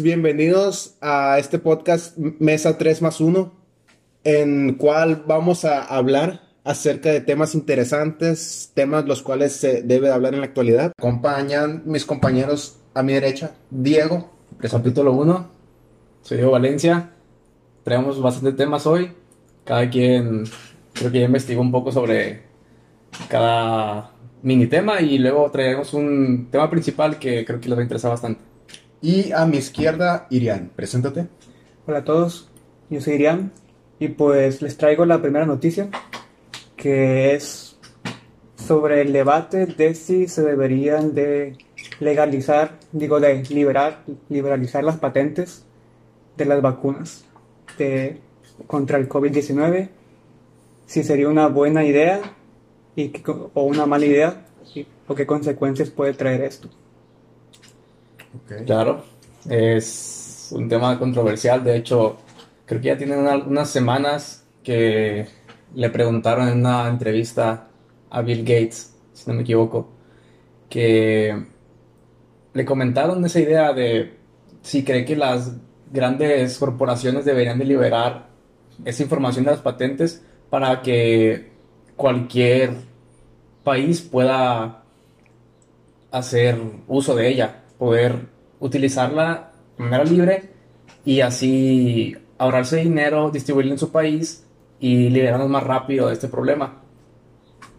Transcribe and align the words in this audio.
bienvenidos 0.00 0.96
a 1.00 1.38
este 1.38 1.58
podcast 1.58 2.16
Mesa 2.16 2.78
3 2.78 3.02
más 3.02 3.20
1, 3.20 3.52
en 4.24 4.74
cual 4.74 5.24
vamos 5.26 5.64
a 5.64 5.82
hablar 5.82 6.42
acerca 6.64 7.10
de 7.10 7.20
temas 7.20 7.54
interesantes, 7.54 8.72
temas 8.74 9.04
los 9.04 9.22
cuales 9.22 9.52
se 9.52 9.82
debe 9.82 10.10
hablar 10.10 10.34
en 10.34 10.40
la 10.40 10.46
actualidad. 10.46 10.92
Acompañan 10.98 11.82
mis 11.84 12.04
compañeros 12.04 12.78
a 12.94 13.02
mi 13.02 13.12
derecha, 13.12 13.52
Diego. 13.70 14.30
Capítulo 14.58 15.12
1, 15.12 15.48
soy 16.22 16.36
Diego 16.38 16.52
Valencia, 16.52 17.10
traemos 17.82 18.20
bastantes 18.20 18.56
temas 18.56 18.86
hoy, 18.86 19.12
cada 19.64 19.90
quien 19.90 20.44
creo 20.92 21.12
que 21.12 21.20
ya 21.20 21.26
investigó 21.26 21.60
un 21.60 21.72
poco 21.72 21.92
sobre 21.92 22.42
cada 23.28 24.12
mini 24.42 24.66
tema 24.66 25.00
y 25.00 25.18
luego 25.18 25.50
traemos 25.50 25.92
un 25.94 26.48
tema 26.50 26.70
principal 26.70 27.18
que 27.18 27.44
creo 27.44 27.60
que 27.60 27.68
les 27.68 27.76
va 27.78 27.82
a 27.82 27.84
interesar 27.84 28.10
bastante. 28.10 28.53
Y 29.04 29.32
a 29.32 29.44
mi 29.44 29.58
izquierda, 29.58 30.26
Irian, 30.30 30.70
preséntate. 30.74 31.26
Hola 31.86 31.98
a 31.98 32.04
todos, 32.04 32.48
yo 32.88 33.02
soy 33.02 33.16
Irian 33.16 33.52
y 33.98 34.08
pues 34.08 34.62
les 34.62 34.78
traigo 34.78 35.04
la 35.04 35.20
primera 35.20 35.44
noticia 35.44 35.90
que 36.74 37.34
es 37.34 37.76
sobre 38.56 39.02
el 39.02 39.12
debate 39.12 39.66
de 39.66 39.94
si 39.94 40.26
se 40.26 40.40
deberían 40.40 41.12
de 41.12 41.58
legalizar, 42.00 42.78
digo 42.92 43.20
de 43.20 43.42
liberar, 43.50 44.04
liberalizar 44.30 44.82
las 44.82 44.96
patentes 44.96 45.66
de 46.38 46.46
las 46.46 46.62
vacunas 46.62 47.26
de, 47.76 48.22
contra 48.66 48.96
el 48.96 49.06
COVID-19, 49.06 49.90
si 50.86 51.04
sería 51.04 51.28
una 51.28 51.48
buena 51.48 51.84
idea 51.84 52.22
y, 52.96 53.12
o 53.52 53.64
una 53.64 53.84
mala 53.84 54.06
idea 54.06 54.46
y, 54.74 54.86
o 55.06 55.14
qué 55.14 55.26
consecuencias 55.26 55.90
puede 55.90 56.14
traer 56.14 56.40
esto. 56.40 56.70
Claro, 58.66 59.04
es 59.48 60.48
un 60.52 60.68
tema 60.68 60.98
controversial, 60.98 61.62
de 61.64 61.76
hecho 61.76 62.16
creo 62.66 62.80
que 62.80 62.88
ya 62.88 62.98
tienen 62.98 63.18
una, 63.18 63.36
unas 63.36 63.70
semanas 63.70 64.44
que 64.62 65.26
le 65.74 65.90
preguntaron 65.90 66.48
en 66.48 66.58
una 66.58 66.88
entrevista 66.88 67.68
a 68.10 68.22
Bill 68.22 68.40
Gates, 68.40 68.94
si 69.12 69.28
no 69.28 69.34
me 69.34 69.42
equivoco, 69.42 69.88
que 70.68 71.44
le 72.52 72.64
comentaron 72.64 73.24
esa 73.24 73.40
idea 73.40 73.72
de 73.72 74.16
si 74.62 74.84
cree 74.84 75.04
que 75.04 75.16
las 75.16 75.52
grandes 75.92 76.58
corporaciones 76.58 77.24
deberían 77.24 77.58
de 77.58 77.64
liberar 77.64 78.28
esa 78.84 79.02
información 79.02 79.44
de 79.44 79.50
las 79.52 79.60
patentes 79.60 80.22
para 80.50 80.82
que 80.82 81.50
cualquier 81.96 82.76
país 83.62 84.00
pueda 84.00 84.82
hacer 86.10 86.60
uso 86.86 87.14
de 87.14 87.28
ella, 87.28 87.63
poder 87.78 88.26
utilizarla 88.60 89.52
de 89.76 89.84
manera 89.84 90.04
libre 90.04 90.50
y 91.04 91.20
así 91.20 92.16
ahorrarse 92.38 92.76
dinero, 92.76 93.30
distribuirlo 93.30 93.72
en 93.72 93.78
su 93.78 93.90
país 93.90 94.46
y 94.80 95.08
liberarnos 95.08 95.48
más 95.48 95.62
rápido 95.62 96.08
de 96.08 96.14
este 96.14 96.28
problema. 96.28 96.82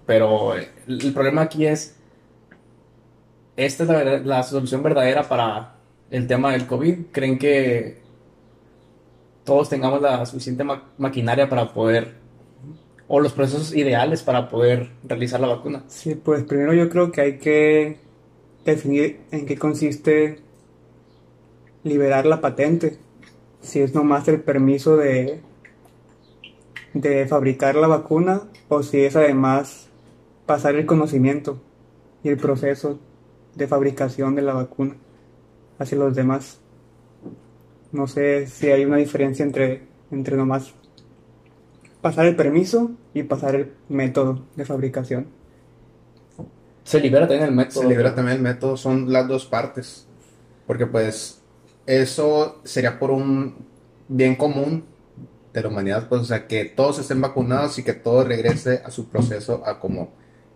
Pero 0.05 0.53
el, 0.55 1.13
problema 1.13 1.43
aquí 1.43 1.65
es, 1.65 1.95
esta 3.57 3.83
es 3.83 3.89
la, 3.89 4.03
la, 4.19 4.43
solución 4.43 4.83
verdadera 4.83 5.27
para 5.27 5.75
el 6.11 6.27
tema 6.27 6.51
del 6.51 6.67
COVID. 6.67 7.07
¿Creen 7.11 7.39
que 7.39 8.01
todos 9.43 9.69
tengamos 9.69 10.01
la 10.01 10.25
suficiente 10.25 10.63
ma 10.63 10.83
maquinaria 10.97 11.49
para 11.49 11.73
poder, 11.73 12.15
o 13.07 13.19
los 13.19 13.33
procesos 13.33 13.75
ideales 13.75 14.21
para 14.21 14.47
poder 14.47 14.91
realizar 15.03 15.39
la 15.39 15.47
vacuna? 15.47 15.83
Sí, 15.87 16.15
pues 16.15 16.43
primero 16.43 16.73
yo 16.73 16.89
creo 16.89 17.11
que 17.11 17.21
hay 17.21 17.37
que 17.39 18.04
definir 18.65 19.21
en 19.31 19.45
qué 19.45 19.57
consiste 19.57 20.39
liberar 21.83 22.25
la 22.25 22.41
patente. 22.41 22.97
Si 23.61 23.79
es 23.79 23.95
nomás 23.95 24.27
el 24.27 24.41
permiso 24.41 24.97
de 24.97 25.41
de 26.95 27.27
fabricar 27.27 27.75
la 27.75 27.87
vacuna 27.87 28.43
o 28.69 28.81
si 28.81 29.01
es 29.01 29.17
además 29.17 29.89
pasar 30.45 30.75
el 30.75 30.85
conocimiento 30.85 31.61
y 32.23 32.29
el 32.29 32.37
proceso 32.37 32.99
de 33.53 33.67
fabricación 33.67 34.33
de 34.33 34.41
la 34.41 34.53
vacuna 34.53 34.95
hacia 35.77 35.97
los 35.97 36.15
demás. 36.15 36.61
No 37.91 38.07
sé 38.07 38.47
si 38.47 38.71
hay 38.71 38.85
una 38.85 38.95
diferencia 38.95 39.43
entre, 39.43 39.83
entre 40.09 40.37
nomás 40.37 40.73
pasar 42.01 42.27
el 42.27 42.37
permiso 42.37 42.91
y 43.13 43.23
pasar 43.23 43.55
el 43.55 43.73
método 43.89 44.45
de 44.55 44.63
fabricación. 44.63 45.27
Se 46.85 47.01
libera 47.01 47.27
también 47.27 47.49
el 47.49 47.55
método. 47.55 47.81
Se 47.81 47.87
libera 47.87 48.15
también 48.15 48.37
el 48.37 48.43
método, 48.43 48.77
son 48.77 49.11
las 49.11 49.27
dos 49.27 49.45
partes. 49.45 50.07
Porque 50.67 50.85
pues 50.85 51.41
eso 51.87 52.61
sería 52.63 52.99
por 52.99 53.09
un 53.11 53.65
bien 54.07 54.35
común 54.35 54.85
de 55.51 55.61
la 55.61 55.69
humanidad, 55.69 56.07
pues, 56.09 56.21
o 56.21 56.25
sea, 56.25 56.47
que 56.47 56.65
todos 56.65 56.99
estén 56.99 57.21
vacunados 57.21 57.79
y 57.79 57.83
que 57.83 57.93
todo 57.93 58.23
regrese 58.23 58.81
a 58.85 58.91
su 58.91 59.09
proceso 59.09 59.63
a 59.65 59.79
como 59.79 60.13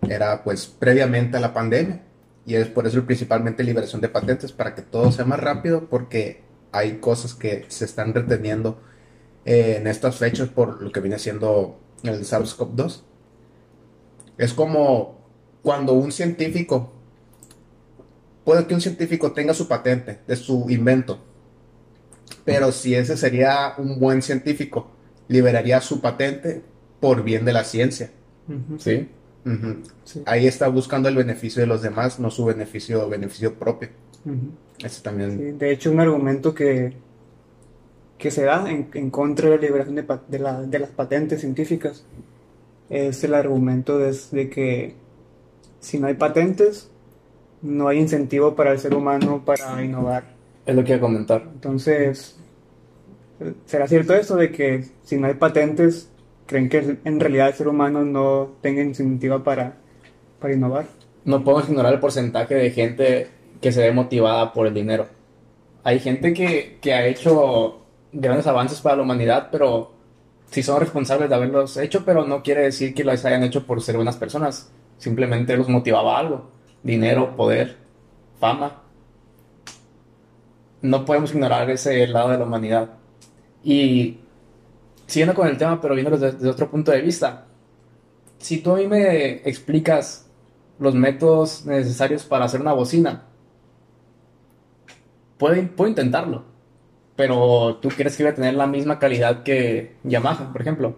era, 0.07 0.43
pues, 0.43 0.67
previamente 0.67 1.37
a 1.37 1.39
la 1.39 1.53
pandemia. 1.53 2.03
Y 2.45 2.55
es 2.55 2.67
por 2.67 2.85
eso 2.85 3.03
principalmente 3.05 3.63
liberación 3.63 4.01
de 4.01 4.09
patentes, 4.09 4.51
para 4.51 4.75
que 4.75 4.81
todo 4.81 5.11
sea 5.11 5.25
más 5.25 5.39
rápido, 5.39 5.87
porque 5.89 6.43
hay 6.71 6.97
cosas 6.97 7.33
que 7.33 7.65
se 7.69 7.85
están 7.85 8.13
reteniendo 8.13 8.79
eh, 9.45 9.77
en 9.79 9.87
estas 9.87 10.17
fechas 10.17 10.49
por 10.49 10.81
lo 10.81 10.91
que 10.91 10.99
viene 10.99 11.17
siendo 11.17 11.79
el 12.03 12.25
SARS-CoV-2. 12.25 13.01
Es 14.37 14.53
como 14.53 15.18
cuando 15.69 15.93
un 15.93 16.11
científico, 16.11 16.91
puede 18.43 18.65
que 18.65 18.73
un 18.73 18.81
científico 18.81 19.33
tenga 19.33 19.53
su 19.53 19.67
patente 19.67 20.17
de 20.25 20.35
su 20.35 20.65
invento, 20.67 21.19
pero 22.43 22.71
si 22.71 22.95
ese 22.95 23.15
sería 23.15 23.75
un 23.77 23.99
buen 23.99 24.23
científico, 24.23 24.89
liberaría 25.27 25.79
su 25.79 26.01
patente 26.01 26.63
por 26.99 27.23
bien 27.23 27.45
de 27.45 27.53
la 27.53 27.63
ciencia. 27.63 28.09
¿Sí? 28.79 29.09
Ahí 30.25 30.47
está 30.47 30.69
buscando 30.69 31.07
el 31.07 31.15
beneficio 31.15 31.61
de 31.61 31.67
los 31.67 31.83
demás, 31.83 32.19
no 32.19 32.31
su 32.31 32.45
beneficio 32.45 33.07
beneficio 33.07 33.53
propio. 33.53 33.89
también. 35.03 35.59
de 35.59 35.71
hecho, 35.71 35.91
un 35.91 35.99
argumento 35.99 36.51
que, 36.51 36.93
que 38.17 38.31
se 38.31 38.43
da 38.45 38.65
en, 38.71 39.11
contra 39.11 39.51
de 39.51 39.57
la 39.57 39.61
liberación 39.61 39.95
de, 40.27 40.79
las 40.79 40.89
patentes 40.89 41.41
científicas 41.41 42.05
es 42.89 43.23
el 43.23 43.35
argumento 43.35 43.99
de, 43.99 44.49
que 44.49 45.08
si 45.79 45.99
no 45.99 46.07
hay 46.07 46.15
patentes, 46.15 46.89
no 47.61 47.87
hay 47.87 47.99
incentivo 47.99 48.55
para 48.55 48.71
el 48.71 48.79
ser 48.79 48.93
humano 48.93 49.43
para 49.45 49.83
innovar. 49.83 50.23
Es 50.65 50.75
lo 50.75 50.83
que 50.83 50.91
iba 50.91 50.97
a 50.97 51.01
comentar. 51.01 51.43
Entonces, 51.53 52.37
¿será 53.65 53.87
cierto 53.87 54.13
esto 54.13 54.35
de 54.35 54.51
que 54.51 54.85
si 55.03 55.17
no 55.17 55.27
hay 55.27 55.33
patentes, 55.33 56.09
creen 56.45 56.69
que 56.69 56.97
en 57.03 57.19
realidad 57.19 57.49
el 57.49 57.53
ser 57.53 57.67
humano 57.67 58.03
no 58.03 58.51
tenga 58.61 58.81
incentiva 58.81 59.43
para, 59.43 59.77
para 60.39 60.53
innovar? 60.53 60.85
No 61.25 61.43
podemos 61.43 61.69
ignorar 61.69 61.93
el 61.93 61.99
porcentaje 61.99 62.55
de 62.55 62.71
gente 62.71 63.27
que 63.61 63.71
se 63.71 63.81
ve 63.81 63.91
motivada 63.91 64.53
por 64.53 64.67
el 64.67 64.73
dinero. 64.73 65.07
Hay 65.83 65.99
gente 65.99 66.33
que, 66.33 66.77
que 66.81 66.93
ha 66.93 67.05
hecho 67.05 67.81
grandes 68.11 68.47
avances 68.47 68.81
para 68.81 68.97
la 68.97 69.03
humanidad, 69.03 69.49
pero 69.51 69.91
sí 70.49 70.63
son 70.63 70.79
responsables 70.79 71.29
de 71.29 71.35
haberlos 71.35 71.77
hecho, 71.77 72.03
pero 72.05 72.25
no 72.25 72.41
quiere 72.41 72.61
decir 72.61 72.93
que 72.93 73.03
los 73.03 73.23
hayan 73.25 73.43
hecho 73.43 73.65
por 73.65 73.81
ser 73.81 73.95
buenas 73.95 74.17
personas. 74.17 74.71
Simplemente 74.99 75.57
los 75.57 75.67
motivaba 75.67 76.19
algo. 76.19 76.51
Dinero, 76.83 77.35
poder, 77.35 77.77
fama 78.39 78.83
no 80.81 81.05
podemos 81.05 81.33
ignorar 81.33 81.69
ese 81.69 82.07
lado 82.07 82.29
de 82.29 82.37
la 82.37 82.45
humanidad. 82.45 82.89
Y 83.63 84.19
siguiendo 85.05 85.35
con 85.35 85.47
el 85.47 85.57
tema, 85.57 85.81
pero 85.81 85.95
viéndolo 85.95 86.17
desde, 86.17 86.49
otro 86.49 86.69
punto 86.69 86.91
de 86.91 87.01
vista, 87.01 87.47
si 88.37 88.59
tú 88.59 88.73
a 88.73 88.77
mí 88.77 88.87
me 88.87 89.47
explicas 89.47 90.29
los 90.79 90.95
métodos 90.95 91.65
necesarios 91.65 92.23
para 92.23 92.45
hacer 92.45 92.61
una 92.61 92.73
bocina, 92.73 93.25
puedo, 95.37 95.61
puedo 95.75 95.89
intentarlo, 95.89 96.45
pero 97.15 97.79
tú 97.81 97.89
crees 97.89 98.15
que 98.15 98.23
voy 98.23 98.31
a 98.31 98.35
tener 98.35 98.53
la 98.53 98.67
misma 98.67 98.99
calidad 98.99 99.43
que 99.43 99.97
Yamaha, 100.03 100.51
por 100.53 100.61
ejemplo. 100.61 100.95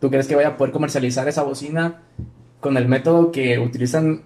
¿Tú 0.00 0.10
crees 0.10 0.26
que 0.26 0.34
voy 0.34 0.44
a 0.44 0.56
poder 0.56 0.72
comercializar 0.72 1.28
esa 1.28 1.42
bocina 1.42 2.02
con 2.62 2.78
el 2.78 2.88
método 2.88 3.30
que 3.30 3.58
utilizan 3.58 4.22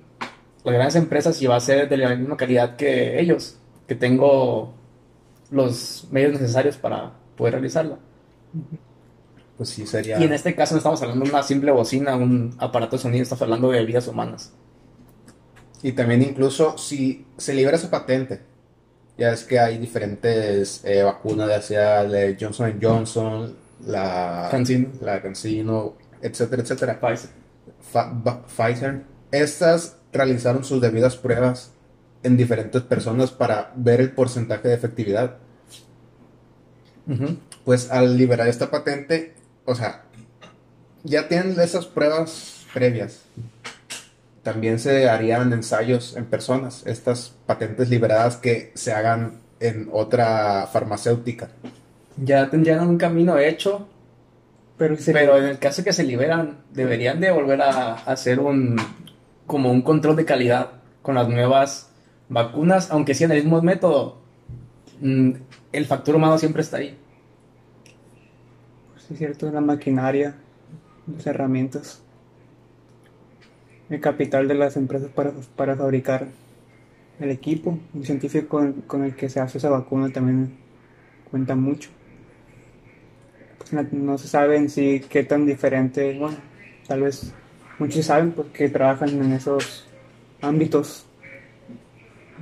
las 0.62 0.74
grandes 0.74 0.94
empresas 0.94 1.42
y 1.42 1.48
va 1.48 1.56
a 1.56 1.60
ser 1.60 1.88
de 1.88 1.96
la 1.96 2.14
misma 2.14 2.36
calidad 2.36 2.76
que 2.76 3.18
ellos? 3.18 3.58
que 3.86 3.94
tengo 3.94 4.74
los 5.50 6.06
medios 6.10 6.32
necesarios 6.32 6.76
para 6.76 7.12
poder 7.36 7.54
realizarla. 7.54 7.98
Pues 9.56 9.68
sí, 9.70 9.86
sería. 9.86 10.18
Y 10.18 10.24
en 10.24 10.32
este 10.32 10.54
caso 10.54 10.74
no 10.74 10.78
estamos 10.78 11.00
hablando 11.02 11.24
de 11.24 11.30
una 11.30 11.42
simple 11.42 11.70
bocina, 11.70 12.16
un 12.16 12.54
aparato 12.58 12.96
de 12.96 13.02
sonido, 13.02 13.22
estamos 13.22 13.42
hablando 13.42 13.70
de 13.70 13.84
vidas 13.84 14.08
humanas. 14.08 14.52
Y 15.82 15.92
también 15.92 16.22
incluso 16.22 16.76
si 16.78 17.26
se 17.36 17.54
libera 17.54 17.76
esa 17.76 17.90
patente, 17.90 18.40
ya 19.16 19.32
es 19.32 19.44
que 19.44 19.58
hay 19.58 19.78
diferentes 19.78 20.84
eh, 20.84 21.02
vacunas, 21.02 21.48
ya 21.48 21.62
sea 21.62 22.04
de 22.04 22.36
Johnson 22.38 22.78
Johnson, 22.82 23.56
la 23.86 24.48
Cancino, 24.50 24.88
la 25.00 25.22
Cancino, 25.22 25.94
etcétera, 26.20 26.62
etcétera. 26.62 27.00
Pfizer. 27.00 27.30
Pfizer. 27.92 29.02
Estas 29.30 29.96
realizaron 30.12 30.64
sus 30.64 30.80
debidas 30.80 31.16
pruebas 31.16 31.72
en 32.22 32.36
diferentes 32.36 32.82
personas 32.82 33.30
para 33.30 33.72
ver 33.76 34.00
el 34.00 34.12
porcentaje 34.12 34.68
de 34.68 34.74
efectividad. 34.74 35.36
Pues 37.64 37.90
al 37.90 38.16
liberar 38.16 38.48
esta 38.48 38.70
patente, 38.70 39.34
o 39.64 39.74
sea, 39.74 40.04
ya 41.04 41.28
tienen 41.28 41.58
esas 41.60 41.86
pruebas 41.86 42.66
previas. 42.74 43.22
También 44.42 44.78
se 44.78 45.08
harían 45.08 45.52
ensayos 45.52 46.16
en 46.16 46.24
personas, 46.24 46.82
estas 46.86 47.34
patentes 47.46 47.88
liberadas 47.90 48.36
que 48.36 48.72
se 48.74 48.92
hagan 48.92 49.40
en 49.60 49.88
otra 49.92 50.68
farmacéutica. 50.72 51.48
Ya 52.16 52.48
tendrían 52.48 52.86
un 52.86 52.98
camino 52.98 53.38
hecho, 53.38 53.88
pero, 54.78 54.96
pero 55.12 55.38
en 55.38 55.44
el 55.44 55.58
caso 55.58 55.84
que 55.84 55.92
se 55.92 56.04
liberan, 56.04 56.58
deberían 56.72 57.20
de 57.20 57.30
volver 57.30 57.62
a 57.62 57.94
hacer 57.94 58.40
un 58.40 58.76
como 59.46 59.70
un 59.70 59.82
control 59.82 60.16
de 60.16 60.24
calidad 60.24 60.72
con 61.02 61.14
las 61.14 61.28
nuevas 61.28 61.90
vacunas, 62.28 62.90
aunque 62.90 63.14
sea 63.14 63.26
en 63.26 63.32
el 63.32 63.42
mismo 63.44 63.62
método, 63.62 64.18
mm, 65.00 65.30
el 65.72 65.86
factor 65.86 66.16
humano 66.16 66.38
siempre 66.38 66.62
está 66.62 66.78
ahí. 66.78 66.98
Pues 68.92 69.10
es 69.10 69.18
cierto, 69.18 69.50
la 69.50 69.60
maquinaria, 69.60 70.36
las 71.06 71.26
herramientas, 71.26 72.02
el 73.88 74.00
capital 74.00 74.48
de 74.48 74.54
las 74.54 74.76
empresas 74.76 75.08
para, 75.10 75.32
para 75.54 75.76
fabricar 75.76 76.26
el 77.20 77.30
equipo, 77.30 77.78
el 77.94 78.04
científico 78.04 78.60
con, 78.86 79.04
el 79.04 79.14
que 79.14 79.28
se 79.28 79.40
hace 79.40 79.58
esa 79.58 79.70
vacuna 79.70 80.10
también 80.10 80.56
cuenta 81.30 81.54
mucho. 81.54 81.90
No, 83.92 84.18
se 84.18 84.28
sabe 84.28 84.56
en 84.56 84.70
sí 84.70 85.04
qué 85.08 85.24
tan 85.24 85.44
diferente, 85.46 86.16
bueno, 86.18 86.36
tal 86.86 87.02
vez 87.02 87.32
muchos 87.78 88.06
saben 88.06 88.32
porque 88.32 88.68
trabajan 88.68 89.08
en 89.08 89.32
esos 89.32 89.86
ámbitos 90.40 91.06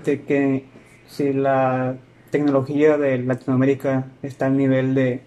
de 0.05 0.23
que 0.23 0.67
si 1.09 1.33
la 1.33 1.97
tecnología 2.31 2.99
de 2.99 3.19
Latinoamérica 3.19 4.07
está 4.23 4.47
al 4.47 4.57
nivel 4.57 4.95
de... 4.95 5.23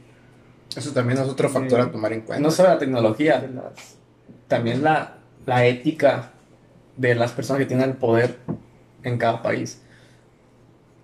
Eso 0.75 0.91
también 0.91 1.19
es 1.19 1.27
otro 1.27 1.49
factor 1.49 1.79
a 1.79 1.91
tomar 1.91 2.13
en 2.13 2.21
cuenta. 2.21 2.43
No 2.43 2.51
solo 2.51 2.69
la 2.69 2.77
tecnología, 2.77 3.43
también 4.47 4.83
la, 4.83 5.17
la 5.45 5.65
ética 5.65 6.33
de 6.95 7.15
las 7.15 7.31
personas 7.31 7.61
que 7.61 7.65
tienen 7.65 7.89
el 7.89 7.95
poder 7.95 8.37
en 9.03 9.17
cada 9.17 9.41
país. 9.41 9.81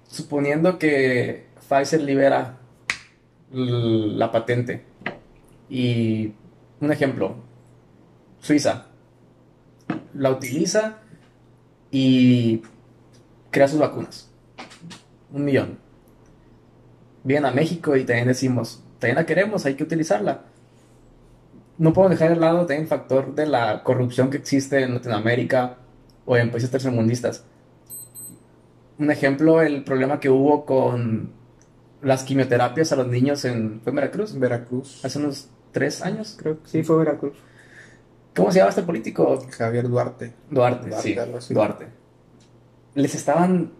Suponiendo 0.08 0.78
que 0.78 1.46
Pfizer 1.68 2.02
libera 2.02 2.58
la 3.54 4.32
patente 4.32 4.84
y 5.70 6.34
un 6.80 6.92
ejemplo, 6.92 7.36
Suiza 8.40 8.88
la 10.14 10.32
utiliza 10.32 11.00
y 11.92 12.62
crea 13.52 13.68
sus 13.68 13.80
vacunas. 13.80 14.30
Un 15.32 15.46
millón. 15.46 15.80
Vienen 17.24 17.46
a 17.46 17.52
México 17.52 17.96
y 17.96 18.04
también 18.04 18.28
decimos, 18.28 18.84
también 19.00 19.16
la 19.16 19.26
queremos, 19.26 19.66
hay 19.66 19.76
que 19.76 19.84
utilizarla. 19.84 20.44
No 21.78 21.94
puedo 21.94 22.10
dejar 22.10 22.30
de 22.30 22.36
lado 22.36 22.60
también 22.60 22.82
el 22.82 22.88
factor 22.88 23.34
de 23.34 23.48
la 23.48 23.84
corrupción 23.84 24.30
que 24.30 24.38
existe 24.38 24.84
en 24.84 24.94
Latinoamérica 24.94 25.78
o 26.26 26.38
en 26.38 26.52
países 26.52 26.70
tercermundistas 26.70 27.46
un 29.00 29.12
ejemplo, 29.12 29.62
el 29.62 29.84
problema 29.84 30.20
que 30.20 30.30
hubo 30.30 30.66
con 30.66 31.32
las 32.04 32.24
quimioterapias 32.24 32.92
a 32.92 32.96
los 32.96 33.08
niños 33.08 33.46
en... 33.46 33.82
¿Fue 33.82 33.92
Veracruz? 33.92 34.38
Veracruz. 34.38 35.04
Hace 35.04 35.20
unos 35.20 35.50
tres 35.72 36.02
años, 36.02 36.38
creo. 36.40 36.58
Sí, 36.66 36.84
fue 36.84 36.98
Veracruz. 36.98 37.34
¿Cómo 38.36 38.52
se 38.52 38.60
llama 38.60 38.70
este 38.70 38.84
político? 38.84 39.46
Javier 39.52 39.88
Duarte. 39.88 40.34
Duarte, 40.50 40.92
sí. 41.02 41.16
Duarte. 41.54 41.88
Les 42.96 43.16
estaban 43.16 43.72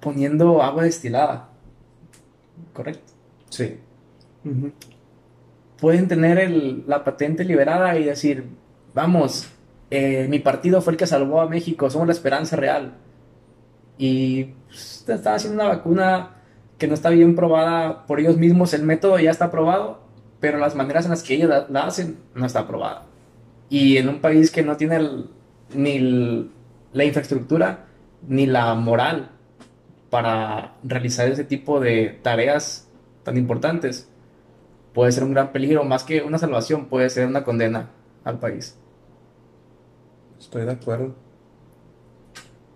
poniendo 0.00 0.62
agua 0.62 0.84
destilada. 0.84 1.48
¿Correcto? 2.72 3.12
Sí. 3.48 3.78
Pueden 5.80 6.08
tener 6.08 6.50
la 6.86 7.04
patente 7.04 7.44
liberada 7.44 7.98
y 7.98 8.04
decir, 8.04 8.44
vamos, 8.94 9.48
eh, 9.90 10.26
mi 10.28 10.38
partido 10.38 10.80
fue 10.80 10.92
el 10.92 10.96
que 10.96 11.06
salvó 11.06 11.40
a 11.40 11.48
México, 11.48 11.90
somos 11.90 12.06
la 12.06 12.12
esperanza 12.12 12.56
real 12.56 12.94
y 13.98 14.44
pues, 14.66 15.04
está 15.06 15.34
haciendo 15.34 15.62
una 15.62 15.74
vacuna 15.74 16.39
que 16.80 16.88
no 16.88 16.94
está 16.94 17.10
bien 17.10 17.36
probada 17.36 18.06
por 18.06 18.18
ellos 18.18 18.36
mismos, 18.36 18.74
el 18.74 18.82
método 18.82 19.20
ya 19.20 19.30
está 19.30 19.52
probado, 19.52 20.00
pero 20.40 20.58
las 20.58 20.74
maneras 20.74 21.04
en 21.04 21.12
las 21.12 21.22
que 21.22 21.34
ellos 21.34 21.48
la, 21.68 21.84
hacen 21.84 22.18
no 22.34 22.44
está 22.44 22.66
probada. 22.66 23.04
Y 23.68 23.98
en 23.98 24.08
un 24.08 24.20
país 24.20 24.50
que 24.50 24.64
no 24.64 24.76
tiene 24.76 24.98
ni 25.72 26.50
la 26.92 27.04
infraestructura 27.04 27.86
ni 28.26 28.46
la 28.46 28.74
moral 28.74 29.30
para 30.10 30.74
realizar 30.82 31.28
ese 31.28 31.44
tipo 31.44 31.78
de 31.78 32.18
tareas 32.22 32.88
tan 33.22 33.36
importantes, 33.36 34.08
puede 34.92 35.12
ser 35.12 35.22
un 35.22 35.34
gran 35.34 35.52
peligro, 35.52 35.84
más 35.84 36.02
que 36.02 36.22
una 36.22 36.38
salvación, 36.38 36.86
puede 36.86 37.08
ser 37.10 37.28
una 37.28 37.44
condena 37.44 37.90
al 38.24 38.40
país. 38.40 38.76
Estoy 40.40 40.64
de 40.64 40.72
acuerdo 40.72 41.14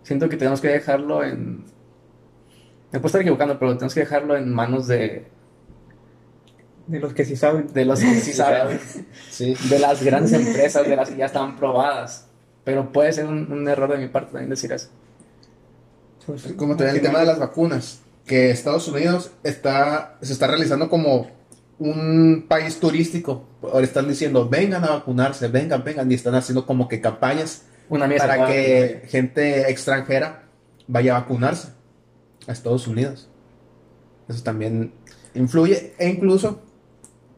siento 0.05 0.29
que 0.29 0.37
tenemos 0.37 0.61
que 0.61 0.69
dejarlo 0.69 1.25
en... 1.25 1.65
Me 2.95 3.01
puedo 3.01 3.09
estar 3.09 3.23
equivocando, 3.23 3.59
pero 3.59 3.73
tenemos 3.73 3.93
que 3.93 4.01
dejarlo 4.01 4.37
en 4.37 4.55
manos 4.55 4.87
de... 4.87 5.27
De 6.87 7.01
los 7.01 7.13
que 7.13 7.25
sí 7.25 7.35
saben. 7.35 7.73
De 7.73 7.85
los 7.85 7.99
que 7.99 8.15
sí 8.21 8.33
saben. 8.33 8.79
sí. 9.31 9.57
De 9.69 9.81
las 9.81 10.01
grandes 10.01 10.33
empresas, 10.33 10.87
de 10.87 10.95
las 10.95 11.11
que 11.11 11.17
ya 11.17 11.27
están 11.27 11.57
probadas. 11.57 12.29
Pero 12.63 12.93
puede 12.93 13.13
ser 13.13 13.27
un, 13.27 13.67
error 13.69 13.91
de 13.91 13.99
mi 13.99 14.07
parte 14.07 14.31
también 14.31 14.49
decir 14.49 14.73
eso. 14.73 14.91
Pues, 16.25 16.45
como 16.57 16.77
también 16.77 16.99
el 16.99 17.03
tema 17.03 17.19
de 17.19 17.27
las 17.27 17.41
vacunas, 17.41 17.99
que 18.27 18.53
Estados 18.53 18.87
Unidos 18.87 19.33
está, 19.43 20.17
se 20.23 20.33
está 20.33 20.47
realizando 20.47 20.89
como 20.89 21.27
un 21.81 22.47
país 22.47 22.79
turístico. 22.79 23.45
Ahora 23.61 23.85
están 23.85 24.07
diciendo, 24.07 24.49
vengan 24.49 24.85
a 24.85 24.91
vacunarse, 24.91 25.49
vengan, 25.49 25.83
vengan, 25.83 26.09
y 26.13 26.15
están 26.15 26.37
haciendo 26.37 26.65
como 26.65 26.87
que 26.87 27.01
campañas 27.01 27.65
para 27.89 28.47
que 28.47 29.03
gente 29.09 29.69
extranjera 29.69 30.45
vaya 30.87 31.17
a 31.17 31.21
vacunarse 31.23 31.75
a 32.47 32.53
Estados 32.53 32.87
Unidos. 32.87 33.29
Eso 34.29 34.43
también 34.43 34.93
influye. 35.35 35.95
E 35.99 36.09
incluso 36.09 36.61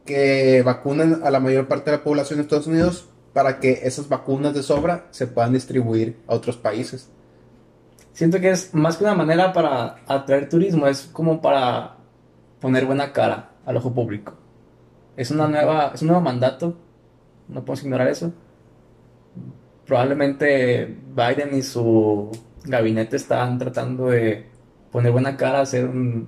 que 0.05 0.61
vacunen 0.63 1.21
a 1.23 1.31
la 1.31 1.39
mayor 1.39 1.67
parte 1.67 1.91
de 1.91 1.97
la 1.97 2.03
población 2.03 2.37
de 2.37 2.43
Estados 2.43 2.67
Unidos 2.67 3.09
para 3.33 3.59
que 3.59 3.81
esas 3.83 4.09
vacunas 4.09 4.53
de 4.53 4.63
sobra 4.63 5.07
se 5.11 5.27
puedan 5.27 5.53
distribuir 5.53 6.17
a 6.27 6.35
otros 6.35 6.57
países. 6.57 7.09
Siento 8.13 8.39
que 8.39 8.49
es 8.49 8.73
más 8.73 8.97
que 8.97 9.03
una 9.03 9.13
manera 9.13 9.53
para 9.53 9.97
atraer 10.07 10.49
turismo, 10.49 10.87
es 10.87 11.09
como 11.11 11.41
para 11.41 11.97
poner 12.59 12.85
buena 12.85 13.13
cara 13.13 13.51
al 13.65 13.77
ojo 13.77 13.93
público. 13.93 14.33
Es 15.15 15.29
una 15.29 15.47
nueva, 15.47 15.91
es 15.93 16.01
un 16.01 16.07
nuevo 16.07 16.21
mandato, 16.21 16.77
no 17.47 17.63
podemos 17.63 17.83
ignorar 17.83 18.07
eso 18.07 18.33
probablemente 19.87 20.85
Biden 21.15 21.57
y 21.57 21.63
su 21.63 22.29
gabinete 22.65 23.15
están 23.15 23.57
tratando 23.57 24.07
de 24.07 24.45
poner 24.97 25.11
buena 25.11 25.37
cara, 25.37 25.61
hacer 25.61 25.85
un 25.85 26.27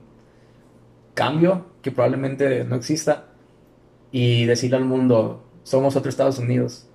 cambio 1.15 1.65
que 1.81 1.89
probablemente 1.89 2.63
no 2.65 2.75
exista 2.75 3.29
y 4.11 4.45
decirle 4.45 4.77
al 4.77 4.85
mundo, 4.85 5.43
somos 5.63 5.95
otro 5.95 6.07
Estados 6.07 6.37
Unidos. 6.37 6.85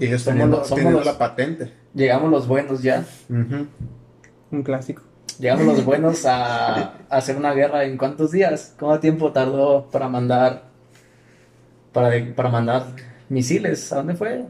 Y 0.00 0.06
ellos 0.06 0.22
somos, 0.22 0.66
somos 0.66 1.06
la 1.06 1.16
patente. 1.16 1.72
Llegamos 1.94 2.28
los 2.32 2.48
buenos 2.48 2.82
ya. 2.82 3.04
Un 3.28 4.62
clásico. 4.64 5.02
Llegamos 5.38 5.64
los 5.64 5.84
buenos 5.84 6.26
a, 6.26 6.74
a, 6.74 6.96
hacer 7.08 7.36
una 7.36 7.54
guerra 7.54 7.84
en 7.84 7.96
cuántos 7.96 8.32
días. 8.32 8.74
¿Cuánto 8.76 8.98
tiempo 8.98 9.30
tardó 9.30 9.88
para 9.92 10.08
mandar 10.08 10.64
para, 11.92 12.10
para 12.34 12.48
mandar 12.48 12.86
misiles? 13.28 13.92
¿A 13.92 13.98
dónde 13.98 14.16
fue? 14.16 14.44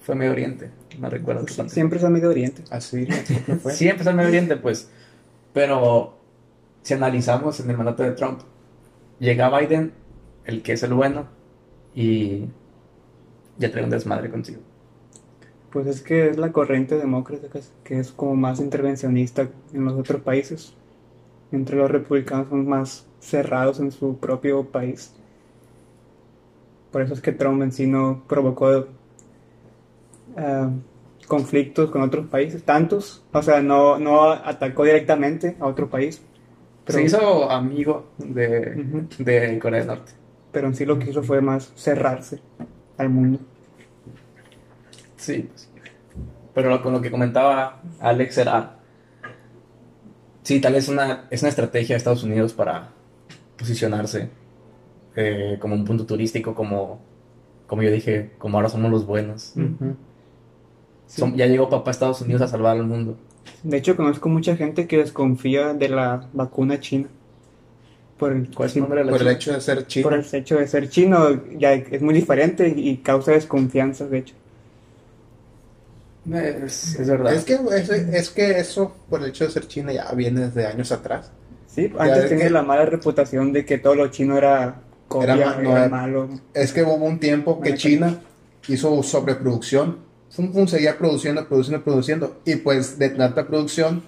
fue 0.00 0.14
Medio 0.14 0.32
Oriente, 0.32 0.70
no 0.98 1.08
recuerdo. 1.08 1.46
siempre 1.68 1.98
es 1.98 2.04
Medio 2.04 2.28
Oriente. 2.30 2.62
Así 2.70 3.06
fue. 3.62 3.72
siempre 3.72 4.08
es 4.08 4.14
Medio 4.14 4.28
Oriente, 4.28 4.56
pues. 4.56 4.90
Pero 5.54 6.18
si 6.82 6.92
analizamos 6.92 7.58
en 7.60 7.70
el 7.70 7.78
mandato 7.78 8.02
de 8.02 8.10
Trump, 8.10 8.40
llega 9.18 9.58
Biden, 9.58 9.92
el 10.44 10.62
que 10.62 10.72
es 10.72 10.82
el 10.82 10.92
bueno, 10.92 11.28
y 11.94 12.46
ya 13.56 13.70
trae 13.70 13.84
un 13.84 13.90
desmadre 13.90 14.30
consigo. 14.30 14.60
Pues 15.70 15.86
es 15.86 16.02
que 16.02 16.28
es 16.28 16.36
la 16.36 16.52
corriente 16.52 16.96
demócrata 16.96 17.48
que 17.82 17.98
es, 17.98 18.12
como 18.12 18.36
más 18.36 18.60
intervencionista 18.60 19.48
en 19.72 19.84
los 19.84 19.94
otros 19.94 20.22
países. 20.22 20.74
Entre 21.52 21.76
los 21.76 21.90
republicanos 21.90 22.48
son 22.48 22.68
más 22.68 23.06
cerrados 23.20 23.78
en 23.78 23.92
su 23.92 24.18
propio 24.18 24.64
país. 24.64 25.14
Por 26.90 27.02
eso 27.02 27.14
es 27.14 27.20
que 27.20 27.32
Trump 27.32 27.62
en 27.62 27.72
sí 27.72 27.86
no 27.86 28.22
provocó 28.28 28.86
eh, 30.36 30.68
conflictos 31.26 31.90
con 31.90 32.02
otros 32.02 32.26
países, 32.26 32.62
tantos, 32.64 33.24
o 33.32 33.42
sea, 33.42 33.60
no, 33.62 33.98
no 33.98 34.30
atacó 34.30 34.84
directamente 34.84 35.56
a 35.60 35.66
otro 35.66 35.88
país. 35.88 36.22
Pero, 36.84 36.98
se 36.98 37.04
hizo 37.04 37.50
amigo 37.50 38.10
de, 38.18 39.06
de 39.18 39.58
Corea 39.58 39.80
del 39.80 39.88
Norte. 39.88 40.12
Pero 40.52 40.68
en 40.68 40.74
sí 40.74 40.84
lo 40.84 40.98
que 40.98 41.10
hizo 41.10 41.22
fue 41.22 41.40
más 41.40 41.72
cerrarse 41.74 42.40
al 42.98 43.08
mundo. 43.08 43.40
Sí, 45.16 45.48
pues. 45.48 45.70
pero 46.52 46.82
con 46.82 46.92
lo 46.92 47.00
que 47.00 47.10
comentaba 47.10 47.80
Alex 48.00 48.38
era 48.38 48.76
sí, 50.44 50.60
tal 50.60 50.74
vez 50.74 50.88
una, 50.88 51.26
es 51.30 51.42
una 51.42 51.48
estrategia 51.48 51.94
de 51.94 51.98
Estados 51.98 52.22
Unidos 52.22 52.52
para 52.52 52.90
posicionarse 53.58 54.30
eh, 55.16 55.56
como 55.60 55.74
un 55.74 55.84
punto 55.84 56.06
turístico, 56.06 56.54
como, 56.54 57.00
como 57.66 57.82
yo 57.82 57.90
dije, 57.90 58.32
como 58.38 58.58
ahora 58.58 58.68
somos 58.68 58.90
los 58.90 59.04
buenos. 59.06 59.54
Ya 61.34 61.46
llegó 61.46 61.68
papá 61.68 61.90
a 61.90 61.92
Estados 61.92 62.20
Unidos 62.20 62.42
a 62.42 62.48
salvar 62.48 62.76
al 62.76 62.84
mundo. 62.84 63.16
De 63.62 63.76
hecho, 63.76 63.96
conozco 63.96 64.28
mucha 64.28 64.56
gente 64.56 64.86
que 64.86 64.98
desconfía 64.98 65.72
de 65.74 65.88
la 65.88 66.28
vacuna 66.32 66.80
china. 66.80 67.08
Por 68.18 68.32
el, 68.32 68.46
por 68.46 68.68
el 68.68 69.28
hecho 69.28 69.52
de 69.52 69.60
ser 69.60 69.86
chino. 69.86 70.04
Por 70.04 70.14
el 70.14 70.24
hecho 70.30 70.56
de 70.56 70.66
ser 70.68 70.88
chino, 70.88 71.42
ya 71.58 71.72
es 71.72 72.00
muy 72.00 72.14
diferente 72.14 72.72
y 72.74 72.98
causa 72.98 73.32
desconfianza, 73.32 74.06
de 74.06 74.18
hecho. 74.18 74.34
Es, 76.32 77.06
verdad. 77.06 77.34
Es 77.34 77.44
que, 77.44 77.58
es, 78.12 78.30
que 78.30 78.58
eso, 78.58 78.94
por 79.10 79.22
el 79.22 79.30
hecho 79.30 79.44
de 79.44 79.50
ser 79.50 79.66
chino, 79.66 79.92
ya 79.92 80.10
viene 80.12 80.46
desde 80.46 80.66
años 80.66 80.90
atrás. 80.92 81.30
Sí, 81.66 81.92
antes 81.98 82.28
tenía 82.28 82.48
la 82.50 82.62
mala 82.62 82.86
reputación 82.86 83.52
de 83.52 83.66
que 83.66 83.78
todo 83.78 83.94
lo 83.94 84.08
chino 84.08 84.38
era 84.38 84.80
copia, 85.08 85.56
era, 85.60 85.88
malo. 85.88 86.30
Es 86.54 86.72
que 86.72 86.82
hubo 86.82 86.94
un 86.94 87.18
tiempo 87.18 87.60
que 87.60 87.74
China 87.74 88.20
hizo 88.68 89.02
sobreproducción. 89.02 89.98
Seguía 90.66 90.98
produciendo, 90.98 91.46
produciendo, 91.46 91.84
produciendo. 91.84 92.40
Y 92.44 92.56
pues 92.56 92.98
de 92.98 93.10
tanta 93.10 93.46
producción, 93.46 94.02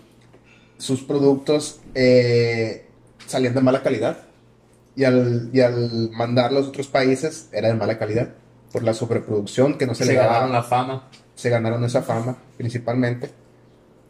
sus 0.78 1.02
productos 1.02 1.80
eh, 1.94 2.86
salían 3.26 3.54
de 3.54 3.60
mala 3.60 3.82
calidad. 3.82 4.18
Y 4.94 5.04
al, 5.04 5.50
y 5.52 5.60
al 5.60 6.10
mandar 6.12 6.54
a 6.54 6.58
otros 6.58 6.88
países 6.88 7.48
era 7.52 7.68
de 7.68 7.74
mala 7.74 7.98
calidad. 7.98 8.30
Por 8.72 8.82
la 8.82 8.94
sobreproducción 8.94 9.78
que 9.78 9.86
no 9.86 9.94
se, 9.94 10.04
se 10.04 10.12
le 10.12 10.18
ganaron 10.18 10.52
la 10.52 10.62
fama. 10.62 11.08
Se 11.34 11.50
ganaron 11.50 11.84
esa 11.84 12.02
fama, 12.02 12.36
principalmente. 12.56 13.30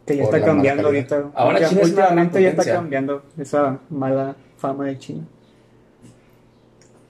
Que 0.05 0.15
ya 0.15 0.23
está 0.23 0.41
cambiando 0.41 0.87
ahorita. 0.87 1.31
Ahora 1.35 1.67
China 1.67 1.81
últimamente 1.83 2.41
ya 2.41 2.49
está 2.49 2.63
cambiando 2.63 3.23
esa 3.37 3.79
mala 3.89 4.35
fama 4.57 4.85
de 4.85 4.97
China. 4.97 5.27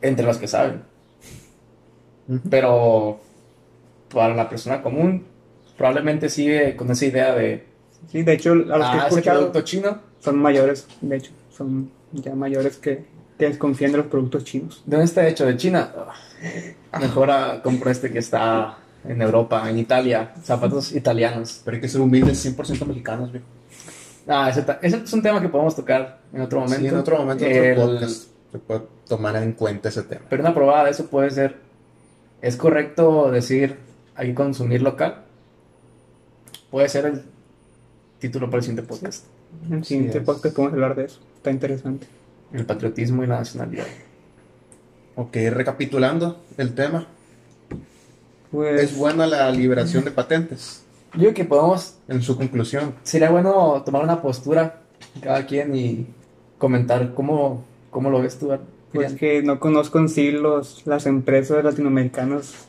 Entre 0.02 0.26
los 0.26 0.38
que 0.38 0.48
saben. 0.48 0.84
Pero 2.50 3.20
para 4.14 4.36
la 4.36 4.50
persona 4.50 4.82
común, 4.82 5.26
probablemente 5.78 6.30
sigue 6.30 6.76
con 6.76 6.92
esa 6.92 7.06
idea 7.06 7.36
de. 7.36 7.66
Sí, 8.12 8.24
de 8.24 8.34
hecho, 8.34 8.52
a 8.52 8.56
los 8.56 8.68
que 8.90 8.98
he 8.98 9.00
ah, 9.00 9.08
escuchado, 9.08 9.40
producto 9.40 9.62
chino. 9.62 10.00
Son 10.20 10.38
mayores, 10.38 10.88
de 11.02 11.18
hecho, 11.18 11.32
son 11.52 11.92
ya 12.12 12.34
mayores 12.36 12.78
que, 12.78 13.06
que 13.38 13.48
desconfían 13.48 13.92
de 13.92 14.00
los 14.00 14.08
productos 14.08 14.44
chinos. 14.44 14.82
¿De 14.86 14.98
dónde 14.98 15.06
está 15.06 15.28
hecho? 15.28 15.46
¿De 15.46 15.56
China? 15.58 15.92
Mejor 17.00 17.30
compro 17.64 17.92
este 17.92 18.12
que 18.12 18.20
está 18.20 18.78
en 19.08 19.22
Europa, 19.22 19.70
en 19.70 19.78
Italia, 19.78 20.34
zapatos 20.44 20.92
italianos. 20.94 21.62
Pero 21.64 21.76
hay 21.76 21.82
que 21.82 21.88
ser 21.88 22.02
humildes, 22.02 22.46
100% 22.46 22.86
mexicanos, 22.86 23.32
viejo. 23.32 23.46
Ah, 24.28 24.50
ese, 24.50 24.66
ese, 24.82 24.98
es 24.98 25.14
un 25.14 25.22
tema 25.22 25.42
que 25.42 25.48
podemos 25.48 25.76
tocar 25.76 26.20
en 26.34 26.42
otro 26.42 26.60
momento. 26.60 26.82
Sí, 26.82 26.88
en 26.88 26.96
otro 26.96 27.18
momento, 27.18 27.46
en 27.46 27.80
otro 27.80 27.94
podcast, 27.94 28.28
se 28.52 28.60
puede 28.60 28.82
tomar 29.08 29.36
en 29.38 29.54
cuenta 29.54 29.90
ese 29.90 30.04
tema. 30.04 30.26
Pero 30.30 30.42
una 30.42 30.54
probada 30.54 30.86
de 30.86 30.92
eso 30.92 31.06
puede 31.06 31.30
ser, 31.30 31.56
¿es 32.42 32.58
correcto 32.58 33.32
decir 33.32 33.87
hay 34.18 34.30
que 34.30 34.34
consumir 34.34 34.82
local? 34.82 35.24
Puede 36.72 36.90
ser 36.90 37.06
el 37.06 37.24
título 38.20 38.48
para 38.48 38.58
el 38.58 38.64
siguiente 38.64 38.88
podcast. 38.88 39.26
En 39.68 39.76
el 39.76 39.86
siguiente 39.86 40.20
podcast 40.22 40.56
podemos 40.56 40.74
hablar 40.74 40.96
de 40.96 41.06
eso, 41.06 41.20
está 41.38 41.52
interesante. 41.52 42.08
El 42.52 42.66
patriotismo 42.66 43.24
y 43.24 43.28
la 43.28 43.40
nacionalidad. 43.40 43.86
Ok, 45.16 45.36
recapitulando 45.52 46.42
el 46.58 46.74
tema. 46.74 47.08
Pues, 48.52 48.82
es 48.82 48.98
buena 48.98 49.28
la 49.28 49.52
liberación 49.52 50.04
de 50.04 50.12
patentes. 50.12 50.84
Yo 51.14 51.20
creo 51.20 51.34
que 51.34 51.46
podemos... 51.46 51.96
En 52.08 52.22
su 52.22 52.38
conclusión. 52.38 52.96
Sería 53.04 53.30
bueno 53.30 53.82
tomar 53.86 54.04
una 54.04 54.22
postura 54.22 54.82
cada 55.22 55.46
quien 55.46 55.76
y 55.76 56.08
comentar 56.58 57.14
cómo, 57.14 57.66
cómo 57.92 58.10
lo 58.10 58.22
ves 58.22 58.40
tú. 58.40 58.52
Pues 58.94 59.14
que 59.14 59.44
no 59.44 59.60
conozco 59.60 60.00
en 60.00 60.10
sí 60.10 60.32
los, 60.32 60.86
las 60.88 61.06
empresas 61.06 61.64
latinoamericanas 61.64 62.68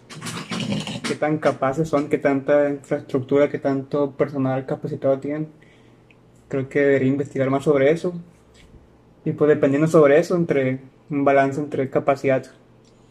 qué 1.09 1.15
tan 1.15 1.39
capaces 1.39 1.89
son, 1.89 2.09
qué 2.11 2.19
tanta 2.19 2.69
infraestructura, 2.69 3.49
qué 3.49 3.59
tanto 3.59 4.13
personal 4.13 4.67
capacitado 4.67 5.19
tienen. 5.19 5.49
Creo 6.49 6.69
que 6.69 6.81
debería 6.81 7.09
investigar 7.09 7.49
más 7.49 7.65
sobre 7.65 7.91
eso. 7.91 8.13
Y 9.25 9.33
pues 9.33 9.49
dependiendo 9.49 9.89
sobre 9.89 10.19
eso, 10.19 10.37
entre 10.37 10.81
un 11.09 11.25
balance 11.25 11.61
entre 11.61 11.89
capacidad 11.89 12.45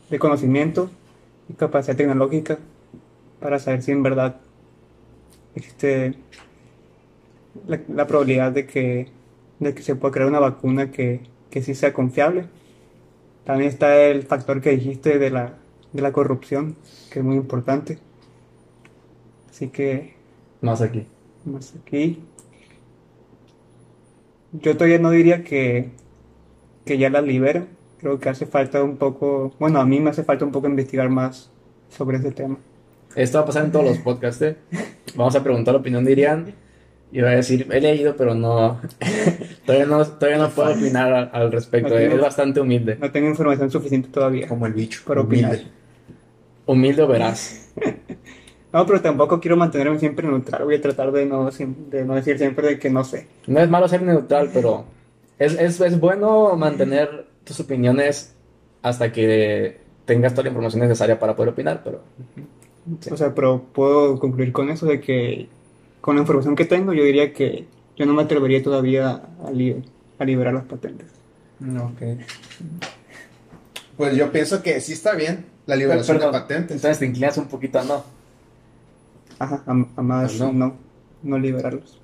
de 0.10 0.20
conocimiento 0.20 0.92
y 1.50 1.54
capacidad 1.54 1.98
tecnológica 1.98 2.60
para 3.40 3.58
saber 3.60 3.82
si 3.82 3.92
en 3.92 4.04
verdad 4.04 4.38
existe 5.56 6.16
la, 7.68 8.08
probabilidad 8.08 8.52
de 8.52 8.68
que, 8.68 9.08
de 9.60 9.74
que 9.74 9.82
se 9.82 9.96
pueda 9.96 10.14
crear 10.14 10.30
una 10.30 10.40
vacuna 10.40 10.92
que, 10.92 11.22
que 11.50 11.64
sí 11.64 11.74
sea 11.74 11.94
confiable. 11.94 12.46
También 13.44 13.70
está 13.70 13.98
el 13.98 14.24
factor 14.24 14.62
que 14.62 14.72
dijiste 14.72 15.18
de 15.18 15.32
la, 15.32 15.54
de 15.98 16.02
la 16.02 16.14
corrupción, 16.14 16.76
que 17.12 17.20
es 17.20 17.26
muy 17.26 17.36
importante. 17.36 18.00
Así 19.50 19.68
que... 19.68 20.14
Más 20.62 20.82
aquí. 20.82 21.06
Más 21.44 21.74
aquí. 21.76 22.24
Yo 24.54 24.76
todavía 24.76 25.00
no 25.00 25.12
diría 25.12 25.44
que, 25.44 25.90
que 26.86 26.98
ya 26.98 27.10
la 27.10 27.22
libero 27.22 27.68
creo 28.00 28.20
que 28.20 28.30
hace 28.30 28.46
falta 28.46 28.84
un 28.84 28.98
poco, 28.98 29.54
bueno, 29.60 29.80
a 29.80 29.86
mí 29.86 30.00
me 30.00 30.10
hace 30.10 30.24
falta 30.24 30.46
un 30.46 30.52
poco 30.52 30.68
investigar 30.68 31.10
más 31.10 31.50
sobre 31.90 32.18
ese 32.18 32.32
tema. 32.32 32.58
Esto 33.16 33.40
va 33.40 33.44
a 33.44 33.48
pasar 33.48 33.66
en 33.66 33.72
todos 33.72 33.86
los 33.86 33.98
podcasts, 34.00 34.42
¿eh? 34.42 34.56
Vamos 35.16 35.36
a 35.36 35.44
preguntar 35.44 35.74
la 35.74 35.80
opinión 35.80 36.06
de 36.06 36.12
Irian 36.12 36.54
y 37.12 37.22
va 37.22 37.30
a 37.30 37.36
decir, 37.36 37.68
he 37.72 37.82
leído, 37.82 38.16
pero 38.16 38.36
no, 38.36 38.80
todavía 39.66 39.88
no, 39.88 40.06
todavía 40.06 40.38
no 40.38 40.50
puedo 40.50 40.72
opinar 40.74 41.30
al, 41.34 41.52
respecto, 41.52 41.98
es 41.98 42.22
bastante 42.22 42.60
humilde. 42.60 42.98
No 43.00 43.10
tengo 43.12 43.28
información 43.30 43.72
suficiente 43.72 44.10
todavía. 44.10 44.48
Como 44.48 44.68
el 44.68 44.74
bicho. 44.74 45.02
Para 45.06 45.22
opinar. 45.22 45.58
Humilde 46.68 47.02
o 47.02 47.08
verás. 47.08 47.72
No, 48.74 48.86
pero 48.86 49.02
tampoco 49.02 49.40
quiero 49.40 49.56
mantenerme 49.56 49.98
siempre 49.98 50.28
neutral. 50.28 50.66
Voy 50.66 50.76
a 50.76 50.82
tratar 50.82 51.12
de 51.12 51.26
no, 51.26 51.50
de 51.50 52.06
no 52.06 52.16
decir 52.16 52.38
siempre 52.38 52.68
de 52.68 52.80
que 52.80 52.90
no 52.90 53.04
sé. 53.04 53.26
No 53.48 53.62
es 53.62 53.70
malo 53.70 53.88
ser 53.88 54.02
neutral, 54.02 54.52
pero 54.54 54.86
es, 55.40 55.54
es, 55.54 55.80
es 55.80 56.00
bueno 56.00 56.56
mantener 56.58 57.28
tus 57.46 57.60
opiniones 57.62 58.36
hasta 58.82 59.12
que 59.12 59.80
tengas 60.06 60.34
toda 60.34 60.44
la 60.44 60.50
información 60.50 60.82
necesaria 60.82 61.18
para 61.18 61.36
poder 61.36 61.54
opinar, 61.54 61.82
pero... 61.84 62.04
O 63.10 63.18
sea, 63.18 63.34
pero 63.34 63.64
puedo 63.74 64.20
concluir 64.20 64.52
con 64.52 64.70
eso 64.70 64.86
de 64.86 65.00
que 65.00 65.48
con 66.00 66.16
la 66.16 66.22
información 66.22 66.56
que 66.56 66.66
tengo 66.66 66.94
yo 66.94 67.04
diría 67.04 67.34
que 67.34 67.66
yo 67.96 68.06
no 68.06 68.14
me 68.14 68.24
atrevería 68.24 68.62
todavía 68.62 69.10
a, 69.10 69.24
a 70.20 70.26
liberar 70.26 70.54
las 70.54 70.66
patentes. 70.66 71.08
Ok. 71.62 72.22
Pues 73.98 74.16
yo 74.16 74.32
pienso 74.32 74.62
que 74.62 74.80
sí 74.82 74.94
está 74.94 75.16
bien 75.16 75.57
la 75.68 75.76
liberación 75.76 76.18
de 76.18 76.28
patentes. 76.28 76.78
Entonces 76.78 77.00
te 77.00 77.06
inclinas 77.06 77.38
un 77.38 77.48
poquito 77.48 77.80
a 77.80 77.84
no. 77.84 78.04
Ajá, 79.38 79.64
a, 79.68 80.02
más 80.02 80.40
no. 80.40 80.52
no. 80.52 80.76
no, 81.22 81.38
liberarlos. 81.38 82.02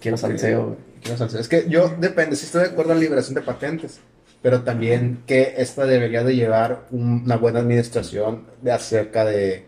Quiero 0.00 0.18
salseo, 0.18 0.76
Quiero 1.00 1.16
salseo. 1.16 1.40
Es 1.40 1.48
que 1.48 1.66
yo 1.68 1.88
depende, 1.98 2.36
si 2.36 2.44
estoy 2.44 2.64
de 2.64 2.68
acuerdo 2.68 2.92
en 2.92 2.98
la 2.98 3.04
liberación 3.04 3.34
de 3.34 3.40
patentes 3.40 4.00
pero 4.42 4.62
también 4.62 5.22
que 5.26 5.54
esta 5.58 5.84
debería 5.84 6.22
de 6.22 6.36
llevar 6.36 6.86
una 6.90 7.36
buena 7.36 7.60
administración 7.60 8.44
de 8.62 8.72
acerca 8.72 9.24
de, 9.24 9.64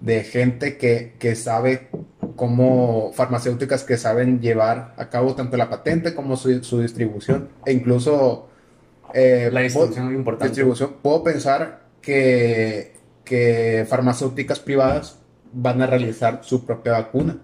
de 0.00 0.24
gente 0.24 0.78
que, 0.78 1.14
que, 1.18 1.34
sabe 1.34 1.88
cómo, 2.34 3.12
farmacéuticas 3.12 3.84
que 3.84 3.98
saben 3.98 4.40
llevar 4.40 4.94
a 4.96 5.10
cabo 5.10 5.34
tanto 5.34 5.56
la 5.56 5.68
patente 5.68 6.14
como 6.14 6.36
su, 6.36 6.62
su 6.64 6.80
distribución, 6.80 7.48
e 7.64 7.72
incluso... 7.72 8.48
Eh, 9.14 9.50
la 9.52 9.60
distribución 9.60 10.08
es 10.08 10.14
importante. 10.14 10.48
Distribución. 10.48 10.96
Puedo 11.00 11.22
pensar 11.22 11.85
que, 12.06 12.92
que 13.24 13.84
farmacéuticas 13.88 14.60
privadas 14.60 15.18
van 15.52 15.82
a 15.82 15.88
realizar 15.88 16.38
su 16.44 16.64
propia 16.64 16.92
vacuna 16.92 17.38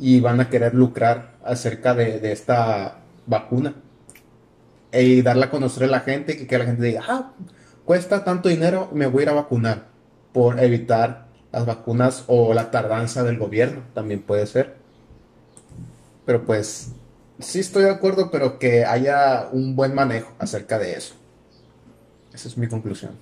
y 0.00 0.18
van 0.18 0.40
a 0.40 0.50
querer 0.50 0.74
lucrar 0.74 1.36
acerca 1.44 1.94
de, 1.94 2.18
de 2.18 2.32
esta 2.32 2.98
vacuna 3.26 3.76
y 4.92 5.22
darla 5.22 5.46
a 5.46 5.50
conocer 5.50 5.84
a 5.84 5.86
la 5.86 6.00
gente 6.00 6.32
y 6.32 6.46
que 6.46 6.58
la 6.58 6.64
gente 6.64 6.82
diga, 6.82 7.02
ah, 7.06 7.32
cuesta 7.84 8.24
tanto 8.24 8.48
dinero, 8.48 8.88
me 8.92 9.06
voy 9.06 9.20
a 9.20 9.22
ir 9.22 9.28
a 9.28 9.34
vacunar 9.34 9.86
por 10.32 10.58
evitar 10.58 11.28
las 11.52 11.64
vacunas 11.64 12.24
o 12.26 12.52
la 12.52 12.72
tardanza 12.72 13.22
del 13.22 13.38
gobierno, 13.38 13.84
también 13.94 14.22
puede 14.22 14.44
ser. 14.48 14.74
Pero 16.26 16.44
pues, 16.44 16.90
sí 17.38 17.60
estoy 17.60 17.84
de 17.84 17.90
acuerdo, 17.90 18.32
pero 18.32 18.58
que 18.58 18.84
haya 18.84 19.48
un 19.52 19.76
buen 19.76 19.94
manejo 19.94 20.32
acerca 20.40 20.80
de 20.80 20.94
eso. 20.94 21.14
Esa 22.32 22.48
es 22.48 22.58
mi 22.58 22.66
conclusión. 22.66 23.12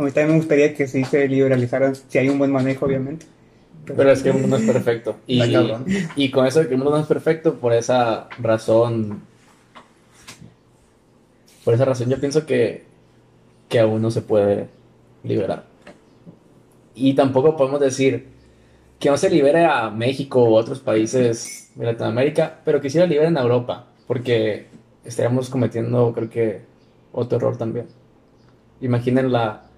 A 0.00 0.04
mí 0.04 0.10
también 0.10 0.30
me 0.30 0.36
gustaría 0.38 0.74
que 0.74 0.86
sí 0.86 1.04
se 1.04 1.28
liberalizaran 1.28 1.94
si 1.94 2.18
hay 2.18 2.28
un 2.28 2.38
buen 2.38 2.50
manejo, 2.50 2.86
obviamente. 2.86 3.26
Pero, 3.84 4.10
es 4.10 4.22
que 4.22 4.30
el 4.30 4.38
mundo 4.38 4.56
es 4.56 4.62
perfecto. 4.62 5.16
Y, 5.26 5.42
y 6.16 6.30
con 6.30 6.46
eso 6.46 6.60
de 6.60 6.68
que 6.68 6.74
el 6.74 6.78
mundo 6.78 6.92
no 6.96 7.02
es 7.02 7.06
perfecto, 7.06 7.54
por 7.54 7.72
esa 7.72 8.28
razón 8.38 9.22
por 11.64 11.74
esa 11.74 11.84
razón 11.84 12.08
yo 12.08 12.18
pienso 12.18 12.46
que, 12.46 12.84
que 13.68 13.80
aún 13.80 14.02
no 14.02 14.10
se 14.10 14.22
puede 14.22 14.68
liberar. 15.22 15.66
Y 16.94 17.14
tampoco 17.14 17.56
podemos 17.56 17.80
decir 17.80 18.28
que 18.98 19.10
no 19.10 19.16
se 19.16 19.30
libere 19.30 19.64
a 19.64 19.90
México 19.90 20.44
u 20.44 20.54
otros 20.54 20.80
países 20.80 21.70
de 21.74 21.86
Latinoamérica, 21.86 22.60
pero 22.64 22.80
que 22.80 22.90
sí 22.90 22.98
la 22.98 23.06
liberen 23.06 23.36
a 23.38 23.42
Europa. 23.42 23.86
porque 24.06 24.66
estaríamos 25.04 25.48
cometiendo, 25.48 26.12
creo 26.12 26.28
que, 26.28 26.60
otro 27.12 27.38
error 27.38 27.56
también. 27.56 27.86
Imaginen 28.80 29.30
la, 29.32 29.69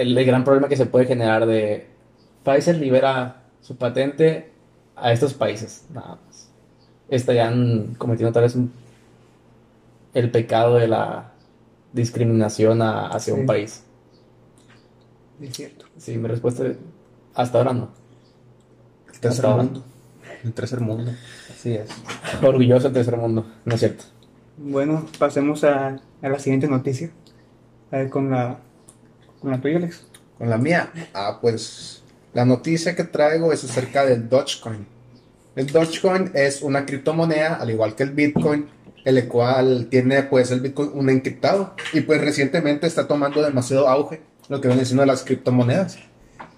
el, 0.00 0.24
gran 0.24 0.44
problema 0.44 0.68
que 0.68 0.76
se 0.76 0.86
puede 0.86 1.06
generar 1.06 1.46
de 1.46 1.86
Pfizer 2.44 2.76
libera 2.76 3.42
su 3.60 3.76
patente 3.76 4.52
a 4.96 5.12
estos 5.12 5.34
países, 5.34 5.86
nada 5.92 6.18
más. 6.24 6.50
Estarían 7.08 7.94
cometiendo 7.96 8.32
tal 8.32 8.44
vez 8.44 8.56
el 10.14 10.30
pecado 10.30 10.76
de 10.76 10.88
la 10.88 11.32
discriminación 11.92 12.82
hacia 12.82 13.34
un 13.34 13.46
país. 13.46 13.84
Es 15.40 15.56
cierto. 15.56 15.86
Sí, 15.96 16.16
mi 16.16 16.28
respuesta 16.28 16.66
es 16.66 16.76
hasta 17.34 17.58
ahora 17.58 17.72
no. 17.72 17.88
El 19.12 19.20
tercer 19.20 19.46
mundo. 19.46 19.84
El 20.44 20.52
tercer 20.52 20.80
mundo. 20.80 21.12
Así 21.50 21.74
es. 21.74 21.88
Orgulloso 22.42 22.84
del 22.84 22.94
tercer 22.94 23.16
mundo, 23.16 23.46
¿no 23.64 23.74
es 23.74 23.80
cierto? 23.80 24.04
Bueno, 24.56 25.06
pasemos 25.18 25.64
a, 25.64 26.00
a 26.22 26.28
la 26.28 26.38
siguiente 26.38 26.66
noticia. 26.66 27.10
A 27.90 27.98
ver, 27.98 28.10
con 28.10 28.30
la, 28.30 28.58
con 29.40 29.50
la 29.50 29.60
tuya, 29.60 29.76
Alex. 29.76 30.02
Con 30.36 30.50
la 30.50 30.58
mía. 30.58 30.90
Ah, 31.14 31.38
pues 31.40 32.02
la 32.34 32.44
noticia 32.44 32.94
que 32.94 33.04
traigo 33.04 33.52
es 33.52 33.64
acerca 33.64 34.04
del 34.04 34.28
Dogecoin. 34.28 34.86
El 35.56 35.66
Dogecoin 35.66 36.30
es 36.34 36.62
una 36.62 36.86
criptomoneda, 36.86 37.56
al 37.56 37.70
igual 37.70 37.94
que 37.94 38.04
el 38.04 38.10
Bitcoin, 38.10 38.68
el 39.04 39.26
cual 39.26 39.88
tiene 39.90 40.22
pues 40.22 40.50
el 40.50 40.60
Bitcoin 40.60 40.90
un 40.94 41.10
encriptado 41.10 41.74
y 41.92 42.02
pues 42.02 42.20
recientemente 42.20 42.86
está 42.86 43.08
tomando 43.08 43.42
demasiado 43.42 43.88
auge 43.88 44.20
lo 44.48 44.60
que 44.60 44.68
viene 44.68 44.84
siendo 44.84 45.04
las 45.04 45.22
criptomonedas. 45.22 45.98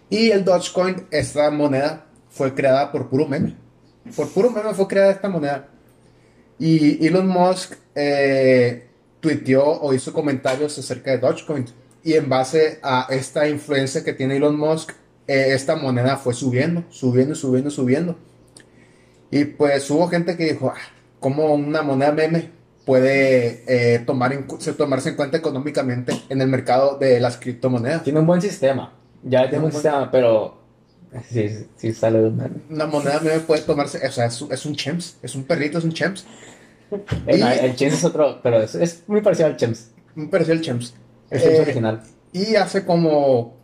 Y 0.08 0.30
el 0.30 0.44
Dogecoin, 0.44 1.06
esta 1.10 1.50
moneda, 1.50 2.06
fue 2.28 2.54
creada 2.54 2.90
por 2.92 3.08
puro 3.08 3.26
meme. 3.26 3.56
Por 4.16 4.28
puro 4.28 4.50
meme 4.50 4.74
fue 4.74 4.88
creada 4.88 5.12
esta 5.12 5.28
moneda. 5.28 5.68
Y 6.58 7.06
Elon 7.06 7.26
Musk 7.26 7.74
eh, 7.94 8.88
tuiteó 9.20 9.64
o 9.64 9.94
hizo 9.94 10.12
comentarios 10.12 10.78
acerca 10.78 11.12
de 11.12 11.18
Dogecoin. 11.18 11.66
Y 12.02 12.14
en 12.14 12.28
base 12.28 12.78
a 12.82 13.06
esta 13.10 13.48
influencia 13.48 14.02
que 14.02 14.14
tiene 14.14 14.36
Elon 14.36 14.58
Musk, 14.58 14.92
eh, 15.26 15.54
esta 15.54 15.76
moneda 15.76 16.16
fue 16.16 16.34
subiendo, 16.34 16.84
subiendo, 16.90 17.34
subiendo, 17.34 17.70
subiendo. 17.70 18.16
Y 19.30 19.44
pues 19.44 19.88
hubo 19.90 20.08
gente 20.08 20.36
que 20.36 20.52
dijo, 20.52 20.72
ah, 20.74 20.80
¿cómo 21.20 21.54
una 21.54 21.82
moneda 21.82 22.12
meme 22.12 22.50
puede 22.84 23.62
eh, 23.66 24.00
tomar 24.00 24.32
tomarse 24.76 25.10
en 25.10 25.16
cuenta 25.16 25.36
económicamente 25.36 26.14
en 26.28 26.40
el 26.40 26.48
mercado 26.48 26.98
de 26.98 27.20
las 27.20 27.36
criptomonedas? 27.36 28.02
Tiene 28.02 28.20
un 28.20 28.26
buen 28.26 28.42
sistema. 28.42 28.92
Ya 29.22 29.48
tiene 29.48 29.66
un 29.66 29.72
sistema, 29.72 30.10
pero 30.10 30.58
sí, 31.30 31.66
sí 31.76 31.92
sale 31.92 32.20
de 32.22 32.28
una 32.70 32.86
moneda 32.86 33.20
meme 33.20 33.40
puede 33.40 33.62
tomarse, 33.62 34.04
o 34.06 34.10
sea, 34.10 34.26
es, 34.26 34.44
es 34.50 34.66
un 34.66 34.74
chems, 34.74 35.18
es 35.22 35.34
un 35.34 35.44
perrito, 35.44 35.78
es 35.78 35.84
un 35.84 35.92
chems. 35.92 36.24
El, 37.26 37.42
el 37.42 37.76
chems 37.76 37.94
es 37.94 38.04
otro, 38.04 38.40
pero 38.42 38.60
es, 38.62 39.04
muy 39.06 39.20
parecido 39.20 39.48
al 39.48 39.56
chems. 39.56 39.90
Muy 40.14 40.26
parecido 40.26 40.56
al 40.56 40.62
chems. 40.62 40.94
Eh, 41.30 41.60
original. 41.60 42.02
Y 42.32 42.56
hace 42.56 42.84
como 42.84 43.60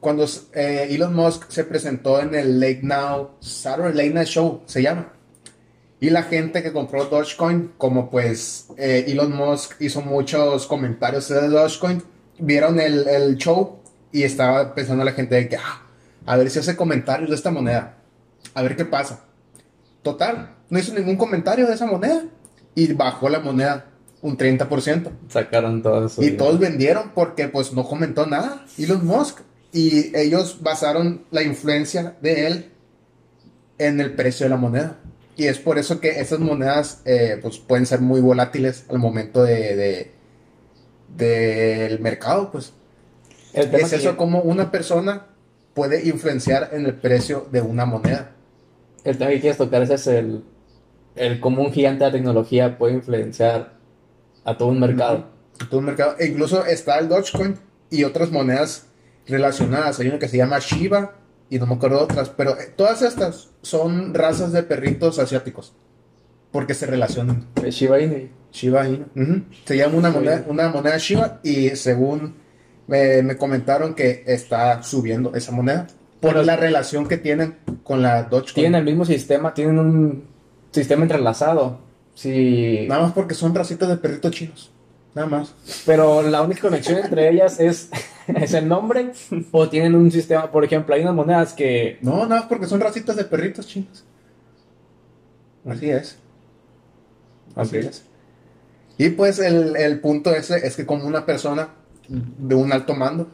cuando 0.00 0.26
eh, 0.54 0.88
Elon 0.90 1.14
Musk 1.14 1.48
se 1.48 1.64
presentó 1.64 2.20
en 2.20 2.34
el 2.34 2.58
Late 2.58 2.80
Now, 2.82 3.36
Saturday 3.40 3.94
Late 3.94 4.10
Night 4.14 4.28
Show, 4.28 4.62
se 4.66 4.82
llama. 4.82 5.12
Y 6.00 6.10
la 6.10 6.24
gente 6.24 6.62
que 6.62 6.72
compró 6.72 7.04
Dogecoin, 7.04 7.74
como 7.78 8.10
pues 8.10 8.66
eh, 8.76 9.04
Elon 9.06 9.32
Musk 9.32 9.80
hizo 9.80 10.02
muchos 10.02 10.66
comentarios 10.66 11.28
de 11.28 11.48
Dogecoin, 11.48 12.02
vieron 12.40 12.80
el, 12.80 13.06
el 13.06 13.36
show 13.36 13.78
y 14.10 14.24
estaba 14.24 14.74
pensando 14.74 15.04
la 15.04 15.12
gente 15.12 15.36
de 15.36 15.48
que, 15.48 15.56
ah, 15.56 15.86
a 16.26 16.36
ver 16.36 16.50
si 16.50 16.58
hace 16.58 16.74
comentarios 16.74 17.30
de 17.30 17.36
esta 17.36 17.52
moneda, 17.52 17.98
a 18.54 18.62
ver 18.62 18.74
qué 18.74 18.84
pasa. 18.84 19.24
Total, 20.02 20.56
no 20.68 20.78
hizo 20.80 20.92
ningún 20.92 21.16
comentario 21.16 21.68
de 21.68 21.74
esa 21.74 21.86
moneda 21.86 22.24
y 22.74 22.92
bajó 22.92 23.28
la 23.28 23.38
moneda 23.38 23.91
un 24.22 24.38
30%. 24.38 25.10
Sacaron 25.28 25.82
todo 25.82 26.06
eso. 26.06 26.22
Y 26.22 26.30
todos 26.30 26.58
vendieron 26.58 27.10
porque 27.14 27.48
pues 27.48 27.72
no 27.72 27.84
comentó 27.84 28.26
nada 28.26 28.64
Elon 28.78 29.04
Musk. 29.04 29.40
Y 29.72 30.16
ellos 30.16 30.58
basaron 30.60 31.24
la 31.30 31.42
influencia 31.42 32.16
de 32.20 32.46
él 32.46 32.72
en 33.78 34.00
el 34.00 34.14
precio 34.14 34.46
de 34.46 34.50
la 34.50 34.56
moneda. 34.56 34.98
Y 35.36 35.46
es 35.46 35.58
por 35.58 35.78
eso 35.78 35.98
que 35.98 36.20
esas 36.20 36.38
monedas 36.40 37.00
eh, 37.04 37.38
pues 37.40 37.58
pueden 37.58 37.86
ser 37.86 38.00
muy 38.00 38.20
volátiles 38.20 38.84
al 38.90 38.98
momento 38.98 39.42
de, 39.42 40.12
del 41.16 42.00
mercado, 42.00 42.50
pues. 42.52 42.74
es 43.54 43.92
eso 43.92 44.16
como 44.16 44.42
una 44.42 44.70
persona 44.70 45.26
puede 45.74 46.06
influenciar 46.06 46.70
en 46.72 46.84
el 46.84 46.94
precio 46.94 47.48
de 47.50 47.62
una 47.62 47.86
moneda. 47.86 48.32
El 49.04 49.16
tema 49.16 49.30
que 49.30 49.40
quieres 49.40 49.56
tocar 49.56 49.82
es 49.82 50.06
el, 50.06 50.44
el 51.16 51.40
cómo 51.40 51.62
un 51.62 51.72
gigante 51.72 52.04
de 52.04 52.12
tecnología 52.12 52.76
puede 52.76 52.94
influenciar 52.94 53.81
a 54.44 54.56
todo 54.56 54.68
un 54.68 54.80
mercado. 54.80 55.26
A 55.60 55.68
todo 55.68 55.80
un 55.80 55.86
mercado. 55.86 56.16
E 56.18 56.26
incluso 56.26 56.64
está 56.64 56.98
el 56.98 57.08
Dogecoin 57.08 57.56
y 57.90 58.04
otras 58.04 58.30
monedas 58.30 58.86
relacionadas. 59.26 60.00
Hay 60.00 60.08
una 60.08 60.18
que 60.18 60.28
se 60.28 60.36
llama 60.36 60.58
Shiba 60.58 61.14
y 61.50 61.58
no 61.58 61.66
me 61.66 61.74
acuerdo 61.74 62.00
otras, 62.00 62.30
pero 62.30 62.58
eh, 62.58 62.72
todas 62.74 63.02
estas 63.02 63.50
son 63.60 64.14
razas 64.14 64.52
de 64.52 64.62
perritos 64.62 65.18
asiáticos 65.18 65.74
porque 66.50 66.74
se 66.74 66.86
relacionan. 66.86 67.48
Shiba 67.62 68.00
Inu. 68.00 68.28
Shiba 68.52 68.88
Inu. 68.88 69.06
Se 69.64 69.76
llama 69.76 69.96
una 69.96 70.10
moneda, 70.10 70.44
una 70.46 70.68
moneda 70.68 70.98
Shiba 70.98 71.40
y 71.42 71.70
según 71.70 72.34
me, 72.86 73.36
comentaron 73.36 73.94
que 73.94 74.22
está 74.26 74.82
subiendo 74.82 75.34
esa 75.34 75.52
moneda 75.52 75.86
por 76.20 76.36
la 76.44 76.56
relación 76.56 77.08
que 77.08 77.16
tienen 77.16 77.56
con 77.82 78.02
la 78.02 78.24
Dogecoin. 78.24 78.54
Tienen 78.54 78.74
el 78.76 78.84
mismo 78.84 79.04
sistema, 79.04 79.54
tienen 79.54 79.78
un 79.78 80.24
sistema 80.70 81.02
entrelazado. 81.02 81.80
Sí. 82.14 82.86
Nada 82.88 83.02
más 83.02 83.12
porque 83.12 83.34
son 83.34 83.54
racitas 83.54 83.88
de 83.88 83.96
perritos 83.96 84.30
chinos. 84.32 84.70
Nada 85.14 85.28
más. 85.28 85.54
Pero 85.84 86.22
la 86.22 86.42
única 86.42 86.62
conexión 86.62 86.98
entre 86.98 87.28
ellas 87.28 87.60
es, 87.60 87.90
es 88.26 88.54
el 88.54 88.68
nombre 88.68 89.12
o 89.50 89.68
tienen 89.68 89.94
un 89.94 90.10
sistema, 90.10 90.50
por 90.50 90.64
ejemplo, 90.64 90.94
hay 90.94 91.02
unas 91.02 91.14
monedas 91.14 91.52
que... 91.52 91.98
No, 92.00 92.26
nada 92.26 92.40
más 92.40 92.44
porque 92.44 92.66
son 92.66 92.80
racitas 92.80 93.16
de 93.16 93.24
perritos 93.24 93.66
chinos. 93.66 94.04
Así 95.66 95.90
es. 95.90 96.16
Así 97.54 97.76
es. 97.76 98.04
Y 98.98 99.10
pues 99.10 99.38
el, 99.38 99.76
el 99.76 100.00
punto 100.00 100.34
ese 100.34 100.66
es 100.66 100.76
que 100.76 100.86
como 100.86 101.06
una 101.06 101.26
persona 101.26 101.68
de 102.08 102.54
un 102.54 102.72
alto 102.72 102.94
mando, 102.94 103.28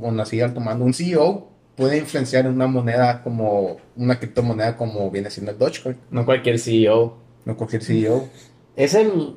o 0.00 0.10
así 0.20 0.40
alto 0.40 0.60
mando, 0.60 0.84
un 0.84 0.94
CEO 0.94 1.48
puede 1.76 1.98
influenciar 1.98 2.46
en 2.46 2.52
una 2.52 2.66
moneda 2.66 3.22
como 3.22 3.78
una 3.96 4.18
criptomoneda 4.18 4.76
como 4.76 5.10
viene 5.10 5.30
siendo 5.30 5.52
el 5.52 5.58
Dogecoin. 5.58 5.96
No 6.10 6.24
cualquier 6.24 6.58
CEO. 6.58 7.21
No 7.44 7.56
cualquier 7.56 7.82
CEO. 7.82 8.28
Es 8.76 8.94
el 8.94 9.36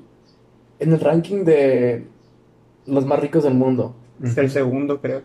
en 0.80 0.94
el 0.94 1.00
ranking 1.00 1.44
de 1.44 2.06
los 2.86 3.06
más 3.06 3.20
ricos 3.20 3.44
del 3.44 3.54
mundo. 3.54 3.96
Es 4.24 4.38
el 4.38 4.50
segundo, 4.50 5.02
creo. 5.02 5.22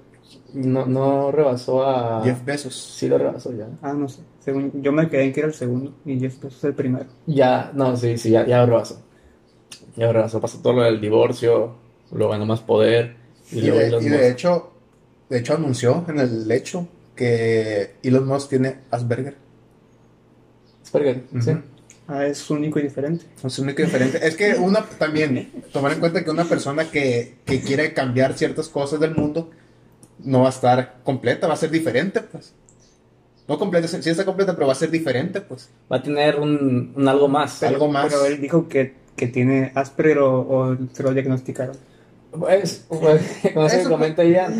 No, 0.54 0.86
no 0.86 1.30
rebasó 1.30 1.84
a 1.84 2.22
Jeff 2.24 2.44
Bezos. 2.44 2.74
Sí 2.74 3.08
lo 3.08 3.18
rebasó 3.18 3.52
ya. 3.52 3.68
Ah, 3.82 3.92
no 3.92 4.08
sé. 4.08 4.22
Según, 4.40 4.82
yo 4.82 4.92
me 4.92 5.08
quedé 5.08 5.24
en 5.24 5.32
que 5.32 5.40
era 5.40 5.48
el 5.48 5.54
segundo 5.54 5.94
y 6.04 6.18
Jeff 6.18 6.40
Bezos 6.40 6.64
el 6.64 6.74
primero. 6.74 7.06
Ya, 7.26 7.70
no, 7.74 7.96
sí, 7.96 8.16
sí, 8.18 8.30
ya, 8.30 8.46
ya 8.46 8.58
lo 8.60 8.66
rebasó. 8.66 9.00
Ya 9.96 10.06
lo 10.06 10.12
rebasó. 10.12 10.40
Pasó 10.40 10.58
todo 10.58 10.74
lo 10.74 10.82
del 10.82 11.00
divorcio, 11.00 11.74
luego 12.12 12.32
ganó 12.32 12.46
más 12.46 12.60
poder. 12.60 13.16
Y, 13.52 13.60
de, 13.60 14.30
hecho, 14.30 14.72
de 15.28 15.38
hecho 15.38 15.54
anunció 15.54 16.04
en 16.08 16.20
el 16.20 16.50
hecho 16.50 16.86
que 17.16 17.96
Elon 18.02 18.26
Musk 18.26 18.50
tiene 18.50 18.78
Asperger. 18.90 19.36
Asperger, 20.82 21.24
sí. 21.40 21.52
Ah, 22.10 22.26
es 22.26 22.50
único 22.50 22.80
y 22.80 22.82
diferente. 22.82 23.24
Es 23.44 23.58
único 23.60 23.82
y 23.82 23.84
diferente. 23.84 24.18
es 24.26 24.34
que 24.34 24.54
una 24.54 24.84
también, 24.84 25.48
tomar 25.72 25.92
en 25.92 26.00
cuenta 26.00 26.24
que 26.24 26.30
una 26.30 26.44
persona 26.44 26.90
que, 26.90 27.36
que 27.44 27.60
quiere 27.60 27.94
cambiar 27.94 28.36
ciertas 28.36 28.68
cosas 28.68 28.98
del 28.98 29.14
mundo 29.14 29.50
no 30.18 30.40
va 30.40 30.46
a 30.46 30.50
estar 30.50 30.96
completa, 31.04 31.46
va 31.46 31.54
a 31.54 31.56
ser 31.56 31.70
diferente, 31.70 32.20
pues. 32.20 32.52
No 33.46 33.58
completa, 33.58 33.86
sí 33.86 34.10
está 34.10 34.24
completa, 34.24 34.54
pero 34.54 34.66
va 34.66 34.72
a 34.72 34.76
ser 34.76 34.90
diferente, 34.90 35.40
pues. 35.40 35.70
Va 35.90 35.98
a 35.98 36.02
tener 36.02 36.40
un, 36.40 36.94
algo 37.06 37.28
más. 37.28 37.62
algo 37.62 37.86
más. 37.86 38.12
Pero 38.12 38.26
él 38.26 38.40
dijo 38.40 38.68
que, 38.68 38.94
que 39.16 39.28
tiene 39.28 39.70
Asperger 39.76 40.18
o, 40.18 40.40
o 40.40 40.76
se 40.92 41.02
lo 41.04 41.14
diagnosticaron. 41.14 41.76
Pues, 42.32 42.86
pues 42.88 43.22
como 43.54 43.68
se 43.68 43.84
comenta 43.84 44.24
ya, 44.24 44.52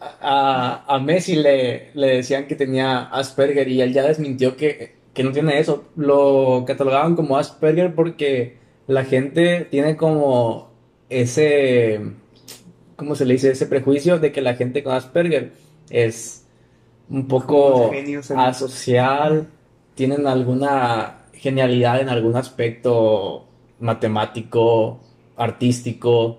a, 0.00 0.84
a, 0.86 0.98
Messi 1.00 1.36
le, 1.36 1.90
le 1.92 2.16
decían 2.16 2.46
que 2.46 2.54
tenía 2.54 3.02
Asperger 3.02 3.68
y 3.68 3.82
él 3.82 3.92
ya 3.92 4.04
desmintió 4.04 4.56
que, 4.56 4.97
que 5.18 5.24
no 5.24 5.32
tiene 5.32 5.58
eso. 5.58 5.82
Lo 5.96 6.62
catalogaban 6.64 7.16
como 7.16 7.36
Asperger 7.36 7.92
porque 7.92 8.56
la 8.86 9.04
gente 9.04 9.66
tiene 9.68 9.96
como 9.96 10.70
ese, 11.08 12.00
¿cómo 12.94 13.16
se 13.16 13.26
le 13.26 13.34
dice? 13.34 13.50
Ese 13.50 13.66
prejuicio 13.66 14.20
de 14.20 14.30
que 14.30 14.40
la 14.40 14.54
gente 14.54 14.84
con 14.84 14.94
Asperger 14.94 15.50
es 15.90 16.46
un 17.10 17.26
poco 17.26 17.90
asocial, 18.36 19.48
tienen 19.96 20.28
alguna 20.28 21.24
genialidad 21.32 22.00
en 22.00 22.10
algún 22.10 22.36
aspecto 22.36 23.44
matemático, 23.80 25.00
artístico, 25.36 26.38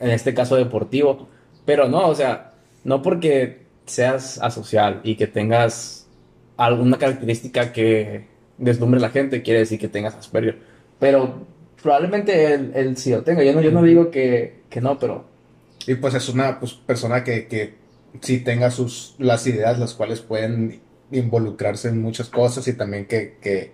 en 0.00 0.08
este 0.08 0.32
caso 0.32 0.56
deportivo, 0.56 1.28
pero 1.66 1.86
no, 1.86 2.08
o 2.08 2.14
sea, 2.14 2.54
no 2.82 3.02
porque 3.02 3.66
seas 3.84 4.40
asocial 4.40 5.02
y 5.04 5.16
que 5.16 5.26
tengas 5.26 6.05
alguna 6.56 6.98
característica 6.98 7.72
que 7.72 8.26
deslumbre 8.58 8.98
a 8.98 9.02
la 9.02 9.10
gente, 9.10 9.42
quiere 9.42 9.60
decir 9.60 9.78
que 9.78 9.88
tengas 9.88 10.14
Asperger. 10.14 10.58
Pero 10.98 11.46
probablemente 11.82 12.54
él, 12.54 12.96
sí 12.96 13.10
lo 13.10 13.22
tenga. 13.22 13.44
Yo 13.44 13.52
no, 13.52 13.60
yo 13.60 13.70
no 13.70 13.82
digo 13.82 14.10
que, 14.10 14.62
que 14.70 14.80
no, 14.80 14.98
pero... 14.98 15.24
Y 15.86 15.94
pues 15.94 16.14
es 16.14 16.28
una 16.28 16.58
pues, 16.58 16.72
persona 16.72 17.22
que, 17.22 17.46
que 17.46 17.74
sí 18.20 18.40
tenga 18.40 18.70
sus, 18.70 19.14
las 19.18 19.46
ideas 19.46 19.78
las 19.78 19.94
cuales 19.94 20.20
pueden 20.20 20.80
involucrarse 21.10 21.88
en 21.88 22.02
muchas 22.02 22.28
cosas 22.28 22.66
y 22.66 22.72
también 22.72 23.06
que, 23.06 23.36
que, 23.40 23.72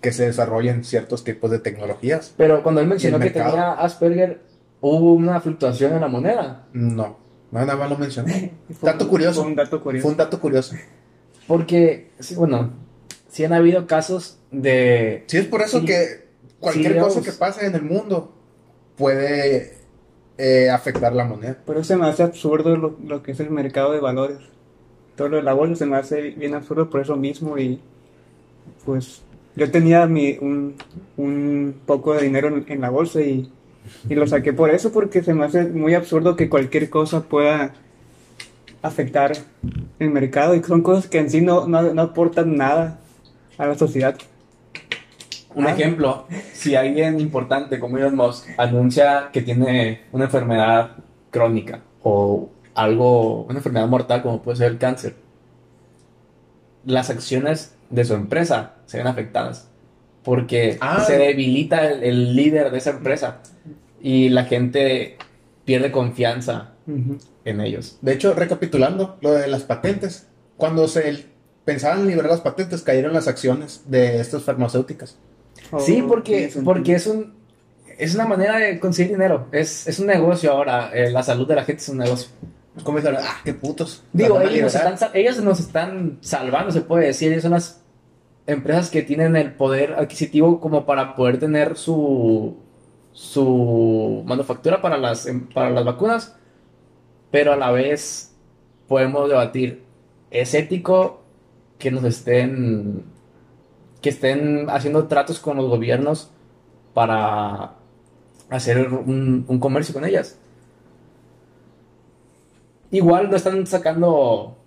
que 0.00 0.12
se 0.12 0.26
desarrollen 0.26 0.84
ciertos 0.84 1.24
tipos 1.24 1.50
de 1.50 1.58
tecnologías. 1.58 2.32
Pero 2.36 2.62
cuando 2.62 2.80
él 2.80 2.86
mencionó 2.86 3.18
que 3.18 3.30
tenía 3.30 3.72
Asperger, 3.72 4.40
¿hubo 4.80 5.12
una 5.12 5.40
fluctuación 5.40 5.94
en 5.94 6.00
la 6.00 6.08
moneda? 6.08 6.66
No, 6.72 7.18
nada 7.50 7.76
más 7.76 7.90
lo 7.90 7.98
mencioné. 7.98 8.52
dato 8.82 9.08
curioso. 9.08 9.42
Fue 9.42 9.50
un 9.50 9.56
dato 9.56 9.82
curioso. 9.82 10.02
Fue 10.02 10.10
un 10.12 10.16
dato 10.16 10.40
curioso. 10.40 10.74
Porque, 11.46 12.10
sí, 12.18 12.34
bueno, 12.34 12.70
sí 13.28 13.44
han 13.44 13.52
habido 13.52 13.86
casos 13.86 14.38
de... 14.50 15.24
Sí, 15.26 15.38
es 15.38 15.46
por 15.46 15.62
eso 15.62 15.84
que 15.84 16.28
cualquier 16.60 16.98
cosa 16.98 17.22
que 17.22 17.32
pase 17.32 17.66
en 17.66 17.74
el 17.74 17.82
mundo 17.82 18.32
puede 18.96 19.74
eh, 20.38 20.70
afectar 20.70 21.12
la 21.12 21.24
moneda. 21.24 21.58
Pero 21.66 21.84
se 21.84 21.96
me 21.96 22.06
hace 22.06 22.22
absurdo 22.22 22.76
lo, 22.76 23.22
que 23.22 23.32
es 23.32 23.40
el 23.40 23.50
mercado 23.50 23.92
de 23.92 24.00
valores. 24.00 24.38
Todo 25.16 25.28
lo 25.28 25.36
de 25.36 25.42
la 25.42 25.52
bolsa 25.52 25.76
se 25.76 25.86
me 25.86 25.96
hace 25.96 26.30
bien 26.30 26.54
absurdo 26.54 26.88
por 26.88 27.00
eso 27.00 27.16
mismo 27.16 27.58
y 27.58 27.80
pues 28.84 29.22
yo 29.56 29.70
tenía 29.70 30.06
mi, 30.06 30.38
un, 30.40 30.76
un 31.16 31.74
poco 31.84 32.14
de 32.14 32.22
dinero 32.22 32.64
en, 32.66 32.80
la 32.80 32.90
bolsa 32.90 33.20
y, 33.20 33.52
y, 34.08 34.14
lo 34.14 34.26
saqué 34.26 34.52
por 34.52 34.70
eso 34.70 34.90
porque 34.92 35.22
se 35.22 35.34
me 35.34 35.44
hace 35.44 35.64
muy 35.64 35.94
absurdo 35.94 36.36
que 36.36 36.48
cualquier 36.48 36.88
cosa 36.88 37.22
pueda 37.24 37.74
afectar 38.82 39.32
el 39.98 40.10
mercado 40.10 40.54
y 40.54 40.62
son 40.62 40.82
cosas 40.82 41.06
que 41.06 41.18
en 41.18 41.30
sí 41.30 41.40
no, 41.40 41.66
no, 41.66 41.94
no 41.94 42.02
aportan 42.02 42.56
nada 42.56 42.98
a 43.56 43.66
la 43.66 43.74
sociedad. 43.76 44.16
Un 45.54 45.66
ah. 45.66 45.72
ejemplo, 45.72 46.26
si 46.52 46.74
alguien 46.74 47.20
importante 47.20 47.78
como 47.78 47.98
Elon 47.98 48.16
Musk 48.16 48.48
anuncia 48.58 49.30
que 49.32 49.42
tiene 49.42 50.02
una 50.12 50.24
enfermedad 50.24 50.96
crónica 51.30 51.80
o 52.02 52.50
algo, 52.74 53.44
una 53.44 53.58
enfermedad 53.58 53.86
mortal 53.88 54.22
como 54.22 54.42
puede 54.42 54.58
ser 54.58 54.72
el 54.72 54.78
cáncer, 54.78 55.14
las 56.84 57.10
acciones 57.10 57.74
de 57.90 58.04
su 58.04 58.14
empresa 58.14 58.74
se 58.86 58.98
ven 58.98 59.06
afectadas 59.06 59.68
porque 60.24 60.78
ah. 60.80 61.00
se 61.00 61.18
debilita 61.18 61.90
el, 61.90 62.34
líder 62.34 62.70
de 62.70 62.78
esa 62.78 62.90
empresa 62.90 63.40
y 64.00 64.30
la 64.30 64.44
gente 64.44 65.16
pierde 65.64 65.92
confianza 65.92 66.72
en 67.44 67.60
ellos. 67.60 67.98
De 68.00 68.12
hecho, 68.12 68.34
recapitulando 68.34 69.18
lo 69.20 69.32
de 69.32 69.46
las 69.48 69.62
patentes, 69.62 70.28
cuando 70.56 70.88
se 70.88 71.26
pensaban 71.64 72.06
liberar 72.06 72.30
las 72.30 72.40
patentes, 72.40 72.82
cayeron 72.82 73.12
las 73.12 73.28
acciones 73.28 73.82
de 73.86 74.20
estas 74.20 74.42
farmacéuticas 74.42 75.16
sí, 75.78 76.02
porque, 76.06 76.52
porque 76.64 76.94
es 76.94 77.06
un 77.06 77.34
es 77.98 78.14
una 78.14 78.24
manera 78.24 78.58
de 78.58 78.80
conseguir 78.80 79.12
dinero. 79.12 79.48
Es, 79.52 79.86
es 79.86 79.98
un 79.98 80.06
negocio 80.06 80.50
ahora. 80.50 80.90
Eh, 80.92 81.10
la 81.10 81.22
salud 81.22 81.46
de 81.46 81.54
la 81.54 81.64
gente 81.64 81.82
es 81.82 81.88
un 81.88 81.98
negocio. 81.98 82.30
Como 82.82 82.98
dicen, 82.98 83.16
ah, 83.18 83.40
qué 83.44 83.52
putos. 83.52 84.02
Digo, 84.12 84.40
ellos 84.40 84.62
nos, 84.62 84.74
están, 84.74 85.10
ellos 85.14 85.42
nos 85.42 85.60
están 85.60 86.18
salvando, 86.20 86.72
se 86.72 86.80
puede 86.80 87.06
decir. 87.06 87.30
Ellos 87.30 87.42
son 87.42 87.52
las 87.52 87.82
empresas 88.46 88.90
que 88.90 89.02
tienen 89.02 89.36
el 89.36 89.52
poder 89.52 89.92
adquisitivo 89.92 90.58
como 90.58 90.84
para 90.86 91.14
poder 91.14 91.38
tener 91.38 91.76
su, 91.76 92.56
su 93.12 94.22
manufactura 94.26 94.80
para 94.80 94.96
las, 94.96 95.26
em, 95.26 95.46
para 95.48 95.70
las 95.70 95.84
vacunas. 95.84 96.34
Pero 97.32 97.54
a 97.54 97.56
la 97.56 97.72
vez 97.72 98.32
podemos 98.86 99.28
debatir, 99.28 99.82
¿es 100.30 100.54
ético 100.54 101.22
que 101.78 101.90
nos 101.90 102.04
estén 102.04 103.02
que 104.00 104.10
estén 104.10 104.68
haciendo 104.68 105.06
tratos 105.06 105.38
con 105.38 105.56
los 105.56 105.68
gobiernos 105.68 106.30
para 106.92 107.76
hacer 108.50 108.88
un, 108.88 109.46
comercio 109.60 109.94
con 109.94 110.04
ellas. 110.04 110.38
Igual 112.90 113.30
no 113.30 113.36
están 113.36 113.66
sacando 113.66 114.58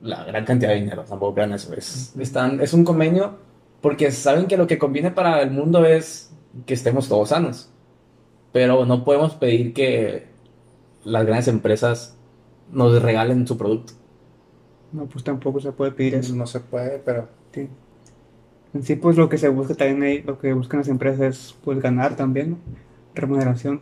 la 0.00 0.24
gran 0.24 0.44
cantidad 0.44 0.70
de 0.70 0.80
dinero, 0.80 1.04
tampoco 1.04 1.34
crean 1.34 1.52
eso. 1.52 1.74
Es, 1.74 2.14
es 2.16 2.72
un 2.72 2.84
convenio 2.84 3.36
porque 3.82 4.10
saben 4.10 4.46
que 4.46 4.56
lo 4.56 4.66
que 4.66 4.78
conviene 4.78 5.10
para 5.10 5.42
el 5.42 5.50
mundo 5.50 5.84
es 5.84 6.32
que 6.64 6.74
estemos 6.74 7.08
todos 7.08 7.28
sanos. 7.28 7.68
Pero 8.52 8.86
no 8.86 9.04
podemos 9.04 9.34
pedir 9.34 9.74
que 9.74 10.31
las 11.04 11.24
grandes 11.24 11.48
empresas 11.48 12.16
nos 12.70 13.00
regalen 13.02 13.46
su 13.46 13.56
producto. 13.56 13.94
No, 14.92 15.06
pues 15.06 15.24
tampoco 15.24 15.60
se 15.60 15.72
puede 15.72 15.92
pedir 15.92 16.16
eso. 16.16 16.34
No 16.34 16.46
se 16.46 16.60
puede, 16.60 16.98
pero... 16.98 17.28
Sí. 17.52 17.68
En 18.74 18.82
sí, 18.82 18.96
pues 18.96 19.16
lo 19.16 19.28
que 19.28 19.38
se 19.38 19.48
busca 19.48 19.74
también 19.74 20.02
ahí, 20.02 20.22
lo 20.22 20.38
que 20.38 20.52
buscan 20.52 20.80
las 20.80 20.88
empresas 20.88 21.20
es 21.20 21.54
pues 21.62 21.80
ganar 21.80 22.16
también, 22.16 22.58
remuneración. 23.14 23.80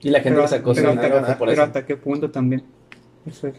Y 0.00 0.10
la 0.10 0.20
gente 0.20 0.46
se 0.48 0.60
pero, 0.60 0.90
hasta, 0.90 1.38
pero 1.38 1.62
hasta 1.62 1.86
qué 1.86 1.96
punto 1.96 2.30
también. 2.30 2.64
Eso 3.24 3.48
es. 3.48 3.54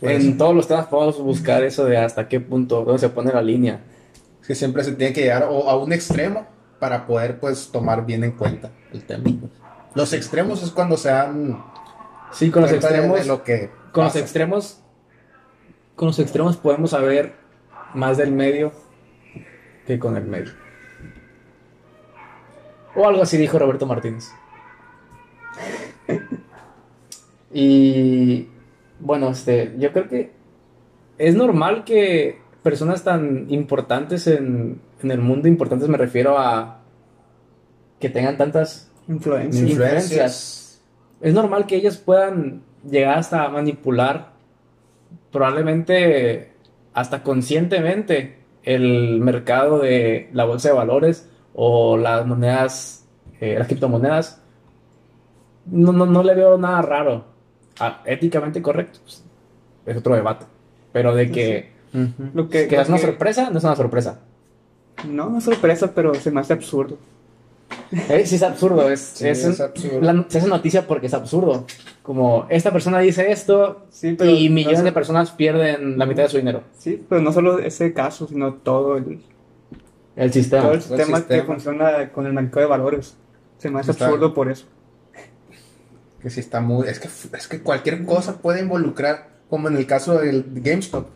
En 0.00 0.38
todos 0.38 0.54
los 0.54 0.68
temas 0.68 0.86
podemos 0.86 1.20
buscar 1.20 1.62
eso 1.64 1.84
de 1.84 1.96
hasta 1.98 2.28
qué 2.28 2.40
punto, 2.40 2.84
dónde 2.84 3.00
se 3.00 3.08
pone 3.08 3.32
la 3.32 3.42
línea. 3.42 3.82
Es 4.40 4.46
que 4.46 4.54
siempre 4.54 4.84
se 4.84 4.92
tiene 4.92 5.12
que 5.12 5.22
llegar 5.22 5.44
a 5.44 5.76
un 5.76 5.92
extremo 5.92 6.46
para 6.78 7.06
poder 7.06 7.40
pues 7.40 7.70
tomar 7.72 8.04
bien 8.04 8.24
en 8.24 8.32
cuenta 8.32 8.70
el 8.92 9.04
tema. 9.04 9.24
Los 9.94 10.12
extremos 10.12 10.62
es 10.62 10.70
cuando 10.70 10.96
se 10.96 11.10
han... 11.10 11.62
Sí, 12.32 12.50
con 12.50 12.62
los 12.62 12.72
extremos... 12.72 13.26
lo 13.26 13.42
que 13.42 13.70
con 13.92 14.04
los 14.04 14.16
extremos... 14.16 14.80
Con 15.94 16.08
los 16.08 16.18
extremos 16.18 16.56
podemos 16.56 16.90
saber 16.90 17.34
más 17.94 18.16
del 18.16 18.32
medio 18.32 18.72
que 19.86 19.98
con 19.98 20.16
el 20.16 20.24
medio. 20.24 20.52
O 22.96 23.06
algo 23.06 23.22
así 23.22 23.36
dijo 23.36 23.58
Roberto 23.58 23.86
Martínez. 23.86 24.30
y 27.52 28.48
bueno, 28.98 29.30
este, 29.30 29.74
yo 29.78 29.92
creo 29.92 30.08
que 30.08 30.32
es 31.18 31.34
normal 31.36 31.84
que 31.84 32.40
personas 32.64 33.04
tan 33.04 33.46
importantes 33.50 34.26
en, 34.26 34.80
en 35.02 35.10
el 35.10 35.20
mundo, 35.20 35.46
importantes 35.46 35.88
me 35.88 35.98
refiero 35.98 36.38
a 36.38 36.80
que 38.00 38.08
tengan 38.08 38.36
tantas 38.36 38.90
influencias. 39.08 39.70
influencias. 39.70 40.82
Es 41.20 41.34
normal 41.34 41.66
que 41.66 41.76
ellas 41.76 41.96
puedan 41.96 42.62
llegar 42.88 43.18
hasta 43.18 43.48
manipular 43.48 44.32
probablemente 45.32 46.52
hasta 46.92 47.22
conscientemente 47.22 48.38
el 48.62 49.20
mercado 49.20 49.80
de 49.80 50.30
la 50.32 50.44
bolsa 50.44 50.68
de 50.68 50.74
valores 50.74 51.28
o 51.54 51.96
las 51.96 52.26
monedas, 52.26 53.06
eh, 53.40 53.56
las 53.58 53.66
criptomonedas, 53.66 54.40
no, 55.66 55.92
no, 55.92 56.06
no, 56.06 56.22
le 56.22 56.34
veo 56.34 56.58
nada 56.58 56.82
raro. 56.82 57.24
Ah, 57.80 58.02
éticamente 58.04 58.62
correcto, 58.62 59.00
pues, 59.02 59.24
es 59.86 59.96
otro 59.96 60.14
debate. 60.14 60.46
Pero 60.92 61.14
de 61.14 61.30
que, 61.30 61.72
lo 62.34 62.48
que, 62.48 62.64
es 62.64 62.88
una 62.88 62.98
sorpresa, 62.98 63.50
no 63.50 63.58
es 63.58 63.64
una 63.64 63.76
sorpresa. 63.76 64.20
No, 65.08 65.28
no 65.28 65.38
es 65.38 65.44
sorpresa, 65.44 65.92
pero 65.94 66.14
se 66.14 66.30
me 66.30 66.40
hace 66.40 66.52
absurdo. 66.52 66.98
Eh, 68.08 68.26
sí, 68.26 68.36
es 68.36 68.42
absurdo. 68.42 68.90
Es, 68.90 69.00
se 69.00 69.30
hace 69.30 70.46
noticia 70.48 70.86
porque 70.86 71.06
es 71.06 71.14
absurdo. 71.14 71.66
Como 72.02 72.46
esta 72.50 72.72
persona 72.72 72.98
dice 72.98 73.30
esto 73.32 73.86
y 74.02 74.48
millones 74.48 74.84
de 74.84 74.92
personas 74.92 75.30
pierden 75.30 75.98
la 75.98 76.06
mitad 76.06 76.24
de 76.24 76.28
su 76.28 76.36
dinero. 76.36 76.64
Sí, 76.78 77.02
pero 77.08 77.20
no 77.22 77.32
solo 77.32 77.58
ese 77.58 77.92
caso, 77.92 78.26
sino 78.26 78.54
todo 78.54 78.96
el, 78.96 79.22
el 80.16 80.32
sistema. 80.32 80.64
Todo 80.64 80.74
el 80.74 80.82
sistema, 80.82 81.26
que 81.26 81.42
funciona 81.42 82.10
con 82.12 82.26
el 82.26 82.32
mercado 82.32 82.60
de 82.60 82.66
valores. 82.66 83.16
Se 83.58 83.70
me 83.70 83.80
hace 83.80 83.92
absurdo 83.92 84.34
por 84.34 84.50
eso. 84.50 84.66
Que 86.20 86.30
sí 86.30 86.40
está 86.40 86.60
muy. 86.60 86.88
Es 86.88 87.00
que, 87.00 87.08
es 87.08 87.48
que 87.48 87.60
cualquier 87.60 88.04
cosa 88.04 88.38
puede 88.38 88.60
involucrar, 88.60 89.28
como 89.48 89.68
en 89.68 89.76
el 89.76 89.86
caso 89.86 90.18
del 90.18 90.44
GameStop. 90.54 91.08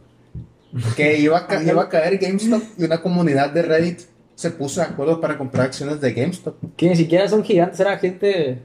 Que 0.97 1.19
iba 1.19 1.47
a, 1.49 1.63
iba 1.63 1.83
a 1.83 1.89
caer 1.89 2.19
GameStop 2.19 2.63
y 2.77 2.85
una 2.85 3.01
comunidad 3.01 3.51
de 3.51 3.63
Reddit 3.63 4.01
se 4.39 4.53
puso 4.53 4.81
de 4.81 4.87
acuerdo 4.87 5.21
para 5.21 5.37
comprar 5.37 5.67
acciones 5.67 6.01
de 6.01 6.13
GameStop. 6.13 6.55
Que 6.77 6.89
ni 6.89 6.95
siquiera 6.95 7.29
son 7.29 7.43
gigantes, 7.43 7.81
era 7.81 7.99
gente 7.99 8.63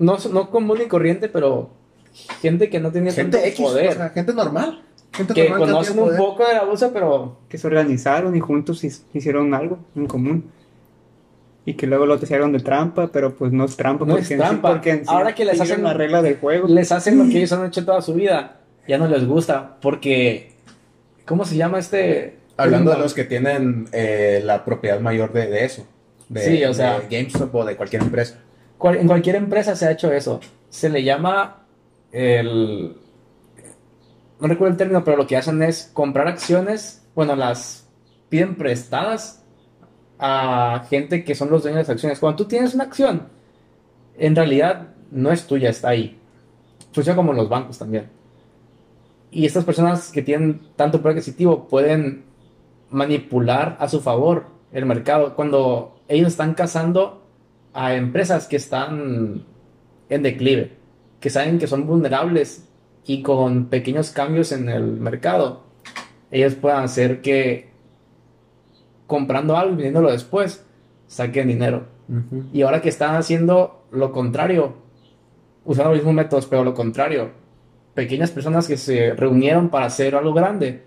no, 0.00 0.18
no 0.32 0.50
común 0.50 0.78
y 0.84 0.86
corriente, 0.86 1.28
pero 1.28 1.70
gente 2.42 2.68
que 2.68 2.80
no 2.80 2.90
tenía 2.90 3.12
gente 3.12 3.38
tanto 3.38 3.62
poder. 3.62 3.90
O 3.90 3.94
sea, 3.94 4.08
gente 4.10 4.34
normal. 4.34 4.82
Gente 5.12 5.32
que 5.32 5.46
conocen 5.46 5.96
un 5.96 6.16
poco 6.16 6.44
de 6.44 6.54
la 6.54 6.64
bolsa, 6.64 6.92
pero 6.92 7.38
que 7.48 7.56
se 7.56 7.68
organizaron 7.68 8.34
y 8.34 8.40
juntos 8.40 8.82
hicieron 8.82 9.54
algo 9.54 9.78
en 9.94 10.06
común. 10.06 10.50
Y 11.64 11.74
que 11.74 11.86
luego 11.86 12.04
lo 12.04 12.16
hicieron 12.16 12.52
de 12.52 12.58
trampa, 12.58 13.06
pero 13.12 13.32
pues 13.32 13.52
no 13.52 13.64
es 13.64 13.76
trampa. 13.76 14.04
No 14.06 14.18
es 14.18 14.26
trampa. 14.28 14.72
porque 14.72 15.04
Ahora 15.06 15.36
que 15.36 15.44
les 15.44 15.60
hacen 15.60 15.84
la 15.84 15.94
regla 15.94 16.20
del 16.20 16.36
juego. 16.38 16.66
Les 16.66 16.90
hacen 16.90 17.16
lo 17.16 17.26
que 17.26 17.38
ellos 17.38 17.52
han 17.52 17.64
hecho 17.64 17.84
toda 17.84 18.02
su 18.02 18.12
vida. 18.14 18.56
Ya 18.88 18.98
no 18.98 19.06
les 19.06 19.24
gusta. 19.24 19.76
Porque. 19.80 20.56
¿Cómo 21.24 21.44
se 21.44 21.54
llama 21.54 21.78
este? 21.78 22.38
Hablando 22.56 22.90
de 22.90 22.98
los 22.98 23.14
que 23.14 23.24
tienen 23.24 23.88
eh, 23.92 24.40
la 24.44 24.64
propiedad 24.64 25.00
mayor 25.00 25.32
de, 25.32 25.64
eso. 25.64 25.86
De, 26.28 26.40
sí, 26.40 26.64
o 26.64 26.72
sea. 26.72 27.02
GameStop 27.10 27.54
o 27.54 27.64
de 27.64 27.76
cualquier 27.76 28.02
empresa. 28.02 28.38
en 28.82 29.06
cualquier 29.06 29.36
empresa 29.36 29.76
se 29.76 29.86
ha 29.86 29.90
hecho 29.90 30.12
eso. 30.12 30.40
Se 30.70 30.88
le 30.88 31.02
llama 31.04 31.66
el. 32.12 32.96
No 34.40 34.48
recuerdo 34.48 34.72
el 34.72 34.78
término, 34.78 35.04
pero 35.04 35.16
lo 35.16 35.26
que 35.26 35.36
hacen 35.36 35.62
es 35.62 35.90
comprar 35.92 36.28
acciones 36.28 37.02
bueno, 37.16 37.34
las 37.34 37.88
piden 38.28 38.56
prestadas 38.56 39.42
a 40.18 40.84
gente 40.90 41.24
que 41.24 41.34
son 41.34 41.50
los 41.50 41.62
dueños 41.62 41.78
de 41.78 41.82
las 41.82 41.90
acciones. 41.90 42.20
Cuando 42.20 42.36
tú 42.36 42.44
tienes 42.44 42.74
una 42.74 42.84
acción, 42.84 43.28
en 44.18 44.36
realidad 44.36 44.88
no 45.10 45.32
es 45.32 45.46
tuya, 45.46 45.70
está 45.70 45.88
ahí. 45.88 46.20
Funciona 46.92 47.16
como 47.16 47.32
los 47.32 47.48
bancos 47.48 47.78
también. 47.78 48.10
Y 49.30 49.46
estas 49.46 49.64
personas 49.64 50.12
que 50.12 50.20
tienen 50.20 50.60
tanto 50.76 51.00
poder 51.00 51.16
adquisitivo 51.16 51.66
pueden 51.68 52.24
manipular 52.90 53.76
a 53.80 53.88
su 53.88 54.00
favor 54.00 54.46
el 54.72 54.86
mercado 54.86 55.34
cuando 55.34 56.00
ellos 56.08 56.28
están 56.28 56.54
cazando 56.54 57.22
a 57.72 57.94
empresas 57.94 58.46
que 58.46 58.56
están 58.56 59.44
en 60.08 60.22
declive, 60.22 60.72
que 61.20 61.30
saben 61.30 61.58
que 61.58 61.66
son 61.66 61.86
vulnerables 61.86 62.68
y 63.06 63.22
con 63.22 63.66
pequeños 63.66 64.10
cambios 64.10 64.52
en 64.52 64.68
el 64.68 64.84
mercado, 64.84 65.64
ellos 66.30 66.54
puedan 66.54 66.84
hacer 66.84 67.20
que 67.20 67.70
comprando 69.06 69.56
algo 69.56 69.74
y 69.74 69.76
vendiéndolo 69.76 70.10
después, 70.10 70.64
saquen 71.06 71.48
dinero. 71.48 71.86
Y 72.52 72.62
ahora 72.62 72.82
que 72.82 72.88
están 72.88 73.16
haciendo 73.16 73.84
lo 73.90 74.12
contrario, 74.12 74.74
usando 75.64 75.90
los 75.90 75.98
mismos 75.98 76.14
métodos, 76.14 76.46
pero 76.46 76.64
lo 76.64 76.74
contrario, 76.74 77.30
pequeñas 77.94 78.30
personas 78.30 78.68
que 78.68 78.76
se 78.76 79.12
reunieron 79.14 79.68
para 79.68 79.86
hacer 79.86 80.14
algo 80.14 80.32
grande, 80.32 80.84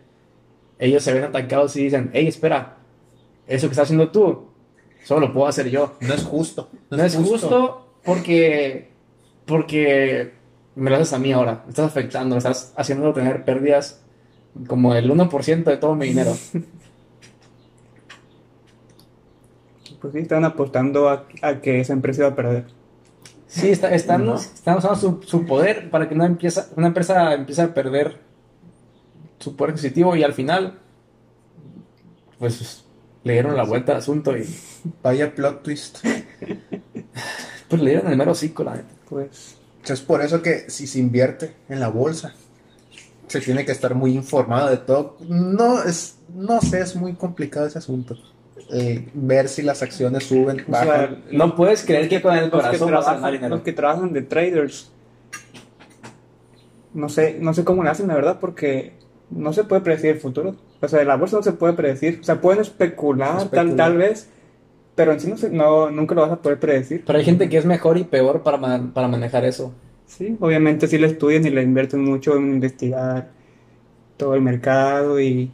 ellos 0.79 1.03
se 1.03 1.13
ven 1.13 1.25
atacados 1.25 1.75
y 1.75 1.83
dicen, 1.83 2.09
hey, 2.13 2.27
espera, 2.27 2.77
eso 3.47 3.67
que 3.67 3.73
estás 3.73 3.83
haciendo 3.83 4.09
tú, 4.09 4.47
solo 5.03 5.27
lo 5.27 5.33
puedo 5.33 5.47
hacer 5.47 5.69
yo. 5.69 5.97
No 5.99 6.13
es 6.13 6.23
justo. 6.23 6.69
No, 6.89 7.03
es 7.03 7.15
justo. 7.15 7.95
porque, 8.03 8.89
porque 9.45 10.33
me 10.75 10.89
lo 10.89 10.95
haces 10.95 11.13
a 11.13 11.19
mí 11.19 11.33
ahora. 11.33 11.65
estás 11.67 11.85
afectando, 11.85 12.37
estás 12.37 12.73
haciéndolo 12.77 13.13
tener 13.13 13.43
pérdidas 13.43 14.01
como 14.67 14.95
el 14.95 15.11
1% 15.11 15.63
de 15.63 15.77
todo 15.77 15.95
mi 15.95 16.07
dinero. 16.07 16.35
Pues 19.99 20.13
sí, 20.13 20.19
están 20.19 20.45
apostando 20.45 21.09
a, 21.09 21.27
que 21.61 21.81
esa 21.81 21.91
empresa 21.91 22.23
va 22.23 22.29
a 22.29 22.35
perder. 22.35 22.65
Sí, 23.47 23.69
está, 23.69 23.93
están, 23.93 24.29
usando 24.29 24.95
su, 24.95 25.21
su, 25.23 25.45
poder 25.45 25.89
para 25.89 26.07
que 26.07 26.15
una, 26.15 26.25
empieza, 26.25 26.69
una 26.77 26.87
empresa 26.87 27.33
empiece 27.33 27.63
a 27.63 27.73
perder 27.73 28.28
su 29.39 29.55
poder 29.55 29.73
adquisitivo 29.73 30.15
y 30.15 30.23
al 30.23 30.33
final, 30.33 30.79
pues 32.37 32.85
le 33.23 33.33
dieron 33.33 33.57
la 33.57 33.63
vuelta 33.63 33.93
al 33.93 33.99
asunto 33.99 34.37
y. 34.37 34.45
Vaya 35.03 35.33
plot 35.33 35.63
twist. 35.63 35.99
pues 37.69 37.81
le 37.81 37.91
dieron 37.91 38.11
el 38.11 38.17
mero 38.17 38.33
cico, 38.33 38.63
la 38.63 38.75
neta. 38.75 38.93
Pues. 39.09 39.57
Es 39.85 40.01
por 40.01 40.21
eso 40.21 40.41
que 40.41 40.69
si 40.69 40.87
se 40.87 40.99
invierte 40.99 41.55
en 41.67 41.79
la 41.79 41.89
bolsa, 41.89 42.33
se 43.27 43.39
tiene 43.41 43.65
que 43.65 43.71
estar 43.71 43.95
muy 43.95 44.13
informado 44.13 44.69
de 44.69 44.77
todo. 44.77 45.17
No, 45.27 45.81
es, 45.83 46.17
no 46.33 46.61
sé, 46.61 46.81
es 46.81 46.95
muy 46.95 47.13
complicado 47.13 47.65
ese 47.65 47.79
asunto. 47.79 48.15
Eh, 48.71 49.09
ver 49.13 49.49
si 49.49 49.63
las 49.63 49.81
acciones 49.81 50.25
suben, 50.25 50.63
bajan. 50.67 51.23
no 51.31 51.55
puedes 51.55 51.83
creer 51.83 52.07
que 52.07 52.21
con 52.21 52.37
el 52.37 52.51
corazón 52.51 52.91
vas 52.91 53.07
a 53.07 53.15
ganar 53.15 53.31
dinero. 53.31 53.55
Los 53.55 53.63
que 53.63 53.73
trabajan 53.73 54.13
de 54.13 54.21
traders, 54.21 54.91
no 56.93 57.09
sé, 57.09 57.37
no 57.39 57.53
sé 57.53 57.63
cómo 57.63 57.83
lo 57.83 57.89
hacen, 57.89 58.07
la 58.07 58.13
verdad, 58.13 58.39
porque 58.39 58.98
no 59.31 59.53
se 59.53 59.63
puede 59.63 59.81
predecir 59.81 60.11
el 60.11 60.19
futuro. 60.19 60.55
O 60.81 60.87
sea, 60.87 61.03
la 61.03 61.15
bolsa 61.15 61.37
no 61.37 61.43
se 61.43 61.53
puede 61.53 61.73
predecir. 61.73 62.19
O 62.21 62.23
sea, 62.23 62.41
pueden 62.41 62.61
especular, 62.61 63.49
Tal, 63.49 63.75
tal 63.75 63.97
vez, 63.97 64.29
pero 64.95 65.13
en 65.13 65.19
sí 65.19 65.31
no, 65.31 65.49
no, 65.51 65.91
nunca 65.91 66.15
lo 66.15 66.21
vas 66.21 66.31
a 66.31 66.41
poder 66.41 66.59
predecir. 66.59 67.03
Pero 67.05 67.19
hay 67.19 67.25
gente 67.25 67.49
que 67.49 67.57
es 67.57 67.65
mejor 67.65 67.97
y 67.97 68.03
peor 68.03 68.43
para, 68.43 68.59
para 68.93 69.07
manejar 69.07 69.45
eso. 69.45 69.73
Sí, 70.05 70.35
obviamente 70.39 70.87
si 70.87 70.97
le 70.97 71.07
estudian 71.07 71.45
y 71.45 71.51
le 71.51 71.61
invierten 71.61 72.03
mucho 72.03 72.35
en 72.35 72.53
investigar 72.53 73.29
todo 74.17 74.33
el 74.33 74.41
mercado 74.41 75.21
y, 75.21 75.51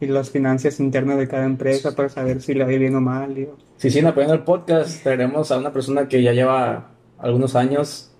y 0.00 0.06
las 0.06 0.30
finanzas 0.30 0.78
internas 0.78 1.18
de 1.18 1.26
cada 1.26 1.44
empresa 1.44 1.94
para 1.94 2.08
saber 2.08 2.40
si 2.40 2.54
le 2.54 2.64
va 2.64 2.70
bien 2.70 2.94
o 2.94 3.00
mal. 3.00 3.34
Si 3.76 3.90
siguen 3.90 4.06
apoyando 4.06 4.34
el 4.34 4.44
podcast, 4.44 5.02
traeremos 5.02 5.50
a 5.50 5.58
una 5.58 5.72
persona 5.72 6.08
que 6.08 6.22
ya 6.22 6.32
lleva 6.32 6.92
algunos 7.18 7.56
años 7.56 8.12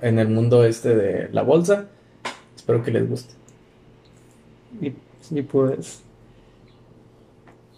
en 0.00 0.18
el 0.18 0.28
mundo 0.28 0.64
este 0.64 0.94
de 0.94 1.28
la 1.32 1.42
bolsa. 1.42 1.88
Espero 2.54 2.82
que 2.82 2.90
les 2.90 3.08
guste. 3.08 3.34
Y, 4.80 5.42
pues. 5.42 6.02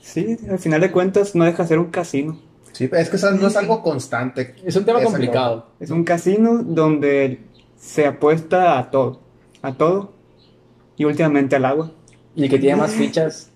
Sí, 0.00 0.36
al 0.50 0.58
final 0.58 0.80
de 0.80 0.90
cuentas 0.90 1.34
no 1.34 1.44
deja 1.44 1.62
de 1.62 1.68
ser 1.68 1.78
un 1.78 1.90
casino. 1.90 2.38
Sí, 2.72 2.88
es 2.92 3.08
que 3.08 3.16
no 3.38 3.48
es 3.48 3.56
algo 3.56 3.82
constante. 3.82 4.54
Es 4.64 4.76
un 4.76 4.84
tema 4.84 5.02
complicado. 5.02 5.66
Es 5.80 5.90
un 5.90 6.04
casino 6.04 6.62
donde 6.62 7.40
se 7.76 8.06
apuesta 8.06 8.78
a 8.78 8.90
todo. 8.90 9.20
A 9.62 9.74
todo. 9.74 10.12
Y 10.96 11.04
últimamente 11.04 11.56
al 11.56 11.64
agua. 11.64 11.92
Y 12.34 12.44
el 12.44 12.50
que 12.50 12.58
tiene 12.58 12.76
más 12.76 12.92
fichas 12.94 13.50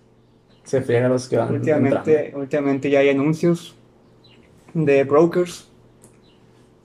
se 0.65 0.81
friega 0.83 1.07
a 1.07 1.09
los 1.09 1.29
que 1.29 1.37
van. 1.37 1.53
Últimamente, 1.53 2.33
últimamente 2.35 2.91
ya 2.91 3.01
hay 3.01 3.11
anuncios 3.11 3.75
de 4.75 5.05
brokers 5.05 5.69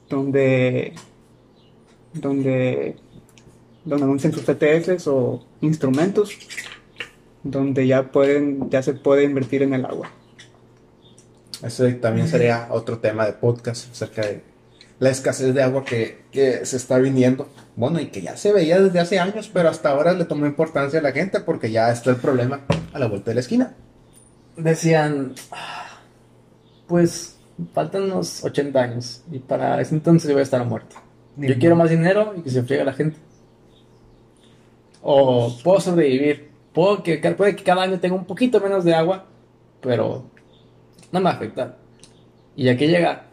donde 0.10 0.94
donde 2.14 2.96
donde 3.84 4.04
anuncian 4.04 4.34
sus 4.34 4.48
ETFs 4.48 5.08
o 5.08 5.46
instrumentos 5.66 6.38
donde 7.44 7.86
ya 7.86 8.12
pueden 8.12 8.70
ya 8.70 8.82
se 8.82 8.94
puede 8.94 9.24
invertir 9.24 9.64
en 9.64 9.74
el 9.74 9.86
agua. 9.86 10.12
Eso 11.64 11.88
también 11.96 12.28
sería 12.28 12.68
otro 12.72 13.00
tema 13.00 13.26
de 13.26 13.34
podcast 13.34 13.92
acerca 13.92 14.24
de 14.24 14.42
la 15.00 15.10
escasez 15.10 15.54
de 15.54 15.64
agua 15.64 15.84
que, 15.84 16.24
que, 16.32 16.66
se 16.66 16.78
está 16.78 16.98
viniendo. 17.00 17.50
Bueno, 17.76 18.00
y 18.00 18.08
que 18.08 18.22
ya 18.22 18.38
se 18.38 18.54
veía 18.54 18.80
desde 18.80 19.00
hace 19.00 19.20
años, 19.20 19.50
pero 19.54 19.70
hasta 19.70 19.90
ahora 19.90 20.14
le 20.14 20.26
tomó 20.26 20.46
importancia 20.46 21.00
a 21.00 21.04
la 21.04 21.12
gente 21.12 21.40
porque 21.40 21.72
ya 21.72 21.92
está 21.92 22.12
el 22.12 22.18
problema 22.18 22.62
a 22.94 23.00
la 23.00 23.08
vuelta 23.08 23.32
de 23.32 23.36
la 23.36 23.42
esquina. 23.42 23.76
Decían, 24.58 25.34
pues 26.88 27.36
faltan 27.74 28.04
unos 28.04 28.44
80 28.44 28.80
años 28.80 29.24
y 29.32 29.40
para 29.40 29.80
ese 29.82 29.96
entonces 29.96 30.28
yo 30.28 30.36
voy 30.36 30.42
a 30.42 30.44
estar 30.44 30.64
muerto. 30.66 30.96
yo 31.38 31.58
quiero 31.58 31.76
más 31.76 31.90
dinero 31.90 32.34
y 32.38 32.42
que 32.42 32.50
se 32.50 32.64
friegue 32.64 32.84
la 32.84 32.94
gente. 32.94 33.18
O 35.08 35.56
puedo 35.64 35.80
sobrevivir. 35.80 36.50
Puedo 36.74 37.04
que, 37.04 37.18
puede 37.18 37.56
que 37.56 37.64
cada 37.64 37.84
año 37.84 38.00
tenga 38.00 38.16
un 38.16 38.26
poquito 38.26 38.60
menos 38.60 38.84
de 38.84 38.96
agua, 38.96 39.26
pero 39.80 40.26
no 41.12 41.22
me 41.22 41.30
afecta. 41.30 41.78
Y 42.56 42.64
ya 42.64 42.76
que 42.76 42.88
llega, 42.88 43.28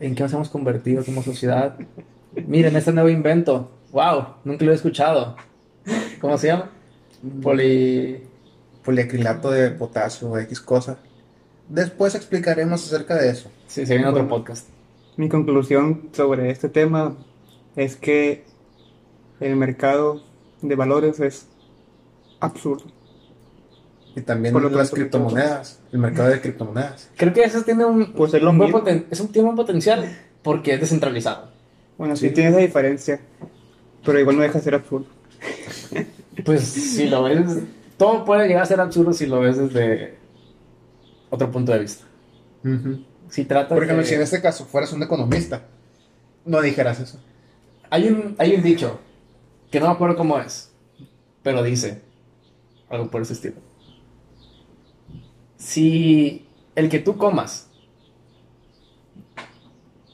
¿en 0.00 0.14
qué 0.14 0.22
nos 0.22 0.32
hemos 0.32 0.48
convertido 0.48 1.04
como 1.04 1.22
sociedad? 1.22 1.76
Miren, 2.46 2.74
este 2.74 2.92
nuevo 2.92 3.10
invento. 3.10 3.70
¡Wow! 3.92 4.36
Nunca 4.44 4.64
lo 4.64 4.72
he 4.72 4.74
escuchado. 4.76 5.36
¿Cómo 6.22 6.38
se 6.38 6.46
llama? 6.46 6.70
Poli... 7.42 8.22
Poliacrilato 8.82 9.50
de 9.50 9.70
potasio 9.72 10.30
o 10.30 10.38
X 10.38 10.58
cosa. 10.62 10.98
Después 11.68 12.14
explicaremos 12.14 12.82
acerca 12.86 13.14
de 13.16 13.28
eso. 13.28 13.50
Sí, 13.66 13.84
se 13.84 13.94
viene 13.94 14.08
otro 14.08 14.26
podcast. 14.26 14.66
Mi 15.18 15.28
conclusión 15.28 16.08
sobre 16.12 16.50
este 16.50 16.70
tema 16.70 17.14
es 17.76 17.96
que 17.96 18.44
el 19.40 19.54
mercado 19.56 20.22
de 20.60 20.74
valores 20.74 21.20
es 21.20 21.46
absurdo. 22.40 22.84
Y 24.16 24.20
también 24.22 24.52
Por 24.52 24.70
las 24.72 24.90
criptomonedas, 24.90 25.80
el 25.92 25.98
mercado 25.98 26.30
de 26.30 26.40
criptomonedas. 26.40 27.10
Creo 27.16 27.32
que 27.32 27.42
eso 27.42 27.62
tiene 27.62 27.84
un, 27.84 28.12
pues 28.12 28.34
es, 28.34 28.42
un 28.42 29.06
es 29.10 29.20
un, 29.20 29.28
tiene 29.28 29.48
un 29.48 29.56
potencial 29.56 30.08
porque 30.42 30.74
es 30.74 30.80
descentralizado. 30.80 31.50
Bueno, 31.96 32.16
sí, 32.16 32.30
tiene 32.30 32.50
esa 32.50 32.58
diferencia, 32.58 33.20
pero 34.04 34.18
igual 34.18 34.36
no 34.36 34.42
deja 34.42 34.58
de 34.58 34.64
ser 34.64 34.74
absurdo. 34.74 35.06
pues 36.44 36.62
si 36.62 37.08
lo 37.08 37.24
ves, 37.24 37.58
todo 37.96 38.24
puede 38.24 38.48
llegar 38.48 38.62
a 38.62 38.66
ser 38.66 38.80
absurdo 38.80 39.12
si 39.12 39.26
lo 39.26 39.40
ves 39.40 39.56
desde 39.58 40.16
otro 41.30 41.50
punto 41.50 41.72
de 41.72 41.78
vista. 41.78 42.04
Si 43.28 43.44
trata 43.44 43.74
Por 43.74 43.84
ejemplo, 43.84 44.04
si 44.04 44.14
en 44.14 44.22
este 44.22 44.40
caso 44.40 44.64
fueras 44.64 44.92
un 44.92 45.02
economista, 45.02 45.62
no 46.44 46.60
dijeras 46.60 47.00
eso. 47.00 47.20
Hay 47.90 48.08
un, 48.08 48.34
hay 48.38 48.54
un 48.54 48.62
dicho 48.62 49.00
que 49.70 49.80
no 49.80 49.86
me 49.86 49.92
acuerdo 49.92 50.16
cómo 50.16 50.38
es, 50.38 50.72
pero 51.42 51.62
dice 51.62 52.02
algo 52.88 53.10
por 53.10 53.22
ese 53.22 53.34
estilo. 53.34 53.56
Si 55.56 56.46
el 56.74 56.88
que 56.88 57.00
tú 57.00 57.16
comas 57.16 57.68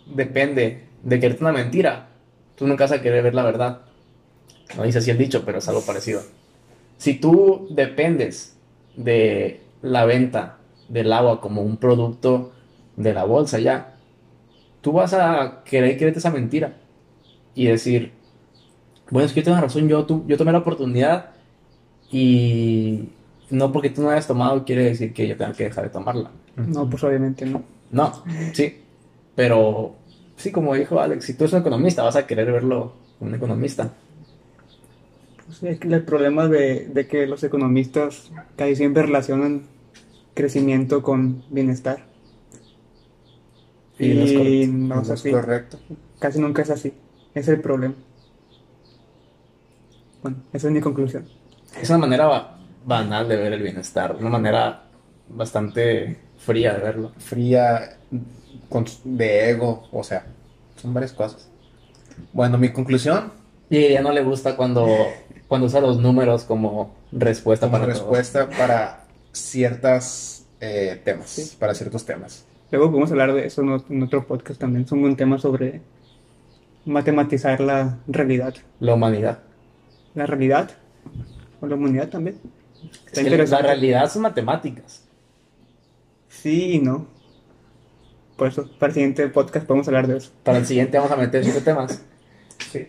depende 0.07 0.89
de 1.03 1.21
quererte 1.21 1.45
una 1.45 1.53
mentira, 1.53 2.09
tú 2.57 2.67
nunca 2.67 2.85
vas 2.85 2.93
a 2.93 3.03
querer 3.03 3.23
ver 3.23 3.35
la 3.35 3.45
verdad. 3.45 3.83
No 4.77 4.83
dice 4.83 4.99
así 4.99 5.11
el 5.11 5.19
dicho, 5.19 5.45
pero 5.45 5.59
es 5.59 5.69
algo 5.69 5.83
parecido. 5.83 6.23
Si 6.97 7.15
tú 7.15 7.69
dependes 7.71 8.57
de 8.97 9.61
la 9.83 10.05
venta 10.05 10.59
del 10.89 11.13
agua 11.13 11.41
como 11.41 11.63
un 11.63 11.77
producto 11.77 12.53
de 12.97 13.13
la 13.13 13.25
bolsa 13.25 13.59
ya, 13.59 13.97
tú 14.81 14.93
vas 14.93 15.13
a 15.15 15.63
querer 15.65 15.97
creerte 15.97 16.19
esa 16.19 16.31
mentira 16.31 16.77
y 17.55 17.67
decir, 17.67 18.13
bueno, 19.11 19.27
es 19.27 19.33
que 19.33 19.41
yo 19.41 19.45
tengo 19.45 19.61
razón, 19.61 19.89
yo, 19.89 20.07
yo 20.27 20.37
tomé 20.37 20.53
la 20.53 20.59
oportunidad 20.59 21.31
y 22.11 23.09
no 23.51 23.73
porque 23.73 23.91
tú 23.91 24.03
no 24.03 24.11
hayas 24.11 24.27
tomado 24.27 24.65
quiere 24.65 24.85
decir 24.85 25.13
que 25.13 25.29
yo 25.29 25.37
tenga 25.37 25.53
que 25.53 25.65
dejar 25.65 25.85
de 25.85 25.91
tomarla. 25.91 26.31
No, 26.57 26.89
pues 26.89 27.03
obviamente 27.05 27.47
no. 27.47 27.63
No, 27.91 28.25
sí, 28.53 28.79
pero 29.35 29.95
sí, 30.37 30.51
como 30.51 30.75
dijo 30.75 31.01
Alex, 31.01 31.25
si 31.25 31.35
tú 31.35 31.45
eres 31.45 31.55
un 31.55 31.61
economista, 31.61 32.03
vas 32.03 32.17
a 32.17 32.27
querer 32.27 32.51
verlo 32.51 32.95
como 33.19 33.31
un 33.31 33.37
economista. 33.37 33.93
Sí, 35.51 35.69
el 35.69 36.03
problema 36.03 36.49
de, 36.49 36.87
de 36.87 37.07
que 37.07 37.27
los 37.27 37.45
economistas 37.45 38.31
casi 38.57 38.77
siempre 38.77 39.03
relacionan 39.03 39.63
crecimiento 40.35 41.03
con 41.03 41.45
bienestar. 41.51 42.05
Y, 43.99 44.67
no 44.67 45.01
es, 45.01 45.11
así. 45.11 45.31
correcto. 45.31 45.79
Casi 46.19 46.41
nunca 46.41 46.63
es 46.63 46.71
así. 46.71 46.93
Es 47.35 47.49
el 47.49 47.61
problema. 47.61 47.95
Bueno, 50.25 50.39
esa 50.55 50.69
es 50.69 50.73
mi 50.73 50.81
conclusión. 50.81 51.27
Es 51.79 51.91
una 51.91 51.99
manera 51.99 52.57
banal 52.87 53.29
de 53.29 53.37
ver 53.37 53.53
el 53.53 53.63
bienestar, 53.63 54.17
una 54.19 54.31
manera 54.31 54.85
bastante 55.29 56.17
fría 56.39 56.73
de 56.73 56.81
verlo. 56.81 57.13
Fría, 57.19 57.99
de 59.05 59.51
ego, 59.51 59.87
o 59.93 60.03
sea, 60.03 60.25
son 60.81 60.95
varias 60.95 61.13
cosas. 61.13 61.51
Bueno, 62.33 62.57
mi 62.57 62.73
conclusión. 62.73 63.33
Y 63.69 63.77
a 63.77 63.81
ella 63.81 64.01
no 64.01 64.13
le 64.13 64.23
gusta 64.23 64.57
cuando, 64.57 64.89
cuando 65.47 65.67
usa 65.67 65.83
los 65.83 65.99
números 65.99 66.45
como 66.45 66.95
respuesta 67.13 67.67
como 67.67 67.81
para 67.81 67.93
respuesta 67.93 68.49
para 68.49 69.05
ciertos 69.31 70.47
eh, 70.59 71.03
temas, 71.05 71.55
para 71.61 71.75
ciertos 71.75 72.07
temas. 72.07 72.47
Luego 72.71 72.89
podemos 72.89 73.11
hablar 73.11 73.35
de 73.35 73.45
eso 73.45 73.61
en 73.61 74.03
otro 74.03 74.27
podcast 74.27 74.59
también. 74.59 74.89
Son 74.89 75.05
un 75.05 75.17
tema 75.17 75.39
sobre 75.39 75.83
matematizar 76.87 77.61
la 77.61 77.99
realidad. 78.07 78.55
La 78.81 78.95
humanidad. 78.95 79.41
La 80.15 80.27
realidad. 80.27 80.71
O 81.61 81.67
la 81.67 81.75
humanidad 81.75 82.09
también. 82.09 82.39
la 83.15 83.59
realidad 83.59 84.11
son 84.11 84.23
matemáticas. 84.23 85.05
Sí 86.29 86.73
y 86.73 86.79
no. 86.79 87.07
Por 88.37 88.49
eso, 88.49 88.69
para 88.79 88.91
el 88.91 88.95
siguiente 88.95 89.29
podcast 89.29 89.67
podemos 89.67 89.87
hablar 89.89 90.07
de 90.07 90.17
eso. 90.17 90.31
Para 90.43 90.59
el 90.59 90.67
siguiente 90.67 90.99
vamos 90.99 91.13
a 91.13 91.17
meter 91.17 91.45
siete 91.45 91.61
temas. 91.61 92.03
Sí. 92.73 92.89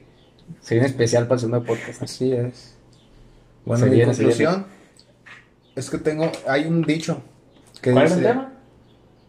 Sería 0.60 0.84
un 0.84 0.90
especial 0.90 1.28
para 1.28 1.36
el 1.36 1.40
segundo 1.40 1.64
podcast. 1.64 2.02
Así 2.02 2.32
es. 2.32 2.76
Bueno, 3.66 3.86
mi 3.88 4.04
conclusión 4.04 4.66
es 5.76 5.90
que 5.90 5.98
tengo, 5.98 6.32
hay 6.48 6.66
un 6.66 6.84
dicho 6.84 7.22
que 7.82 7.92
¿Cuál 7.92 8.06
es 8.06 8.14
el 8.14 8.24
tema? 8.24 8.54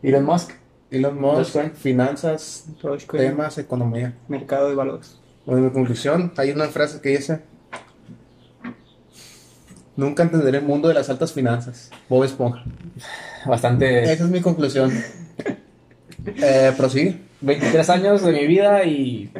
Elon 0.02 0.24
Musk. 0.24 0.52
Elon 0.90 1.20
Musk, 1.20 1.74
finanzas, 1.74 2.66
temas, 3.10 3.58
economía. 3.58 4.14
Mercado 4.28 4.68
de 4.68 4.74
valores. 4.74 5.18
Bueno, 5.44 5.62
mi 5.62 5.70
conclusión, 5.70 6.32
hay 6.36 6.50
una 6.50 6.66
frase 6.68 7.00
que 7.00 7.10
dice, 7.10 7.42
nunca 9.96 10.22
entenderé 10.22 10.58
el 10.58 10.64
mundo 10.64 10.88
de 10.88 10.94
las 10.94 11.08
altas 11.10 11.32
finanzas. 11.32 11.90
Bob 12.08 12.24
Esponja. 12.24 12.64
Bastante... 13.46 14.04
Esa 14.04 14.24
es 14.24 14.30
mi 14.30 14.40
conclusión. 14.40 14.92
eh, 16.26 16.72
prosigue. 16.76 17.20
23 17.40 17.90
años 17.90 18.22
de 18.22 18.32
mi 18.32 18.46
vida 18.46 18.84
y 18.84 19.30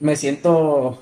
me 0.00 0.16
siento 0.16 0.98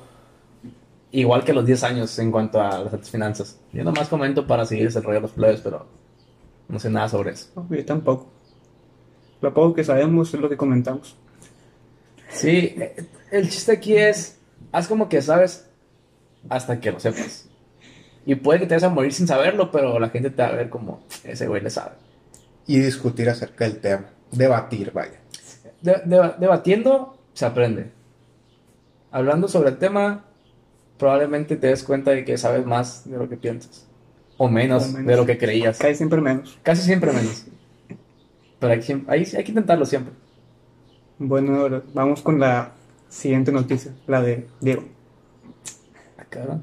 igual 1.11 1.45
que 1.45 1.53
los 1.53 1.67
10 1.67 1.85
años 1.85 2.19
en 2.19 2.31
cuanto 2.31 2.61
a 2.61 2.79
las 2.79 2.93
altas 2.93 3.11
finanzas. 3.11 3.59
Yo 3.73 3.85
nomás 3.85 4.09
comento 4.09 4.47
para 4.47 4.65
seguir 4.65 4.87
desarrollando 4.87 5.29
los 5.29 5.37
plebes, 5.37 5.61
pero 5.61 5.87
no 6.69 6.79
sé 6.79 6.91
nada 6.91 7.09
sobre 7.09 7.33
eso. 7.33 7.49
yo 7.71 7.85
tampoco. 7.85 8.31
Lo 9.41 9.55
poco 9.55 9.75
que 9.75 9.85
sabemos 9.85 10.33
es 10.35 10.41
lo 10.41 10.49
que 10.49 10.57
comentamos. 10.57 11.17
Sí, 12.31 12.75
el 13.31 13.49
chiste 13.49 13.73
aquí 13.73 13.97
es, 13.97 14.39
haz 14.73 14.89
como 14.89 15.09
que 15.09 15.23
sabes 15.23 15.67
hasta 16.49 16.81
que 16.81 16.93
lo 16.93 17.01
sepas. 17.01 17.48
Y 18.29 18.35
puede 18.35 18.61
que 18.61 18.67
te 18.67 18.75
vayas 18.75 18.91
a 18.91 18.95
morir 18.95 19.11
sin 19.11 19.27
saberlo, 19.27 19.71
pero 19.71 19.99
la 19.99 20.11
gente 20.11 20.29
te 20.29 20.43
va 20.43 20.49
a 20.49 20.53
ver 20.53 20.69
como 20.69 21.01
ese 21.25 21.49
güey 21.49 21.63
le 21.63 21.71
sabe. 21.71 21.93
Y 22.67 22.79
discutir 22.79 23.27
acerca 23.31 23.65
del 23.65 23.79
tema. 23.79 24.11
Debatir, 24.31 24.93
vaya. 24.93 25.19
debatiendo 25.81 27.17
se 27.33 27.47
aprende. 27.47 27.91
Hablando 29.11 29.49
sobre 29.49 29.71
el 29.71 29.79
tema, 29.79 30.27
probablemente 30.99 31.57
te 31.57 31.69
des 31.69 31.83
cuenta 31.83 32.11
de 32.11 32.27
que 32.27 32.37
sabes 32.37 32.67
más 32.67 33.11
de 33.11 33.17
lo 33.17 33.31
que 33.31 33.39
piensas. 33.39 33.87
O 34.37 34.47
menos, 34.47 34.93
de 34.93 35.17
lo 35.17 35.25
que 35.25 35.39
creías. 35.39 35.79
Casi 35.79 35.95
siempre 35.95 36.21
menos. 36.21 36.59
Casi 36.63 36.83
siempre 36.83 37.15
menos. 37.15 37.47
Pero 38.59 38.73
hay 38.75 38.81
que, 38.81 39.05
hay, 39.07 39.25
que 39.25 39.53
intentarlo 39.53 39.87
siempre. 39.87 40.13
Bueno, 41.19 41.83
vamos 41.95 42.21
con 42.21 42.39
la 42.39 42.73
siguiente 43.09 43.53
noticia, 43.53 43.91
la 44.07 44.21
de 44.21 44.47
Diego. 44.61 44.85
Acá. 46.19 46.61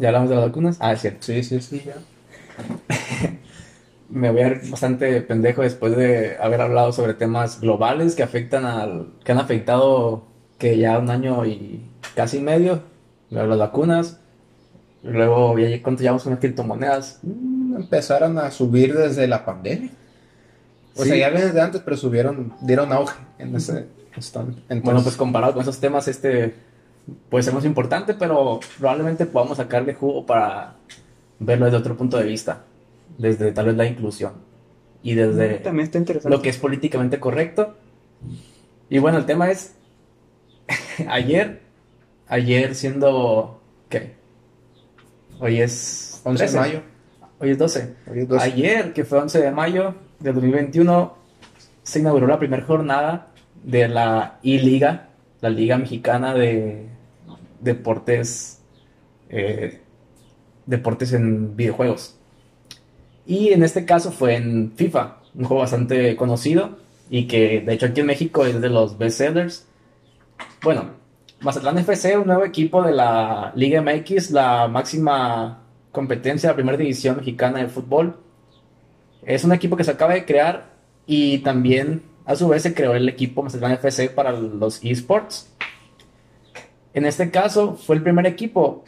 ¿Ya 0.00 0.08
hablamos 0.08 0.30
de 0.30 0.36
las 0.36 0.46
vacunas? 0.46 0.78
Ah, 0.80 0.94
es 0.94 1.02
cierto. 1.02 1.18
Sí, 1.20 1.42
sí, 1.42 1.60
sí, 1.60 1.82
ya. 1.84 1.94
Me 4.08 4.30
voy 4.30 4.40
a 4.40 4.48
ver 4.48 4.62
bastante 4.70 5.20
pendejo 5.20 5.60
después 5.62 5.94
de 5.94 6.38
haber 6.40 6.62
hablado 6.62 6.92
sobre 6.92 7.12
temas 7.12 7.60
globales 7.60 8.14
que 8.16 8.22
afectan 8.22 8.64
al. 8.64 9.12
que 9.22 9.32
han 9.32 9.38
afectado 9.38 10.24
que 10.58 10.78
ya 10.78 10.98
un 10.98 11.10
año 11.10 11.44
y 11.44 11.82
casi 12.16 12.40
medio. 12.40 12.82
Las 13.28 13.58
vacunas. 13.58 14.18
Luego, 15.02 15.54
¿cuánto 15.82 16.02
llevamos 16.02 16.22
con 16.22 16.32
las 16.32 16.40
criptomonedas? 16.40 17.20
Mm, 17.22 17.76
empezaron 17.76 18.38
a 18.38 18.50
subir 18.50 18.96
desde 18.96 19.28
la 19.28 19.44
pandemia. 19.44 19.90
O 20.96 21.04
sea, 21.04 21.14
ya 21.14 21.30
desde 21.30 21.60
antes, 21.60 21.82
pero 21.84 21.96
subieron, 21.98 22.54
dieron 22.62 22.92
auge 22.92 23.16
en 23.38 23.54
ese 23.54 23.86
bueno, 24.82 25.02
pues 25.02 25.16
comparado 25.16 25.54
con 25.54 25.62
esos 25.62 25.78
temas, 25.78 26.08
este 26.08 26.54
puede 27.28 27.42
ser 27.42 27.54
más 27.54 27.64
importante, 27.64 28.14
pero 28.14 28.60
probablemente 28.78 29.26
podamos 29.26 29.56
sacarle 29.56 29.94
jugo 29.94 30.26
para 30.26 30.74
verlo 31.38 31.66
desde 31.66 31.78
otro 31.78 31.96
punto 31.96 32.18
de 32.18 32.24
vista, 32.24 32.64
desde 33.18 33.52
tal 33.52 33.66
vez 33.66 33.76
la 33.76 33.86
inclusión 33.86 34.32
y 35.02 35.14
desde 35.14 35.58
También 35.58 35.86
está 35.86 35.98
interesante. 35.98 36.36
lo 36.36 36.42
que 36.42 36.50
es 36.50 36.58
políticamente 36.58 37.18
correcto. 37.18 37.76
Y 38.88 38.98
bueno, 38.98 39.18
el 39.18 39.26
tema 39.26 39.50
es 39.50 39.74
ayer, 41.08 41.60
ayer 42.28 42.74
siendo 42.74 43.60
¿qué? 43.88 44.14
Hoy 45.40 45.60
es 45.60 46.20
11 46.24 46.46
de 46.46 46.58
mayo. 46.58 46.82
Hoy 47.38 47.50
es 47.50 47.58
12. 47.58 47.94
Hoy 48.10 48.18
es 48.20 48.28
12. 48.28 48.44
Ayer, 48.44 48.92
que 48.92 49.04
fue 49.04 49.18
11 49.18 49.40
de 49.40 49.50
mayo, 49.50 49.94
de 50.18 50.32
2021 50.32 51.14
se 51.82 51.98
inauguró 51.98 52.26
la 52.26 52.38
primera 52.38 52.62
jornada 52.62 53.28
de 53.64 53.88
la 53.88 54.38
I-Liga, 54.42 55.08
la 55.40 55.48
Liga 55.48 55.78
Mexicana 55.78 56.34
de 56.34 56.86
Deportes, 57.60 58.60
eh, 59.28 59.80
deportes 60.66 61.12
en 61.12 61.56
videojuegos. 61.56 62.16
Y 63.26 63.52
en 63.52 63.62
este 63.62 63.84
caso 63.84 64.12
fue 64.12 64.36
en 64.36 64.72
FIFA, 64.76 65.18
un 65.34 65.44
juego 65.44 65.62
bastante 65.62 66.16
conocido 66.16 66.78
y 67.08 67.26
que 67.26 67.60
de 67.60 67.72
hecho 67.72 67.86
aquí 67.86 68.00
en 68.00 68.06
México 68.06 68.44
es 68.44 68.60
de 68.60 68.68
los 68.68 68.98
bestsellers. 68.98 69.66
Bueno, 70.62 70.90
Mazatlán 71.40 71.78
FC, 71.78 72.16
un 72.16 72.26
nuevo 72.26 72.44
equipo 72.44 72.82
de 72.82 72.92
la 72.92 73.52
Liga 73.54 73.82
MX, 73.82 74.30
la 74.30 74.68
máxima 74.68 75.62
competencia 75.92 76.48
de 76.48 76.52
la 76.52 76.56
primera 76.56 76.78
división 76.78 77.16
mexicana 77.16 77.58
de 77.60 77.68
fútbol 77.68 78.16
es 79.22 79.44
un 79.44 79.52
equipo 79.52 79.76
que 79.76 79.84
se 79.84 79.90
acaba 79.90 80.14
de 80.14 80.24
crear 80.24 80.70
y 81.06 81.38
también 81.38 82.02
a 82.24 82.36
su 82.36 82.48
vez 82.48 82.62
se 82.62 82.74
creó 82.74 82.94
el 82.94 83.08
equipo 83.08 83.42
Mazatlán 83.42 83.72
FC 83.72 84.10
para 84.10 84.32
los 84.32 84.82
esports. 84.84 85.48
En 86.92 87.06
este 87.06 87.30
caso 87.30 87.76
fue 87.76 87.96
el 87.96 88.02
primer 88.02 88.26
equipo 88.26 88.84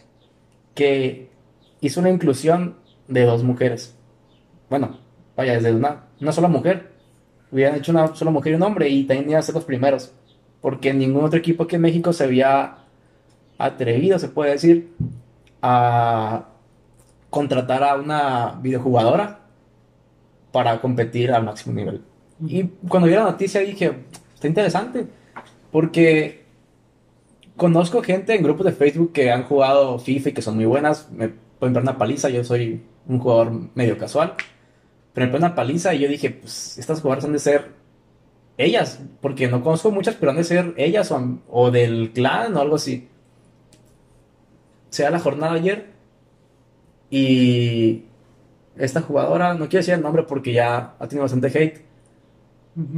que 0.75 1.31
hizo 1.81 2.01
una 2.01 2.11
inclusión 2.11 2.77
de 3.09 3.25
dos 3.25 3.43
mujeres. 3.43 3.95
Bueno, 4.71 4.99
vaya, 5.37 5.55
desde 5.55 5.73
una, 5.73 6.05
una 6.21 6.33
sola 6.33 6.49
mujer. 6.49 6.93
Hubieran 7.51 7.77
hecho 7.77 7.93
una 7.93 8.15
sola 8.15 8.31
mujer 8.31 8.53
y 8.53 8.57
un 8.57 8.63
hombre 8.63 8.89
y 8.89 9.05
también 9.05 9.31
iban 9.31 9.41
a 9.41 9.43
ser 9.43 9.55
los 9.55 9.65
primeros. 9.65 10.13
Porque 10.61 10.95
ningún 10.95 11.25
otro 11.25 11.39
equipo 11.39 11.65
aquí 11.65 11.77
en 11.77 11.83
México 11.83 12.13
se 12.13 12.25
había 12.25 12.79
atrevido, 13.59 14.19
se 14.19 14.29
puede 14.29 14.53
decir, 14.53 14.95
a 15.61 16.47
contratar 17.31 17.85
a 17.85 17.97
una 17.97 18.59
videojugadora 18.61 19.41
para 20.53 20.81
competir 20.81 21.33
al 21.33 21.45
máximo 21.45 21.75
nivel. 21.75 22.03
Y 22.47 22.65
cuando 22.89 23.09
vi 23.09 23.15
la 23.15 23.25
noticia 23.25 23.61
dije, 23.61 23.93
está 24.35 24.49
interesante, 24.49 25.07
porque 25.71 26.42
conozco 27.57 28.03
gente 28.03 28.35
en 28.35 28.43
grupos 28.43 28.67
de 28.67 28.73
Facebook 28.73 29.13
que 29.13 29.31
han 29.31 29.45
jugado 29.45 29.99
FIFA 29.99 30.31
y 30.31 30.33
que 30.33 30.43
son 30.43 30.57
muy 30.57 30.65
buenas, 30.65 31.11
me 31.13 31.29
pueden 31.29 31.75
ver 31.75 31.83
una 31.83 31.99
paliza, 31.99 32.29
yo 32.29 32.45
soy 32.45 32.83
un 33.07 33.19
jugador 33.19 33.53
medio 33.75 33.99
casual, 33.99 34.35
pero 35.13 35.27
me 35.27 35.33
ponen 35.33 35.47
una 35.47 35.55
paliza 35.55 35.95
y 35.95 36.01
yo 36.01 36.09
dije, 36.09 36.31
pues 36.31 36.79
estas 36.79 37.01
jugadoras 37.01 37.25
han 37.25 37.33
de 37.33 37.39
ser 37.39 37.73
ellas, 38.59 39.01
porque 39.21 39.49
no 39.49 39.63
conozco 39.63 39.91
muchas, 39.91 40.15
pero 40.17 40.31
han 40.31 40.39
de 40.39 40.45
ser 40.45 40.75
ellas 40.77 41.11
o, 41.11 41.39
o 41.49 41.71
del 41.71 42.13
clan 42.13 42.57
o 42.57 42.61
algo 42.61 42.77
así. 42.77 43.09
Se 44.91 45.05
da 45.05 45.11
la 45.11 45.21
jornada 45.21 45.55
ayer 45.55 45.93
y 47.11 48.05
esta 48.77 49.01
jugadora, 49.03 49.55
no 49.55 49.69
quiero 49.69 49.81
decir 49.81 49.95
el 49.95 50.03
nombre 50.03 50.23
porque 50.25 50.53
ya 50.53 50.95
ha 50.99 51.09
tenido 51.09 51.23
bastante 51.23 51.49
hate, 51.49 51.85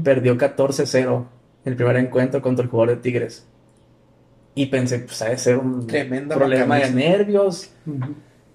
perdió 0.02 0.36
14-0 0.36 1.26
el 1.64 1.76
primer 1.76 1.96
encuentro 1.96 2.40
contra 2.42 2.64
el 2.64 2.70
jugador 2.70 2.96
de 2.96 3.02
Tigres. 3.02 3.46
Y 4.54 4.66
pensé, 4.66 5.00
pues 5.00 5.20
ha 5.22 5.30
de 5.30 5.38
ser 5.38 5.58
un 5.58 5.86
problema 6.28 6.78
de 6.78 6.90
nervios. 6.92 7.70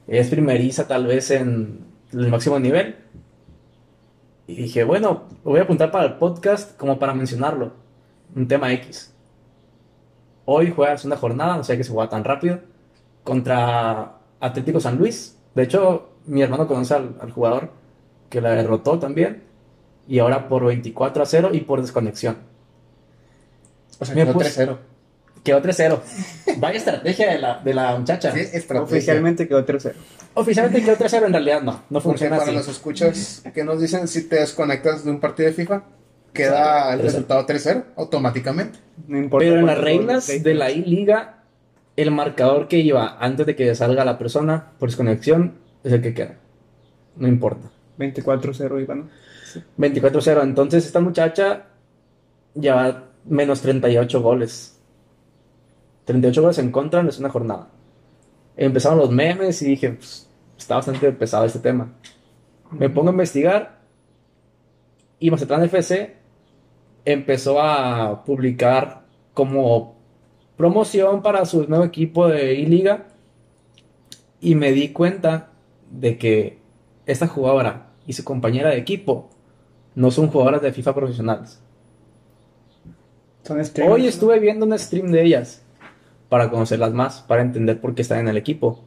Es 0.08 0.30
primeriza 0.30 0.88
tal 0.88 1.08
vez 1.08 1.30
en 1.32 1.86
el 2.14 2.30
máximo 2.30 2.60
nivel. 2.60 2.96
Y 4.48 4.56
dije, 4.56 4.84
bueno, 4.84 5.28
lo 5.44 5.52
voy 5.52 5.60
a 5.60 5.64
apuntar 5.64 5.92
para 5.92 6.06
el 6.06 6.14
podcast 6.14 6.76
como 6.78 6.98
para 6.98 7.14
mencionarlo. 7.14 7.74
Un 8.36 8.48
tema 8.48 8.72
X. 8.74 9.14
Hoy 10.46 10.72
juegas 10.72 11.06
una 11.06 11.18
jornada, 11.18 11.58
no 11.58 11.64
sé 11.64 11.78
que 11.78 11.84
se 11.84 11.92
juega 11.92 12.10
tan 12.10 12.24
rápido. 12.24 12.60
contra 13.24 14.18
Atlético 14.40 14.80
San 14.80 14.98
Luis. 14.98 15.38
De 15.54 15.64
hecho, 15.64 16.14
mi 16.26 16.42
hermano 16.42 16.68
conoce 16.68 16.96
al, 16.96 17.32
jugador 17.32 17.72
que 18.30 18.42
la 18.42 18.52
derrotó 18.52 18.98
también. 18.98 19.44
Y 20.08 20.20
ahora 20.20 20.48
por 20.48 20.66
24 20.66 21.22
a 21.22 21.26
0 21.26 21.50
y 21.54 21.60
por 21.62 21.82
desconexión. 21.82 22.38
O 24.00 24.06
sea, 24.06 24.16
quedó 24.16 24.34
3-0. 24.34 24.78
Quedó 25.44 25.62
3-0. 25.62 26.00
Vaya 26.58 26.78
estrategia 26.78 27.32
de 27.32 27.40
la, 27.40 27.60
de 27.60 27.74
la 27.74 27.98
muchacha. 27.98 28.34
Oficialmente 28.82 29.48
quedó 29.48 29.66
3-0. 29.66 29.94
Oficialmente 30.34 30.84
quedó 30.84 30.98
3-0, 30.98 31.26
en 31.26 31.34
realidad 31.34 31.62
no. 31.62 31.84
No 31.90 32.02
funciona 32.02 32.36
Porque 32.36 32.52
para 32.52 32.58
los 32.58 32.68
escuchas 32.68 33.42
que 33.54 33.64
nos 33.64 33.82
dicen 33.82 34.08
si 34.08 34.28
te 34.28 34.38
desconectas 34.38 35.06
de 35.06 35.12
un 35.12 35.20
partido 35.20 35.50
de 35.50 35.56
FIFA, 35.56 35.84
queda 36.34 36.94
el 36.94 37.02
resultado 37.02 37.46
3-0 37.46 37.84
automáticamente. 37.96 38.80
No 39.08 39.18
importa. 39.18 39.46
Pero 39.46 39.60
en 39.60 39.66
las 39.66 39.78
reglas 39.78 40.28
de 40.28 40.54
la 40.54 40.72
I-Liga 40.72 41.40
el 42.02 42.12
marcador 42.12 42.70
que 42.70 42.78
iba 42.78 43.18
antes 43.20 43.46
de 43.46 43.58
que 43.58 43.76
salga 43.76 44.06
la 44.06 44.18
persona 44.18 44.72
por 44.80 44.88
desconexión 44.88 45.56
es 45.84 45.92
el 45.92 46.02
que 46.02 46.14
queda. 46.14 46.38
No 47.18 47.28
importa. 47.28 47.70
24-0 47.98 48.82
iba, 48.82 48.96
¿no? 48.96 49.10
24-0. 49.78 50.44
Entonces 50.44 50.86
esta 50.86 51.02
muchacha 51.02 51.66
lleva 52.54 53.10
menos 53.26 53.62
38 53.62 54.22
goles. 54.22 54.79
38 56.10 56.42
goles 56.42 56.58
en 56.58 56.72
contra 56.72 57.04
no 57.04 57.10
es 57.10 57.20
una 57.20 57.30
jornada. 57.30 57.68
Empezaron 58.58 58.98
los 58.98 59.12
memes 59.12 59.62
y 59.62 59.66
dije, 59.66 59.92
pues, 59.92 60.28
está 60.58 60.76
bastante 60.76 61.12
pesado 61.12 61.46
este 61.46 61.60
tema. 61.60 61.94
Me 62.72 62.90
pongo 62.90 63.10
a 63.10 63.12
investigar 63.12 63.80
y 65.20 65.30
Mazatlán 65.30 65.66
FC 65.66 66.16
empezó 67.06 67.62
a 67.62 68.24
publicar 68.24 69.04
como 69.36 69.98
promoción 70.58 71.22
para 71.22 71.46
su 71.46 71.68
nuevo 71.68 71.86
equipo 71.86 72.28
de 72.28 72.56
I-Liga 72.56 73.06
y 74.42 74.56
me 74.56 74.72
di 74.72 74.90
cuenta 74.90 75.52
de 75.92 76.18
que 76.18 76.58
esta 77.06 77.28
jugadora 77.28 77.92
y 78.08 78.14
su 78.14 78.24
compañera 78.24 78.72
de 78.72 78.78
equipo 78.78 79.30
no 79.94 80.10
son 80.10 80.30
jugadoras 80.30 80.64
de 80.64 80.74
FIFA 80.74 80.96
profesionales. 80.96 81.62
Hoy 83.88 84.08
estuve 84.08 84.40
viendo 84.40 84.66
un 84.66 84.78
stream 84.78 85.12
de 85.12 85.24
ellas 85.24 85.64
para 86.30 86.50
conocerlas 86.50 86.94
más, 86.94 87.22
para 87.22 87.42
entender 87.42 87.82
por 87.82 87.96
qué 87.96 88.04
están 88.04 88.20
en 88.20 88.28
el 88.28 88.38
equipo. 88.38 88.84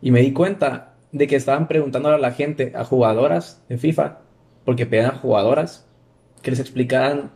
Y 0.00 0.12
me 0.12 0.20
di 0.20 0.32
cuenta 0.32 0.94
de 1.12 1.26
que 1.26 1.36
estaban 1.36 1.68
preguntando 1.68 2.08
a 2.08 2.18
la 2.18 2.32
gente, 2.32 2.72
a 2.74 2.84
jugadoras 2.84 3.62
de 3.68 3.78
FIFA, 3.78 4.20
porque 4.64 4.86
pedían 4.86 5.10
a 5.10 5.18
jugadoras 5.18 5.86
que 6.42 6.50
les 6.50 6.60
explicaran, 6.60 7.32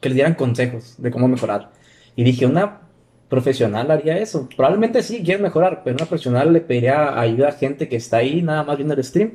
que 0.00 0.08
les 0.08 0.16
dieran 0.16 0.34
consejos 0.34 0.94
de 0.98 1.10
cómo 1.10 1.28
mejorar. 1.28 1.70
Y 2.16 2.24
dije, 2.24 2.46
una 2.46 2.80
profesional 3.28 3.90
haría 3.90 4.18
eso. 4.18 4.48
Probablemente 4.56 5.02
sí, 5.02 5.22
quiere 5.22 5.42
mejorar, 5.42 5.82
pero 5.84 5.96
una 5.96 6.06
profesional 6.06 6.52
le 6.52 6.60
pediría 6.60 7.18
ayuda 7.18 7.48
a 7.48 7.52
gente 7.52 7.88
que 7.88 7.96
está 7.96 8.18
ahí 8.18 8.42
nada 8.42 8.64
más 8.64 8.76
viendo 8.76 8.94
el 8.94 9.04
stream. 9.04 9.32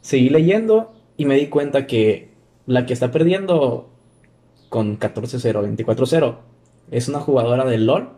Seguí 0.00 0.28
leyendo 0.28 0.92
y 1.16 1.24
me 1.26 1.36
di 1.36 1.46
cuenta 1.46 1.86
que 1.86 2.30
la 2.66 2.86
que 2.86 2.92
está 2.92 3.10
perdiendo 3.10 3.90
con 4.68 4.98
14-0, 4.98 5.76
24-0 5.76 6.49
es 6.90 7.08
una 7.08 7.20
jugadora 7.20 7.64
de 7.64 7.78
LOL, 7.78 8.10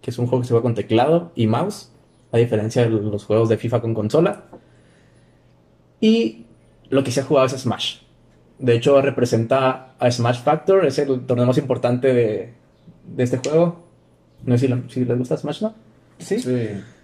que 0.00 0.10
es 0.10 0.18
un 0.18 0.26
juego 0.26 0.42
que 0.42 0.48
se 0.48 0.52
juega 0.52 0.62
con 0.62 0.74
teclado 0.74 1.32
y 1.34 1.46
mouse, 1.46 1.92
a 2.32 2.38
diferencia 2.38 2.82
de 2.82 2.90
los 2.90 3.24
juegos 3.24 3.48
de 3.48 3.56
FIFA 3.56 3.80
con 3.80 3.94
consola. 3.94 4.44
Y 6.00 6.46
lo 6.88 7.02
que 7.04 7.10
se 7.10 7.20
ha 7.20 7.24
jugado 7.24 7.46
es 7.46 7.52
Smash. 7.52 7.98
De 8.58 8.74
hecho, 8.74 9.00
representa 9.00 9.94
a 9.98 10.10
Smash 10.10 10.42
Factor, 10.42 10.86
es 10.86 10.98
el 10.98 11.26
torneo 11.26 11.46
más 11.46 11.58
importante 11.58 12.14
de, 12.14 12.54
de 13.04 13.22
este 13.22 13.38
juego. 13.38 13.84
No 14.44 14.56
sé 14.56 14.68
si, 14.88 15.04
les 15.04 15.18
gusta 15.18 15.36
Smash, 15.36 15.62
¿no? 15.62 15.74
Sí. 16.18 16.38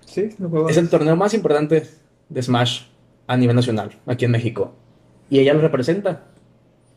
Sí, 0.05 0.29
es 0.69 0.77
el 0.77 0.91
torneo 0.91 1.17
más 1.17 1.33
importante 1.33 1.87
de 2.29 2.43
Smash 2.43 2.83
a 3.27 3.37
nivel 3.37 3.57
nacional, 3.57 3.93
aquí 4.07 4.25
en 4.25 4.31
México. 4.31 4.75
Y 5.31 5.39
ella 5.39 5.55
lo 5.55 5.61
representa. 5.61 6.25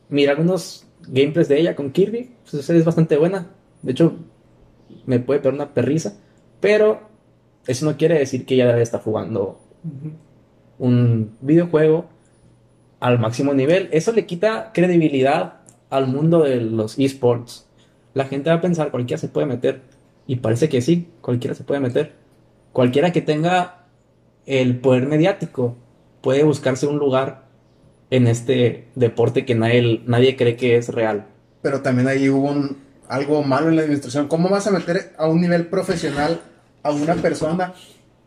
Mira 0.10 0.32
algunos 0.32 0.86
gameplays 1.08 1.48
de 1.48 1.60
ella 1.60 1.76
con 1.76 1.92
Kirby, 1.92 2.32
pues 2.50 2.70
es 2.70 2.86
bastante 2.86 3.16
buena. 3.18 3.48
De 3.86 3.94
hecho, 3.94 4.18
me 5.06 5.20
puede 5.20 5.40
pegar 5.40 5.54
una 5.54 5.74
perrisa. 5.74 6.18
Pero 6.60 7.02
eso 7.68 7.86
no 7.86 7.96
quiere 7.96 8.20
decir 8.20 8.46
que 8.46 8.56
ella 8.56 8.68
debe 8.68 8.82
estar 8.82 9.02
jugando 9.02 9.60
un 10.78 11.38
videojuego 11.40 12.06
al 13.00 13.20
máximo 13.20 13.54
nivel. 13.54 13.88
Eso 13.92 14.12
le 14.12 14.26
quita 14.26 14.72
credibilidad 14.74 15.62
al 15.90 16.08
mundo 16.08 16.44
de 16.44 16.60
los 16.60 17.00
esports 17.00 17.66
la 18.16 18.26
gente 18.26 18.50
va 18.50 18.56
a 18.56 18.62
pensar, 18.62 18.90
cualquiera 18.90 19.20
se 19.20 19.28
puede 19.28 19.46
meter. 19.46 19.82
Y 20.26 20.38
parece 20.38 20.70
que 20.70 20.82
sí, 20.82 21.10
cualquiera 21.22 21.54
se 21.54 21.64
puede 21.64 21.82
meter. 21.82 22.14
Cualquiera 22.72 23.12
que 23.12 23.22
tenga 23.22 23.86
el 24.48 24.80
poder 24.80 25.06
mediático 25.06 25.76
puede 26.22 26.44
buscarse 26.44 26.88
un 26.88 26.98
lugar 26.98 27.44
en 28.10 28.28
este 28.28 28.88
deporte 28.96 29.46
que 29.46 29.54
nadie, 29.54 30.02
nadie 30.08 30.36
cree 30.38 30.56
que 30.56 30.78
es 30.78 30.90
real. 30.90 31.28
Pero 31.62 31.82
también 31.82 32.08
ahí 32.08 32.30
hubo 32.30 32.50
algo 33.10 33.44
malo 33.44 33.70
en 33.70 33.76
la 33.76 33.82
administración. 33.84 34.28
¿Cómo 34.28 34.50
vas 34.50 34.68
a 34.68 34.72
meter 34.72 35.14
a 35.18 35.28
un 35.28 35.42
nivel 35.42 35.68
profesional 35.68 36.42
a 36.84 36.92
una 36.92 37.16
persona 37.16 37.74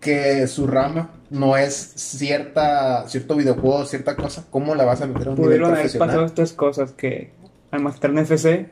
que 0.01 0.47
su 0.47 0.67
rama 0.67 1.11
no 1.31 1.57
es 1.57 1.75
cierta 1.75 3.07
cierto 3.09 3.37
videojuego, 3.37 3.85
cierta 3.85 4.17
cosa? 4.17 4.45
¿Cómo 4.51 4.75
la 4.75 4.85
vas 4.85 5.01
a 5.03 5.07
meter 5.07 5.29
a 5.29 5.31
un 5.33 5.41
nivel 5.41 5.59
profesional? 5.59 5.69
Pudieron 5.69 5.75
haber 5.75 5.99
pasado 5.99 6.25
estas 6.27 6.53
cosas 6.53 6.93
que 6.93 7.33
al 7.71 7.81
Master 7.81 8.17
FC 8.19 8.71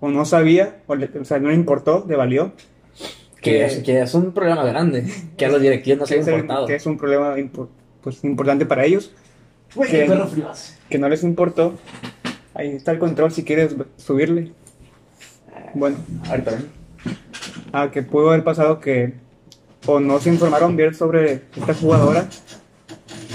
o 0.00 0.08
no 0.08 0.24
sabía, 0.24 0.82
o, 0.86 0.96
sea, 1.24 1.38
no 1.38 1.48
le 1.48 1.54
importó, 1.54 2.04
le 2.08 2.16
valió. 2.16 2.52
Que, 3.40 3.64
es 3.64 4.14
un 4.14 4.32
problema 4.32 4.64
grande, 4.64 5.06
que 5.36 5.46
a 5.46 5.48
los 5.48 5.60
directivos 5.60 6.00
no 6.00 6.06
se 6.06 6.14
ha 6.14 6.18
importado. 6.18 6.66
que 6.66 6.74
es 6.74 6.84
un 6.84 6.98
problema 6.98 7.36
pues, 8.02 8.24
importante 8.24 8.66
para 8.66 8.84
ellos. 8.84 9.12
que, 9.74 10.08
que 10.90 10.98
no 10.98 11.08
les 11.08 11.22
importó. 11.22 11.74
Ahí 12.54 12.70
está 12.70 12.90
el 12.90 12.98
control 12.98 13.30
si 13.30 13.44
quieres 13.44 13.76
subirle. 13.96 14.52
Bueno, 15.76 15.98
ahorita 16.26 16.58
Ah, 17.70 17.90
que 17.92 18.02
pudo 18.02 18.30
haber 18.30 18.42
pasado 18.44 18.80
que 18.80 19.12
o 19.84 20.00
no 20.00 20.18
se 20.20 20.30
informaron 20.30 20.74
bien 20.74 20.94
sobre 20.94 21.42
esta 21.54 21.74
jugadora 21.74 22.28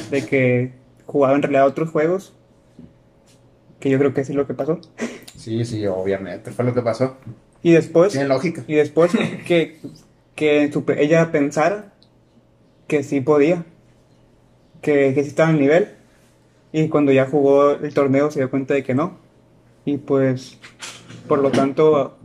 de 0.10 0.26
que 0.26 0.72
jugaba 1.06 1.36
en 1.36 1.44
realidad 1.44 1.68
otros 1.68 1.92
juegos 1.92 2.34
que 3.80 3.92
yo 3.92 4.00
creo 4.00 4.16
que 4.16 4.26
sí 4.26 4.32
es 4.32 4.36
lo 4.36 4.48
que 4.48 4.56
pasó 4.56 4.80
Sí, 5.38 5.64
sí, 5.66 5.86
obviamente, 5.86 6.52
fue 6.52 6.66
lo 6.66 6.74
que 6.74 6.82
pasó. 6.82 7.18
Y 7.62 7.74
después... 7.74 8.14
Tiene 8.14 8.28
lógica. 8.28 8.64
Y 8.68 8.74
después 8.74 9.12
que, 9.46 9.80
que 10.36 10.72
ella 10.98 11.32
pensara 11.32 11.94
que 12.88 13.04
sí 13.04 13.22
podía, 13.22 13.66
que, 14.82 15.14
que 15.14 15.24
sí 15.24 15.30
estaba 15.30 15.52
en 15.52 15.60
nivel, 15.60 15.90
y 16.72 16.90
cuando 16.90 17.12
ya 17.12 17.28
jugó 17.28 17.72
el 17.72 17.94
torneo 17.94 18.32
se 18.32 18.40
dio 18.40 18.50
cuenta 18.50 18.74
de 18.74 18.84
que 18.84 18.96
no. 18.96 19.18
Y 19.86 19.98
pues, 19.98 20.60
por 21.28 21.40
lo 21.40 21.52
tanto, 21.52 22.18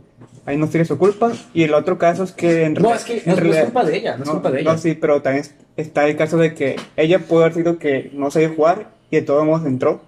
ahí 0.47 0.57
no 0.57 0.67
tiene 0.67 0.85
su 0.85 0.97
culpa. 0.97 1.31
Y 1.53 1.63
el 1.63 1.73
otro 1.75 1.99
caso 1.99 2.23
es 2.23 2.31
que 2.31 2.63
en 2.63 2.73
No, 2.73 2.95
es 2.95 3.03
que 3.03 3.21
no, 3.25 3.33
es 3.33 3.63
culpa 3.65 3.83
de 3.83 3.97
ella, 3.97 4.17
no 4.17 4.23
es 4.23 4.29
culpa 4.29 4.49
de 4.49 4.61
ella. 4.61 4.71
No, 4.71 4.77
sí, 4.79 4.93
pero 4.95 5.21
también 5.21 5.45
está 5.75 6.07
el 6.07 6.15
caso 6.15 6.37
de 6.37 6.55
que 6.55 6.77
ella 6.95 7.19
pudo 7.19 7.41
haber 7.41 7.53
sido 7.53 7.77
que 7.77 8.09
no 8.13 8.31
sabía 8.31 8.49
jugar 8.49 8.87
y 9.11 9.17
de 9.17 9.21
todos 9.21 9.45
modos 9.45 9.67
entró. 9.67 10.01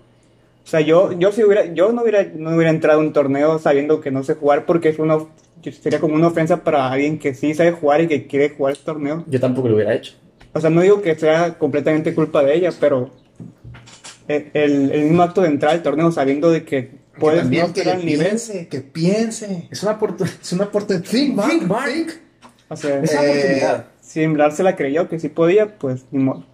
O 0.64 0.68
sea, 0.68 0.80
yo, 0.80 1.12
yo 1.12 1.32
si 1.32 1.44
hubiera, 1.44 1.66
yo 1.66 1.92
no 1.92 2.04
hubiera, 2.04 2.24
no 2.36 2.56
hubiera 2.56 2.70
entrado 2.70 3.00
a 3.00 3.04
un 3.04 3.12
torneo 3.12 3.60
sabiendo 3.60 4.02
que 4.02 4.12
no 4.12 4.24
sé 4.24 4.36
jugar 4.36 4.66
porque 4.66 4.90
es 4.90 5.00
una, 5.00 5.18
sería 5.82 6.00
como 6.00 6.16
una 6.16 6.28
ofensa 6.28 6.64
para 6.64 6.90
alguien 6.90 7.20
que 7.20 7.34
sí 7.34 7.54
sabe 7.54 7.72
jugar 7.74 8.02
y 8.02 8.08
que 8.08 8.28
quiere 8.28 8.50
jugar 8.50 8.76
el 8.76 8.80
torneo. 8.80 9.26
Yo 9.28 9.40
tampoco 9.40 9.68
lo 9.68 9.76
hubiera 9.76 9.94
hecho. 9.94 10.14
O 10.54 10.62
sea, 10.62 10.70
no 10.70 10.82
digo 10.82 11.02
que 11.02 11.16
sea 11.16 11.58
completamente 11.58 12.16
culpa 12.16 12.44
de 12.44 12.56
ella, 12.56 12.72
pero 12.80 13.12
el, 14.30 14.92
el 14.92 15.04
mismo 15.06 15.24
acto 15.24 15.42
de 15.42 15.48
entrar 15.48 15.74
al 15.74 15.84
torneo 15.84 16.12
sabiendo 16.12 16.52
de 16.52 16.64
que 16.64 16.92
puedes 17.20 17.50
no 17.50 17.66
estar 17.66 17.90
al 17.90 18.06
nivel. 18.06 18.28
Piense, 18.28 18.68
que 18.68 18.82
piense. 18.82 19.68
Es 19.72 19.84
una 19.84 19.94
oportunidad. 19.94 20.36
Es 20.42 20.54
una 20.54 20.64
oportunidad. 20.66 21.04
Think, 21.04 21.40
think, 21.42 21.62
think. 21.62 22.12
O 22.70 22.76
sea, 22.76 23.00
es 23.00 23.12
una 23.12 23.24
eh, 23.24 23.30
oportunidad. 23.32 23.86
Si 24.02 24.24
Emblar 24.24 24.52
se 24.52 24.64
la 24.64 24.76
creyó 24.76 25.10
que 25.10 25.20
sí 25.20 25.30
podía, 25.30 25.78
pues 25.78 26.06
ni 26.12 26.24
modo. 26.24 26.46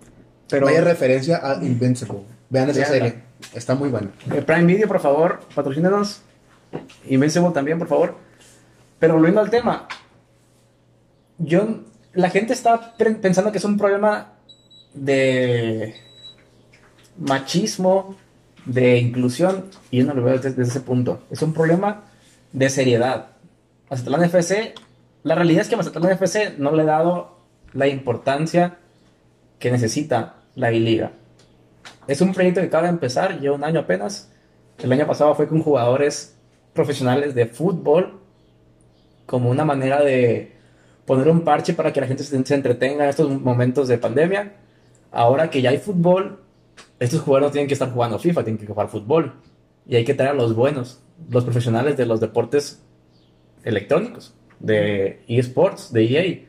Pero, 0.50 0.66
Vaya 0.66 0.82
referencia 0.82 1.40
a 1.44 1.64
Invincible. 1.64 2.22
Vean 2.50 2.70
esa 2.70 2.86
serie. 2.86 3.16
Está 3.54 3.76
muy 3.76 3.90
bueno. 3.90 4.10
Eh, 4.34 4.42
Prime 4.42 4.66
Video, 4.66 4.88
por 4.88 5.00
favor, 5.00 5.42
patrocínenos. 5.54 6.22
Invincible 7.08 7.52
también, 7.54 7.78
por 7.78 7.88
favor. 7.88 8.16
Pero 9.00 9.16
volviendo 9.16 9.42
al 9.42 9.50
tema, 9.50 9.88
yo, 11.38 11.84
la 12.14 12.30
gente 12.30 12.54
está 12.54 12.96
pensando 12.98 13.52
que 13.52 13.58
es 13.58 13.66
un 13.66 13.78
problema 13.78 14.34
de 14.94 15.96
machismo, 17.18 18.16
de 18.66 18.98
inclusión, 18.98 19.66
y 19.92 20.00
yo 20.00 20.06
no 20.06 20.14
lo 20.14 20.24
veo 20.24 20.40
desde, 20.40 20.62
ese 20.62 20.80
punto. 20.82 21.22
Es 21.30 21.42
un 21.42 21.54
problema 21.54 22.04
de 22.52 22.70
seriedad. 22.70 23.28
Mazatlán 23.90 24.24
FC, 24.24 24.74
la 25.24 25.36
realidad 25.36 25.62
es 25.62 25.70
que 25.70 25.76
Mazatlán 25.76 26.12
FC 26.12 26.56
no 26.58 26.72
le 26.72 26.82
ha 26.84 26.86
dado 26.86 27.38
la 27.74 27.88
importancia 27.88 28.78
que 29.60 29.72
necesita 29.72 30.36
la 30.56 30.72
I-Liga. 30.72 31.12
Es 32.08 32.22
un 32.22 32.34
proyecto 32.34 32.62
que 32.62 32.68
acaba 32.68 32.84
de 32.84 32.90
empezar, 32.90 33.40
lleva 33.40 33.56
un 33.56 33.64
año 33.64 33.82
apenas. 33.82 34.32
El 34.80 34.92
año 34.92 35.08
pasado 35.08 35.34
fue 35.36 35.48
con 35.48 35.62
jugadores 35.62 36.36
profesionales 36.74 37.36
de 37.36 37.46
fútbol 37.46 38.20
como 39.26 39.50
una 39.50 39.66
manera 39.66 40.04
de 40.04 40.56
poner 41.06 41.30
un 41.30 41.42
parche 41.42 41.74
para 41.74 41.94
que 41.94 42.02
la 42.02 42.08
gente 42.08 42.24
se, 42.24 42.36
entretenga 42.36 43.04
en 43.04 43.10
estos 43.10 43.30
momentos 43.42 43.88
de 43.88 43.98
pandemia. 43.98 44.54
Ahora 45.12 45.50
que 45.50 45.62
ya 45.62 45.70
hay 45.70 45.78
fútbol, 45.78 46.42
estos 47.00 47.22
jugadores 47.22 47.50
no 47.50 47.52
tienen 47.52 47.68
que 47.68 47.74
estar 47.74 47.92
jugando 47.92 48.20
FIFA, 48.20 48.44
tienen 48.44 48.60
que 48.60 48.68
jugar 48.68 48.90
fútbol. 48.90 49.34
Y 49.88 49.96
hay 49.96 50.06
que 50.06 50.14
traer 50.14 50.32
a 50.32 50.36
los 50.36 50.56
buenos, 50.56 51.04
los 51.30 51.44
profesionales 51.44 51.98
de 51.98 52.06
los 52.06 52.20
deportes 52.20 52.82
electrónicos, 53.64 54.34
de 54.60 55.24
eSports, 55.28 55.92
de 55.92 56.04
EA. 56.06 56.46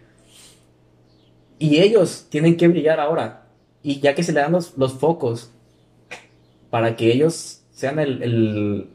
Y 1.59 1.79
ellos 1.79 2.27
tienen 2.31 2.57
que 2.57 2.69
brillar 2.69 3.01
ahora. 3.01 3.49
Y 3.83 4.01
ya 4.01 4.15
que 4.15 4.23
se 4.23 4.33
le 4.33 4.41
dan 4.41 4.53
los, 4.53 4.77
los 4.77 4.95
focos 4.95 5.53
para 6.71 6.97
que 6.97 7.13
ellos 7.13 7.63
sean 7.71 7.99
el, 7.99 8.89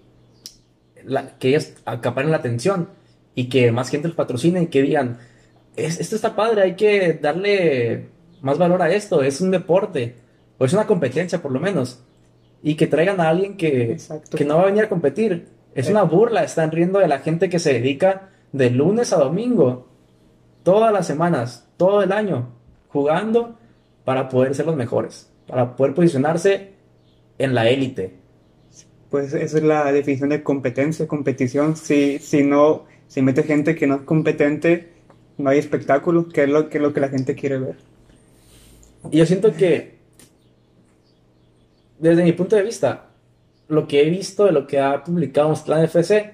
que 1.39 1.49
ellos 1.49 1.73
acaparen 1.85 2.31
la 2.31 2.37
atención 2.37 2.89
y 3.35 3.49
que 3.49 3.71
más 3.71 3.89
gente 3.89 4.07
los 4.07 4.17
patrocine 4.17 4.63
y 4.63 4.67
que 4.67 4.81
digan, 4.81 5.19
esto 5.75 6.15
está 6.15 6.35
padre, 6.35 6.63
hay 6.63 6.75
que 6.75 7.13
darle 7.13 8.09
más 8.41 8.57
valor 8.57 8.81
a 8.81 8.91
esto, 8.91 9.21
es 9.23 9.39
un 9.39 9.51
deporte, 9.51 10.15
o 10.61 10.65
es 10.65 10.73
una 10.73 10.85
competencia 10.85 11.41
por 11.41 11.51
lo 11.51 11.59
menos, 11.59 12.03
y 12.61 12.75
que 12.75 12.85
traigan 12.85 13.19
a 13.19 13.29
alguien 13.29 13.57
que, 13.57 13.97
que 14.29 14.45
no 14.45 14.57
va 14.57 14.61
a 14.61 14.65
venir 14.67 14.83
a 14.83 14.89
competir. 14.89 15.47
Es 15.73 15.89
una 15.89 16.03
burla, 16.03 16.43
están 16.43 16.69
riendo 16.69 16.99
de 16.99 17.07
la 17.07 17.17
gente 17.17 17.49
que 17.49 17.57
se 17.57 17.73
dedica 17.73 18.29
de 18.51 18.69
lunes 18.69 19.11
a 19.11 19.17
domingo, 19.17 19.87
todas 20.61 20.93
las 20.93 21.07
semanas, 21.07 21.67
todo 21.77 22.03
el 22.03 22.11
año, 22.11 22.49
jugando 22.89 23.57
para 24.05 24.29
poder 24.29 24.53
ser 24.53 24.67
los 24.67 24.75
mejores, 24.75 25.31
para 25.47 25.75
poder 25.75 25.95
posicionarse 25.95 26.73
en 27.39 27.55
la 27.55 27.67
élite. 27.67 28.13
Pues 29.09 29.33
esa 29.33 29.57
es 29.57 29.63
la 29.63 29.91
definición 29.91 30.29
de 30.29 30.43
competencia, 30.43 31.07
competición. 31.07 31.75
Si, 31.75 32.19
si 32.19 32.43
no, 32.43 32.83
si 33.07 33.23
mete 33.23 33.41
gente 33.41 33.73
que 33.73 33.87
no 33.87 33.95
es 33.95 34.01
competente, 34.03 34.93
no 35.39 35.49
hay 35.49 35.57
espectáculo, 35.57 36.29
que 36.29 36.43
es 36.43 36.49
lo 36.49 36.69
que, 36.69 36.77
lo 36.77 36.93
que 36.93 36.99
la 36.99 37.09
gente 37.09 37.33
quiere 37.33 37.57
ver. 37.57 37.77
Y 39.09 39.17
yo 39.17 39.25
siento 39.25 39.55
que, 39.55 40.00
desde 42.01 42.23
mi 42.23 42.31
punto 42.31 42.55
de 42.55 42.63
vista, 42.63 43.11
lo 43.67 43.87
que 43.87 44.01
he 44.01 44.09
visto 44.09 44.45
de 44.45 44.51
lo 44.51 44.65
que 44.65 44.79
ha 44.79 45.03
publicado 45.03 45.53
Clan 45.63 45.83
FC, 45.83 46.33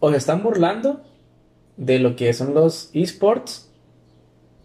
o 0.00 0.10
se 0.10 0.16
están 0.16 0.42
burlando 0.42 1.00
de 1.76 2.00
lo 2.00 2.16
que 2.16 2.32
son 2.32 2.54
los 2.54 2.90
esports, 2.92 3.72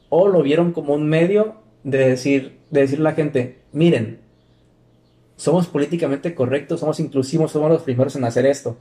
o 0.09 0.27
lo 0.27 0.41
vieron 0.41 0.73
como 0.73 0.95
un 0.95 1.07
medio 1.07 1.57
de 1.83 2.09
decir, 2.09 2.57
de 2.71 2.81
decirle 2.81 3.07
a 3.07 3.11
la 3.11 3.15
gente, 3.15 3.59
miren, 3.71 4.19
somos 5.35 5.67
políticamente 5.67 6.33
correctos, 6.33 6.79
somos 6.79 6.99
inclusivos, 6.99 7.51
somos 7.51 7.69
los 7.69 7.83
primeros 7.83 8.15
en 8.15 8.23
hacer 8.23 8.47
esto. 8.47 8.77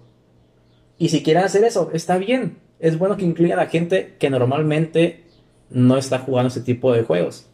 Y 0.96 1.10
si 1.10 1.22
quieren 1.22 1.44
hacer 1.44 1.64
eso, 1.64 1.90
está 1.92 2.16
bien. 2.16 2.56
Es 2.78 2.98
bueno 2.98 3.18
que 3.18 3.24
incluyan 3.24 3.58
a 3.58 3.66
gente 3.66 4.16
que 4.18 4.30
normalmente 4.30 5.24
no 5.68 5.98
está 5.98 6.20
jugando 6.20 6.48
ese 6.48 6.60
tipo 6.62 6.92
de 6.92 7.02
juegos. 7.02 7.46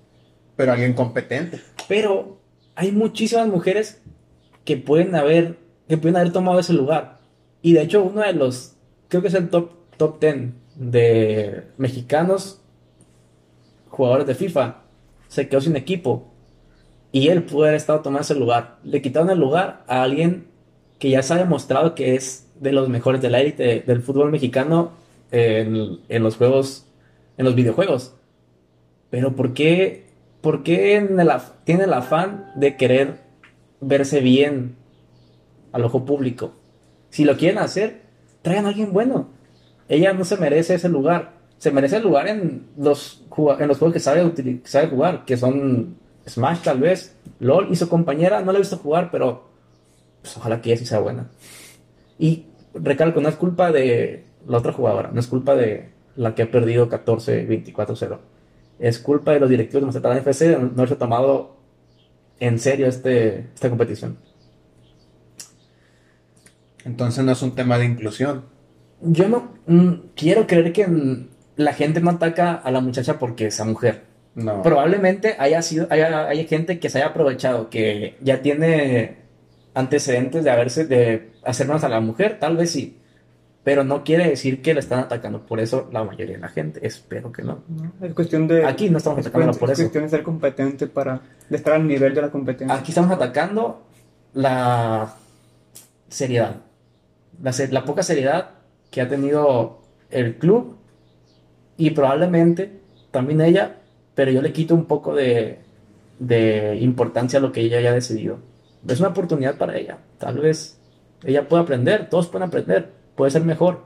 Pero 0.56 0.72
alguien 0.72 0.94
competente. 0.94 1.60
Pero 1.88 2.37
hay 2.78 2.92
muchísimas 2.92 3.48
mujeres 3.48 4.00
que 4.64 4.76
pueden 4.76 5.16
haber, 5.16 5.58
que 5.88 5.98
pueden 5.98 6.16
haber 6.16 6.32
tomado 6.32 6.60
ese 6.60 6.72
lugar. 6.72 7.18
Y 7.60 7.72
de 7.72 7.82
hecho, 7.82 8.04
uno 8.04 8.20
de 8.20 8.32
los, 8.32 8.76
creo 9.08 9.20
que 9.20 9.26
es 9.26 9.34
el 9.34 9.48
top, 9.48 9.72
top 9.96 10.20
10 10.20 10.52
de 10.76 11.64
mexicanos 11.76 12.60
jugadores 13.88 14.28
de 14.28 14.36
FIFA, 14.36 14.84
se 15.26 15.48
quedó 15.48 15.60
sin 15.60 15.74
equipo 15.74 16.32
y 17.10 17.30
él 17.30 17.42
pudo 17.42 17.64
haber 17.64 17.74
estado 17.74 17.98
tomando 18.00 18.22
ese 18.22 18.36
lugar. 18.36 18.78
Le 18.84 19.02
quitaron 19.02 19.30
el 19.30 19.40
lugar 19.40 19.82
a 19.88 20.04
alguien 20.04 20.46
que 21.00 21.10
ya 21.10 21.24
se 21.24 21.34
ha 21.34 21.38
demostrado 21.38 21.96
que 21.96 22.14
es 22.14 22.46
de 22.60 22.70
los 22.70 22.88
mejores 22.88 23.20
de 23.20 23.30
la 23.30 23.38
del 23.40 24.02
fútbol 24.02 24.30
mexicano 24.30 24.92
en, 25.32 26.22
los 26.22 26.36
juegos, 26.36 26.86
en 27.38 27.44
los 27.44 27.56
videojuegos. 27.56 28.14
Pero 29.10 29.34
¿por 29.34 29.52
qué, 29.52 30.06
por 30.48 30.62
qué 30.62 31.06
tiene 31.64 31.84
el 31.84 31.92
afán 31.92 32.52
de 32.54 32.78
querer 32.78 33.20
verse 33.82 34.20
bien 34.20 34.76
al 35.72 35.84
ojo 35.84 36.06
público? 36.06 36.54
Si 37.10 37.26
lo 37.26 37.36
quieren 37.36 37.58
hacer, 37.58 38.04
traigan 38.40 38.64
a 38.64 38.68
alguien 38.68 38.94
bueno. 38.94 39.28
Ella 39.90 40.14
no 40.14 40.24
se 40.24 40.38
merece 40.38 40.76
ese 40.76 40.88
lugar. 40.88 41.34
Se 41.58 41.70
merece 41.70 41.96
el 41.96 42.04
lugar 42.04 42.28
en 42.28 42.70
los, 42.78 43.26
en 43.58 43.68
los 43.68 43.76
juegos 43.76 43.92
que 43.92 44.00
sabe, 44.00 44.32
que 44.32 44.62
sabe 44.64 44.86
jugar, 44.86 45.26
que 45.26 45.36
son 45.36 45.98
Smash 46.26 46.62
tal 46.62 46.80
vez, 46.80 47.14
LOL 47.40 47.68
y 47.70 47.76
su 47.76 47.90
compañera, 47.90 48.40
no 48.40 48.50
la 48.50 48.56
he 48.56 48.62
visto 48.62 48.78
jugar, 48.78 49.10
pero 49.10 49.50
pues, 50.22 50.34
ojalá 50.38 50.62
que 50.62 50.72
ella 50.72 50.86
sea 50.86 51.00
buena. 51.00 51.28
Y 52.18 52.46
recalco, 52.72 53.20
no 53.20 53.28
es 53.28 53.36
culpa 53.36 53.70
de 53.70 54.24
la 54.46 54.56
otra 54.56 54.72
jugadora, 54.72 55.10
no 55.12 55.20
es 55.20 55.26
culpa 55.26 55.54
de 55.54 55.90
la 56.16 56.34
que 56.34 56.44
ha 56.44 56.50
perdido 56.50 56.88
14-24-0. 56.88 58.18
Es 58.78 58.98
culpa 58.98 59.32
de 59.32 59.40
los 59.40 59.50
directivos 59.50 59.82
de 59.82 59.86
Mazatlán 59.86 60.18
FC 60.18 60.48
de 60.48 60.58
no 60.58 60.72
haberse 60.76 60.96
tomado 60.96 61.56
en 62.40 62.58
serio 62.58 62.86
este, 62.86 63.46
esta 63.54 63.68
competición. 63.68 64.18
Entonces 66.84 67.24
no 67.24 67.32
es 67.32 67.42
un 67.42 67.54
tema 67.54 67.78
de 67.78 67.86
inclusión. 67.86 68.44
Yo 69.00 69.28
no 69.28 69.52
mm, 69.66 70.10
quiero 70.14 70.46
creer 70.46 70.72
que 70.72 71.26
la 71.56 71.72
gente 71.72 72.00
no 72.00 72.10
ataca 72.10 72.54
a 72.54 72.70
la 72.70 72.80
muchacha 72.80 73.18
porque 73.18 73.50
sea 73.50 73.64
mujer. 73.64 74.08
Probablemente 74.62 75.34
haya 75.38 75.62
sido, 75.62 75.88
haya, 75.90 76.28
gente 76.44 76.78
que 76.78 76.88
se 76.88 76.98
haya 76.98 77.08
aprovechado, 77.08 77.70
que 77.70 78.16
ya 78.20 78.40
tiene 78.40 79.16
antecedentes 79.74 80.44
de 80.44 80.50
haberse, 80.50 80.86
de 80.86 81.32
hacer 81.42 81.66
más 81.66 81.82
a 81.82 81.88
la 81.88 82.00
mujer, 82.00 82.38
tal 82.38 82.56
vez 82.56 82.70
sí. 82.70 82.98
Pero 83.68 83.84
no 83.84 84.02
quiere 84.02 84.26
decir 84.30 84.62
que 84.62 84.72
le 84.72 84.80
están 84.80 85.00
atacando 85.00 85.44
por 85.44 85.60
eso 85.60 85.90
la 85.92 86.02
mayoría 86.02 86.36
de 86.36 86.40
la 86.40 86.48
gente. 86.48 86.86
Espero 86.86 87.30
que 87.30 87.42
no. 87.42 87.64
es 88.00 88.14
cuestión 88.14 88.48
de. 88.48 88.64
Aquí 88.64 88.88
no 88.88 88.96
estamos 88.96 89.18
atacando 89.18 89.52
por 89.52 89.70
eso. 89.70 89.82
Es 89.82 89.88
cuestión 89.88 90.04
de 90.04 90.10
ser 90.10 90.22
competente 90.22 90.86
para. 90.86 91.20
de 91.50 91.56
estar 91.56 91.74
al 91.74 91.86
nivel 91.86 92.14
de 92.14 92.22
la 92.22 92.30
competencia. 92.30 92.74
Aquí 92.74 92.92
estamos 92.92 93.10
atacando 93.10 93.82
la 94.32 95.14
seriedad. 96.08 96.56
La, 97.42 97.52
la 97.70 97.84
poca 97.84 98.02
seriedad 98.02 98.52
que 98.90 99.02
ha 99.02 99.08
tenido 99.08 99.82
el 100.08 100.38
club 100.38 100.78
y 101.76 101.90
probablemente 101.90 102.80
también 103.10 103.42
ella 103.42 103.74
pero 104.14 104.32
yo 104.32 104.42
le 104.42 104.50
quito 104.52 104.74
un 104.74 104.86
poco 104.86 105.14
de, 105.14 105.60
importancia 106.80 107.38
a 107.38 107.42
lo 107.42 107.52
que 107.52 107.60
ella 107.60 107.78
haya 107.78 107.92
decidido. 107.92 108.40
Es 108.88 108.98
una 108.98 109.10
oportunidad 109.10 109.56
para 109.58 109.76
ella. 109.76 109.98
Tal 110.18 110.38
vez 110.38 110.80
ella 111.22 111.46
pueda 111.46 111.62
aprender, 111.62 112.08
todos 112.08 112.26
pueden 112.26 112.48
aprender, 112.48 112.97
puede 113.18 113.32
ser 113.32 113.44
mejor, 113.44 113.82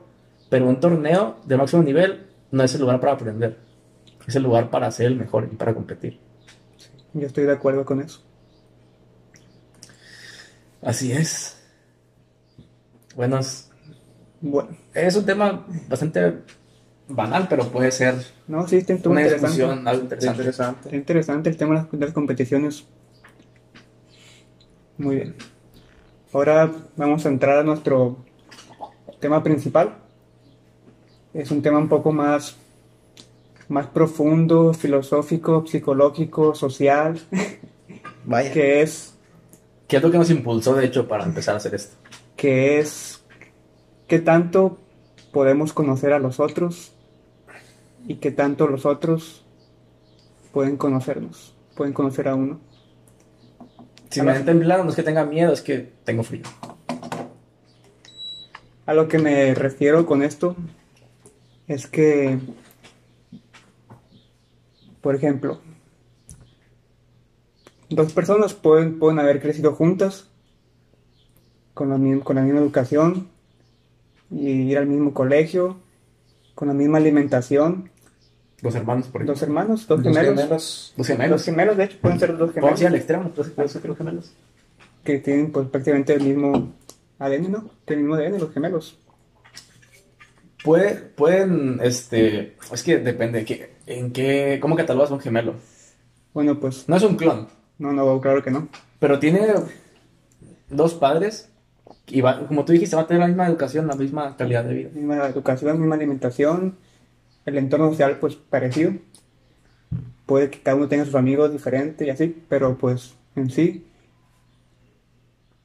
pero 0.49 0.69
un 0.69 0.79
torneo 0.79 1.37
de 1.43 1.57
máximo 1.57 1.81
nivel 1.81 2.27
no 2.51 2.63
es 2.63 2.75
el 2.75 2.81
lugar 2.81 2.99
para 2.99 3.13
aprender, 3.13 3.57
es 4.27 4.35
el 4.35 4.43
lugar 4.43 4.69
para 4.69 4.91
ser 4.91 5.07
el 5.07 5.15
mejor 5.15 5.49
y 5.51 5.55
para 5.55 5.73
competir. 5.73 6.19
yo 7.13 7.25
estoy 7.25 7.45
de 7.45 7.53
acuerdo 7.53 7.83
con 7.83 7.99
eso. 7.99 8.21
Así 10.83 11.11
es. 11.11 11.59
Buenos. 13.15 13.71
Bueno, 14.39 14.77
es 14.93 15.15
un 15.15 15.25
tema 15.25 15.65
bastante 15.87 16.41
banal, 17.07 17.47
pero 17.49 17.69
puede 17.69 17.91
ser 17.91 18.15
no, 18.47 18.67
sí, 18.67 18.77
está 18.77 19.09
una 19.09 19.21
discusión 19.21 19.87
algo 19.87 20.03
interesante. 20.03 20.47
Está 20.47 20.75
interesante 20.95 21.49
el 21.49 21.57
tema 21.57 21.87
de 21.91 22.05
las 22.05 22.13
competiciones. 22.13 22.85
Muy 24.99 25.15
bien. 25.15 25.35
Ahora 26.31 26.71
vamos 26.95 27.25
a 27.25 27.29
entrar 27.29 27.57
a 27.57 27.63
nuestro 27.63 28.25
tema 29.23 29.41
principal. 29.41 29.95
Es 31.33 31.49
un 31.49 31.61
tema 31.61 31.77
un 31.77 31.87
poco 31.87 32.11
más, 32.11 32.57
más 33.69 33.87
profundo, 33.87 34.73
filosófico, 34.73 35.65
psicológico, 35.65 36.53
social. 36.53 37.19
Vaya. 38.25 38.51
Que 38.51 38.81
es... 38.81 39.15
¿Qué 39.87 39.97
es 39.97 40.03
lo 40.03 40.11
que 40.11 40.17
nos 40.17 40.29
impulsó, 40.29 40.75
de 40.75 40.85
hecho, 40.85 41.07
para 41.07 41.23
empezar 41.23 41.53
a 41.53 41.57
hacer 41.57 41.73
esto? 41.73 41.95
Que 42.35 42.79
es... 42.79 43.23
¿Qué 44.07 44.19
tanto 44.19 44.77
podemos 45.31 45.71
conocer 45.71 46.11
a 46.11 46.19
los 46.19 46.41
otros 46.41 46.91
y 48.05 48.15
que 48.15 48.31
tanto 48.31 48.67
los 48.67 48.85
otros 48.85 49.45
pueden 50.51 50.75
conocernos, 50.75 51.55
pueden 51.75 51.93
conocer 51.93 52.27
a 52.27 52.35
uno. 52.35 52.59
Si 54.09 54.21
me 54.21 54.33
ven 54.33 54.45
temblando, 54.45 54.83
no 54.83 54.89
es 54.89 54.95
que 54.95 55.03
tenga 55.03 55.25
miedo, 55.25 55.53
es 55.53 55.61
que 55.61 55.93
tengo 56.03 56.23
frío. 56.23 56.43
A 58.85 58.93
lo 58.93 59.07
que 59.07 59.17
me 59.17 59.53
refiero 59.53 60.05
con 60.05 60.23
esto 60.23 60.55
es 61.67 61.87
que, 61.87 62.37
por 65.01 65.15
ejemplo, 65.15 65.61
dos 67.89 68.11
personas 68.11 68.53
pueden, 68.53 68.99
pueden 68.99 69.19
haber 69.19 69.41
crecido 69.41 69.73
juntas, 69.73 70.29
con 71.73 71.89
la, 71.89 72.23
con 72.23 72.35
la 72.35 72.41
misma 72.41 72.59
educación, 72.59 73.29
y 74.29 74.49
ir 74.49 74.77
al 74.77 74.87
mismo 74.87 75.13
colegio, 75.13 75.77
con 76.53 76.67
la 76.67 76.73
misma 76.73 76.97
alimentación. 76.97 77.89
Dos 78.61 78.75
hermanos, 78.75 79.07
por 79.07 79.21
ejemplo. 79.21 79.33
Dos 79.33 79.43
hermanos, 79.43 79.87
dos, 79.87 80.01
gemelos. 80.01 80.93
Dos 80.97 81.07
gemelos. 81.07 81.31
Dos 81.31 81.45
gemelos, 81.45 81.77
de 81.77 81.83
hecho, 81.85 81.97
pueden 82.01 82.19
ser 82.19 82.37
dos 82.37 82.51
gemelos. 82.51 82.79
Vamos 82.79 82.83
al 82.83 82.95
extremo, 82.95 83.31
dos 83.35 83.97
gemelos. 83.97 84.33
Que 85.03 85.19
tienen 85.19 85.51
pues, 85.51 85.67
prácticamente 85.67 86.13
el 86.13 86.23
mismo 86.23 86.73
ADN, 87.19 87.51
¿no? 87.51 87.69
El 87.85 87.97
mismo 87.97 88.15
ADN, 88.15 88.39
los 88.39 88.53
gemelos. 88.53 88.99
Puede, 90.63 90.95
pueden, 90.95 91.79
este, 91.83 92.55
es 92.71 92.83
que 92.83 92.99
depende, 92.99 93.43
que, 93.43 93.73
¿en 93.85 94.11
qué, 94.11 94.59
cómo 94.61 94.75
catalogas 94.75 95.11
un 95.11 95.19
gemelo? 95.19 95.55
Bueno, 96.33 96.59
pues... 96.59 96.87
No 96.87 96.95
es 96.95 97.03
un 97.03 97.15
clon. 97.15 97.47
No, 97.77 97.91
no, 97.91 98.21
claro 98.21 98.41
que 98.41 98.51
no. 98.51 98.69
Pero 98.99 99.19
tiene 99.19 99.45
dos 100.69 100.93
padres 100.93 101.49
y 102.07 102.21
va, 102.21 102.47
como 102.47 102.65
tú 102.65 102.73
dijiste, 102.73 102.95
va 102.95 103.03
a 103.03 103.07
tener 103.07 103.21
la 103.21 103.27
misma 103.27 103.47
educación, 103.47 103.87
la 103.87 103.95
misma 103.95 104.35
calidad 104.37 104.63
de 104.63 104.73
vida. 104.73 104.89
Misma 104.93 105.27
educación, 105.27 105.79
misma 105.79 105.95
alimentación, 105.95 106.77
el 107.45 107.57
entorno 107.57 107.89
social 107.89 108.17
pues 108.19 108.35
parecido. 108.35 108.93
Puede 110.25 110.49
que 110.49 110.61
cada 110.61 110.77
uno 110.77 110.87
tenga 110.87 111.05
sus 111.05 111.15
amigos 111.15 111.51
diferentes 111.51 112.07
y 112.07 112.09
así, 112.09 112.43
pero 112.47 112.77
pues 112.77 113.15
en 113.35 113.49
sí. 113.49 113.85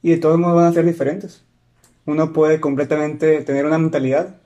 Y 0.01 0.11
de 0.11 0.17
todos 0.17 0.39
modos 0.39 0.55
van 0.55 0.65
a 0.65 0.73
ser 0.73 0.85
diferentes. 0.85 1.43
Uno 2.05 2.33
puede 2.33 2.59
completamente 2.59 3.41
tener 3.41 3.65
una 3.65 3.77
mentalidad 3.77 4.37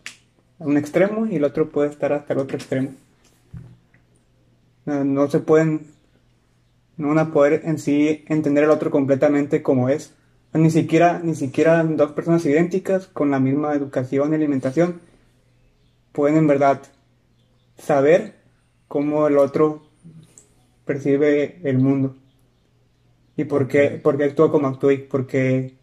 a 0.60 0.66
un 0.66 0.78
extremo 0.78 1.26
y 1.28 1.36
el 1.36 1.44
otro 1.44 1.70
puede 1.70 1.90
estar 1.90 2.14
hasta 2.14 2.34
el 2.34 2.40
otro 2.40 2.58
extremo. 2.58 2.92
No, 4.86 5.30
se 5.30 5.40
pueden, 5.40 5.88
no 6.98 7.10
van 7.10 7.20
a 7.20 7.32
poder 7.32 7.62
en 7.64 7.80
sí 7.80 8.26
entender 8.28 8.66
al 8.66 8.72
otro 8.72 8.92
completamente 8.92 9.62
como 9.62 9.90
es. 9.90 10.14
Ni 10.54 10.70
siquiera, 10.72 11.20
ni 11.24 11.36
siquiera 11.36 11.84
dos 11.84 12.12
personas 12.12 12.46
idénticas 12.46 13.08
con 13.08 13.32
la 13.32 13.40
misma 13.40 13.74
educación 13.74 14.32
y 14.32 14.36
alimentación 14.36 15.00
pueden 16.12 16.38
en 16.38 16.48
verdad 16.48 16.82
saber 17.78 18.36
cómo 18.88 19.28
el 19.28 19.38
otro 19.38 19.84
percibe 20.86 21.60
el 21.64 21.80
mundo 21.80 22.16
y 23.36 23.46
por 23.46 23.68
qué, 23.68 24.00
por 24.02 24.18
qué 24.18 24.26
actúa 24.26 24.52
como 24.52 24.68
actúa 24.68 24.94
y 24.94 24.98
por 24.98 25.28
qué 25.28 25.76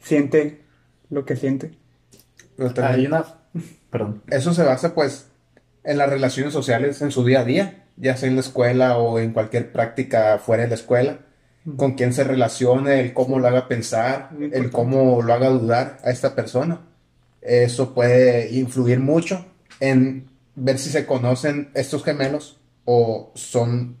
siente 0.00 0.62
lo 1.10 1.24
que 1.24 1.36
siente. 1.36 1.72
Hay 2.82 3.06
una... 3.06 3.24
Perdón. 3.90 4.22
Eso 4.28 4.52
se 4.52 4.62
basa 4.62 4.94
pues 4.94 5.28
en 5.84 5.96
las 5.98 6.10
relaciones 6.10 6.52
sociales 6.52 7.00
en 7.00 7.10
su 7.10 7.24
día 7.24 7.40
a 7.40 7.44
día, 7.44 7.86
ya 7.96 8.16
sea 8.16 8.28
en 8.28 8.34
la 8.34 8.42
escuela 8.42 8.98
o 8.98 9.18
en 9.18 9.32
cualquier 9.32 9.72
práctica 9.72 10.38
fuera 10.38 10.64
de 10.64 10.68
la 10.68 10.74
escuela, 10.74 11.20
con 11.76 11.92
quién 11.94 12.12
se 12.12 12.24
relacione, 12.24 13.00
el 13.00 13.14
cómo 13.14 13.38
lo 13.38 13.48
haga 13.48 13.68
pensar, 13.68 14.30
el 14.38 14.70
cómo 14.70 15.22
lo 15.22 15.32
haga 15.32 15.48
dudar 15.48 15.98
a 16.04 16.10
esta 16.10 16.34
persona. 16.34 16.82
Eso 17.40 17.94
puede 17.94 18.52
influir 18.54 19.00
mucho 19.00 19.46
en 19.80 20.28
ver 20.54 20.78
si 20.78 20.90
se 20.90 21.06
conocen 21.06 21.70
estos 21.74 22.04
gemelos 22.04 22.58
o 22.84 23.32
son 23.34 23.96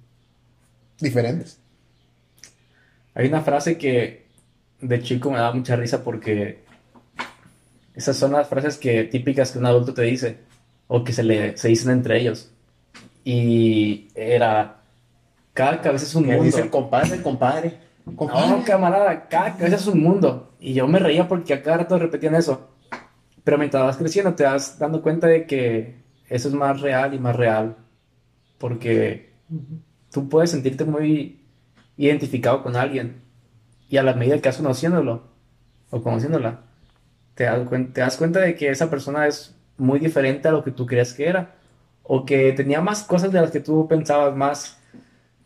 diferentes. 1.00 1.60
Hay 3.18 3.26
una 3.26 3.40
frase 3.40 3.76
que 3.76 4.28
de 4.80 5.02
chico 5.02 5.28
me 5.32 5.38
daba 5.38 5.52
mucha 5.52 5.74
risa 5.74 6.04
porque 6.04 6.62
esas 7.92 8.16
son 8.16 8.30
las 8.30 8.46
frases 8.46 8.78
que 8.78 9.02
típicas 9.02 9.50
que 9.50 9.58
un 9.58 9.66
adulto 9.66 9.92
te 9.92 10.02
dice 10.02 10.38
o 10.86 11.02
que 11.02 11.12
se 11.12 11.24
le 11.24 11.56
se 11.56 11.66
dicen 11.66 11.90
entre 11.90 12.20
ellos. 12.20 12.52
Y 13.24 14.06
era 14.14 14.82
cada 15.52 15.80
cabeza 15.80 16.04
es 16.04 16.14
un 16.14 16.26
mundo. 16.26 16.44
Dice 16.44 16.70
compadre, 16.70 17.20
compadre, 17.20 17.78
compadre. 18.14 18.50
No, 18.50 18.64
camarada, 18.64 19.26
cada 19.28 19.56
cabeza 19.56 19.74
es 19.74 19.86
un 19.88 20.00
mundo. 20.00 20.52
Y 20.60 20.74
yo 20.74 20.86
me 20.86 21.00
reía 21.00 21.26
porque 21.26 21.54
a 21.54 21.62
cada 21.64 21.78
rato 21.78 21.98
repetían 21.98 22.36
eso. 22.36 22.70
Pero 23.42 23.58
mientras 23.58 23.82
vas 23.82 23.96
creciendo 23.96 24.32
te 24.36 24.44
vas 24.44 24.78
dando 24.78 25.02
cuenta 25.02 25.26
de 25.26 25.44
que 25.44 26.02
eso 26.28 26.46
es 26.46 26.54
más 26.54 26.80
real 26.80 27.14
y 27.14 27.18
más 27.18 27.34
real. 27.34 27.78
Porque 28.58 29.32
tú 30.12 30.28
puedes 30.28 30.52
sentirte 30.52 30.84
muy 30.84 31.47
identificado 32.06 32.62
con 32.62 32.76
alguien. 32.76 33.20
Y 33.88 33.96
a 33.96 34.02
la 34.02 34.14
medida 34.14 34.38
que 34.38 34.48
vas 34.48 34.56
conociéndolo 34.56 35.24
o 35.90 36.02
conociéndola, 36.02 36.60
te 37.34 37.44
das, 37.44 37.68
te 37.92 38.00
das 38.00 38.16
cuenta 38.16 38.40
de 38.40 38.54
que 38.54 38.70
esa 38.70 38.90
persona 38.90 39.26
es 39.26 39.54
muy 39.76 39.98
diferente 39.98 40.48
a 40.48 40.52
lo 40.52 40.64
que 40.64 40.70
tú 40.70 40.86
creías 40.86 41.12
que 41.12 41.28
era. 41.28 41.54
O 42.02 42.24
que 42.24 42.52
tenía 42.52 42.80
más 42.80 43.02
cosas 43.02 43.32
de 43.32 43.40
las 43.40 43.50
que 43.50 43.60
tú 43.60 43.86
pensabas, 43.86 44.34
más 44.34 44.78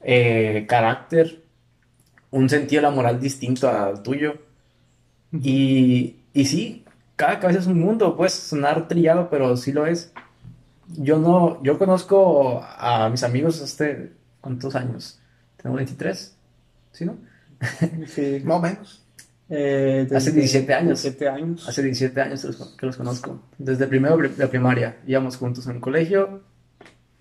eh, 0.02 0.64
carácter, 0.68 1.42
un 2.30 2.48
sentido 2.48 2.82
de 2.82 2.88
la 2.88 2.94
moral 2.94 3.20
distinto 3.20 3.68
al 3.68 4.02
tuyo. 4.02 4.34
Y, 5.32 6.16
y 6.32 6.44
sí, 6.44 6.84
cada 7.16 7.40
cabeza 7.40 7.60
es 7.60 7.66
un 7.66 7.80
mundo, 7.80 8.16
puede 8.16 8.30
sonar 8.30 8.86
trillado, 8.86 9.28
pero 9.28 9.56
sí 9.56 9.72
lo 9.72 9.86
es 9.86 10.12
yo 10.96 11.18
no, 11.18 11.62
yo 11.62 11.78
conozco 11.78 12.62
a 12.62 13.08
mis 13.08 13.22
amigos 13.22 13.60
este, 13.60 14.12
¿cuántos 14.40 14.74
años? 14.74 15.20
Tengo 15.56 15.76
23, 15.76 16.36
¿sí 16.92 17.04
no? 17.04 17.16
Sí, 18.06 18.40
más 18.44 18.56
o 18.56 18.60
menos. 18.60 19.02
Eh, 19.48 20.08
Hace 20.14 20.32
17 20.32 20.72
años. 20.72 21.02
17 21.02 21.28
años. 21.28 21.68
Hace 21.68 21.82
17 21.82 22.20
años 22.20 22.74
que 22.78 22.86
los 22.86 22.96
conozco. 22.96 23.42
Desde 23.58 23.86
primero 23.86 24.16
de 24.16 24.48
primaria 24.48 24.98
íbamos 25.06 25.36
juntos 25.36 25.66
en 25.66 25.76
el 25.76 25.80
colegio 25.80 26.42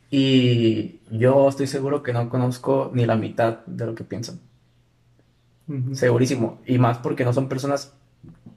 y 0.09 0.99
yo 1.09 1.49
estoy 1.49 1.67
seguro 1.67 2.03
que 2.03 2.13
no 2.13 2.29
conozco 2.29 2.91
ni 2.93 3.05
la 3.05 3.15
mitad 3.15 3.65
de 3.65 3.85
lo 3.85 3.95
que 3.95 4.03
piensan. 4.03 4.39
Segurísimo. 5.93 6.61
Y 6.65 6.77
más 6.77 6.97
porque 6.97 7.23
no 7.23 7.33
son 7.33 7.47
personas 7.47 7.93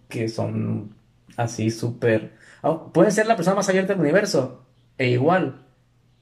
que 0.08 0.28
son 0.28 0.94
así 1.36 1.70
súper... 1.70 2.32
Oh, 2.62 2.92
pueden 2.92 3.12
ser 3.12 3.26
la 3.26 3.36
persona 3.36 3.56
más 3.56 3.68
abierta 3.68 3.92
del 3.92 4.00
universo, 4.00 4.64
e 4.96 5.10
igual 5.10 5.64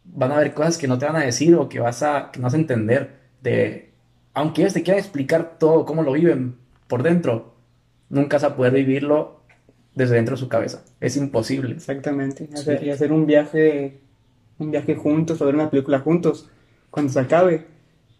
van 0.05 0.33
a 0.33 0.37
haber 0.37 0.55
cosas 0.55 0.77
que 0.77 0.89
no 0.89 0.99
te 0.99 1.07
van 1.07 1.17
a 1.17 1.21
decir 1.21 1.55
o 1.55 1.69
que 1.69 1.81
vas 1.81 2.03
a, 2.03 2.31
que 2.33 2.41
no 2.41 2.45
vas 2.45 2.55
a 2.55 2.59
entender 2.59 3.21
de, 3.41 3.92
aunque 4.35 4.63
ellos 4.63 4.75
te 4.75 4.83
quieran 4.83 5.01
explicar 5.01 5.59
todo, 5.59 5.85
cómo 5.85 6.03
lo 6.03 6.13
viven 6.13 6.57
por 6.87 7.03
dentro, 7.03 7.55
nunca 8.09 8.37
vas 8.37 8.45
a 8.45 8.57
poder 8.57 8.73
vivirlo 8.73 9.41
desde 9.95 10.15
dentro 10.15 10.37
de 10.37 10.41
su 10.41 10.49
cabeza. 10.49 10.85
Es 11.01 11.17
imposible. 11.17 11.75
Exactamente. 11.75 12.49
y 12.83 12.91
hacer 12.91 13.13
un 13.13 13.27
viaje, 13.27 14.01
un 14.59 14.71
viaje 14.71 14.95
juntos 14.95 15.41
o 15.41 15.47
ver 15.47 15.55
una 15.55 15.71
película 15.71 15.99
juntos, 16.01 16.49
cuando 16.91 17.13
se 17.13 17.21
acabe, 17.21 17.67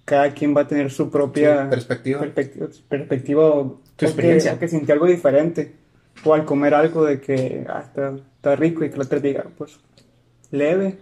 cada 0.05 0.33
quien 0.33 0.57
va 0.57 0.63
a 0.63 0.67
tener 0.67 0.91
su 0.91 1.11
propia 1.11 1.69
perspectiva. 1.71 2.21
Perspectiva, 2.21 2.69
perspectiva 2.89 3.49
o, 3.49 3.81
experiencia. 3.99 4.59
Que, 4.59 4.69
que 4.69 4.93
algo 4.93 5.07
diferente. 5.07 5.77
O 6.25 6.35
al 6.35 6.45
comer 6.45 6.75
algo 6.75 7.05
de 7.05 7.21
que 7.21 7.65
ah, 7.69 7.85
está, 7.87 8.57
rico 8.57 8.85
y 8.85 8.89
que 8.89 8.97
el 8.97 9.03
otro 9.03 9.21
diga, 9.21 9.47
pues 9.57 9.79
leve. 10.51 10.99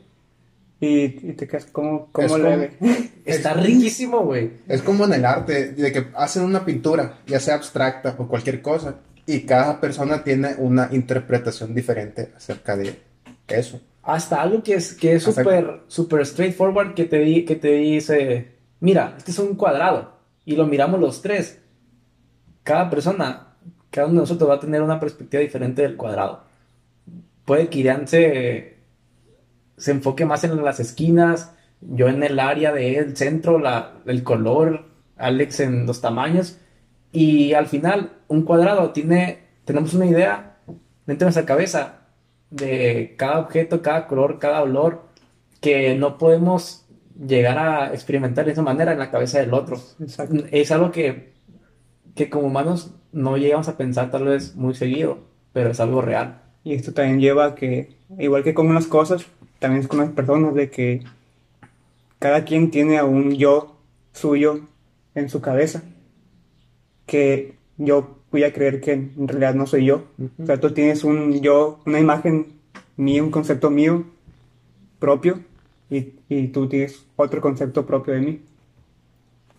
Y, 0.80 1.08
te 1.34 1.46
quedas 1.46 1.66
como, 1.66 2.10
como 2.10 2.38
leve. 2.38 2.72
Está 3.24 3.52
riquísimo, 3.52 4.20
güey. 4.24 4.50
Es 4.66 4.80
como 4.80 5.04
en 5.04 5.12
el 5.12 5.26
arte, 5.26 5.72
de 5.72 5.92
que 5.92 6.06
hacen 6.14 6.42
una 6.42 6.64
pintura, 6.64 7.18
ya 7.26 7.38
sea 7.38 7.56
abstracta 7.56 8.14
o 8.16 8.26
cualquier 8.26 8.62
cosa, 8.62 8.96
y 9.26 9.40
cada 9.40 9.78
persona 9.78 10.24
tiene 10.24 10.54
una 10.56 10.88
interpretación 10.90 11.74
diferente 11.74 12.32
acerca 12.34 12.76
de 12.76 12.98
eso. 13.48 13.80
Hasta 14.02 14.40
algo 14.40 14.62
que 14.62 14.74
es 14.74 14.94
que 14.94 15.16
es 15.16 15.22
súper 15.22 15.82
super 15.86 16.24
straightforward 16.24 16.94
que 16.94 17.04
te, 17.04 17.44
que 17.44 17.56
te 17.56 17.72
dice, 17.74 18.52
mira, 18.80 19.14
este 19.18 19.32
es 19.32 19.38
un 19.38 19.56
cuadrado, 19.56 20.16
y 20.46 20.56
lo 20.56 20.66
miramos 20.66 20.98
los 20.98 21.20
tres. 21.20 21.58
Cada 22.62 22.88
persona, 22.88 23.54
cada 23.90 24.06
uno 24.06 24.16
de 24.16 24.20
nosotros 24.20 24.48
va 24.48 24.54
a 24.54 24.60
tener 24.60 24.82
una 24.82 24.98
perspectiva 24.98 25.42
diferente 25.42 25.82
del 25.82 25.96
cuadrado. 25.96 26.44
Puede 27.44 27.68
que 27.68 27.80
Irán 27.80 28.08
se 28.08 28.79
se 29.80 29.92
enfoque 29.92 30.26
más 30.26 30.44
en 30.44 30.62
las 30.62 30.78
esquinas, 30.78 31.52
yo 31.80 32.08
en 32.08 32.22
el 32.22 32.38
área 32.38 32.72
del 32.72 33.16
centro, 33.16 33.58
la, 33.58 33.94
el 34.06 34.22
color, 34.22 34.84
Alex 35.16 35.60
en 35.60 35.86
los 35.86 36.00
tamaños. 36.00 36.58
Y 37.12 37.54
al 37.54 37.66
final, 37.66 38.12
un 38.28 38.42
cuadrado 38.42 38.90
tiene, 38.90 39.38
tenemos 39.64 39.94
una 39.94 40.06
idea 40.06 40.58
dentro 41.06 41.24
de 41.24 41.26
nuestra 41.26 41.46
cabeza 41.46 42.02
de 42.50 43.14
cada 43.16 43.40
objeto, 43.40 43.80
cada 43.80 44.06
color, 44.06 44.38
cada 44.38 44.62
olor, 44.62 45.06
que 45.60 45.94
no 45.96 46.18
podemos 46.18 46.86
llegar 47.18 47.58
a 47.58 47.92
experimentar 47.94 48.44
de 48.44 48.52
esa 48.52 48.62
manera 48.62 48.92
en 48.92 48.98
la 48.98 49.10
cabeza 49.10 49.40
del 49.40 49.54
otro. 49.54 49.80
Es 50.50 50.70
algo 50.70 50.92
que, 50.92 51.32
que 52.14 52.28
como 52.28 52.46
humanos 52.46 52.94
no 53.12 53.38
llegamos 53.38 53.68
a 53.68 53.78
pensar 53.78 54.10
tal 54.10 54.24
vez 54.24 54.56
muy 54.56 54.74
seguido, 54.74 55.18
pero 55.52 55.70
es 55.70 55.80
algo 55.80 56.02
real. 56.02 56.42
Y 56.64 56.74
esto 56.74 56.92
también 56.92 57.20
lleva 57.20 57.46
a 57.46 57.54
que, 57.54 57.96
igual 58.18 58.44
que 58.44 58.54
con 58.54 58.68
unas 58.68 58.86
cosas, 58.86 59.26
también 59.60 59.82
es 59.82 59.88
con 59.88 60.00
las 60.00 60.10
personas 60.10 60.54
de 60.54 60.70
que 60.70 61.04
cada 62.18 62.44
quien 62.44 62.70
tiene 62.70 62.98
a 62.98 63.04
un 63.04 63.36
yo 63.36 63.76
suyo 64.12 64.60
en 65.14 65.28
su 65.28 65.40
cabeza 65.40 65.84
que 67.06 67.54
yo 67.76 68.18
voy 68.32 68.44
a 68.44 68.52
creer 68.52 68.80
que 68.80 68.92
en 68.92 69.28
realidad 69.28 69.54
no 69.54 69.66
soy 69.66 69.84
yo. 69.86 70.04
O 70.42 70.46
sea, 70.46 70.58
tú 70.58 70.72
tienes 70.72 71.04
un 71.04 71.40
yo, 71.40 71.80
una 71.86 72.00
imagen 72.00 72.46
mía, 72.96 73.22
un 73.22 73.30
concepto 73.30 73.70
mío 73.70 74.04
propio 74.98 75.40
y, 75.88 76.14
y 76.28 76.48
tú 76.48 76.68
tienes 76.68 77.04
otro 77.16 77.40
concepto 77.40 77.86
propio 77.86 78.14
de 78.14 78.20
mí 78.20 78.40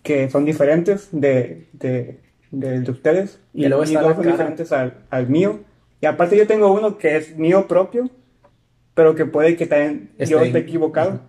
que 0.04 0.30
son 0.30 0.46
diferentes 0.46 1.10
de, 1.12 1.68
de, 1.74 2.20
de, 2.50 2.90
ustedes 2.90 3.40
y, 3.54 3.68
luego 3.68 3.84
están 3.84 4.22
diferentes 4.22 4.72
al, 4.72 4.98
al 5.10 5.28
mío. 5.30 5.60
Y 6.02 6.08
aparte 6.08 6.38
yo 6.38 6.48
tengo 6.48 6.72
uno 6.74 6.98
que 6.98 7.18
es 7.18 7.38
mío 7.38 7.68
propio 7.68 8.10
pero 9.02 9.16
que 9.16 9.26
puede 9.26 9.56
que 9.56 9.66
también 9.66 10.12
yo 10.20 10.42
esté 10.42 10.60
equivocado. 10.60 11.22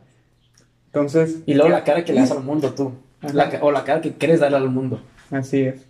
Entonces. 0.88 1.38
Y 1.46 1.54
luego 1.54 1.70
la 1.70 1.84
cara 1.84 2.04
que 2.04 2.12
le 2.12 2.20
das 2.20 2.30
al 2.30 2.42
mundo 2.42 2.74
tú. 2.74 2.92
o 3.62 3.70
la 3.72 3.82
cara 3.82 4.02
que 4.02 4.12
quieres 4.12 4.40
darle 4.40 4.58
al 4.58 4.68
mundo. 4.68 5.00
Así 5.30 5.62
es. 5.62 5.86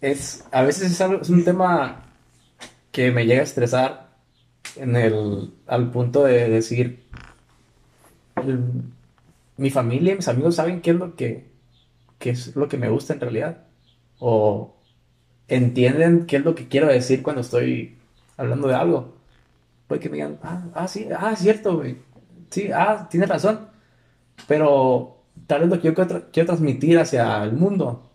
Es, 0.00 0.46
a 0.50 0.62
veces 0.62 0.98
es, 0.98 1.28
un 1.28 1.44
tema 1.44 2.06
que 2.90 3.10
me 3.10 3.26
llega 3.26 3.42
a 3.42 3.44
estresar 3.44 4.16
en 4.76 4.96
el, 4.96 5.52
al 5.66 5.90
punto 5.90 6.24
de 6.24 6.48
decir, 6.48 7.04
mi 9.58 9.70
familia 9.70 10.14
y 10.14 10.16
mis 10.16 10.28
amigos 10.28 10.54
saben 10.54 10.80
qué 10.80 10.92
es 10.92 10.96
lo 10.96 11.16
que, 11.16 11.50
qué 12.18 12.30
es 12.30 12.56
lo 12.56 12.66
que 12.66 12.78
me 12.78 12.88
gusta 12.88 13.12
en 13.12 13.20
realidad. 13.20 13.64
O 14.20 14.74
entienden 15.48 16.24
qué 16.24 16.36
es 16.36 16.44
lo 16.46 16.54
que 16.54 16.66
quiero 16.66 16.86
decir 16.86 17.22
cuando 17.22 17.42
estoy 17.42 17.98
hablando 18.38 18.68
de 18.68 18.74
algo. 18.74 19.15
Puede 19.86 20.00
que 20.00 20.08
me 20.08 20.16
digan, 20.16 20.38
ah, 20.42 20.64
ah 20.74 20.88
sí, 20.88 21.08
ah, 21.16 21.32
es 21.32 21.40
cierto, 21.40 21.76
güey. 21.76 21.98
Sí, 22.50 22.70
ah, 22.72 23.06
tienes 23.10 23.28
razón. 23.28 23.68
Pero 24.48 25.24
tal 25.46 25.62
vez 25.62 25.70
lo 25.70 25.80
que 25.80 25.88
yo 25.88 25.94
quiero, 25.94 26.46
transmitir 26.46 26.98
hacia 26.98 27.42
el 27.44 27.52
mundo 27.52 28.10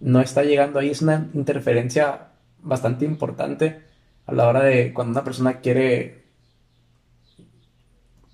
no 0.00 0.20
está 0.20 0.42
llegando 0.42 0.78
ahí. 0.78 0.90
Es 0.90 1.02
una 1.02 1.28
interferencia 1.34 2.28
bastante 2.60 3.04
importante 3.04 3.82
a 4.26 4.32
la 4.32 4.48
hora 4.48 4.62
de 4.62 4.92
cuando 4.92 5.12
una 5.12 5.24
persona 5.24 5.60
quiere 5.60 6.24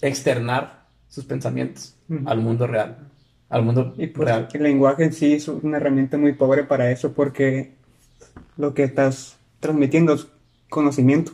externar 0.00 0.84
sus 1.08 1.24
pensamientos 1.24 1.96
al 2.26 2.40
mundo 2.40 2.66
real. 2.66 3.10
Al 3.48 3.62
mundo 3.62 3.94
y 3.96 4.08
pues, 4.08 4.26
real. 4.26 4.48
El 4.52 4.62
lenguaje 4.64 5.04
en 5.04 5.12
sí 5.12 5.34
es 5.34 5.46
una 5.48 5.76
herramienta 5.76 6.18
muy 6.18 6.32
pobre 6.32 6.64
para 6.64 6.90
eso 6.90 7.12
porque 7.12 7.74
lo 8.56 8.74
que 8.74 8.82
estás 8.84 9.36
transmitiendo 9.60 10.14
es 10.14 10.26
conocimiento. 10.68 11.32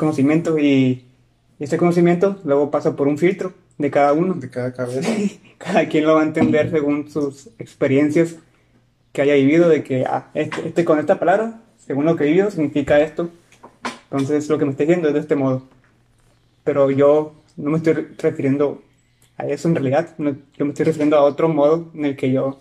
Conocimiento 0.00 0.58
y 0.58 1.04
este 1.58 1.76
conocimiento 1.76 2.38
luego 2.44 2.70
pasa 2.70 2.96
por 2.96 3.06
un 3.06 3.18
filtro 3.18 3.52
de 3.76 3.90
cada 3.90 4.14
uno. 4.14 4.32
De 4.32 4.48
cada 4.48 4.72
cabeza. 4.72 5.06
cada 5.58 5.86
quien 5.90 6.06
lo 6.06 6.14
va 6.14 6.22
a 6.22 6.24
entender 6.24 6.70
según 6.70 7.10
sus 7.10 7.50
experiencias 7.58 8.36
que 9.12 9.20
haya 9.20 9.34
vivido 9.34 9.68
de 9.68 9.84
que, 9.84 10.06
ah, 10.06 10.30
este, 10.32 10.68
este, 10.68 10.86
con 10.86 10.98
esta 10.98 11.18
palabra, 11.18 11.60
según 11.76 12.06
lo 12.06 12.16
que 12.16 12.24
he 12.24 12.28
vivido, 12.28 12.50
significa 12.50 12.98
esto. 12.98 13.28
Entonces 14.10 14.48
lo 14.48 14.56
que 14.56 14.64
me 14.64 14.70
está 14.70 14.84
diciendo 14.84 15.08
es 15.08 15.12
de 15.12 15.20
este 15.20 15.36
modo. 15.36 15.64
Pero 16.64 16.90
yo 16.90 17.34
no 17.58 17.68
me 17.68 17.76
estoy 17.76 17.92
refiriendo 18.16 18.82
a 19.36 19.48
eso 19.48 19.68
en 19.68 19.74
realidad. 19.74 20.14
yo 20.16 20.64
me 20.64 20.70
estoy 20.70 20.86
refiriendo 20.86 21.18
a 21.18 21.24
otro 21.24 21.50
modo 21.50 21.90
en 21.92 22.06
el 22.06 22.16
que 22.16 22.32
yo 22.32 22.58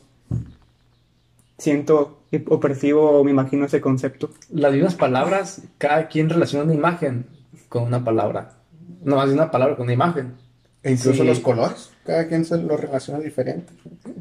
siento 1.59 2.23
o 2.47 2.59
percibo 2.59 3.11
o 3.11 3.23
me 3.23 3.31
imagino 3.31 3.65
ese 3.65 3.81
concepto. 3.81 4.31
Las 4.49 4.73
mismas 4.73 4.95
palabras, 4.95 5.61
cada 5.77 6.07
quien 6.07 6.29
relaciona 6.29 6.65
una 6.65 6.73
imagen 6.73 7.27
con 7.67 7.83
una 7.83 8.03
palabra. 8.03 8.57
No 9.03 9.17
más 9.17 9.29
de 9.29 9.35
una 9.35 9.51
palabra 9.51 9.75
con 9.75 9.83
una 9.83 9.93
imagen. 9.93 10.33
E 10.81 10.91
incluso 10.91 11.23
los 11.23 11.39
colores, 11.41 11.91
cada 12.05 12.27
quien 12.27 12.45
se 12.45 12.57
lo 12.57 12.77
relaciona 12.77 13.19
diferente. 13.19 13.73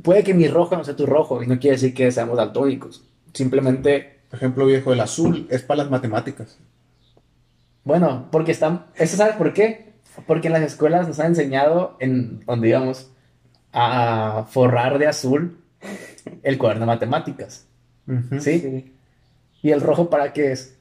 Puede 0.02 0.24
que 0.24 0.34
mi 0.34 0.48
rojo 0.48 0.76
no 0.76 0.84
sea 0.84 0.96
tu 0.96 1.06
rojo 1.06 1.42
y 1.42 1.46
no 1.46 1.58
quiere 1.58 1.76
decir 1.76 1.94
que 1.94 2.10
seamos 2.10 2.36
daltónicos. 2.36 3.04
Simplemente. 3.32 4.18
Por 4.28 4.36
ejemplo, 4.36 4.66
viejo, 4.66 4.92
el 4.92 5.00
azul 5.00 5.46
es 5.48 5.62
para 5.62 5.84
las 5.84 5.90
matemáticas. 5.90 6.58
Bueno, 7.84 8.28
porque 8.30 8.52
están. 8.52 8.86
¿Eso 8.96 9.16
sabes 9.16 9.36
por 9.36 9.54
qué? 9.54 9.94
Porque 10.26 10.48
en 10.48 10.52
las 10.52 10.62
escuelas 10.62 11.08
nos 11.08 11.18
han 11.20 11.28
enseñado, 11.28 11.96
en 12.00 12.40
donde 12.40 12.68
íbamos, 12.68 13.10
a 13.72 14.46
forrar 14.50 14.98
de 14.98 15.06
azul 15.06 15.58
el 16.42 16.58
cuaderno 16.58 16.82
de 16.82 16.86
matemáticas. 16.86 17.66
¿Sí? 18.40 18.94
¿Y 19.62 19.70
el 19.70 19.80
rojo 19.80 20.08
para 20.08 20.32
qué 20.32 20.52
es? 20.52 20.74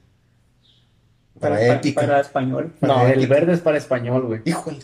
Para, 1.38 1.60
ética. 1.74 2.00
Para, 2.00 2.20
español. 2.20 2.72
no, 2.80 3.06
el 3.06 3.26
verde 3.26 3.52
es 3.52 3.60
para 3.60 3.78
español, 3.78 4.26
güey. 4.26 4.40
Híjole. 4.44 4.78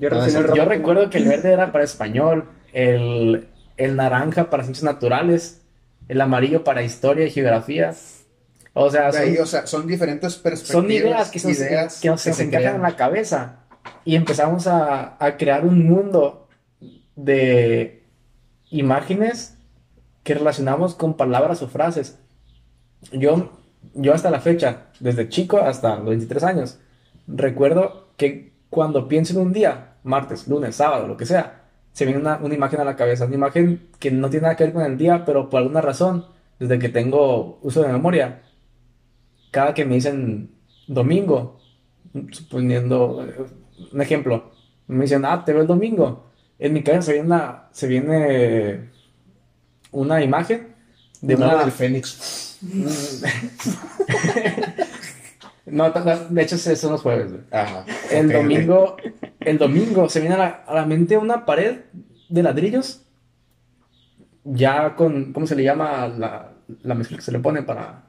Yo, 0.00 0.64
recuerdo 0.66 1.10
que 1.10 1.18
el 1.18 1.28
verde 1.28 1.52
era 1.52 1.72
para 1.72 1.84
español, 1.84 2.48
el, 2.72 3.48
naranja 3.78 4.50
para 4.50 4.62
ciencias 4.62 4.84
naturales, 4.84 5.62
el 6.08 6.20
amarillo 6.20 6.62
para 6.62 6.82
historia 6.82 7.26
y 7.26 7.30
geografía. 7.30 7.94
O 8.72 8.90
sea, 8.90 9.12
son, 9.66 9.86
diferentes 9.86 10.36
perspectivas. 10.36 10.82
Son 10.82 10.90
ideas 10.90 11.30
que, 11.30 11.38
ideas 11.38 12.00
que, 12.00 12.16
se, 12.18 12.42
encajan 12.42 12.76
en 12.76 12.82
la 12.82 12.96
cabeza. 12.96 13.60
Y 14.04 14.16
empezamos 14.16 14.66
a, 14.66 15.16
a 15.18 15.36
crear 15.36 15.64
un 15.64 15.86
mundo 15.86 16.48
de 17.16 18.03
imágenes 18.78 19.58
que 20.22 20.34
relacionamos 20.34 20.94
con 20.94 21.14
palabras 21.14 21.62
o 21.62 21.68
frases. 21.68 22.18
Yo 23.12 23.50
yo 23.92 24.14
hasta 24.14 24.30
la 24.30 24.40
fecha, 24.40 24.86
desde 25.00 25.28
chico 25.28 25.58
hasta 25.58 25.96
los 25.96 26.06
23 26.06 26.44
años, 26.44 26.78
recuerdo 27.26 28.08
que 28.16 28.52
cuando 28.70 29.08
pienso 29.08 29.34
en 29.34 29.46
un 29.46 29.52
día, 29.52 29.96
martes, 30.02 30.48
lunes, 30.48 30.76
sábado, 30.76 31.06
lo 31.06 31.16
que 31.16 31.26
sea, 31.26 31.64
se 31.92 32.04
viene 32.06 32.20
una, 32.20 32.40
imagen 32.52 32.80
a 32.80 32.84
la 32.84 32.96
cabeza, 32.96 33.26
una 33.26 33.36
imagen 33.36 33.88
que 33.98 34.10
no 34.10 34.30
tiene 34.30 34.44
nada 34.44 34.56
que 34.56 34.64
ver 34.64 34.72
con 34.72 34.84
el 34.84 34.98
día, 34.98 35.24
pero 35.24 35.48
por 35.48 35.58
alguna 35.58 35.80
razón, 35.80 36.26
desde 36.58 36.78
que 36.78 36.88
tengo 36.88 37.58
uso 37.62 37.82
de 37.82 37.92
memoria, 37.92 38.42
cada 39.50 39.74
que 39.74 39.84
me 39.84 39.94
dicen 39.94 40.50
domingo, 40.88 41.60
suponiendo 42.30 43.24
un 43.92 44.00
ejemplo, 44.00 44.52
me 44.88 45.02
dicen, 45.02 45.24
ah, 45.24 45.44
te 45.44 45.52
veo 45.52 45.62
el 45.62 45.68
domingo, 45.68 46.30
en 46.58 46.72
mi 46.72 46.82
cabeza 46.82 47.02
se 47.02 47.12
viene 47.12 47.26
una, 47.26 47.64
se 47.72 47.86
viene 47.86 48.90
una 49.90 50.22
imagen 50.22 50.74
de 51.20 51.34
una... 51.36 51.56
del 51.56 51.72
Fénix. 51.72 52.58
no, 55.66 55.90
de 55.90 56.42
hecho, 56.42 56.56
son 56.58 56.92
los 56.92 57.02
jueves, 57.02 57.32
el 58.10 58.32
domingo, 58.32 58.96
el 59.40 59.58
domingo 59.58 60.08
se 60.08 60.20
viene 60.20 60.36
a 60.36 60.64
la, 60.72 60.86
mente 60.86 61.16
una 61.16 61.44
pared 61.44 61.80
de 62.28 62.42
ladrillos. 62.42 63.02
Ya 64.44 64.94
con, 64.94 65.32
¿cómo 65.32 65.46
se 65.46 65.56
le 65.56 65.64
llama 65.64 66.06
la, 66.08 66.52
la 66.82 66.94
mezcla 66.94 67.16
que 67.16 67.22
se 67.22 67.32
le 67.32 67.38
pone 67.38 67.62
para, 67.62 68.02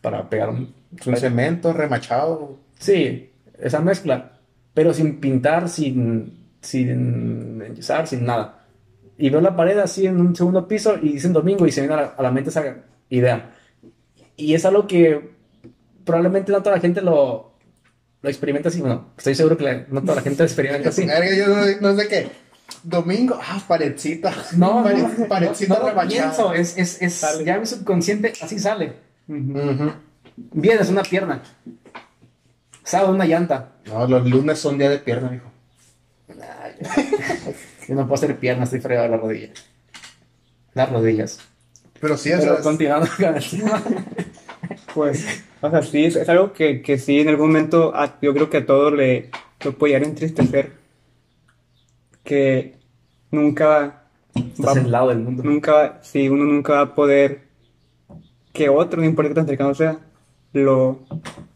para 0.00 0.28
pegar 0.28 0.50
un, 0.50 0.74
cemento 1.16 1.72
remachado? 1.72 2.58
Sí, 2.78 3.30
esa 3.58 3.80
mezcla. 3.80 4.38
Pero 4.74 4.94
sin 4.94 5.18
pintar, 5.18 5.68
sin, 5.68 6.45
sin 6.66 7.62
enyesar, 7.62 8.06
sin 8.06 8.24
nada. 8.24 8.66
Y 9.18 9.30
veo 9.30 9.40
la 9.40 9.56
pared 9.56 9.78
así 9.78 10.06
en 10.06 10.20
un 10.20 10.36
segundo 10.36 10.68
piso 10.68 10.96
y 11.00 11.12
dicen 11.12 11.32
domingo 11.32 11.66
y 11.66 11.72
se 11.72 11.80
viene 11.80 11.94
a 11.94 11.96
la, 11.96 12.14
a 12.18 12.22
la 12.22 12.30
mente 12.30 12.50
esa 12.50 12.62
idea. 13.08 13.54
Y 14.36 14.54
es 14.54 14.64
algo 14.66 14.86
que 14.86 15.30
probablemente 16.04 16.52
no 16.52 16.62
toda 16.62 16.76
la 16.76 16.82
gente 16.82 17.00
lo, 17.00 17.56
lo 18.22 18.28
experimenta 18.28 18.68
así. 18.68 18.80
Bueno, 18.80 19.12
estoy 19.16 19.34
seguro 19.34 19.56
que 19.56 19.86
no 19.88 20.00
toda 20.02 20.16
la 20.16 20.22
gente 20.22 20.38
lo 20.38 20.44
experimenta 20.46 20.88
así. 20.88 21.06
yo 21.38 21.46
no, 21.80 21.96
sé 21.96 22.08
qué. 22.08 22.28
Domingo, 22.82 23.38
ah, 23.40 23.62
paredcita. 23.66 24.32
No, 24.56 24.82
no, 24.82 25.28
paredcita 25.28 25.78
no, 25.78 25.92
no 25.92 26.08
pienso, 26.08 26.52
es, 26.52 26.76
es, 26.76 27.02
es 27.02 27.44
ya 27.44 27.58
mi 27.58 27.66
subconsciente 27.66 28.32
así 28.40 28.58
sale. 28.58 28.94
Bien, 29.26 30.78
es 30.80 30.88
una 30.88 31.02
pierna. 31.02 31.42
Sábado, 32.84 33.12
una 33.12 33.24
llanta. 33.24 33.72
No, 33.86 34.06
los 34.06 34.28
lunes 34.28 34.58
son 34.58 34.78
día 34.78 34.90
de 34.90 34.98
pierna, 34.98 35.34
hijo. 35.34 35.50
yo 37.88 37.94
no 37.94 38.02
puedo 38.02 38.14
hacer 38.14 38.36
pierna, 38.36 38.64
estoy 38.64 38.80
fregado 38.80 39.08
de 39.08 39.16
la 39.16 39.22
rodilla. 39.22 39.50
Las 40.74 40.90
rodillas. 40.90 41.40
Pero 42.00 42.16
sí, 42.16 42.30
Pero 42.38 42.60
continuando 42.60 43.08
con 43.16 43.36
el 43.36 43.42
Pues, 44.94 45.44
o 45.60 45.70
sea, 45.70 45.82
sí, 45.82 46.06
es, 46.06 46.28
algo 46.28 46.52
que, 46.52 46.82
que, 46.82 46.98
sí 46.98 47.20
en 47.20 47.28
algún 47.28 47.48
momento 47.48 47.92
yo 48.22 48.32
creo 48.32 48.50
que 48.50 48.58
a 48.58 48.66
todos 48.66 48.92
le, 48.92 49.30
lo 49.64 49.72
puede 49.76 49.92
llegar 49.92 50.06
a 50.06 50.10
entristecer. 50.10 50.72
Que 52.24 52.76
nunca 53.30 54.06
Estás 54.36 54.76
en 54.76 54.90
lado 54.90 55.08
del 55.08 55.20
mundo. 55.20 55.42
Nunca, 55.42 55.98
sí, 56.02 56.28
uno 56.28 56.44
nunca 56.44 56.74
va 56.74 56.80
a 56.80 56.94
poder 56.94 57.42
que 58.52 58.68
otro, 58.68 59.00
no 59.00 59.06
importa 59.06 59.28
qué 59.28 59.34
tan 59.34 59.46
cercano 59.46 59.74
sea, 59.74 59.98
lo 60.52 61.00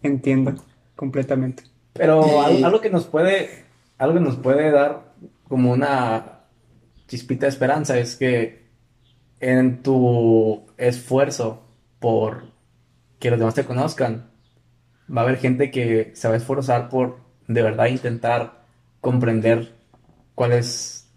entienda 0.03 0.55
completamente. 0.97 1.65
Pero 1.95 2.43
algo, 2.43 2.81
que 2.81 2.91
nos 2.91 3.07
puede, 3.07 3.65
algo 3.99 4.15
que 4.15 4.21
nos 4.21 4.37
puede 4.37 4.71
dar 4.71 5.10
como 5.51 5.73
una 5.73 6.45
chispita 7.09 7.47
de 7.47 7.51
esperanza 7.51 7.99
es 7.99 8.15
que 8.15 8.71
en 9.41 9.83
tu 9.83 10.65
esfuerzo 10.79 11.67
por 11.99 12.45
que 13.19 13.31
los 13.31 13.39
demás 13.41 13.55
te 13.57 13.65
conozcan, 13.65 14.31
va 15.15 15.23
a 15.23 15.25
haber 15.25 15.39
gente 15.39 15.73
que 15.73 16.13
se 16.15 16.29
va 16.29 16.35
a 16.35 16.37
esforzar 16.37 16.89
por 16.89 17.19
de 17.49 17.63
verdad 17.63 17.87
intentar 17.87 18.65
comprender 19.01 19.75
cuál 20.37 20.53
es, 20.53 21.09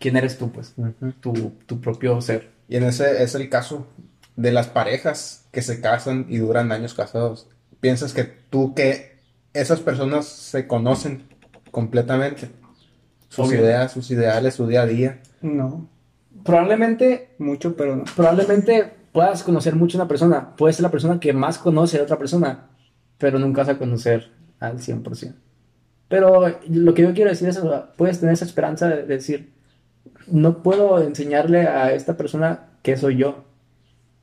quién 0.00 0.16
eres 0.16 0.38
tú, 0.38 0.50
pues, 0.50 0.74
tu, 1.20 1.80
propio 1.80 2.20
ser. 2.20 2.50
Y 2.68 2.78
en 2.78 2.82
ese 2.82 3.22
es 3.22 3.36
el 3.36 3.48
caso 3.48 3.86
de 4.34 4.50
las 4.50 4.66
parejas 4.66 5.46
que 5.52 5.62
se 5.62 5.80
casan 5.80 6.26
y 6.28 6.38
duran 6.38 6.72
años 6.72 6.94
casados. 6.94 7.48
Piensas 7.78 8.12
que 8.12 8.24
tú, 8.24 8.74
que 8.74 9.20
esas 9.52 9.78
personas 9.78 10.26
se 10.26 10.66
conocen 10.66 11.28
completamente. 11.70 12.50
Sus 13.34 13.52
ideas, 13.52 13.92
sus 13.92 14.10
ideales, 14.10 14.54
su 14.54 14.66
día 14.66 14.82
a 14.82 14.86
día. 14.86 15.20
No 15.40 15.88
probablemente, 16.44 17.30
mucho, 17.38 17.76
pero 17.76 17.96
no. 17.96 18.04
Probablemente 18.16 18.92
puedas 19.12 19.42
conocer 19.42 19.74
mucho 19.74 19.98
a 19.98 20.02
una 20.02 20.08
persona. 20.08 20.56
Puedes 20.56 20.76
ser 20.76 20.84
la 20.84 20.90
persona 20.90 21.20
que 21.20 21.32
más 21.32 21.58
conoce 21.58 21.98
a 21.98 22.02
otra 22.02 22.18
persona, 22.18 22.68
pero 23.18 23.38
nunca 23.38 23.62
vas 23.62 23.70
a 23.70 23.78
conocer 23.78 24.30
al 24.60 24.78
100%. 24.78 25.34
Pero 26.08 26.46
lo 26.68 26.94
que 26.94 27.02
yo 27.02 27.14
quiero 27.14 27.30
decir 27.30 27.48
es, 27.48 27.60
puedes 27.96 28.20
tener 28.20 28.34
esa 28.34 28.44
esperanza 28.44 28.88
de 28.88 29.04
decir, 29.04 29.52
no 30.26 30.62
puedo 30.62 31.02
enseñarle 31.02 31.66
a 31.66 31.92
esta 31.92 32.16
persona 32.16 32.68
que 32.82 32.96
soy 32.96 33.16
yo, 33.16 33.44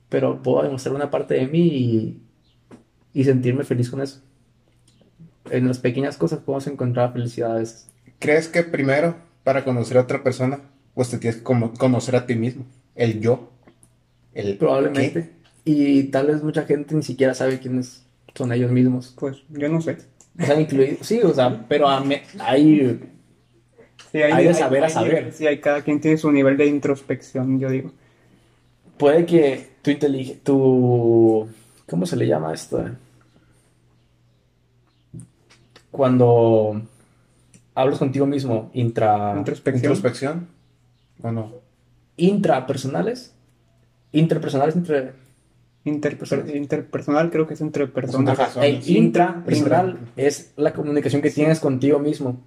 pero 0.08 0.42
puedo 0.42 0.62
demostrar 0.62 0.94
una 0.94 1.10
parte 1.10 1.34
de 1.34 1.48
mí 1.48 1.66
y, 1.66 2.22
y 3.12 3.24
sentirme 3.24 3.64
feliz 3.64 3.90
con 3.90 4.00
eso. 4.00 4.20
en 5.50 5.66
las 5.66 5.78
pequeñas 5.78 6.16
cosas 6.16 6.40
podemos 6.40 6.66
encontrar 6.68 7.12
felicidades. 7.12 7.89
¿Crees 8.20 8.48
que 8.48 8.62
primero, 8.62 9.16
para 9.44 9.64
conocer 9.64 9.96
a 9.96 10.02
otra 10.02 10.22
persona, 10.22 10.60
pues 10.94 11.08
te 11.08 11.16
tienes 11.16 11.38
que 11.38 11.42
conocer 11.42 12.14
a 12.16 12.26
ti 12.26 12.36
mismo? 12.36 12.66
El 12.94 13.18
yo. 13.20 13.50
El 14.34 14.58
Probablemente. 14.58 15.30
Y 15.64 16.04
tal 16.04 16.26
vez 16.26 16.42
mucha 16.42 16.64
gente 16.64 16.94
ni 16.94 17.02
siquiera 17.02 17.32
sabe 17.34 17.58
quiénes 17.58 18.04
son 18.34 18.52
ellos 18.52 18.70
mismos. 18.70 19.16
Pues 19.18 19.38
yo 19.48 19.70
no 19.70 19.80
sé. 19.80 19.96
O 20.38 20.44
sea, 20.44 20.60
incluido, 20.60 20.98
sí, 21.00 21.20
o 21.22 21.32
sea, 21.32 21.64
pero 21.66 21.88
hay, 21.88 22.22
hay, 22.38 23.00
hay, 24.12 24.46
de 24.46 24.54
saber 24.54 24.84
a 24.84 24.90
saber. 24.90 25.32
Sí, 25.32 25.46
hay, 25.46 25.58
cada 25.58 25.82
quien 25.82 25.98
tiene 25.98 26.18
su 26.18 26.30
nivel 26.30 26.58
de 26.58 26.66
introspección, 26.66 27.58
yo 27.58 27.70
digo. 27.70 27.90
Puede 28.98 29.24
que 29.24 29.70
tu 29.80 29.90
inteligencia, 29.90 30.42
tu, 30.44 31.48
¿cómo 31.88 32.04
se 32.04 32.16
le 32.16 32.26
llama 32.26 32.52
esto? 32.52 32.84
Cuando 35.90 36.82
hablas 37.80 37.98
contigo 37.98 38.26
mismo, 38.26 38.70
intra... 38.74 39.34
Introspección. 39.36 39.92
Introspección. 39.92 40.48
¿O 41.22 41.32
no? 41.32 41.52
Intrapersonales. 42.16 43.34
Interpersonales 44.12 44.76
entre 44.76 45.12
interpersonal 45.84 47.30
creo 47.30 47.46
que 47.46 47.54
es 47.54 47.60
entre 47.60 47.86
personas. 47.86 48.38
intrapersonal 48.86 49.98
es 50.16 50.52
la 50.56 50.72
comunicación 50.72 51.22
que 51.22 51.30
tienes 51.30 51.60
contigo 51.60 51.98
mismo. 51.98 52.40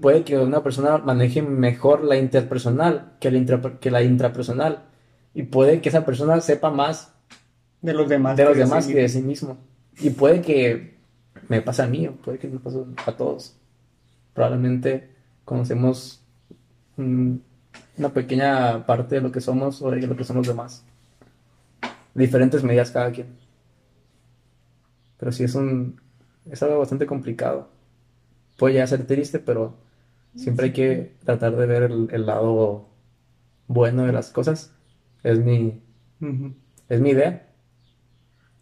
Puede 0.00 0.24
que 0.24 0.36
una 0.36 0.64
persona 0.64 0.98
maneje 0.98 1.42
mejor 1.42 2.02
la 2.02 2.16
interpersonal 2.16 3.12
que 3.20 3.30
la, 3.30 3.78
que 3.78 3.90
la 3.90 4.02
intrapersonal. 4.02 4.86
Y 5.32 5.44
puede 5.44 5.80
que 5.80 5.90
esa 5.90 6.04
persona 6.04 6.40
sepa 6.40 6.70
más 6.70 7.14
de 7.80 7.94
los 7.94 8.08
demás, 8.08 8.36
de 8.36 8.44
los 8.46 8.56
demás 8.56 8.88
que 8.88 8.94
de 8.94 9.08
sí 9.08 9.22
mismo. 9.22 9.58
Y 10.00 10.10
puede 10.10 10.40
que 10.40 10.98
me 11.48 11.62
pase 11.62 11.82
a 11.82 11.86
mí, 11.86 12.08
o 12.08 12.12
puede 12.14 12.38
que 12.38 12.48
me 12.48 12.58
pase 12.58 12.78
a 13.06 13.12
todos. 13.12 13.59
Probablemente 14.40 15.10
conocemos 15.44 16.22
una 16.96 18.08
pequeña 18.14 18.86
parte 18.86 19.16
de 19.16 19.20
lo 19.20 19.30
que 19.30 19.42
somos 19.42 19.82
o 19.82 19.90
de 19.90 20.06
lo 20.06 20.16
que 20.16 20.24
son 20.24 20.36
los 20.36 20.46
demás 20.46 20.82
diferentes 22.14 22.64
medidas 22.64 22.90
cada 22.90 23.12
quien. 23.12 23.36
Pero 25.18 25.30
sí 25.30 25.44
es 25.44 25.54
un. 25.54 26.00
es 26.50 26.62
algo 26.62 26.78
bastante 26.78 27.04
complicado. 27.04 27.68
Puede 28.56 28.76
ya 28.76 28.86
ser 28.86 29.06
triste, 29.06 29.40
pero 29.40 29.76
siempre 30.34 30.68
hay 30.68 30.72
que 30.72 31.12
tratar 31.22 31.54
de 31.54 31.66
ver 31.66 31.82
el, 31.82 32.24
lado 32.24 32.88
bueno 33.66 34.06
de 34.06 34.12
las 34.12 34.30
cosas. 34.30 34.72
Es 35.22 35.38
mi. 35.38 35.82
Es 36.88 36.98
mi 36.98 37.10
idea. 37.10 37.46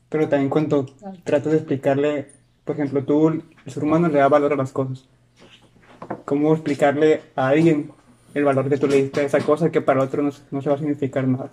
Pero 0.09 0.29
también 0.29 0.51
cuando 0.51 0.87
tratas 1.23 1.53
de 1.53 1.59
explicarle, 1.59 2.33
por 2.65 2.75
ejemplo, 2.75 3.05
tú, 3.05 3.29
el 3.29 3.45
ser 3.69 3.85
humano 3.85 4.09
le 4.09 4.19
da 4.19 4.27
valor 4.27 4.53
a 4.53 4.57
las 4.57 4.73
cosas. 4.73 5.09
¿Cómo 6.25 6.55
explicarle 6.55 7.23
a 7.37 7.49
alguien 7.49 7.91
el 8.35 8.45
valor 8.45 8.69
que 8.69 8.79
tú 8.79 8.87
le 8.87 9.03
diste 9.03 9.21
a 9.21 9.25
esa 9.25 9.41
cosa 9.41 9.71
que 9.71 9.81
para 9.81 10.03
otro 10.03 10.23
no, 10.23 10.31
no 10.51 10.63
se 10.63 10.69
va 10.69 10.77
a 10.77 10.79
significar 10.79 11.27
nada? 11.27 11.51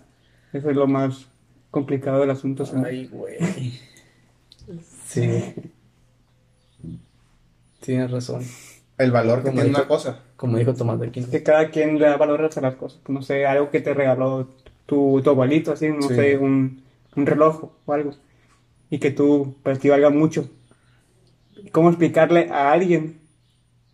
Eso 0.53 0.70
es 0.70 0.76
lo 0.76 0.88
más 0.88 1.28
complicado 1.72 2.24
el 2.24 2.30
asunto. 2.30 2.64
Ay, 2.86 3.08
güey. 3.08 3.38
Sí. 5.06 5.53
Tienes 7.82 8.12
razón. 8.12 8.43
El 8.97 9.12
valor 9.12 9.43
que 9.43 9.51
tiene 9.51 9.70
una 9.70 9.88
cosa. 9.88 10.20
Como 10.38 10.58
dijo 10.58 10.74
Tomás 10.74 10.99
de 10.99 11.12
Que 11.12 11.43
cada 11.43 11.70
quien 11.70 11.99
le 11.99 12.08
da 12.08 12.18
valor 12.18 12.41
a 12.41 12.62
las 12.62 12.76
cosas. 12.76 12.99
No 13.08 13.22
sé, 13.22 13.45
algo 13.45 13.70
que 13.70 13.82
te 13.82 13.93
regaló 13.93 14.47
tu, 14.86 15.22
tu 15.24 15.30
abuelito, 15.30 15.74
así, 15.74 15.89
no 15.89 16.08
sé, 16.08 16.38
un, 16.38 16.82
un, 17.16 17.26
reloj 17.26 17.72
o 17.86 17.93
algo. 17.93 18.12
Y 18.89 18.99
que 18.99 19.12
tú, 19.12 19.56
pues, 19.64 19.80
te 19.80 19.89
valga 19.89 20.10
mucho. 20.10 20.49
¿Cómo 21.72 21.89
explicarle 21.89 22.49
a 22.51 22.72
alguien 22.72 23.20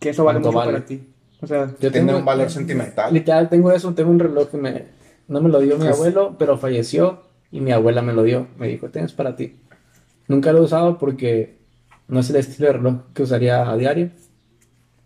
que 0.02 0.10
eso 0.10 0.24
vale 0.24 0.40
mucho 0.40 0.52
para 0.52 0.84
ti? 0.84 1.02
O 1.40 1.46
sea, 1.46 1.72
yo 1.80 1.90
tengo 1.90 2.16
un 2.16 2.24
valor 2.24 2.50
sentimental. 2.50 3.12
Literal, 3.12 3.48
tengo 3.48 3.72
eso, 3.72 3.94
tengo 3.94 4.10
un 4.10 4.18
reloj 4.18 4.48
que 4.48 4.56
me, 4.56 4.84
no 5.28 5.40
me 5.40 5.48
lo 5.48 5.60
dio 5.60 5.76
mi 5.76 5.84
pues 5.84 5.96
abuelo, 5.96 6.36
pero 6.38 6.56
falleció 6.58 7.22
y 7.50 7.60
mi 7.60 7.72
abuela 7.72 8.02
me 8.02 8.12
lo 8.12 8.22
dio. 8.22 8.46
Me 8.58 8.68
dijo, 8.68 8.88
tienes 8.90 9.12
para 9.12 9.34
ti. 9.34 9.56
Nunca 10.28 10.52
lo 10.52 10.58
he 10.58 10.62
usado 10.62 10.98
porque 10.98 11.56
no 12.08 12.20
es 12.20 12.30
el 12.30 12.36
estilo 12.36 12.68
de 12.68 12.74
reloj 12.74 12.94
que 13.12 13.22
usaría 13.22 13.68
a 13.68 13.76
diario, 13.76 14.10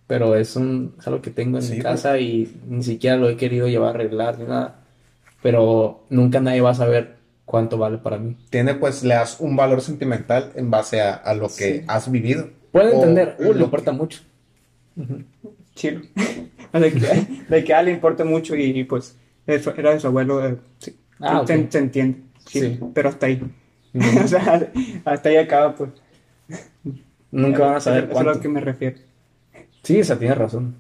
pero 0.07 0.37
es, 0.37 0.57
un, 0.57 0.95
algo 1.05 1.23
que 1.23 1.31
tengo 1.31 1.59
en 1.59 1.71
mi 1.71 1.79
casa 1.79 2.19
y 2.19 2.61
ni 2.69 2.83
siquiera 2.83 3.17
lo 3.17 3.29
he 3.29 3.37
querido 3.37 3.69
llevar 3.69 3.89
a 3.89 3.95
arreglar 3.95 4.39
ni 4.39 4.45
nada. 4.45 4.81
Pero 5.43 6.05
nunca 6.11 6.41
nadie 6.41 6.61
va 6.61 6.71
a 6.71 6.75
saber 6.75 7.17
cuánto 7.45 7.79
vale 7.79 7.99
para 7.99 8.19
mí. 8.19 8.37
Tiene 8.51 8.75
pues, 8.75 9.03
le 9.03 9.15
das 9.15 9.41
un 9.41 9.57
valor 9.57 9.81
sentimental 9.81 10.53
en 10.55 10.71
base 10.71 11.01
a, 11.01 11.33
lo 11.35 11.49
que 11.49 11.85
has 11.87 12.11
vivido. 12.11 12.49
Puede 12.73 12.95
entender, 12.95 13.37
uh, 13.39 13.53
le 13.55 13.65
importa 13.65 13.93
mucho. 13.93 14.21
Chido. 15.75 16.01
de, 16.73 16.93
que, 16.93 17.45
de 17.49 17.65
que 17.65 17.75
a 17.75 17.83
le 17.83 17.93
importa 17.93 18.25
mucho 18.25 18.57
y, 18.57 18.85
pues 18.85 19.17
eso, 19.47 19.73
era 19.77 19.93
de 19.93 20.01
su 20.01 20.07
abuelo. 20.07 20.47
Eh, 20.47 20.57
sí. 20.79 20.97
Ah, 21.21 21.45
se, 21.47 21.55
entiende. 21.55 22.21
Sí, 22.47 22.79
pero 22.95 23.09
hasta 23.09 23.27
ahí. 23.27 23.43
o 24.25 24.29
sea, 24.29 24.71
hasta 25.05 25.29
ahí 25.29 25.37
acaba, 25.37 25.75
pues. 25.75 25.91
Nunca 27.31 27.65
van 27.65 27.77
a 27.77 27.81
saber 27.81 28.05
Eso 28.05 28.13
es 28.13 28.19
a 28.19 28.23
lo 28.23 28.41
que 28.41 28.49
me 28.49 28.61
refiero. 28.61 28.99
Sí, 29.83 29.99
esa 29.99 30.19
tiene 30.19 30.35
razón. 30.35 30.75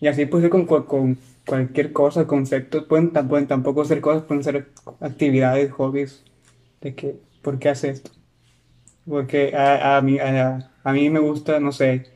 Y 0.00 0.08
así 0.08 0.26
pues 0.26 0.48
con, 0.48 0.64
con 0.66 1.18
cualquier 1.46 1.92
cosa, 1.92 2.26
conceptos, 2.26 2.84
pueden, 2.84 3.10
pueden 3.10 3.46
tampoco 3.46 3.84
ser 3.84 4.00
cosas, 4.00 4.22
pueden 4.22 4.42
ser 4.42 4.68
actividades, 5.00 5.70
hobbies, 5.72 6.24
de 6.80 6.94
que, 6.94 7.16
¿por 7.42 7.58
qué 7.58 7.68
hace 7.68 7.90
esto? 7.90 8.10
Porque 9.06 9.54
a, 9.54 9.96
a, 9.96 10.00
mí, 10.00 10.18
a, 10.18 10.70
a, 10.82 10.92
mí 10.92 11.10
me 11.10 11.18
gusta, 11.18 11.60
no 11.60 11.72
sé, 11.72 12.06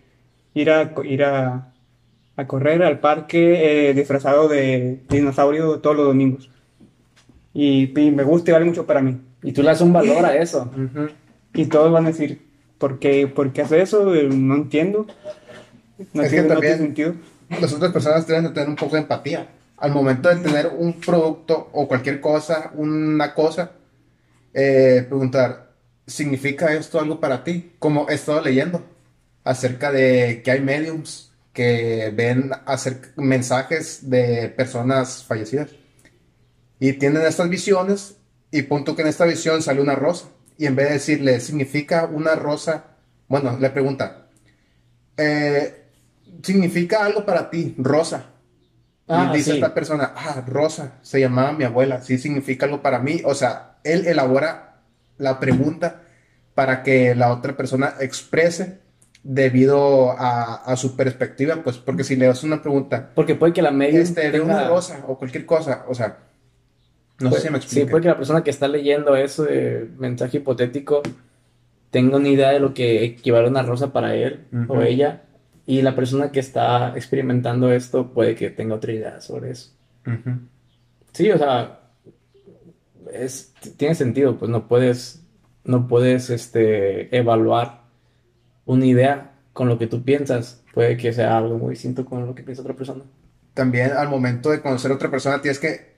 ir 0.55 0.71
a, 0.71 0.95
ir 1.05 1.25
a, 1.25 1.73
a 2.37 2.47
correr 2.47 2.83
al 2.83 3.01
parque 3.01 3.91
eh, 3.91 3.95
disfrazado 3.95 4.49
de 4.49 5.03
dinosaurio 5.09 5.81
todos 5.81 5.97
los 5.97 6.07
domingos 6.07 6.51
y, 7.55 7.93
me 7.95 8.25
gusta 8.25 8.51
y 8.51 8.53
vale 8.53 8.65
mucho 8.65 8.85
para 8.85 9.01
mí. 9.01 9.21
Y 9.43 9.53
tú 9.53 9.63
le 9.63 9.69
das 9.69 9.81
un 9.81 9.93
valor 9.93 10.27
a 10.27 10.37
eso. 10.43 10.71
Y 11.55 11.67
todos 11.67 11.93
van 11.93 12.07
a 12.07 12.09
decir, 12.09 12.43
¿por 12.79 12.99
qué, 12.99 13.29
¿por 13.29 13.53
qué 13.53 13.63
hace 13.63 13.81
eso? 13.81 14.13
Eh, 14.15 14.29
no 14.29 14.57
entiendo. 14.57 15.07
No, 16.13 16.23
es 16.23 16.31
tiene, 16.31 16.49
que 16.49 16.55
también 16.55 16.79
sentido. 16.79 17.15
Las 17.61 17.73
otras 17.73 17.93
personas 17.93 18.27
deben 18.27 18.45
de 18.45 18.51
tener 18.51 18.69
un 18.69 18.75
poco 18.75 18.97
de 18.97 19.03
empatía. 19.03 19.49
Al 19.77 19.93
momento 19.93 20.29
de 20.29 20.37
tener 20.37 20.73
un 20.77 20.95
producto 20.95 21.69
o 21.73 21.87
cualquier 21.87 22.21
cosa, 22.21 22.73
una 22.75 23.35
cosa, 23.35 23.73
eh, 24.53 25.05
preguntar, 25.09 25.71
¿significa 26.07 26.73
esto 26.73 26.99
algo 26.99 27.21
para 27.21 27.45
ti? 27.45 27.73
Como 27.79 28.09
he 28.09 28.15
estado 28.15 28.41
leyendo 28.41 28.83
acerca 29.45 29.93
de 29.93 30.43
que 30.43 30.51
hay 30.51 30.61
mediums 30.61 31.33
que 31.53 32.13
ven 32.15 32.51
hacer 32.67 33.13
mensajes 33.17 34.11
de 34.11 34.49
personas 34.49 35.23
fallecidas 35.23 35.71
y 36.81 36.95
tienen 36.95 37.23
estas 37.23 37.49
visiones 37.49 38.17
y 38.51 38.63
punto 38.63 38.97
que 38.97 39.03
en 39.03 39.09
esta 39.09 39.25
visión 39.25 39.63
sale 39.63 39.81
una 39.81 39.95
rosa. 39.95 40.29
Y 40.57 40.67
en 40.67 40.77
vez 40.77 40.89
de 40.89 40.95
decirle, 40.95 41.41
¿significa 41.41 42.07
una 42.07 42.35
rosa? 42.37 42.85
Bueno, 43.27 43.57
le 43.59 43.71
pregunta, 43.71 44.27
eh, 45.17 45.87
¿significa 46.43 47.05
algo 47.05 47.25
para 47.25 47.51
ti, 47.51 47.75
rosa? 47.79 48.31
y 49.07 49.13
ah, 49.13 49.33
dice 49.35 49.55
esta 49.55 49.75
persona, 49.75 50.13
ah, 50.17 50.43
rosa, 50.47 50.95
se 51.03 51.21
llamaba 51.21 51.53
mi 51.53 51.65
abuela, 51.65 52.01
sí 52.01 52.17
significa 52.17 52.67
algo 52.67 52.81
para 52.81 53.01
mí. 53.01 53.21
O 53.25 53.35
sea, 53.35 53.79
él 53.83 54.07
elabora 54.07 54.83
la 55.19 55.41
pregunta 55.41 56.03
para 56.55 56.83
que 56.83 57.15
la 57.15 57.33
otra 57.33 57.57
persona 57.57 57.95
exprese 58.01 58.84
debido 59.25 60.15
a, 60.17 60.77
su 60.77 60.95
perspectiva, 60.95 61.57
pues 61.65 61.79
porque 61.79 62.05
si 62.05 62.15
le 62.15 62.27
das 62.27 62.45
una 62.45 62.63
pregunta... 62.63 63.11
Porque 63.15 63.35
puede 63.35 63.53
que 63.53 63.63
la 63.63 63.73
media... 63.73 64.01
Este, 64.01 64.31
de 64.31 64.41
una 64.41 64.69
rosa 64.69 65.05
o 65.09 65.19
cualquier 65.19 65.45
cosa, 65.45 65.85
o 65.89 65.95
sea 65.95 66.19
no 67.21 67.31
sé 67.31 67.41
si 67.41 67.51
me 67.51 67.59
explico. 67.59 67.87
Sí, 67.87 67.91
porque 67.91 68.09
la 68.09 68.17
persona 68.17 68.43
que 68.43 68.51
está 68.51 68.69
leyendo 68.69 69.17
ese 69.17 69.89
mensaje 69.99 70.39
hipotético 70.39 71.03
tenga 71.91 72.17
una 72.17 72.29
idea 72.29 72.51
de 72.51 72.61
lo 72.61 72.75
que 72.75 73.05
equivale 73.05 73.47
a 73.47 73.51
una 73.51 73.63
rosa 73.63 73.93
para 73.93 74.15
él 74.15 74.47
o 74.69 74.83
ella. 74.83 75.23
Y 75.67 75.81
la 75.83 75.95
persona 75.95 76.31
que 76.31 76.41
está 76.41 76.93
experimentando 76.97 77.73
esto 77.73 78.13
puede 78.13 78.35
que 78.35 78.51
tenga 78.51 78.75
otra 78.75 78.93
idea 78.93 79.21
sobre 79.21 79.53
eso. 79.53 79.71
Sí, 81.13 81.31
o 81.31 81.39
sea, 81.39 81.81
es, 83.13 83.55
tiene 83.77 83.95
sentido, 83.95 84.37
pues 84.37 84.51
no 84.51 84.67
puedes, 84.67 85.25
no 85.65 85.87
puedes 85.87 86.31
este, 86.31 87.17
evaluar 87.17 87.84
una 88.67 88.87
idea 88.87 89.33
con 89.53 89.69
lo 89.69 89.79
que 89.79 89.87
tú 89.87 90.03
piensas. 90.03 90.63
Puede 90.73 90.97
que 90.97 91.13
sea 91.13 91.39
algo 91.39 91.59
muy 91.59 91.71
distinto 91.71 92.05
con 92.05 92.27
lo 92.27 92.35
que 92.35 92.43
piensa 92.43 92.63
otra 92.63 92.75
persona. 92.75 93.05
También 93.55 93.93
al 93.93 94.09
momento 94.09 94.51
de 94.51 94.61
conocer 94.61 94.91
a 94.91 94.95
otra 94.95 95.11
persona 95.11 95.41
tienes 95.41 95.59
que 95.59 95.95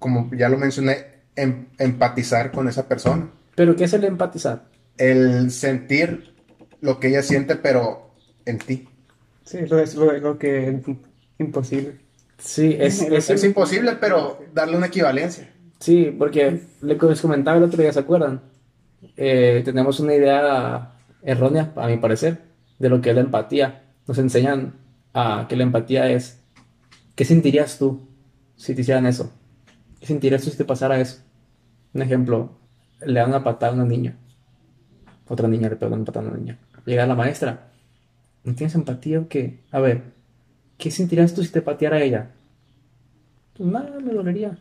como 0.00 0.30
ya 0.34 0.48
lo 0.48 0.58
mencioné, 0.58 0.96
em, 1.36 1.66
empatizar 1.78 2.50
con 2.50 2.66
esa 2.66 2.88
persona. 2.88 3.30
¿Pero 3.54 3.76
qué 3.76 3.84
es 3.84 3.92
el 3.92 4.02
empatizar? 4.04 4.64
El 4.96 5.52
sentir 5.52 6.34
lo 6.80 6.98
que 6.98 7.08
ella 7.08 7.22
siente, 7.22 7.54
pero 7.54 8.14
en 8.46 8.58
ti. 8.58 8.88
Sí, 9.44 9.58
eso 9.58 9.78
es 9.78 9.94
lo, 9.94 10.38
que 10.38 10.68
es 10.68 10.74
imposible. 11.38 11.98
Sí, 12.38 12.76
es, 12.80 13.02
es, 13.02 13.44
imposible, 13.44 13.92
pero 14.00 14.40
darle 14.52 14.76
una 14.76 14.86
equivalencia. 14.86 15.52
Sí, 15.78 16.14
porque 16.18 16.60
les 16.80 17.20
comentaba 17.20 17.58
el 17.58 17.64
otro 17.64 17.80
día, 17.80 17.92
¿se 17.92 18.00
acuerdan? 18.00 18.40
Eh, 19.16 19.62
tenemos 19.64 20.00
una 20.00 20.14
idea 20.14 20.92
errónea, 21.22 21.72
a 21.76 21.86
mi 21.86 21.96
parecer, 21.96 22.42
de 22.78 22.88
lo 22.88 23.00
que 23.00 23.10
es 23.10 23.14
la 23.14 23.22
empatía. 23.22 23.82
Nos 24.06 24.18
enseñan 24.18 24.74
a 25.14 25.46
que 25.48 25.56
la 25.56 25.62
empatía 25.62 26.10
es, 26.10 26.42
¿qué 27.14 27.24
sentirías 27.24 27.78
tú 27.78 28.08
si 28.56 28.74
te 28.74 28.80
hicieran 28.82 29.06
eso? 29.06 29.32
¿Qué 30.00 30.06
sentirías 30.06 30.42
tú 30.42 30.50
si 30.50 30.56
te 30.56 30.64
pasara 30.64 31.00
eso? 31.00 31.22
Un 31.92 32.02
ejemplo, 32.02 32.58
le 33.04 33.20
dan 33.20 33.30
una 33.30 33.44
patada 33.44 33.72
a 33.72 33.74
una 33.74 33.84
niña. 33.84 34.16
Otra 35.28 35.48
niña 35.48 35.68
le 35.68 35.76
pega 35.76 35.94
una 35.94 36.04
patada 36.04 36.26
a 36.26 36.30
una 36.30 36.38
niña. 36.38 36.58
Llega 36.86 37.06
la 37.06 37.14
maestra. 37.14 37.70
¿No 38.44 38.54
tienes 38.54 38.74
empatía 38.74 39.20
o 39.20 39.28
qué? 39.28 39.60
A 39.70 39.80
ver, 39.80 40.02
¿qué 40.78 40.90
sentirías 40.90 41.34
tú 41.34 41.42
si 41.42 41.52
te 41.52 41.62
pateara 41.62 41.96
a 41.96 42.02
ella? 42.02 42.30
Pues 43.56 43.68
nada, 43.70 44.00
me 44.00 44.12
dolería. 44.12 44.58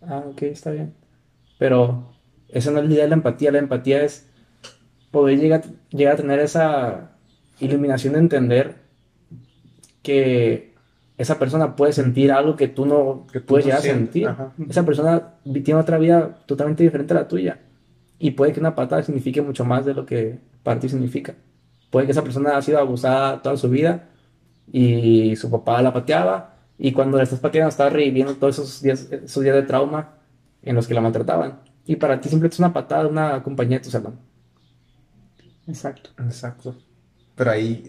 Ah, 0.00 0.22
ok, 0.26 0.42
está 0.42 0.70
bien. 0.70 0.94
Pero 1.58 2.12
esa 2.48 2.70
no 2.70 2.78
es 2.78 2.86
la 2.86 2.92
idea 2.92 3.04
de 3.04 3.10
la 3.10 3.16
empatía. 3.16 3.50
La 3.50 3.58
empatía 3.58 4.02
es 4.04 4.30
poder 5.10 5.38
llegar, 5.38 5.64
llegar 5.90 6.14
a 6.14 6.16
tener 6.16 6.40
esa 6.40 7.12
iluminación 7.60 8.14
de 8.14 8.18
entender 8.20 8.76
que 10.02 10.74
esa 11.18 11.38
persona 11.38 11.76
puede 11.76 11.92
sentir 11.92 12.30
algo 12.30 12.56
que 12.56 12.68
tú 12.68 12.84
no 12.86 13.26
que 13.32 13.40
puedes 13.40 13.66
llegar 13.66 13.80
a 13.80 13.82
sentir. 13.82 14.28
Esa 14.68 14.84
persona 14.84 15.34
tiene 15.64 15.80
otra 15.80 15.98
vida 15.98 16.38
totalmente 16.46 16.82
diferente 16.82 17.14
a 17.14 17.16
la 17.16 17.28
tuya. 17.28 17.60
Y 18.18 18.32
puede 18.32 18.52
que 18.52 18.60
una 18.60 18.74
patada 18.74 19.02
signifique 19.02 19.42
mucho 19.42 19.64
más 19.64 19.84
de 19.84 19.94
lo 19.94 20.06
que 20.06 20.38
para 20.62 20.80
ti 20.80 20.88
significa. 20.88 21.34
Puede 21.90 22.06
que 22.06 22.12
esa 22.12 22.22
persona 22.22 22.56
ha 22.56 22.62
sido 22.62 22.78
abusada 22.78 23.42
toda 23.42 23.56
su 23.56 23.70
vida 23.70 24.08
y 24.72 25.36
su 25.36 25.50
papá 25.50 25.80
la 25.80 25.92
pateaba 25.92 26.56
y 26.78 26.92
cuando 26.92 27.16
la 27.16 27.22
estás 27.22 27.40
pateando 27.40 27.68
está 27.68 27.88
reviviendo 27.88 28.34
todos 28.34 28.58
esos 28.58 28.82
días, 28.82 29.08
esos 29.10 29.42
días 29.42 29.54
de 29.54 29.62
trauma 29.62 30.14
en 30.62 30.74
los 30.74 30.86
que 30.86 30.94
la 30.94 31.00
maltrataban. 31.00 31.60
Y 31.86 31.96
para 31.96 32.20
ti 32.20 32.28
simplemente 32.28 32.54
es 32.54 32.60
una 32.60 32.72
patada, 32.72 33.06
una 33.06 33.42
compañía 33.42 33.78
de 33.78 33.84
tu 33.84 33.90
salón. 33.90 34.18
Exacto. 35.66 36.10
Exacto. 36.22 36.76
Pero 37.34 37.50
ahí, 37.50 37.88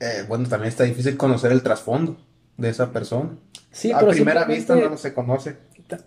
eh, 0.00 0.24
bueno, 0.28 0.48
también 0.48 0.68
está 0.68 0.84
difícil 0.84 1.16
conocer 1.16 1.52
el 1.52 1.62
trasfondo 1.62 2.16
de 2.56 2.68
esa 2.68 2.92
persona. 2.92 3.30
Sí, 3.70 3.92
a 3.92 4.00
primera 4.00 4.44
vista 4.44 4.74
no 4.76 4.96
se 4.96 5.12
conoce. 5.12 5.56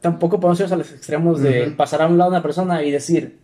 Tampoco 0.01 0.39
podemos 0.39 0.59
ir 0.59 0.73
a 0.73 0.77
los 0.77 0.91
extremos 0.91 1.41
de 1.41 1.71
pasar 1.71 2.01
a 2.01 2.07
un 2.07 2.17
lado 2.17 2.31
de 2.31 2.37
una 2.37 2.43
persona 2.43 2.83
y 2.83 2.91
decir, 2.91 3.39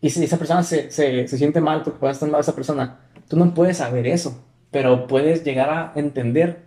y 0.00 0.10
si 0.10 0.24
esa 0.24 0.38
persona 0.38 0.62
se, 0.62 0.90
se, 0.90 1.28
se 1.28 1.38
siente 1.38 1.60
mal 1.60 1.82
porque 1.82 2.00
puedes 2.00 2.16
estar 2.16 2.26
al 2.26 2.32
lado 2.32 2.40
de 2.40 2.48
esa 2.48 2.54
persona, 2.54 3.00
tú 3.28 3.36
no 3.36 3.54
puedes 3.54 3.76
saber 3.76 4.06
eso, 4.06 4.42
pero 4.70 5.06
puedes 5.06 5.44
llegar 5.44 5.70
a 5.70 5.92
entender 5.94 6.62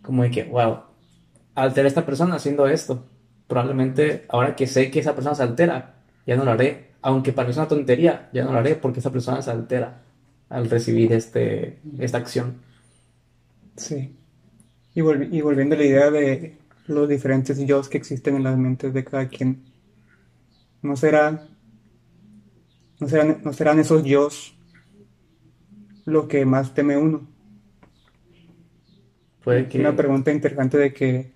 como 0.00 0.22
de 0.22 0.30
que, 0.30 0.44
wow, 0.44 0.80
altera 1.54 1.86
a 1.86 1.88
esta 1.88 2.06
persona 2.06 2.36
haciendo 2.36 2.66
esto. 2.66 3.06
Probablemente 3.46 4.24
ahora 4.28 4.56
que 4.56 4.66
sé 4.66 4.90
que 4.90 5.00
esa 5.00 5.14
persona 5.14 5.34
se 5.34 5.42
altera, 5.42 5.96
ya 6.26 6.36
no 6.36 6.44
lo 6.44 6.52
haré. 6.52 6.91
Aunque 7.02 7.32
para 7.32 7.46
mí 7.46 7.50
es 7.50 7.56
una 7.58 7.68
tontería, 7.68 8.30
ya 8.32 8.44
no 8.44 8.52
lo 8.52 8.58
haré 8.58 8.76
porque 8.76 9.00
esa 9.00 9.10
persona 9.10 9.42
se 9.42 9.50
altera 9.50 10.02
al 10.48 10.70
recibir 10.70 11.12
este, 11.12 11.78
esta 11.98 12.18
acción. 12.18 12.54
Sí. 13.76 14.16
Y, 14.94 15.00
y 15.00 15.40
volviendo 15.40 15.74
a 15.74 15.78
la 15.78 15.84
idea 15.84 16.10
de 16.10 16.58
los 16.86 17.08
diferentes 17.08 17.58
yo 17.58 17.82
que 17.82 17.98
existen 17.98 18.36
en 18.36 18.44
las 18.44 18.56
mentes 18.56 18.92
de 18.94 19.04
cada 19.04 19.28
quien, 19.28 19.64
¿no 20.82 20.96
será 20.96 21.48
¿No 23.02 23.08
serán, 23.08 23.40
¿No 23.42 23.52
serán 23.52 23.80
esos 23.80 24.04
yo 24.04 24.28
lo 26.04 26.28
que 26.28 26.46
más 26.46 26.72
teme 26.72 26.96
uno? 26.96 27.26
Puede 29.42 29.68
que... 29.68 29.80
Una 29.80 29.96
pregunta 29.96 30.30
interesante 30.30 30.78
de 30.78 30.92
que 30.94 31.32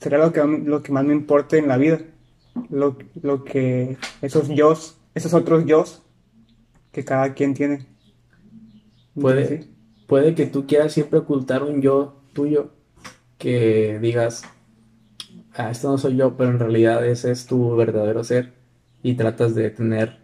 será 0.00 0.16
lo 0.16 0.32
que, 0.32 0.42
lo 0.42 0.82
que 0.82 0.92
más 0.92 1.04
me 1.04 1.12
importe 1.12 1.58
en 1.58 1.68
la 1.68 1.76
vida. 1.76 2.00
Lo, 2.70 2.96
lo 3.22 3.44
que 3.44 3.96
esos 4.22 4.48
yo, 4.48 4.74
esos 5.14 5.34
otros 5.34 5.64
yo 5.66 5.84
que 6.92 7.04
cada 7.04 7.34
quien 7.34 7.54
tiene. 7.54 7.86
Puede, 9.20 9.68
puede 10.06 10.34
que 10.34 10.46
tú 10.46 10.66
quieras 10.66 10.92
siempre 10.92 11.20
ocultar 11.20 11.62
un 11.62 11.82
yo 11.82 12.20
tuyo 12.32 12.70
que 13.38 13.98
digas, 14.00 14.42
ah, 15.54 15.70
esto 15.70 15.90
no 15.90 15.98
soy 15.98 16.16
yo, 16.16 16.36
pero 16.36 16.50
en 16.50 16.58
realidad 16.58 17.04
ese 17.06 17.30
es 17.30 17.46
tu 17.46 17.76
verdadero 17.76 18.24
ser 18.24 18.52
y 19.02 19.14
tratas 19.14 19.54
de 19.54 19.70
tener 19.70 20.18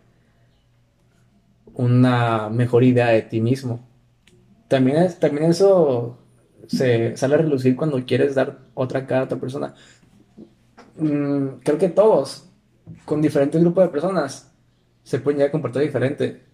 una 1.74 2.49
mejor 2.49 2.85
idea 2.85 3.09
de 3.09 3.22
ti 3.22 3.41
mismo. 3.41 3.87
También, 4.68 4.99
es, 4.99 5.18
también 5.18 5.51
eso 5.51 6.18
se 6.66 7.16
sale 7.16 7.35
a 7.35 7.39
relucir 7.39 7.76
cuando 7.76 8.05
quieres 8.05 8.35
dar 8.35 8.61
otra 8.74 9.07
cara 9.07 9.22
a 9.22 9.24
otra 9.24 9.39
persona. 9.39 9.74
Mm, 11.01 11.61
creo 11.65 11.79
que 11.79 11.89
todos, 11.89 12.49
con 13.05 13.23
diferentes 13.23 13.61
grupos 13.61 13.85
de 13.85 13.91
personas, 13.91 14.53
se 15.03 15.19
pueden 15.19 15.39
llegar 15.39 15.49
a 15.49 15.53
comportar 15.53 15.83
diferente. 15.83 16.45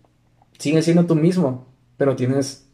Sigues 0.58 0.84
siendo 0.84 1.04
tú 1.04 1.14
mismo, 1.14 1.66
pero 1.96 2.16
tienes 2.16 2.66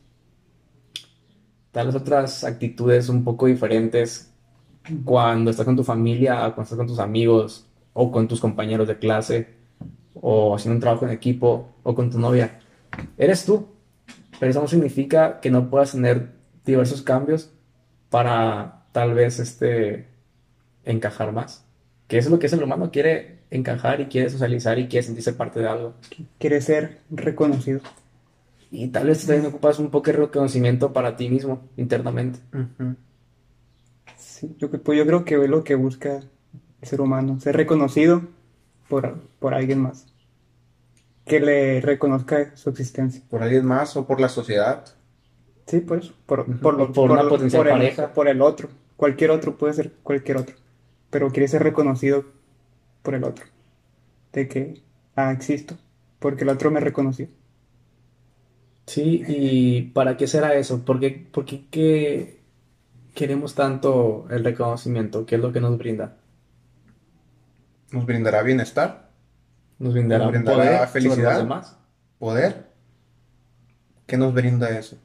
tal 1.72 1.86
vez 1.86 1.96
otras 1.96 2.44
actitudes 2.44 3.08
un 3.08 3.24
poco 3.24 3.46
diferentes 3.46 4.32
cuando 5.04 5.50
estás 5.50 5.64
con 5.64 5.76
tu 5.76 5.84
familia, 5.84 6.36
cuando 6.40 6.62
estás 6.62 6.78
con 6.78 6.86
tus 6.86 6.98
amigos, 6.98 7.66
o 7.94 8.12
con 8.12 8.28
tus 8.28 8.40
compañeros 8.40 8.86
de 8.86 8.98
clase, 8.98 9.48
o 10.14 10.54
haciendo 10.54 10.76
un 10.76 10.80
trabajo 10.80 11.06
en 11.06 11.12
equipo, 11.12 11.70
o 11.82 11.94
con 11.94 12.10
tu 12.10 12.18
novia. 12.18 12.60
Eres 13.16 13.44
tú, 13.44 13.68
pero 14.38 14.50
eso 14.50 14.60
no 14.60 14.68
significa 14.68 15.40
que 15.40 15.50
no 15.50 15.70
puedas 15.70 15.92
tener 15.92 16.32
diversos 16.64 17.02
cambios 17.02 17.50
para 18.10 18.86
tal 18.92 19.14
vez 19.14 19.38
este, 19.38 20.11
encajar 20.84 21.32
más. 21.32 21.64
Que 22.08 22.18
es 22.18 22.28
lo 22.28 22.38
que 22.38 22.46
es 22.46 22.52
el 22.52 22.62
humano, 22.62 22.90
quiere 22.90 23.38
encajar 23.50 24.00
y 24.00 24.06
quiere 24.06 24.30
socializar 24.30 24.78
y 24.78 24.88
quiere 24.88 25.06
sentirse 25.06 25.32
parte 25.32 25.60
de 25.60 25.68
algo. 25.68 25.94
Quiere 26.38 26.60
ser 26.60 26.98
reconocido. 27.10 27.80
Y 28.70 28.88
tal 28.88 29.08
vez 29.08 29.26
también 29.26 29.46
ocupas 29.46 29.78
un 29.78 29.90
poco 29.90 30.10
de 30.10 30.18
reconocimiento 30.18 30.92
para 30.92 31.16
ti 31.16 31.28
mismo 31.28 31.68
internamente. 31.76 32.38
Sí, 34.16 34.56
yo, 34.58 34.70
pues 34.70 34.98
yo 34.98 35.06
creo 35.06 35.24
que 35.24 35.34
es 35.34 35.50
lo 35.50 35.62
que 35.62 35.74
busca 35.74 36.22
ser 36.80 37.00
humano, 37.00 37.38
ser 37.38 37.56
reconocido 37.56 38.22
por, 38.88 39.20
por 39.38 39.54
alguien 39.54 39.80
más. 39.80 40.06
Que 41.26 41.38
le 41.38 41.80
reconozca 41.82 42.56
su 42.56 42.70
existencia. 42.70 43.22
Por 43.28 43.42
alguien 43.42 43.64
más 43.64 43.96
o 43.96 44.06
por 44.06 44.20
la 44.20 44.28
sociedad. 44.28 44.84
Sí, 45.66 45.80
por 45.80 45.98
eso. 45.98 46.14
Por, 46.26 46.44
por, 46.58 46.92
por, 46.92 47.10
una 47.10 47.28
potencial 47.28 47.68
pareja. 47.68 48.12
por 48.12 48.26
el 48.26 48.40
otro. 48.40 48.68
Cualquier 48.96 49.30
otro 49.30 49.56
puede 49.56 49.74
ser 49.74 49.92
cualquier 50.02 50.38
otro. 50.38 50.56
Pero 51.12 51.30
quiere 51.30 51.46
ser 51.46 51.62
reconocido 51.62 52.24
por 53.02 53.14
el 53.14 53.22
otro. 53.24 53.44
De 54.32 54.48
que, 54.48 54.82
ah, 55.14 55.30
existo. 55.30 55.76
Porque 56.18 56.44
el 56.44 56.48
otro 56.48 56.70
me 56.70 56.80
reconoció. 56.80 57.28
Sí, 58.86 59.22
y 59.28 59.82
¿para 59.82 60.16
qué 60.16 60.26
será 60.26 60.54
eso? 60.54 60.86
¿Por 60.86 61.00
qué, 61.00 61.28
por 61.30 61.44
qué 61.44 62.40
queremos 63.14 63.54
tanto 63.54 64.26
el 64.30 64.42
reconocimiento? 64.42 65.26
¿Qué 65.26 65.34
es 65.34 65.40
lo 65.42 65.52
que 65.52 65.60
nos 65.60 65.76
brinda? 65.76 66.16
Nos 67.90 68.06
brindará 68.06 68.42
bienestar. 68.42 69.10
Nos 69.78 69.92
brindará, 69.92 70.30
poder, 70.30 70.88
felicidad. 70.88 71.76
Poder. 72.18 72.68
¿Qué 74.06 74.16
nos 74.16 74.32
brinda 74.32 74.70
eso? 74.78 74.96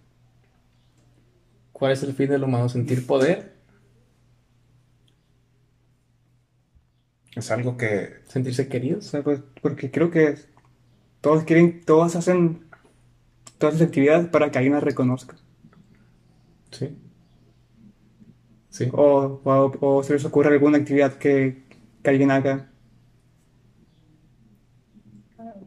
¿Cuál 1.74 1.92
es 1.92 2.02
el 2.04 2.14
fin 2.14 2.30
del 2.30 2.46
humano? 2.46 2.70
¿Sentir 2.70 3.06
poder? 3.06 3.57
Es 7.38 7.52
algo 7.52 7.78
que... 7.78 8.16
¿Sentirse 8.28 8.68
queridos? 8.68 9.16
pues, 9.24 9.42
porque 9.62 9.92
creo 9.92 10.10
que 10.10 10.36
todos 11.22 11.44
quieren, 11.44 11.82
todos 11.86 12.16
hacen 12.16 12.66
todas 13.58 13.76
las 13.76 13.88
actividades 13.88 14.28
para 14.28 14.50
que 14.52 14.58
alguien 14.58 14.74
las 14.74 14.84
reconozca. 14.84 15.36
Sí. 16.72 16.98
Sí. 18.70 18.90
O, 18.92 19.42
o, 19.44 20.04
se 20.04 20.14
les 20.14 20.26
ocurre 20.26 20.50
alguna 20.50 20.78
actividad 20.78 21.14
que, 21.14 21.64
que 22.04 22.10
alguien 22.10 22.32
haga 22.32 22.70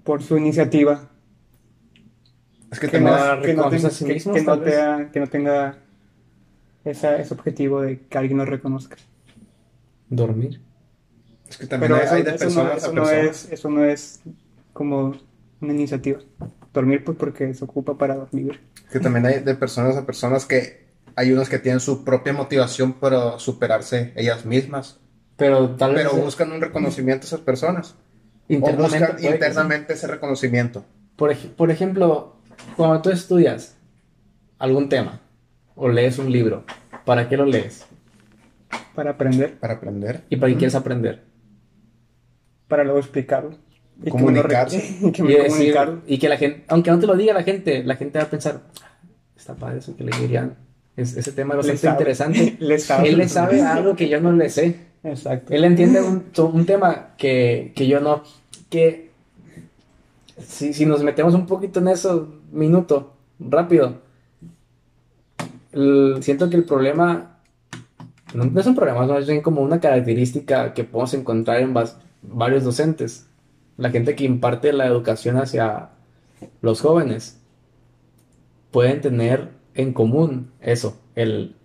por 0.05 0.23
su 0.23 0.37
iniciativa. 0.37 1.09
Es 2.71 2.79
que, 2.79 2.89
que, 2.89 3.01
no, 3.01 3.11
que, 3.43 3.55
no, 3.55 3.68
tenga, 5.29 5.79
ese 6.85 7.35
objetivo 7.35 7.83
de 7.83 8.07
que 8.07 8.18
alguien 8.18 8.39
lo 8.39 8.45
reconozca. 8.45 8.97
Dormir. 10.09 10.61
Es 11.51 11.57
que 11.57 11.67
también 11.67 11.93
Pero 11.93 12.03
hay, 12.03 12.21
eso, 12.23 12.31
de 12.31 12.39
personas 12.39 12.77
eso, 12.79 12.93
no, 12.93 13.11
es, 13.11 13.49
eso 13.51 13.69
no 13.69 13.85
es 13.85 14.21
como 14.73 15.17
una 15.61 15.73
iniciativa. 15.73 16.21
Dormir 16.73 17.05
pues 17.05 17.19
porque 17.19 17.53
se 17.53 17.65
ocupa 17.65 17.99
para 17.99 18.15
dormir. 18.15 18.61
Es 18.87 18.93
que 18.93 19.01
también 19.01 19.27
hay 19.27 19.41
de 19.41 19.55
personas 19.57 19.97
a 19.97 20.07
personas 20.07 20.47
que 20.47 20.87
hay 21.17 21.33
unos 21.33 21.49
que 21.49 21.59
tienen 21.59 21.81
su 21.81 22.05
propia 22.05 22.33
motivación 22.33 22.93
para 22.93 23.39
superarse 23.41 24.13
ellas 24.15 24.47
mismas. 24.47 24.99
Pero 25.37 25.71
tal 25.71 25.95
vez... 25.95 26.07
Pero 26.09 26.23
buscan 26.23 26.53
un 26.53 26.61
reconocimiento 26.61 27.25
a 27.25 27.27
esas 27.27 27.41
personas. 27.41 27.97
Internamente, 28.49 29.29
o 29.29 29.33
internamente 29.33 29.93
ese 29.95 30.07
reconocimiento. 30.07 30.85
Por, 31.17 31.37
por 31.37 31.71
ejemplo, 31.71 32.37
cuando 32.77 33.03
tú 33.03 33.11
estudias 33.11 33.77
algún 34.59 34.89
tema 34.89 35.21
o 35.75 35.89
lees 35.89 36.19
un 36.19 36.31
libro, 36.31 36.65
¿para 37.05 37.29
qué 37.29 37.37
lo 37.37 37.45
lees? 37.45 37.87
Para 38.95 39.11
aprender. 39.11 39.59
Para 39.59 39.75
aprender. 39.75 40.23
¿Y 40.29 40.37
para 40.37 40.53
qué 40.53 40.59
quieres 40.59 40.75
aprender? 40.75 41.30
Para 42.71 42.85
luego 42.85 43.01
explicarlo. 43.01 43.51
comunicar. 44.09 44.68
y, 44.73 45.11
que 45.12 46.01
y 46.07 46.18
que 46.18 46.29
la 46.29 46.39
gente, 46.39 46.64
aunque 46.68 46.91
no 46.91 46.99
te 46.99 47.07
lo 47.07 47.16
diga 47.16 47.35
la 47.35 47.43
gente, 47.43 47.85
la 47.85 47.97
gente 47.97 48.18
va 48.18 48.25
a 48.25 48.31
pensar, 48.31 48.62
está 49.37 49.55
padre 49.55 49.81
eso 49.81 49.95
que 49.95 50.05
le 50.05 50.16
dirían. 50.16 50.57
ese 50.97 51.33
tema 51.33 51.55
es 51.55 51.66
bastante 51.66 51.89
interesante. 51.89 52.57
Él 53.05 53.18
le 53.18 53.29
sabe 53.29 53.61
algo 53.61 53.95
que 53.95 54.09
yo 54.09 54.21
no 54.21 54.33
le 54.33 54.49
sé. 54.49 54.89
Exacto. 55.03 55.53
Él 55.53 55.64
entiende 55.64 56.01
un, 56.01 56.25
un 56.37 56.64
tema 56.64 57.14
que, 57.18 57.73
que, 57.75 57.87
yo 57.87 58.01
no. 58.01 58.23
Que 58.71 59.11
si, 60.39 60.73
si, 60.73 60.87
nos 60.87 61.03
metemos 61.03 61.35
un 61.35 61.47
poquito 61.47 61.81
en 61.81 61.89
eso, 61.89 62.33
minuto, 62.53 63.16
rápido. 63.41 64.01
siento 66.21 66.49
que 66.49 66.57
el 66.57 66.64
problema 66.64 67.31
no, 68.35 68.61
es 68.61 68.66
un 68.66 68.75
problema, 68.75 69.03
es 69.03 69.09
más 69.09 69.27
bien 69.27 69.41
como 69.41 69.61
una 69.61 69.81
característica 69.81 70.73
que 70.73 70.85
podemos 70.85 71.14
encontrar 71.14 71.61
en 71.61 71.75
varios 72.23 72.64
docentes. 72.64 73.27
La 73.77 73.91
gente 73.91 74.14
que 74.14 74.25
imparte 74.25 74.73
la 74.73 74.87
educación 74.87 75.37
hacia 75.37 75.91
los 76.61 76.81
jóvenes 76.81 77.41
pueden 78.71 79.01
tener 79.01 79.51
en 79.75 79.93
común 79.93 80.51
eso, 80.61 80.99
el 81.14 81.57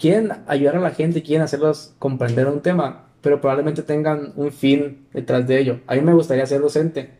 quieren 0.00 0.32
ayudar 0.46 0.76
a 0.76 0.80
la 0.80 0.90
gente, 0.92 1.22
quieren 1.22 1.44
hacerlos 1.44 1.94
comprender 1.98 2.48
un 2.48 2.60
tema, 2.60 3.08
pero 3.20 3.40
probablemente 3.40 3.82
tengan 3.82 4.32
un 4.36 4.50
fin 4.50 5.06
detrás 5.12 5.46
de 5.46 5.58
ello. 5.58 5.80
A 5.86 5.94
mí 5.94 6.00
me 6.00 6.14
gustaría 6.14 6.46
ser 6.46 6.62
docente 6.62 7.10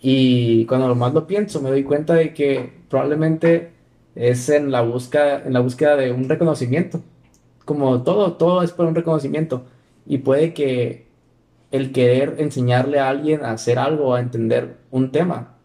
y 0.00 0.64
cuando 0.66 0.94
más 0.94 1.12
lo 1.12 1.26
pienso 1.26 1.60
me 1.60 1.68
doy 1.68 1.84
cuenta 1.84 2.14
de 2.14 2.32
que 2.32 2.72
probablemente 2.88 3.72
es 4.14 4.48
en 4.48 4.70
la 4.70 4.80
búsqueda, 4.80 5.42
en 5.44 5.52
la 5.52 5.60
búsqueda 5.60 5.96
de 5.96 6.12
un 6.12 6.28
reconocimiento. 6.28 7.02
Como 7.66 8.02
todo, 8.02 8.32
todo 8.34 8.62
es 8.62 8.72
por 8.72 8.86
un 8.86 8.94
reconocimiento 8.94 9.66
y 10.06 10.18
puede 10.18 10.54
que 10.54 11.06
el 11.72 11.92
querer 11.92 12.36
enseñarle 12.38 13.00
a 13.00 13.08
alguien 13.08 13.44
a 13.44 13.50
hacer 13.52 13.78
algo, 13.78 14.14
a 14.14 14.20
entender 14.20 14.76
un 14.90 15.10
tema, 15.10 15.56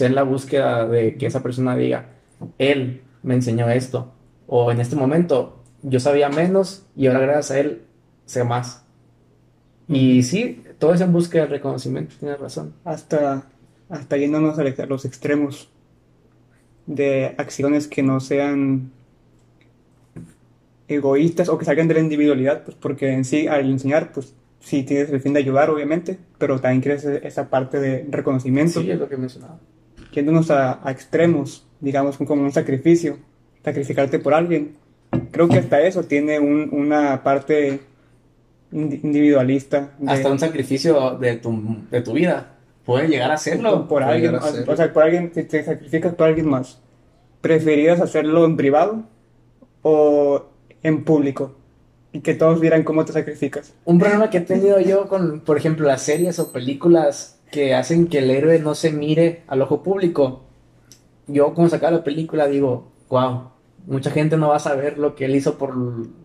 en 0.00 0.14
la 0.14 0.22
búsqueda 0.22 0.86
de 0.86 1.16
que 1.16 1.26
esa 1.26 1.42
persona 1.42 1.76
diga, 1.76 2.10
él 2.58 3.02
me 3.22 3.34
enseñó 3.34 3.68
esto, 3.68 4.12
o 4.46 4.70
en 4.70 4.80
este 4.80 4.96
momento 4.96 5.62
yo 5.82 6.00
sabía 6.00 6.28
menos 6.28 6.86
y 6.96 7.06
ahora 7.06 7.20
gracias 7.20 7.50
a 7.50 7.60
él 7.60 7.82
sé 8.26 8.44
más. 8.44 8.84
Y 9.88 10.22
sí, 10.22 10.62
todo 10.78 10.94
es 10.94 11.00
en 11.00 11.12
busca 11.12 11.40
del 11.40 11.48
reconocimiento, 11.48 12.14
tienes 12.18 12.38
razón. 12.38 12.74
Hasta, 12.84 13.44
hasta 13.88 14.16
yéndonos 14.16 14.58
a 14.58 14.86
los 14.86 15.04
extremos 15.04 15.70
de 16.86 17.34
acciones 17.38 17.88
que 17.88 18.02
no 18.02 18.20
sean 18.20 18.92
egoístas 20.88 21.48
o 21.48 21.58
que 21.58 21.64
salgan 21.64 21.88
de 21.88 21.94
la 21.94 22.00
individualidad, 22.00 22.64
pues 22.64 22.76
porque 22.76 23.12
en 23.12 23.24
sí 23.24 23.46
al 23.46 23.70
enseñar, 23.70 24.12
pues 24.12 24.34
sí 24.68 24.82
tienes 24.82 25.10
el 25.10 25.20
fin 25.20 25.32
de 25.32 25.40
ayudar, 25.40 25.70
obviamente, 25.70 26.18
pero 26.38 26.60
también 26.60 26.82
quieres 26.82 27.04
esa 27.04 27.48
parte 27.48 27.80
de 27.80 28.06
reconocimiento. 28.10 28.80
Sí, 28.80 28.90
es 28.90 28.98
lo 28.98 29.08
que 29.08 29.16
mencionaba. 29.16 29.58
Yéndonos 30.12 30.50
a, 30.50 30.86
a 30.86 30.90
extremos, 30.90 31.66
digamos, 31.80 32.18
como 32.18 32.42
un 32.42 32.52
sacrificio, 32.52 33.18
sacrificarte 33.64 34.18
por 34.18 34.34
alguien. 34.34 34.74
Creo 35.30 35.48
que 35.48 35.58
hasta 35.58 35.80
eso 35.80 36.02
tiene 36.04 36.38
un, 36.38 36.68
una 36.72 37.22
parte 37.22 37.80
individualista. 38.72 39.92
hasta 40.06 40.30
un 40.30 40.38
sacrificio 40.38 41.16
de 41.18 41.36
tu, 41.36 41.78
de 41.90 42.02
tu 42.02 42.12
vida. 42.12 42.54
Puede 42.84 43.08
llegar 43.08 43.30
a 43.30 43.34
hacerlo. 43.34 43.88
Por 43.88 44.02
alguien, 44.02 44.34
o 44.34 44.76
sea, 44.76 44.92
por 44.92 45.02
alguien, 45.02 45.30
si 45.34 45.44
te 45.44 45.62
sacrificas 45.62 46.14
por 46.14 46.28
alguien 46.28 46.48
más, 46.48 46.80
¿preferirías 47.40 48.00
hacerlo 48.00 48.44
en 48.44 48.56
privado 48.56 49.04
o 49.82 50.46
en 50.82 51.04
público? 51.04 51.57
Y 52.12 52.20
que 52.20 52.34
todos 52.34 52.60
vieran 52.60 52.84
cómo 52.84 53.04
te 53.04 53.12
sacrificas. 53.12 53.74
Un 53.84 53.98
problema 53.98 54.30
que 54.30 54.38
he 54.38 54.42
tenido 54.42 54.80
yo 54.80 55.08
con, 55.08 55.40
por 55.40 55.58
ejemplo, 55.58 55.86
las 55.86 56.02
series 56.02 56.38
o 56.38 56.52
películas 56.52 57.38
que 57.50 57.74
hacen 57.74 58.08
que 58.08 58.18
el 58.18 58.30
héroe 58.30 58.58
no 58.58 58.74
se 58.74 58.90
mire 58.90 59.42
al 59.46 59.62
ojo 59.62 59.82
público. 59.82 60.44
Yo 61.26 61.52
cuando 61.54 61.70
sacaba 61.70 61.98
la 61.98 62.04
película 62.04 62.46
digo, 62.46 62.92
wow, 63.10 63.50
mucha 63.86 64.10
gente 64.10 64.36
no 64.36 64.48
va 64.48 64.56
a 64.56 64.60
saber 64.60 64.98
lo 64.98 65.14
que 65.14 65.24
él 65.24 65.36
hizo 65.36 65.58
por, 65.58 65.74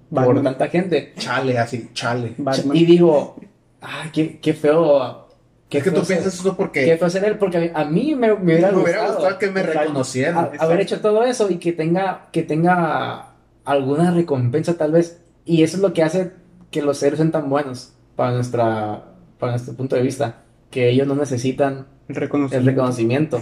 por 0.10 0.44
tanta 0.44 0.68
gente. 0.68 1.14
Chale, 1.18 1.58
así, 1.58 1.90
chale. 1.94 2.36
Y 2.74 2.86
digo, 2.86 3.36
ay, 3.82 4.10
qué, 4.14 4.40
qué 4.40 4.54
feo. 4.54 5.28
Qué 5.70 5.80
es 5.80 5.84
que 5.84 5.92
tú 5.92 6.04
piensas 6.04 6.34
eso 6.34 6.56
porque. 6.56 6.86
Qué 6.86 6.98
feo 6.98 7.10
ser 7.10 7.24
él, 7.26 7.38
porque 7.38 7.72
a 7.74 7.86
mí 7.86 8.16
me, 8.16 8.28
me 8.28 8.34
hubiera, 8.34 8.72
me 8.72 8.84
hubiera 8.84 9.08
gustado, 9.08 9.40
que 9.40 9.50
me 9.50 9.64
reconocieran. 9.64 10.52
haber 10.60 10.82
hecho 10.82 11.02
todo 11.02 11.24
eso 11.24 11.50
y 11.50 11.58
que 11.58 11.72
tenga, 11.72 12.28
que 12.32 12.44
tenga 12.44 13.34
alguna 13.66 14.12
recompensa, 14.12 14.78
tal 14.78 14.92
vez. 14.92 15.20
Y 15.46 15.64
eso 15.64 15.78
es 15.78 15.84
lo 15.84 15.94
que 15.94 16.04
hace 16.04 16.32
que 16.72 16.82
los 16.82 16.98
seres 16.98 17.18
sean 17.18 17.32
tan 17.32 17.50
buenos 17.50 17.94
para, 18.16 18.32
nuestra, 18.32 19.14
para 19.40 19.54
nuestro 19.54 19.74
punto 19.76 19.96
de 19.96 20.02
vista. 20.02 20.44
Que 20.70 20.90
ellos 20.90 21.08
no 21.08 21.16
necesitan 21.16 21.88
el 22.08 22.16
reconocimiento. 22.16 22.58
El 22.58 22.66
reconocimiento 22.66 23.42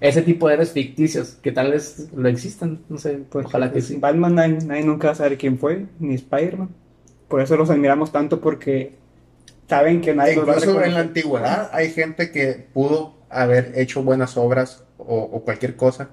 ese 0.00 0.20
tipo 0.20 0.48
de 0.48 0.54
héroes 0.54 0.72
ficticios 0.72 1.38
que 1.40 1.50
tal 1.50 1.70
vez 1.70 2.08
lo 2.14 2.28
existan, 2.28 2.80
no 2.90 2.98
sé, 2.98 3.22
pues, 3.30 3.46
ojalá 3.46 3.72
que 3.72 3.80
sí. 3.80 3.96
Batman 3.96 4.34
nadie, 4.34 4.84
nunca 4.84 5.08
va 5.08 5.12
a 5.12 5.16
saber 5.16 5.38
quién 5.38 5.58
fue, 5.58 5.86
ni 5.98 6.14
Spider-Man. 6.16 6.68
Por 7.26 7.40
eso 7.40 7.56
los 7.56 7.70
admiramos 7.70 8.12
tanto 8.12 8.38
porque 8.38 8.96
saben 9.66 10.02
que 10.02 10.14
nadie 10.14 10.36
los 10.36 10.46
va 10.46 10.56
a 10.56 10.86
en 10.86 10.94
la 10.94 11.00
antigüedad 11.00 11.70
hay 11.72 11.90
gente 11.90 12.30
que 12.30 12.66
pudo 12.74 13.14
haber 13.30 13.72
hecho 13.76 14.02
buenas 14.02 14.36
obras 14.36 14.84
o, 14.98 15.40
cualquier 15.40 15.74
cosa 15.74 16.10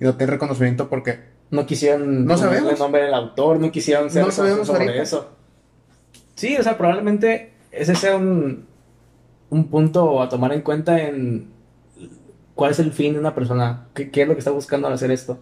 y 0.00 0.04
no 0.04 0.16
tiene 0.16 0.32
reconocimiento 0.32 0.88
porque 0.88 1.20
no 1.50 1.66
quisieron 1.66 2.24
no 2.24 2.36
sabemos 2.36 2.72
el 2.72 2.78
nombre 2.78 3.02
del 3.02 3.14
autor, 3.14 3.58
no 3.58 3.70
quisieron 3.70 4.10
ser 4.10 4.24
no 4.24 4.30
sabemos 4.30 4.66
sobre 4.66 5.00
eso. 5.00 5.30
Sí, 6.34 6.56
o 6.56 6.62
sea, 6.62 6.78
probablemente 6.78 7.52
ese 7.72 7.94
sea 7.94 8.16
un, 8.16 8.66
un 9.50 9.68
punto 9.68 10.22
a 10.22 10.28
tomar 10.28 10.52
en 10.52 10.62
cuenta 10.62 11.00
en 11.02 11.48
cuál 12.54 12.72
es 12.72 12.78
el 12.80 12.92
fin 12.92 13.14
de 13.14 13.20
una 13.20 13.34
persona, 13.34 13.86
qué, 13.94 14.10
es 14.12 14.28
lo 14.28 14.34
que 14.34 14.40
está 14.40 14.50
buscando 14.50 14.88
al 14.88 14.94
hacer 14.94 15.10
esto. 15.10 15.38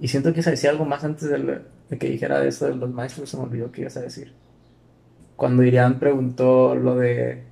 Y 0.00 0.08
siento 0.08 0.32
que 0.32 0.42
se 0.42 0.52
decía 0.52 0.70
algo 0.70 0.84
más 0.84 1.02
antes 1.04 1.28
de, 1.28 1.62
que 1.98 2.08
dijera 2.08 2.44
eso 2.44 2.66
de 2.68 2.76
los 2.76 2.90
maestros, 2.90 3.28
se 3.28 3.36
me 3.36 3.42
olvidó 3.42 3.72
qué 3.72 3.80
ibas 3.82 3.96
a 3.96 4.02
decir. 4.02 4.32
Cuando 5.36 5.62
Irián 5.62 5.98
preguntó 5.98 6.74
lo 6.74 6.94
de. 6.96 7.42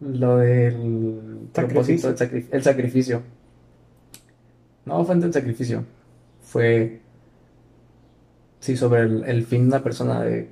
Lo 0.00 0.38
del 0.38 1.48
sacrificio. 1.54 2.14
el 2.50 2.62
sacrificio. 2.62 3.22
No 4.86 5.04
fue 5.04 5.16
el 5.16 5.32
sacrificio. 5.32 5.84
Fue. 6.42 7.00
Sí, 8.60 8.76
sobre 8.76 9.02
el, 9.02 9.44
fin 9.44 9.62
de 9.62 9.68
una 9.68 9.82
persona, 9.82 10.22
de 10.22 10.48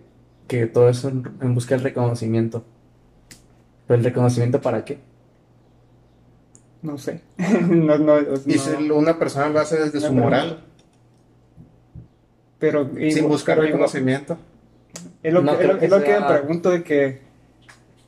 que 0.47 0.67
todo 0.67 0.89
eso 0.89 1.09
en, 1.09 1.25
en 1.41 1.55
busca 1.55 1.75
del 1.75 1.85
reconocimiento. 1.85 2.65
¿Pero 3.87 3.99
el 3.99 4.05
reconocimiento 4.05 4.61
para 4.61 4.85
qué? 4.85 4.99
No 6.83 6.99
sé. 6.99 7.23
no, 7.69 7.97
no, 7.97 8.19
y 8.47 8.59
si 8.59 8.71
una 8.91 9.19
persona 9.19 9.49
lo 9.49 9.61
hace 9.61 9.79
desde 9.79 10.01
su 10.01 10.13
moral. 10.13 10.65
Pero, 12.59 12.91
sin 13.11 13.27
buscar 13.29 13.59
reconocimiento. 13.59 14.37
Es 15.23 15.33
lo, 15.33 15.43
que, 15.43 15.65
es 15.81 15.91
lo, 15.91 16.03
que, 16.03 16.21
me 16.21 16.27
pregunto 16.27 16.71
de 16.71 16.83
que, 16.83 17.21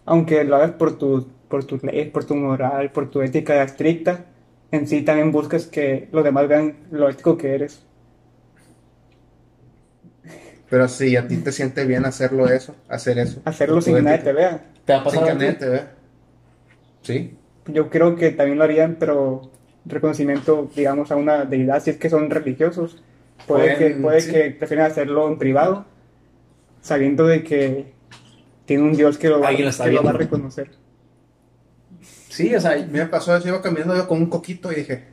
aunque 0.05 0.45
lo 0.45 0.57
hagas 0.57 0.73
por 0.73 0.99
tu, 0.99 1.27
por 1.49 1.65
tus 1.65 1.83
leyes, 1.83 2.11
por 2.11 2.25
tu 2.25 2.37
moral, 2.37 2.93
por 2.93 3.11
tu 3.11 3.23
ética 3.23 3.63
estricta, 3.63 4.27
en 4.71 4.87
sí 4.87 5.03
también 5.03 5.33
buscas 5.33 5.67
que 5.67 6.09
los 6.13 6.25
demás 6.25 6.49
vean 6.49 6.77
lo 6.91 7.09
ético 7.09 7.37
que 7.37 7.55
eres. 7.55 7.83
Pero 10.69 10.89
si 10.89 11.17
a 11.17 11.29
ti 11.29 11.37
te 11.37 11.53
siente 11.53 11.85
bien 11.85 12.05
hacerlo 12.05 12.49
eso, 12.49 12.75
hacer 12.89 13.19
eso. 13.19 13.41
Hacerlo 13.45 13.81
sin 13.81 13.95
que 13.95 14.03
nadie 14.03 14.19
te 14.19 14.33
vea. 14.33 14.65
¿Te 14.85 14.93
ha 14.93 15.05
pasado 15.05 15.27
sin 15.27 15.39
que 15.39 15.45
nadie 15.45 15.59
te 15.59 15.69
vea. 15.69 15.93
Sí 17.03 17.37
yo 17.69 17.91
creo 17.91 18.17
que 18.17 18.31
también 18.31 18.59
lo 18.59 18.65
harían, 18.65 18.97
pero 18.99 19.51
reconocimiento, 19.85 20.71
digamos, 20.75 21.11
a 21.11 21.17
una 21.17 21.45
deidad, 21.45 21.83
si 21.83 21.91
es 21.91 21.97
que 21.97 22.11
son 22.11 22.31
religiosos, 22.31 23.03
puede, 23.47 23.77
que, 23.77 23.91
puede 23.91 24.27
que 24.27 24.51
prefieren 24.51 24.87
hacerlo 24.87 25.29
en 25.29 25.39
privado, 25.39 25.85
sabiendo 26.81 27.27
de 27.27 27.43
que 27.43 27.93
tiene 28.65 28.83
un 28.83 28.93
Dios 28.95 29.19
que 29.19 29.29
lo, 29.29 29.41
va, 29.41 29.49
a 29.49 30.13
reconocer. 30.13 30.71
Sí, 32.37 32.55
o 32.55 32.61
sea, 32.61 32.77
me 32.91 33.07
pasó 33.07 33.35
eso, 33.35 33.49
iba 33.49 33.63
caminando 33.63 33.97
yo 33.97 34.07
con 34.07 34.19
un 34.19 34.27
coquito 34.27 34.71
y 34.71 34.75
dije, 34.75 35.05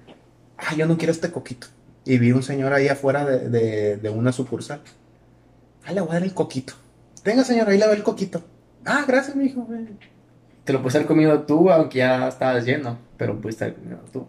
ah, 0.57 0.75
yo 0.75 0.85
no 0.85 0.97
quiero 0.97 1.13
este 1.13 1.31
coquito. 1.31 1.67
Y 2.03 2.17
vi 2.17 2.33
un 2.33 2.43
señor 2.43 2.73
ahí 2.73 2.89
afuera 2.89 3.23
de, 3.23 3.95
de, 3.95 4.09
una 4.09 4.33
sucursal. 4.33 4.81
Ah, 5.85 5.93
le 5.93 6.01
voy 6.01 6.09
a 6.09 6.13
dar 6.15 6.23
el 6.23 6.33
coquito. 6.33 6.73
Venga, 7.23 7.45
señor, 7.45 7.69
ahí 7.69 7.77
le 7.77 7.85
doy 7.85 7.95
el 7.95 8.03
coquito. 8.03 8.43
Ah, 8.83 9.05
gracias, 9.07 9.37
mi 9.37 9.45
hijo. 9.45 9.65
Te 10.65 10.73
lo 10.73 10.79
pudiste 10.79 10.97
haber 10.97 11.07
comido 11.07 11.43
tú, 11.43 11.71
aunque 11.71 11.99
ya 11.99 12.27
estabas 12.27 12.65
lleno, 12.65 12.97
pero 13.15 13.39
pudiste 13.39 13.63
haber 13.63 13.77
comido 13.77 13.99
tú. 14.11 14.27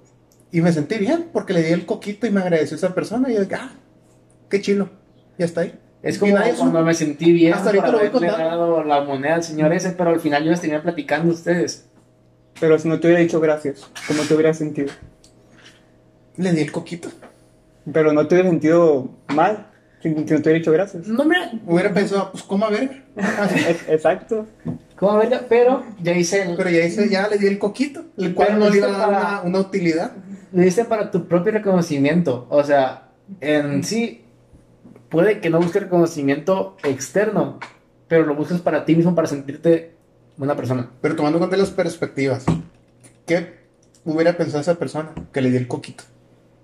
Y 0.53 0.61
me 0.61 0.73
sentí 0.73 0.97
bien, 0.97 1.31
porque 1.33 1.53
le 1.53 1.65
di 1.65 1.73
el 1.73 1.87
coquito 1.87 2.29
y 2.29 2.31
me 2.31 2.43
agradeció 2.43 2.77
esa 2.77 2.95
persona. 2.95 3.29
Y 3.29 3.35
yo 3.35 3.41
dije, 3.41 3.57
ah, 3.57 3.73
qué 4.49 4.61
chilo, 4.61 4.89
ya 5.37 5.47
está 5.47 5.63
ahí. 5.63 5.77
Es 6.01 6.17
como 6.17 6.37
cuando 6.37 6.85
me 6.85 6.95
sentí 6.95 7.33
bien 7.33 7.55
Hasta 7.55 7.71
ahorita 7.71 7.87
por 7.87 7.97
haberle 7.97 8.29
dado 8.29 8.85
la 8.85 9.01
moneda 9.01 9.35
al 9.35 9.43
señor 9.43 9.73
ese, 9.73 9.91
pero 9.91 10.11
al 10.11 10.21
final 10.21 10.45
yo 10.45 10.53
les 10.53 10.61
tenía 10.61 10.81
platicando 10.81 11.33
a 11.33 11.35
ustedes. 11.35 11.89
Pero 12.61 12.79
si 12.79 12.89
no 12.89 13.01
te 13.01 13.09
hubiera 13.09 13.23
dicho 13.23 13.41
gracias, 13.41 13.91
¿cómo 14.07 14.23
te 14.23 14.35
hubiera 14.35 14.55
sentido? 14.55 14.93
Le 16.37 16.53
di 16.53 16.63
el 16.63 16.73
coquito. 16.73 17.09
Pero 17.93 18.13
no 18.13 18.27
te 18.27 18.35
hubiera 18.35 18.51
sentido 18.51 19.11
mal 19.29 19.71
Si, 20.03 20.09
no 20.09 20.25
te 20.25 20.35
hubiera 20.35 20.59
dicho 20.59 20.73
gracias. 20.73 21.07
No 21.07 21.25
me... 21.25 21.37
Hubiera 21.67 21.93
pensado, 21.93 22.31
pues, 22.33 22.43
¿cómo 22.45 22.67
a 22.67 22.71
ver? 22.71 23.05
Exacto. 23.89 24.47
¿Cómo 24.97 25.13
a 25.13 25.19
ver? 25.19 25.47
Pero 25.49 25.85
ya 26.03 26.13
hice 26.13 26.43
el... 26.43 26.57
Pero 26.57 26.71
ya 26.71 26.85
hice, 26.85 27.09
ya 27.09 27.29
le 27.29 27.39
di 27.39 27.47
el 27.47 27.59
coquito, 27.59 28.05
el 28.17 28.35
cual 28.35 28.59
no 28.59 28.71
le 28.71 28.79
iba 28.79 28.89
a 28.89 28.91
dar 28.91 29.09
una, 29.09 29.43
una 29.43 29.59
utilidad. 29.61 30.13
Le 30.53 30.65
diste 30.65 30.85
para 30.85 31.11
tu 31.11 31.27
propio 31.27 31.53
reconocimiento. 31.53 32.47
O 32.49 32.63
sea, 32.63 33.09
en 33.41 33.83
sí, 33.83 34.25
puede 35.09 35.41
que 35.41 35.51
no 35.51 35.61
busques 35.61 35.83
reconocimiento 35.83 36.77
externo, 36.83 37.59
pero 38.09 38.25
lo 38.25 38.35
busques 38.35 38.61
para 38.61 38.85
ti 38.85 38.97
mismo, 38.97 39.15
para 39.15 39.29
sentirte 39.29 39.94
una 40.39 40.57
persona. 40.57 40.91
Pero 41.01 41.17
tomando 41.17 41.39
en 41.39 41.41
cuenta 41.41 41.57
las 41.57 41.71
perspectivas, 41.71 42.45
¿qué 43.27 43.55
hubiera 44.05 44.37
pensado 44.37 44.61
esa 44.61 44.75
persona 44.75 45.13
que 45.33 45.41
le 45.41 45.51
di 45.51 45.57
el 45.57 45.69
coquito? 45.69 46.05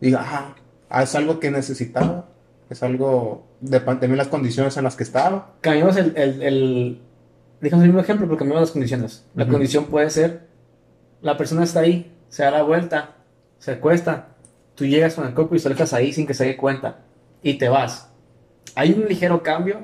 Diga, 0.01 0.23
ah, 0.25 0.55
ah, 0.89 1.03
es 1.03 1.15
algo 1.15 1.41
que 1.41 1.51
necesitaba, 1.51 2.29
es 2.69 2.83
algo 2.83 3.47
de 3.61 3.81
también 3.81 4.17
las 4.17 4.29
condiciones 4.29 4.77
en 4.77 4.85
las 4.85 4.97
que 4.97 5.03
estaba. 5.03 5.55
Cambiamos 5.61 5.97
el, 5.97 6.17
el, 6.17 6.43
el 6.43 7.01
Dejamos 7.61 7.85
el 7.85 7.91
mismo 7.91 8.01
ejemplo, 8.01 8.27
pero 8.27 8.39
cambiamos 8.39 8.63
las 8.63 8.71
condiciones. 8.71 9.27
La 9.35 9.47
condición 9.47 9.85
puede 9.87 10.09
ser, 10.09 10.47
la 11.21 11.37
persona 11.37 11.65
está 11.65 11.81
ahí, 11.81 12.17
se 12.31 12.43
da 12.43 12.51
la 12.51 12.63
vuelta, 12.63 13.17
se 13.59 13.73
acuesta, 13.73 14.29
tú 14.75 14.87
llegas 14.87 15.15
con 15.15 15.27
el 15.27 15.35
copo 15.35 15.55
y 15.55 15.59
sueltas 15.59 15.93
ahí 15.93 16.13
sin 16.13 16.27
que 16.27 16.33
se 16.33 16.47
dé 16.47 16.57
cuenta 16.57 17.01
y 17.43 17.55
te 17.55 17.69
vas. 17.69 18.11
Hay 18.75 18.93
un 18.93 19.07
ligero 19.07 19.43
cambio, 19.43 19.81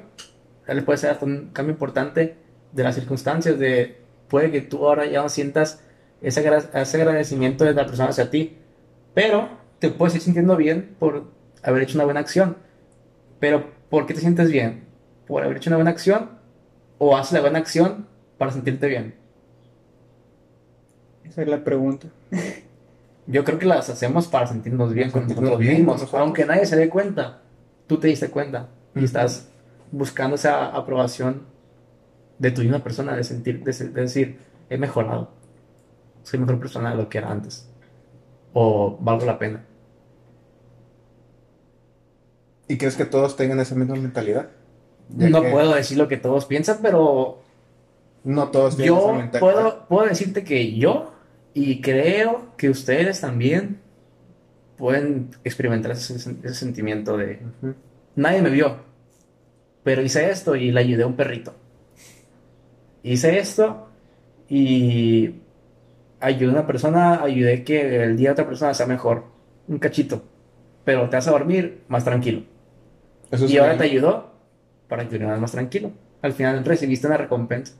tal 0.67 0.77
vez 0.77 0.85
puede 0.87 0.99
ser 0.99 1.11
hasta 1.11 1.27
un 1.27 1.51
cambio 1.53 1.75
importante 1.75 2.39
de 2.73 2.83
las 2.83 2.95
circunstancias, 2.95 3.59
de 3.59 4.01
puede 4.29 4.51
que 4.51 4.61
tú 4.61 4.87
ahora 4.87 5.07
ya 5.07 5.23
no 5.23 5.29
sientas 5.29 5.81
ese, 6.21 6.41
ese 6.75 7.03
agradecimiento 7.03 7.65
de 7.65 7.75
la 7.75 7.87
persona 7.87 8.11
hacia 8.11 8.31
ti, 8.31 8.59
pero 9.15 9.49
te 9.79 9.91
puedes 9.91 10.15
ir 10.15 10.21
sintiendo 10.21 10.57
bien 10.57 10.97
por 10.99 11.25
haber 11.63 11.83
hecho 11.83 11.97
una 11.97 12.05
buena 12.05 12.21
acción. 12.21 12.57
Pero, 13.41 13.71
¿por 13.91 14.07
qué 14.07 14.15
te 14.15 14.21
sientes 14.21 14.51
bien? 14.51 14.85
¿Por 15.27 15.43
haber 15.43 15.59
hecho 15.59 15.71
una 15.71 15.77
buena 15.77 15.91
acción? 15.91 16.31
¿O 16.99 17.17
haces 17.17 17.33
la 17.33 17.41
buena 17.41 17.59
acción 17.59 18.07
para 18.39 18.53
sentirte 18.53 18.87
bien? 18.87 19.15
Esa 21.25 21.43
es 21.43 21.49
la 21.49 21.63
pregunta. 21.65 22.09
Yo 23.27 23.45
creo 23.45 23.59
que 23.59 23.67
las 23.67 23.91
hacemos 23.91 24.29
para 24.29 24.47
sentirnos 24.47 24.93
bien 24.95 25.11
con 25.11 25.27
nosotros 25.27 25.59
mismos. 25.59 26.15
Aunque 26.15 26.45
nadie 26.45 26.65
se 26.65 26.77
dé 26.77 26.89
cuenta, 26.89 27.43
tú 27.87 27.99
te 27.99 28.07
diste 28.07 28.31
cuenta 28.31 28.69
y 28.95 29.05
estás 29.05 29.49
buscando 29.91 30.37
esa 30.37 30.69
aprobación 30.69 31.43
de 32.39 32.51
tu 32.51 32.63
misma 32.63 32.83
persona, 32.83 33.17
de 33.17 33.25
sentir, 33.25 33.63
de, 33.63 33.73
decir, 33.73 34.39
he 34.69 34.79
mejorado, 34.79 35.31
soy 36.23 36.41
mejor 36.41 36.59
persona 36.59 36.91
de 36.91 36.97
lo 36.97 37.09
que 37.09 37.19
era 37.19 37.31
antes, 37.31 37.69
o 38.53 38.99
valgo 39.01 39.27
la 39.27 39.39
pena. 39.39 39.65
¿Y 42.69 42.79
crees 42.79 42.97
que 42.97 43.05
todos 43.05 43.37
tengan 43.37 43.61
esa 43.61 43.75
misma 43.75 43.95
mentalidad? 43.95 44.49
no 45.09 45.41
puedo 45.41 45.73
decir 45.75 45.99
lo 45.99 46.09
que 46.09 46.17
todos 46.17 46.47
piensan, 46.47 46.79
pero 46.83 47.41
no 48.25 48.49
todos 48.49 48.77
tienen 48.77 48.95
yo 48.95 49.01
esa 49.05 49.13
mentalidad. 49.13 49.41
Puedo, 49.41 49.87
puedo 49.87 50.09
decirte 50.09 50.43
que 50.43 50.75
yo 50.75 51.13
y 51.55 51.81
creo 51.81 52.57
que 52.57 52.69
ustedes 52.69 53.21
también 53.21 53.79
pueden 54.77 55.31
experimentar 55.45 55.93
ese, 55.93 56.19
sentimiento 56.19 57.17
de 57.17 57.41
nadie 58.15 58.43
me 58.43 58.51
vio, 58.51 58.77
pero 59.83 60.03
hice 60.03 60.31
esto 60.31 60.57
y 60.57 60.71
le 60.71 60.81
ayudé 60.81 61.05
a 61.05 61.07
un 61.07 61.17
perrito. 61.17 61.55
Hice 63.07 63.39
esto 63.39 63.87
y 64.49 65.37
ayudé 66.19 66.47
a 66.47 66.55
una 66.55 66.67
persona, 66.67 67.23
ayudé 67.23 67.63
que 67.63 68.03
el 68.03 68.17
día 68.17 68.31
de 68.31 68.33
otra 68.33 68.49
persona 68.49 68.75
sea 68.75 68.87
mejor, 68.87 69.27
un 69.69 69.79
cachito, 69.79 70.25
pero 70.85 71.09
te 71.09 71.15
vas 71.15 71.29
a 71.29 71.31
dormir 71.31 71.85
más 71.87 72.03
tranquilo. 72.03 72.43
y 73.31 73.59
ahora 73.59 73.77
te 73.77 73.85
ayudó 73.85 74.33
para 74.89 75.05
que 75.05 75.11
durmieras 75.11 75.41
más 75.41 75.53
tranquilo. 75.53 75.93
Al 76.21 76.33
final 76.33 76.65
recibiste 76.65 77.07
una 77.07 77.17
recompensa 77.17 77.75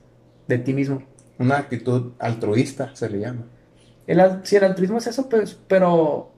de 0.47 0.59
ti 0.59 0.73
mismo. 0.73 1.03
Una 1.39 1.57
actitud 1.57 2.13
altruista 2.19 2.95
se 2.95 3.09
le 3.09 3.19
llama. 3.19 3.47
El, 4.07 4.21
si 4.43 4.55
el 4.55 4.63
altruismo 4.63 4.99
es 4.99 5.07
eso, 5.07 5.27
pues, 5.27 5.59
pero. 5.67 6.31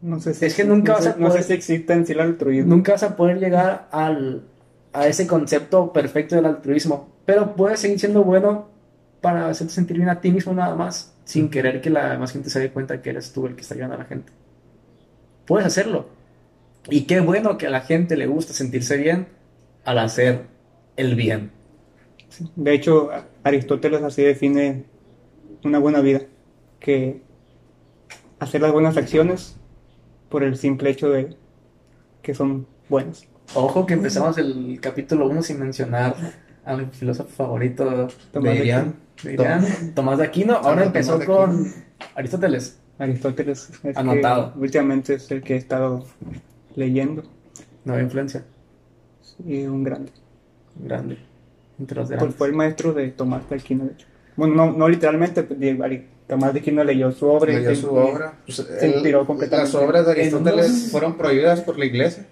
No 0.00 0.20
sé 0.20 0.32
si. 0.32 0.46
Es 0.46 0.54
que 0.54 0.64
nunca 0.64 0.94
vas 0.94 1.06
a 1.06 1.14
poder. 1.16 1.28
No 1.28 1.30
sé 1.32 1.42
si 1.42 1.52
existe 1.52 1.92
en 1.92 2.06
sí 2.06 2.12
el 2.12 2.20
altruismo. 2.20 2.74
Nunca 2.74 2.92
vas 2.92 3.02
a 3.02 3.14
poder 3.14 3.38
llegar 3.38 3.88
al, 3.90 4.44
a 4.94 5.08
ese 5.08 5.26
concepto 5.26 5.92
perfecto 5.92 6.36
del 6.36 6.46
altruismo. 6.46 7.10
Pero 7.26 7.54
puedes 7.54 7.80
seguir 7.80 7.98
siendo 7.98 8.24
bueno 8.24 8.68
para 9.20 9.48
hacerte 9.48 9.72
sentir 9.72 9.96
bien 9.96 10.08
a 10.08 10.20
ti 10.20 10.30
mismo 10.30 10.54
nada 10.54 10.74
más. 10.74 11.14
Sin 11.24 11.50
querer 11.50 11.80
que 11.80 11.90
la 11.90 12.10
demás 12.10 12.32
gente 12.32 12.48
se 12.48 12.60
dé 12.60 12.70
cuenta 12.70 13.02
que 13.02 13.10
eres 13.10 13.32
tú 13.32 13.46
el 13.46 13.54
que 13.54 13.62
está 13.62 13.74
ayudando 13.74 13.96
a 13.96 13.98
la 13.98 14.04
gente. 14.04 14.32
Puedes 15.46 15.66
hacerlo. 15.66 16.08
Y 16.88 17.02
qué 17.02 17.20
bueno 17.20 17.58
que 17.58 17.66
a 17.66 17.70
la 17.70 17.80
gente 17.80 18.16
le 18.16 18.26
gusta 18.26 18.52
sentirse 18.52 18.96
bien 18.96 19.26
al 19.84 19.98
hacer 19.98 20.46
el 20.96 21.14
bien. 21.14 21.50
De 22.56 22.72
hecho, 22.72 23.10
Aristóteles 23.42 24.02
así 24.02 24.22
define 24.22 24.84
una 25.64 25.78
buena 25.78 26.00
vida, 26.00 26.20
que 26.78 27.22
hacer 28.38 28.60
las 28.60 28.72
buenas 28.72 28.96
acciones 28.96 29.56
por 30.28 30.42
el 30.42 30.56
simple 30.56 30.90
hecho 30.90 31.08
de 31.08 31.36
que 32.22 32.34
son 32.34 32.66
buenas. 32.88 33.26
Ojo 33.54 33.86
que 33.86 33.94
empezamos 33.94 34.38
el 34.38 34.78
capítulo 34.80 35.28
1 35.28 35.42
sin 35.42 35.60
mencionar 35.60 36.16
a 36.64 36.76
mi 36.76 36.86
filósofo 36.86 37.28
favorito, 37.28 38.08
Tomás 38.32 38.58
de, 38.58 38.72
Aquino. 38.72 38.94
Tomás 39.94 40.18
de 40.18 40.24
Aquino. 40.24 40.54
Ahora 40.56 40.84
empezó 40.84 41.24
con 41.24 41.72
Aristóteles. 42.14 42.78
Aristóteles 42.98 43.70
es 43.82 43.96
Anotado. 43.96 44.52
últimamente 44.56 45.14
es 45.14 45.30
el 45.30 45.42
que 45.42 45.54
he 45.54 45.56
estado 45.56 46.06
leyendo. 46.74 47.22
Nueva 47.84 48.02
influencia. 48.02 48.44
Sí, 49.20 49.66
un 49.66 49.84
grande. 49.84 50.12
grande. 50.76 51.18
Entre 51.78 51.96
los 51.96 52.08
pues 52.10 52.34
fue 52.34 52.48
el 52.48 52.54
maestro 52.54 52.92
de 52.92 53.08
Tomás 53.10 53.48
de 53.50 53.56
Aquino, 53.56 53.84
de 53.84 53.92
hecho. 53.92 54.06
Bueno, 54.36 54.54
no, 54.54 54.72
no 54.72 54.88
literalmente, 54.88 55.42
pues, 55.42 55.58
Tomás 56.26 56.54
de 56.54 56.60
Aquino 56.60 56.82
leyó 56.82 57.12
su 57.12 57.26
obra. 57.26 57.52
Leyó 57.52 57.70
y 57.70 57.76
su 57.76 57.94
obra. 57.94 58.38
Pues, 58.46 58.56
se 58.56 58.88
inspiró 58.88 59.26
completamente. 59.26 59.72
Las 59.72 59.82
obras 59.82 60.06
de 60.06 60.12
Aristóteles 60.12 60.88
fueron 60.90 61.16
prohibidas 61.16 61.60
por 61.60 61.78
la 61.78 61.84
iglesia. 61.84 62.26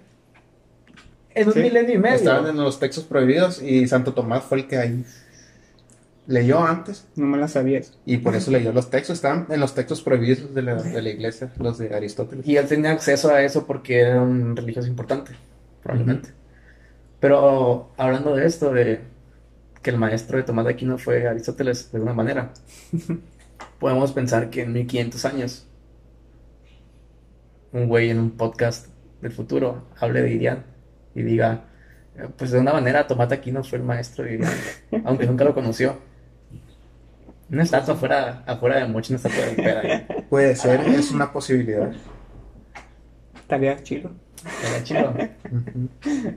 En 1.35 1.47
un 1.47 1.53
milenio 1.55 1.95
y 1.95 1.97
medio. 1.97 2.15
Estaban 2.15 2.47
en 2.47 2.57
los 2.57 2.79
textos 2.79 3.03
prohibidos 3.03 3.61
y 3.61 3.87
Santo 3.87 4.13
Tomás 4.13 4.43
fue 4.43 4.59
el 4.59 4.67
que 4.67 4.77
ahí 4.77 5.05
leyó 6.27 6.63
antes. 6.63 7.07
No 7.15 7.25
me 7.25 7.37
la 7.37 7.47
sabías. 7.47 7.97
Y 8.05 8.17
por 8.17 8.35
eso 8.35 8.51
leyó 8.51 8.71
los 8.71 8.89
textos. 8.89 9.15
Estaban 9.15 9.47
en 9.49 9.59
los 9.59 9.73
textos 9.73 10.01
prohibidos 10.01 10.53
de 10.53 10.61
la, 10.61 10.75
de 10.75 11.01
la 11.01 11.09
iglesia, 11.09 11.51
los 11.57 11.77
de 11.77 11.93
Aristóteles. 11.93 12.47
Y 12.47 12.57
él 12.57 12.67
tenía 12.67 12.91
acceso 12.91 13.29
a 13.31 13.41
eso 13.41 13.65
porque 13.65 13.99
era 13.99 14.21
un 14.21 14.55
religioso 14.55 14.87
importante, 14.87 15.31
probablemente. 15.81 16.29
Pero 17.19 17.91
hablando 17.97 18.35
de 18.35 18.45
esto, 18.45 18.73
de 18.73 19.01
que 19.81 19.89
el 19.89 19.97
maestro 19.97 20.37
de 20.37 20.43
Tomás 20.43 20.65
de 20.65 20.71
Aquino 20.71 20.97
fue 20.97 21.27
Aristóteles 21.27 21.91
de 21.91 21.97
alguna 21.97 22.13
manera, 22.13 22.53
podemos 23.79 24.11
pensar 24.11 24.49
que 24.49 24.61
en 24.61 24.73
1500 24.73 25.25
años 25.25 25.67
un 27.71 27.87
güey 27.87 28.09
en 28.09 28.19
un 28.19 28.31
podcast 28.31 28.87
del 29.21 29.31
futuro 29.31 29.87
hable 29.99 30.21
de 30.21 30.31
Irian 30.31 30.72
y 31.15 31.21
diga, 31.21 31.65
pues 32.37 32.51
de 32.51 32.59
una 32.59 32.73
manera 32.73 33.07
Tomás 33.07 33.29
de 33.29 33.35
Aquino 33.35 33.63
fue 33.63 33.79
el 33.79 33.83
maestro 33.83 34.23
de 34.23 34.35
Irian, 34.35 34.51
aunque 35.05 35.25
nunca 35.25 35.43
lo 35.43 35.53
conoció. 35.53 35.97
Una 37.49 37.63
estatua 37.63 37.93
afuera, 37.93 38.43
afuera 38.47 38.77
de 38.77 38.87
mucho, 38.87 39.13
una 39.13 39.17
estatua 39.17 39.45
de 39.45 39.53
pera. 39.53 40.07
Puede 40.29 40.55
ser, 40.55 40.81
es 40.81 41.11
una 41.11 41.31
posibilidad. 41.31 41.91
Estaría 43.35 43.83
chido. 43.83 44.11
Estaría 44.45 44.83
chido. 44.83 45.13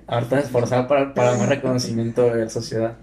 Ahorita 0.07 0.41
esforzado 0.41 0.87
para, 0.87 1.15
para 1.15 1.37
más 1.37 1.49
reconocimiento 1.49 2.35
de 2.35 2.45
la 2.45 2.51
sociedad. 2.51 2.97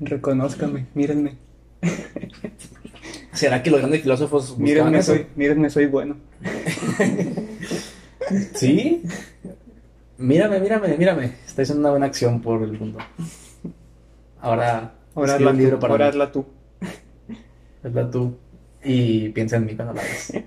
Reconózcame, 0.00 0.86
mírenme. 0.94 1.36
¿Será 3.32 3.62
que 3.62 3.70
los 3.70 3.80
grandes 3.80 4.02
filósofos 4.02 4.58
mírenme 4.58 5.02
soy, 5.02 5.26
mírenme, 5.36 5.70
soy 5.70 5.86
bueno. 5.86 6.16
¿Sí? 8.54 9.02
Mírame, 10.22 10.60
mírame, 10.60 10.96
mírame. 10.96 11.24
Estáis 11.44 11.68
haciendo 11.68 11.80
una 11.80 11.90
buena 11.90 12.06
acción 12.06 12.40
por 12.40 12.62
el 12.62 12.78
mundo. 12.78 13.00
Ahora, 14.40 14.94
ahora 15.16 15.34
hazla, 15.34 15.52
libro 15.52 15.80
para 15.80 15.94
ahora 15.94 16.08
hazla 16.08 16.30
tú. 16.30 16.46
Hazla 17.82 18.08
tú. 18.08 18.36
Y 18.84 19.30
piensa 19.30 19.56
en 19.56 19.66
mí 19.66 19.74
cuando 19.74 19.94
la 19.94 20.00
hagas. 20.00 20.32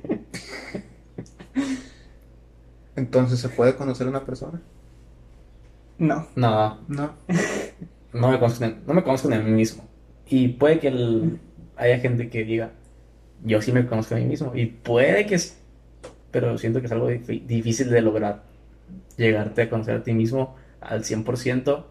Entonces, 2.96 3.38
¿se 3.40 3.50
puede 3.50 3.76
conocer 3.76 4.08
una 4.08 4.24
persona? 4.24 4.62
No. 5.98 6.26
No. 6.38 6.80
No. 6.88 7.12
no 8.14 8.30
me 8.30 8.40
conozco, 8.40 8.66
no 8.88 8.94
me 8.94 9.04
conozco 9.04 9.28
a 9.28 9.38
mí 9.40 9.52
mismo. 9.52 9.84
Y 10.26 10.48
puede 10.48 10.80
que 10.80 11.38
haya 11.76 12.00
gente 12.00 12.30
que 12.30 12.46
diga, 12.46 12.72
yo 13.44 13.62
sí 13.62 13.74
me 13.74 13.86
conozco 13.86 14.16
a 14.16 14.20
mí 14.20 14.26
mismo. 14.26 14.54
Y 14.56 14.68
puede 14.68 15.26
que 15.26 15.36
es, 15.36 15.58
pero 16.32 16.58
siento 16.58 16.80
que 16.80 16.86
es 16.86 16.92
algo 16.94 17.10
difícil 17.10 17.90
de 17.90 18.02
lograr. 18.02 18.55
Llegarte 19.18 19.64
a 19.64 19.70
conocer 19.70 19.96
a 19.96 20.04
ti 20.04 20.14
mismo 20.14 20.56
al 20.82 21.04
100%, 21.04 21.86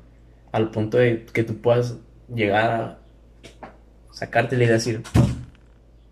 al 0.52 0.70
punto 0.70 0.98
de 0.98 1.26
que 1.26 1.44
tú 1.44 1.56
puedas 1.60 1.96
llegar 2.32 2.70
a 2.70 2.98
sacarte 4.12 4.56
y 4.56 4.66
decir, 4.66 5.02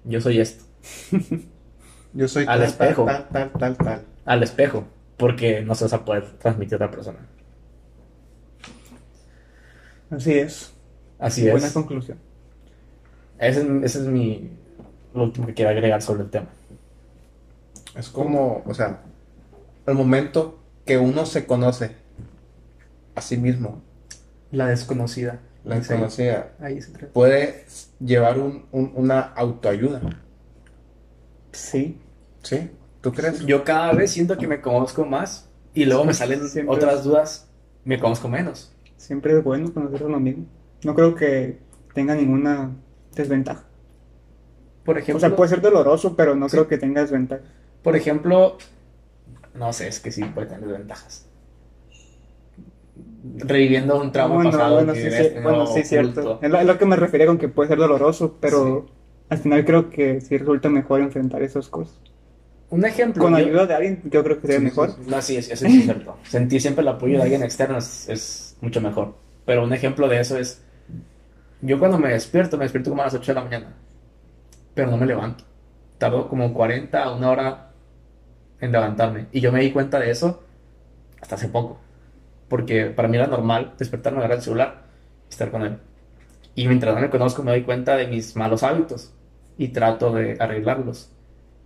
yo 0.05 0.21
soy 0.21 0.41
esto. 0.41 0.65
yo 2.13 2.29
soy 2.29 2.45
al 2.49 2.63
espejo. 2.63 3.05
Tal, 3.05 3.29
tal, 3.29 3.53
tal, 3.53 3.77
tal, 3.77 4.05
Al 4.25 4.43
espejo. 4.43 4.85
porque 5.17 5.63
no 5.63 5.75
se 5.75 5.85
vas 5.85 5.93
a 5.93 6.05
poder 6.05 6.25
transmitir 6.39 6.75
a 6.75 6.77
otra 6.77 6.91
persona. 6.91 7.19
Así 10.11 10.35
es. 10.35 10.73
Así 11.19 11.47
es. 11.47 11.53
Buena 11.53 11.73
conclusión. 11.73 12.19
Ese 13.39 13.61
es, 13.61 13.67
ese 13.85 13.99
es 14.01 14.07
mi, 14.07 14.51
lo 15.15 15.25
último 15.25 15.47
que 15.47 15.55
quiero 15.55 15.71
agregar 15.71 16.03
sobre 16.03 16.23
el 16.23 16.31
tema. 16.31 16.49
Es 17.97 18.09
como, 18.09 18.63
o 18.67 18.75
sea, 18.75 19.01
el 19.87 19.95
momento 19.95 20.62
que 20.85 20.99
uno 20.99 21.27
se 21.27 21.47
conoce 21.47 21.93
a 23.15 23.21
sí 23.21 23.37
mismo. 23.37 23.83
La 24.51 24.67
desconocida. 24.67 25.41
La 25.65 25.77
desconocida. 25.77 26.53
Ahí 26.61 26.81
se 26.81 26.91
puede 27.07 27.65
llevar 28.01 28.39
un, 28.39 28.67
un, 28.73 28.93
una 28.95 29.21
autoayuda. 29.21 30.01
Sí. 31.53 32.01
¿Sí? 32.43 32.71
¿Tú 33.01 33.13
crees? 33.13 33.45
Yo 33.47 33.65
cada 33.65 33.93
vez 33.93 34.11
siento 34.11 34.37
que 34.37 34.47
me 34.47 34.61
conozco 34.61 35.05
más 35.05 35.49
y 35.75 35.85
luego 35.85 36.05
me 36.05 36.15
salen 36.15 36.41
otras 36.69 37.05
dudas, 37.05 37.49
me 37.85 37.99
conozco 37.99 38.29
menos. 38.29 38.73
Siempre 38.97 39.37
es 39.37 39.45
bueno 39.45 39.73
conocer 39.73 40.05
a 40.05 40.09
lo 40.09 40.21
mismo. 40.21 40.47
No 40.85 40.95
creo 40.95 41.15
que 41.15 41.59
tenga 41.95 42.15
ninguna 42.15 42.77
desventaja. 43.15 43.65
Por 44.85 44.99
ejemplo. 44.99 45.17
O 45.17 45.21
sea, 45.21 45.37
puede 45.37 45.51
ser 45.51 45.61
doloroso, 45.61 46.17
pero 46.17 46.35
no 46.35 46.49
creo 46.49 46.67
que 46.67 46.79
tenga 46.79 47.03
desventaja. 47.03 47.43
Por 47.83 47.97
ejemplo, 47.97 48.59
no 49.55 49.73
sé, 49.73 49.89
es 49.89 50.01
que 50.01 50.11
sí 50.11 50.25
puede 50.25 50.49
tener 50.49 50.67
desventajas. 50.67 51.27
Reviviendo 53.37 54.01
un 54.01 54.11
trauma 54.11 54.37
bueno, 54.37 54.51
pasado. 54.51 54.75
Bueno, 54.75 54.95
sí, 54.95 55.11
sí, 55.11 55.29
bueno, 55.43 55.67
sí, 55.67 55.85
cierto. 55.85 56.41
Es 56.43 56.51
lo, 56.51 56.79
que 56.79 56.87
me 56.87 56.97
refería 56.97 57.27
con 57.27 57.39
que 57.39 57.49
puede 57.49 57.69
ser 57.69 57.79
doloroso, 57.79 58.37
pero 58.41 58.87
al 59.29 59.39
final 59.39 59.65
creo 59.65 59.91
que 59.91 60.21
sí 60.21 60.37
resulta 60.37 60.69
mejor 60.69 61.01
enfrentar 61.01 61.43
esas 61.43 61.69
cosas. 61.69 61.99
Un 62.71 62.85
ejemplo. 62.85 63.23
Con 63.23 63.35
ayuda 63.35 63.67
de 63.67 63.75
alguien, 63.75 64.03
yo 64.05 64.25
creo 64.25 64.41
que 64.41 64.47
sería 64.47 64.61
mejor. 64.61 64.99
No, 65.07 65.21
sí, 65.21 65.37
eso 65.37 65.53
es 65.53 65.61
cierto. 65.61 66.17
Sentir 66.23 66.61
siempre 66.61 66.83
el 66.83 66.89
apoyo 66.89 67.19
de 67.19 67.23
alguien 67.23 67.43
externo 67.43 67.79
es, 67.79 68.57
mucho 68.61 68.81
mejor. 68.81 69.15
Pero 69.45 69.65
un 69.65 69.73
ejemplo 69.73 70.09
de 70.09 70.21
eso 70.21 70.39
es. 70.39 70.65
Yo 71.61 71.79
cuando 71.79 71.99
me 71.99 72.09
despierto, 72.09 72.57
me 72.57 72.65
despierto 72.65 72.91
como 72.91 73.03
a 73.03 73.05
las 73.05 73.15
8 73.15 73.31
de 73.31 73.35
la 73.35 73.45
mañana. 73.45 73.75
Pero 74.75 74.91
no 74.91 74.97
me 74.97 75.07
levanto. 75.07 75.45
Tardo 75.99 76.29
como 76.29 76.53
40 76.53 77.03
a 77.03 77.15
una 77.15 77.31
hora 77.31 77.72
en 78.63 78.73
levantarme. 78.73 79.27
Y 79.33 79.41
yo 79.41 79.53
me 79.53 79.61
di 79.61 79.73
cuenta 79.73 79.99
de 79.99 80.11
eso 80.11 80.43
hasta 81.21 81.35
hace 81.35 81.49
poco. 81.49 81.79
Porque 82.49 82.87
para 82.87 83.09
mí 83.09 83.17
era 83.17 83.27
normal 83.27 83.75
despertarme, 83.77 84.21
agarrar 84.21 84.39
el 84.39 84.43
celular 84.43 84.85
y 85.29 85.31
estar 85.31 85.51
con 85.51 85.63
él. 85.63 85.79
Y 86.55 86.69
mientras 86.69 86.95
no 86.95 87.01
me 87.01 87.11
conozco, 87.11 87.43
me 87.43 87.51
doy 87.51 87.63
cuenta 87.63 87.97
de 87.97 88.07
mis 88.07 88.37
malos 88.37 88.63
hábitos 88.63 89.13
y 89.59 89.69
trato 89.69 90.13
de 90.13 90.37
arreglarlos. 90.39 91.11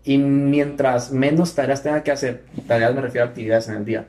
Y 0.05 0.19
mientras 0.19 1.13
menos 1.13 1.55
tareas 1.55 1.83
tenga 1.83 2.03
que 2.03 2.13
hacer, 2.13 2.45
tareas 2.67 2.95
me 2.95 3.03
refiero 3.03 3.27
a 3.27 3.29
actividades 3.29 3.69
en 3.69 3.77
el 3.77 3.85
día, 3.85 4.07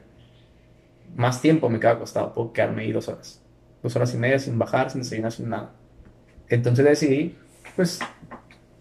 más 1.15 1.41
tiempo 1.41 1.69
me 1.69 1.79
queda 1.79 1.91
acostado. 1.93 2.33
Puedo 2.33 2.53
quedarme 2.53 2.83
ahí 2.83 2.91
dos 2.91 3.07
horas, 3.07 3.41
dos 3.81 3.95
horas 3.95 4.13
y 4.13 4.17
media 4.17 4.39
sin 4.39 4.57
bajar, 4.57 4.91
sin 4.91 5.01
desayunar, 5.01 5.31
sin 5.31 5.49
nada. 5.49 5.71
Entonces 6.47 6.85
decidí, 6.85 7.35
pues, 7.75 7.99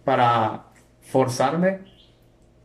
para 0.05 0.67
forzarme 1.01 1.96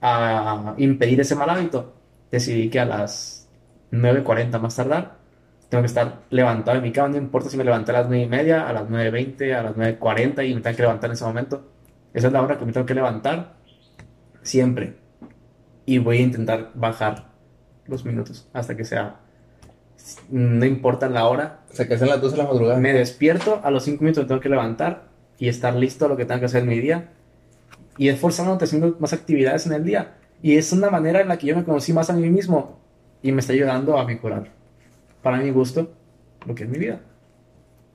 a 0.01 0.73
impedir 0.77 1.21
ese 1.21 1.35
mal 1.35 1.49
hábito, 1.49 1.93
decidí 2.31 2.69
que 2.69 2.79
a 2.79 2.85
las 2.85 3.47
9.40 3.91 4.59
más 4.59 4.75
tardar, 4.75 5.21
tengo 5.69 5.83
que 5.83 5.87
estar 5.87 6.23
levantado 6.29 6.77
en 6.77 6.83
mi 6.83 6.91
cama, 6.91 7.09
no 7.09 7.17
importa 7.17 7.49
si 7.49 7.55
me 7.55 7.63
levanté 7.63 7.91
a 7.91 7.99
las 7.99 8.07
9 8.07 8.23
y 8.23 8.27
media, 8.27 8.67
a 8.67 8.73
las 8.73 8.89
9.20, 8.89 9.55
a 9.55 9.63
las 9.63 9.75
9.40 9.75 10.49
y 10.49 10.55
me 10.55 10.61
tengo 10.61 10.75
que 10.75 10.81
levantar 10.81 11.09
en 11.09 11.13
ese 11.13 11.23
momento. 11.23 11.71
Esa 12.13 12.27
es 12.27 12.33
la 12.33 12.41
hora 12.41 12.57
que 12.57 12.65
me 12.65 12.73
tengo 12.73 12.85
que 12.85 12.93
levantar 12.93 13.53
siempre. 14.41 14.97
Y 15.85 15.99
voy 15.99 16.17
a 16.17 16.21
intentar 16.21 16.71
bajar 16.73 17.31
los 17.85 18.03
minutos 18.03 18.49
hasta 18.51 18.75
que 18.75 18.83
sea. 18.83 19.21
No 20.29 20.65
importa 20.65 21.07
la 21.07 21.27
hora. 21.27 21.61
O 21.71 21.73
sea, 21.73 21.87
que 21.87 21.97
sean 21.97 22.09
las 22.09 22.21
12 22.21 22.35
de 22.35 22.43
la 22.43 22.49
madrugada. 22.49 22.79
Me 22.79 22.91
despierto, 22.91 23.61
a 23.63 23.71
los 23.71 23.83
5 23.83 24.03
minutos 24.03 24.25
me 24.25 24.27
tengo 24.27 24.41
que 24.41 24.49
levantar 24.49 25.03
y 25.37 25.47
estar 25.47 25.73
listo 25.73 26.05
a 26.05 26.09
lo 26.09 26.17
que 26.17 26.25
tengo 26.25 26.41
que 26.41 26.47
hacer 26.47 26.63
en 26.63 26.69
mi 26.69 26.79
día. 26.79 27.11
Y 27.97 28.09
esforzándote 28.09 28.65
haciendo 28.65 28.95
más 28.99 29.13
actividades 29.13 29.65
en 29.65 29.73
el 29.73 29.83
día. 29.83 30.17
Y 30.41 30.57
es 30.57 30.71
una 30.71 30.89
manera 30.89 31.21
en 31.21 31.27
la 31.27 31.37
que 31.37 31.47
yo 31.47 31.55
me 31.55 31.63
conocí 31.63 31.93
más 31.93 32.09
a 32.09 32.13
mí 32.13 32.29
mismo 32.29 32.79
y 33.21 33.31
me 33.31 33.41
está 33.41 33.53
ayudando 33.53 33.97
a 33.97 34.05
mejorar, 34.05 34.51
para 35.21 35.37
mi 35.37 35.51
gusto, 35.51 35.91
lo 36.47 36.55
que 36.55 36.63
es 36.63 36.69
mi 36.69 36.79
vida. 36.79 37.01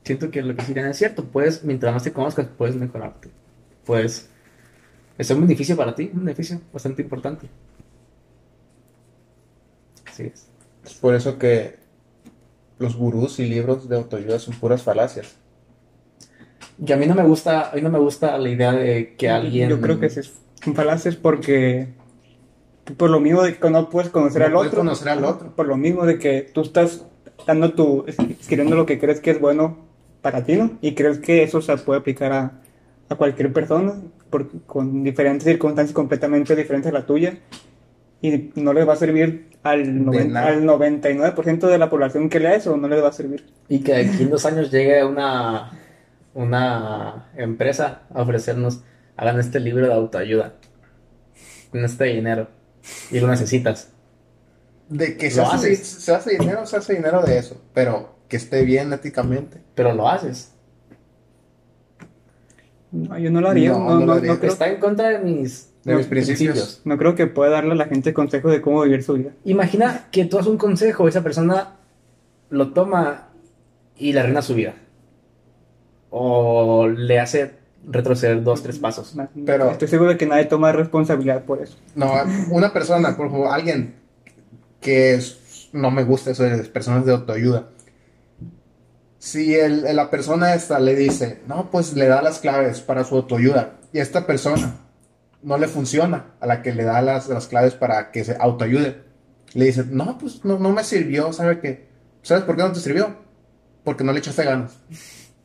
Siento 0.04 0.30
que 0.30 0.42
lo 0.42 0.54
que 0.54 0.62
sí 0.62 0.72
es 0.76 0.96
cierto. 0.96 1.24
Puedes, 1.24 1.64
mientras 1.64 1.92
más 1.92 2.04
te 2.04 2.12
conozcas, 2.12 2.46
puedes 2.56 2.76
mejorarte. 2.76 3.30
Puedes 3.84 4.30
es 5.18 5.30
un 5.30 5.40
beneficio 5.40 5.76
para 5.76 5.94
ti, 5.94 6.10
un 6.12 6.24
beneficio 6.24 6.60
bastante 6.72 7.02
importante. 7.02 7.48
Así 10.06 10.24
es. 10.24 10.46
Es 10.84 10.94
por 10.94 11.14
eso 11.14 11.38
que 11.38 11.76
los 12.78 12.96
gurús 12.96 13.38
y 13.38 13.46
libros 13.46 13.88
de 13.88 13.96
autoayuda 13.96 14.38
son 14.38 14.54
puras 14.54 14.82
falacias. 14.82 15.36
Y 16.84 16.92
a 16.92 16.96
mí 16.96 17.06
no 17.06 17.14
me 17.14 17.24
gusta, 17.24 17.70
a 17.70 17.74
mí 17.74 17.80
no 17.80 17.90
me 17.90 17.98
gusta 17.98 18.36
la 18.38 18.48
idea 18.48 18.72
de 18.72 19.14
que 19.16 19.28
alguien. 19.28 19.68
Yo 19.70 19.80
creo 19.80 19.98
que 19.98 20.06
es 20.06 20.32
falacias 20.74 21.16
porque 21.16 21.88
por 22.96 23.10
lo 23.10 23.20
mismo 23.20 23.42
de 23.42 23.56
que 23.56 23.70
no 23.70 23.90
puedes 23.90 24.10
conocer 24.10 24.42
al 24.42 24.56
otro. 24.56 24.80
conocer 24.80 25.08
al 25.08 25.24
otro. 25.24 25.54
Por 25.54 25.66
lo 25.66 25.76
mismo 25.76 26.06
de 26.06 26.18
que 26.18 26.42
tú 26.42 26.62
estás 26.62 27.04
dando 27.46 27.72
tu, 27.72 28.04
escribiendo 28.06 28.76
lo 28.76 28.86
que 28.86 28.98
crees 28.98 29.20
que 29.20 29.30
es 29.32 29.40
bueno 29.40 29.78
para 30.22 30.44
ti, 30.44 30.56
¿no? 30.56 30.72
Y 30.80 30.94
crees 30.94 31.18
que 31.18 31.42
eso 31.42 31.60
se 31.60 31.76
puede 31.78 32.00
aplicar 32.00 32.32
a, 32.32 32.60
a 33.08 33.14
cualquier 33.14 33.52
persona 33.52 33.94
con 34.66 35.04
diferentes 35.04 35.44
circunstancias 35.44 35.94
completamente 35.94 36.54
diferentes 36.56 36.90
a 36.90 36.94
la 36.94 37.06
tuya 37.06 37.38
y 38.20 38.50
no 38.54 38.72
le 38.72 38.84
va 38.84 38.94
a 38.94 38.96
servir 38.96 39.50
al, 39.62 39.80
al 39.80 40.64
99% 40.64 41.68
de 41.68 41.78
la 41.78 41.90
población 41.90 42.28
que 42.28 42.40
lea 42.40 42.54
eso, 42.54 42.76
no 42.76 42.88
le 42.88 43.00
va 43.00 43.08
a 43.08 43.12
servir. 43.12 43.46
Y 43.68 43.80
que 43.80 43.94
aquí 43.94 44.22
en 44.22 44.30
dos 44.30 44.44
años 44.46 44.70
llegue 44.70 45.04
una, 45.04 45.70
una 46.36 47.30
empresa 47.34 48.02
a 48.14 48.22
ofrecernos, 48.22 48.82
hagan 49.16 49.40
este 49.40 49.58
libro 49.58 49.86
de 49.86 49.94
autoayuda, 49.94 50.52
con 51.70 51.82
este 51.82 52.04
dinero, 52.04 52.48
y 53.10 53.18
lo 53.20 53.26
necesitas. 53.26 53.90
De 54.90 55.16
que 55.16 55.30
se 55.30 55.40
hace, 55.40 55.74
se 55.76 56.14
hace 56.14 56.38
dinero, 56.38 56.66
se 56.66 56.76
hace 56.76 56.94
dinero 56.94 57.22
de 57.22 57.38
eso, 57.38 57.60
pero 57.72 58.16
que 58.28 58.36
esté 58.36 58.64
bien 58.64 58.92
éticamente. 58.92 59.62
Pero 59.74 59.94
lo 59.94 60.08
haces. 60.08 60.52
No, 62.92 63.18
yo 63.18 63.30
no 63.30 63.40
lo 63.40 63.48
haría. 63.48 63.70
No, 63.70 64.00
no, 64.00 64.20
no, 64.20 64.32
Está 64.34 64.68
en 64.68 64.78
contra 64.78 65.08
de 65.08 65.18
mis, 65.18 65.72
principios. 66.08 66.82
No 66.84 66.98
creo 66.98 67.14
que 67.14 67.26
pueda 67.26 67.50
darle 67.50 67.72
a 67.72 67.76
la 67.76 67.86
gente 67.86 68.12
consejo 68.12 68.50
de 68.50 68.60
cómo 68.60 68.82
vivir 68.82 69.02
su 69.02 69.14
vida. 69.14 69.32
Imagina 69.44 70.08
que 70.12 70.26
tú 70.26 70.38
haces 70.38 70.50
un 70.50 70.58
consejo, 70.58 71.08
esa 71.08 71.22
persona 71.22 71.76
lo 72.50 72.72
toma 72.72 73.30
y 73.96 74.12
le 74.12 74.20
arruina 74.20 74.42
su 74.42 74.54
vida. 74.54 74.74
O 76.10 76.88
le 76.88 77.20
hace 77.20 77.52
retroceder 77.86 78.42
dos, 78.42 78.62
tres 78.62 78.78
pasos. 78.78 79.14
Pero 79.44 79.70
estoy 79.70 79.88
seguro 79.88 80.10
de 80.10 80.16
que 80.16 80.26
nadie 80.26 80.46
toma 80.46 80.72
responsabilidad 80.72 81.44
por 81.44 81.62
eso. 81.62 81.76
No, 81.94 82.12
una 82.50 82.72
persona, 82.72 83.16
por 83.16 83.26
ejemplo, 83.26 83.52
alguien 83.52 83.94
que 84.80 85.20
no 85.72 85.90
me 85.90 86.04
gusta 86.04 86.30
eso 86.30 86.44
de 86.44 86.58
personas 86.64 87.04
de 87.04 87.12
autoayuda 87.12 87.68
si 89.26 89.56
el, 89.56 89.82
la 89.96 90.08
persona 90.08 90.54
esta 90.54 90.78
le 90.78 90.94
dice, 90.94 91.40
no, 91.48 91.68
pues 91.72 91.94
le 91.94 92.06
da 92.06 92.22
las 92.22 92.38
claves 92.38 92.80
para 92.80 93.02
su 93.02 93.16
autoayuda 93.16 93.72
y 93.92 93.98
esta 93.98 94.24
persona 94.24 94.76
no 95.42 95.58
le 95.58 95.66
funciona 95.66 96.26
a 96.38 96.46
la 96.46 96.62
que 96.62 96.72
le 96.72 96.84
da 96.84 97.02
las, 97.02 97.28
las 97.28 97.48
claves 97.48 97.74
para 97.74 98.12
que 98.12 98.22
se 98.22 98.36
autoayude, 98.38 99.02
le 99.54 99.64
dice, 99.64 99.84
no, 99.90 100.16
pues 100.16 100.44
no, 100.44 100.60
no 100.60 100.70
me 100.70 100.84
sirvió, 100.84 101.32
¿sabe 101.32 101.58
qué? 101.58 101.88
¿Sabes 102.22 102.44
por 102.44 102.54
qué 102.54 102.62
no 102.62 102.70
te 102.70 102.78
sirvió? 102.78 103.16
Porque 103.82 104.04
no 104.04 104.12
le 104.12 104.20
echaste 104.20 104.44
ganas. 104.44 104.78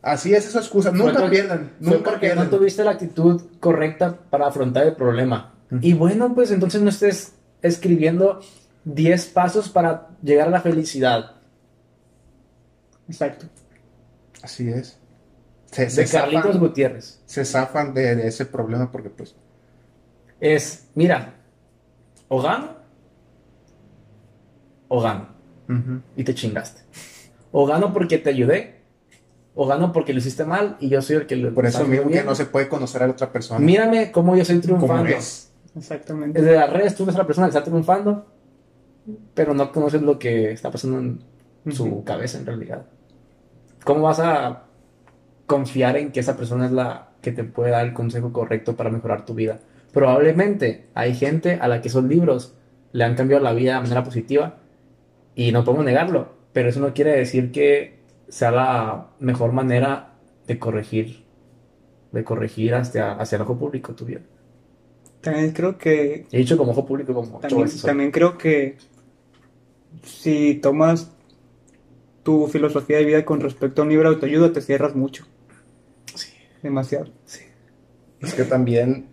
Así 0.02 0.34
es 0.34 0.48
esa 0.48 0.60
excusa, 0.60 0.92
nunca 0.92 1.30
pierden. 1.30 1.74
Nunca 1.80 2.12
porque 2.12 2.34
no 2.34 2.50
tuviste 2.50 2.84
la 2.84 2.92
actitud 2.92 3.42
correcta 3.60 4.18
para 4.30 4.48
afrontar 4.48 4.88
el 4.88 4.96
problema. 4.96 5.54
Y 5.80 5.94
bueno, 5.94 6.34
pues 6.34 6.52
entonces 6.52 6.82
no 6.82 6.90
estés 6.90 7.34
escribiendo 7.62 8.42
10 8.86 9.28
pasos 9.28 9.70
para 9.70 10.10
llegar 10.22 10.48
a 10.48 10.52
la 10.52 10.62
felicidad. 10.62 11.36
Exacto. 13.08 13.46
Así 14.42 14.70
es. 14.70 14.98
Se, 15.72 15.86
de 15.86 16.06
Carlitos 16.08 16.58
Gutiérrez. 16.58 17.22
Se 17.26 17.46
zafan 17.46 17.94
de, 17.94 18.28
ese 18.28 18.46
problema 18.46 18.92
porque 18.92 19.10
pues... 19.10 19.36
Es, 20.40 20.88
mira, 20.96 21.36
o 22.28 22.42
gano, 22.42 22.76
o 24.88 25.02
gano. 25.02 25.30
Y 26.18 26.24
te 26.26 26.36
chingaste. 26.36 26.82
O 27.52 27.66
gano 27.66 27.94
porque 27.94 28.18
te 28.18 28.32
ayudé, 28.32 28.81
o 29.54 29.68
gano 29.68 29.92
porque 29.92 30.14
lo 30.14 30.20
hiciste 30.20 30.46
mal 30.46 30.78
y 30.80 30.90
yo 30.90 31.02
soy 31.02 31.18
el 31.18 31.28
que 31.28 31.36
lo 31.36 31.54
Por 31.54 31.66
eso 31.66 31.86
mismo 31.86 32.10
que 32.10 32.24
no 32.24 32.36
se 32.36 32.46
puede 32.46 32.70
conocer 32.70 33.04
a 33.04 33.08
la 33.08 33.14
otra 33.14 33.32
persona. 33.32 33.60
Mírame 33.60 34.12
cómo 34.12 34.36
yo 34.36 34.44
estoy 34.44 34.60
triunfando. 34.60 35.10
Exactamente. 35.76 36.42
Desde 36.42 36.56
las 36.56 36.72
redes 36.72 36.96
tú 36.96 37.06
ves 37.06 37.16
a 37.16 37.20
la 37.20 37.28
persona 37.28 37.48
que 37.48 37.58
está 37.58 37.64
triunfando, 37.64 38.26
pero 39.34 39.54
no 39.54 39.72
conoces 39.72 40.02
lo 40.02 40.20
que 40.20 40.52
está 40.52 40.72
pasando 40.72 41.00
en 41.00 41.72
su 41.72 42.04
cabeza 42.04 42.38
en 42.38 42.46
realidad. 42.46 42.86
¿cómo 43.84 44.02
vas 44.02 44.20
a 44.20 44.64
confiar 45.46 45.98
en 45.98 46.12
que 46.12 46.20
esa 46.20 46.38
persona 46.38 46.66
es 46.66 46.72
la 46.72 47.10
que 47.22 47.32
te 47.32 47.44
puede 47.44 47.72
dar 47.72 47.86
el 47.86 47.94
consejo 47.94 48.32
correcto 48.32 48.76
para 48.76 48.90
mejorar 48.90 49.26
tu 49.26 49.34
vida? 49.34 49.60
Probablemente 49.92 50.88
hay 50.94 51.14
gente 51.16 51.58
a 51.62 51.68
la 51.68 51.82
que 51.82 51.90
esos 51.90 52.04
libros 52.04 52.56
le 52.94 53.04
han 53.04 53.16
cambiado 53.16 53.44
la 53.44 53.54
vida 53.54 53.76
de 53.76 53.82
manera 53.82 54.04
positiva 54.04 54.58
y 55.36 55.52
no 55.52 55.64
podemos 55.64 55.86
negarlo, 55.86 56.34
pero 56.54 56.70
eso 56.70 56.80
no 56.80 56.94
quiere 56.94 57.12
decir 57.12 57.52
que 57.52 58.01
sea 58.32 58.50
la 58.52 59.10
mejor 59.20 59.52
manera 59.52 60.14
de 60.48 60.58
corregir, 60.58 61.26
de 62.14 62.24
corregir 62.24 62.74
hacia, 62.74 63.12
hacia 63.12 63.36
el 63.36 63.42
ojo 63.42 63.60
público 63.60 63.94
tu 63.94 64.06
vida. 64.06 64.22
También 65.20 65.52
creo 65.52 65.78
que... 65.78 66.26
He 66.32 66.38
dicho 66.38 66.58
como 66.58 66.72
ojo 66.72 66.86
público 66.86 67.14
como 67.14 67.40
también, 67.40 67.70
también 67.82 68.12
creo 68.12 68.38
que 68.38 68.78
si 70.04 70.56
tomas 70.56 71.12
tu 72.24 72.48
filosofía 72.48 72.98
de 72.98 73.06
vida 73.06 73.26
con 73.26 73.42
respecto 73.42 73.82
a 73.82 73.84
un 73.84 73.90
libro 73.90 74.10
de 74.10 74.16
autoayuda, 74.16 74.54
te 74.54 74.62
cierras 74.62 74.96
mucho. 74.96 75.26
Sí. 76.16 76.32
Demasiado. 76.64 77.10
Sí. 77.26 77.42
Es 78.22 78.34
que 78.34 78.46
también 78.46 79.08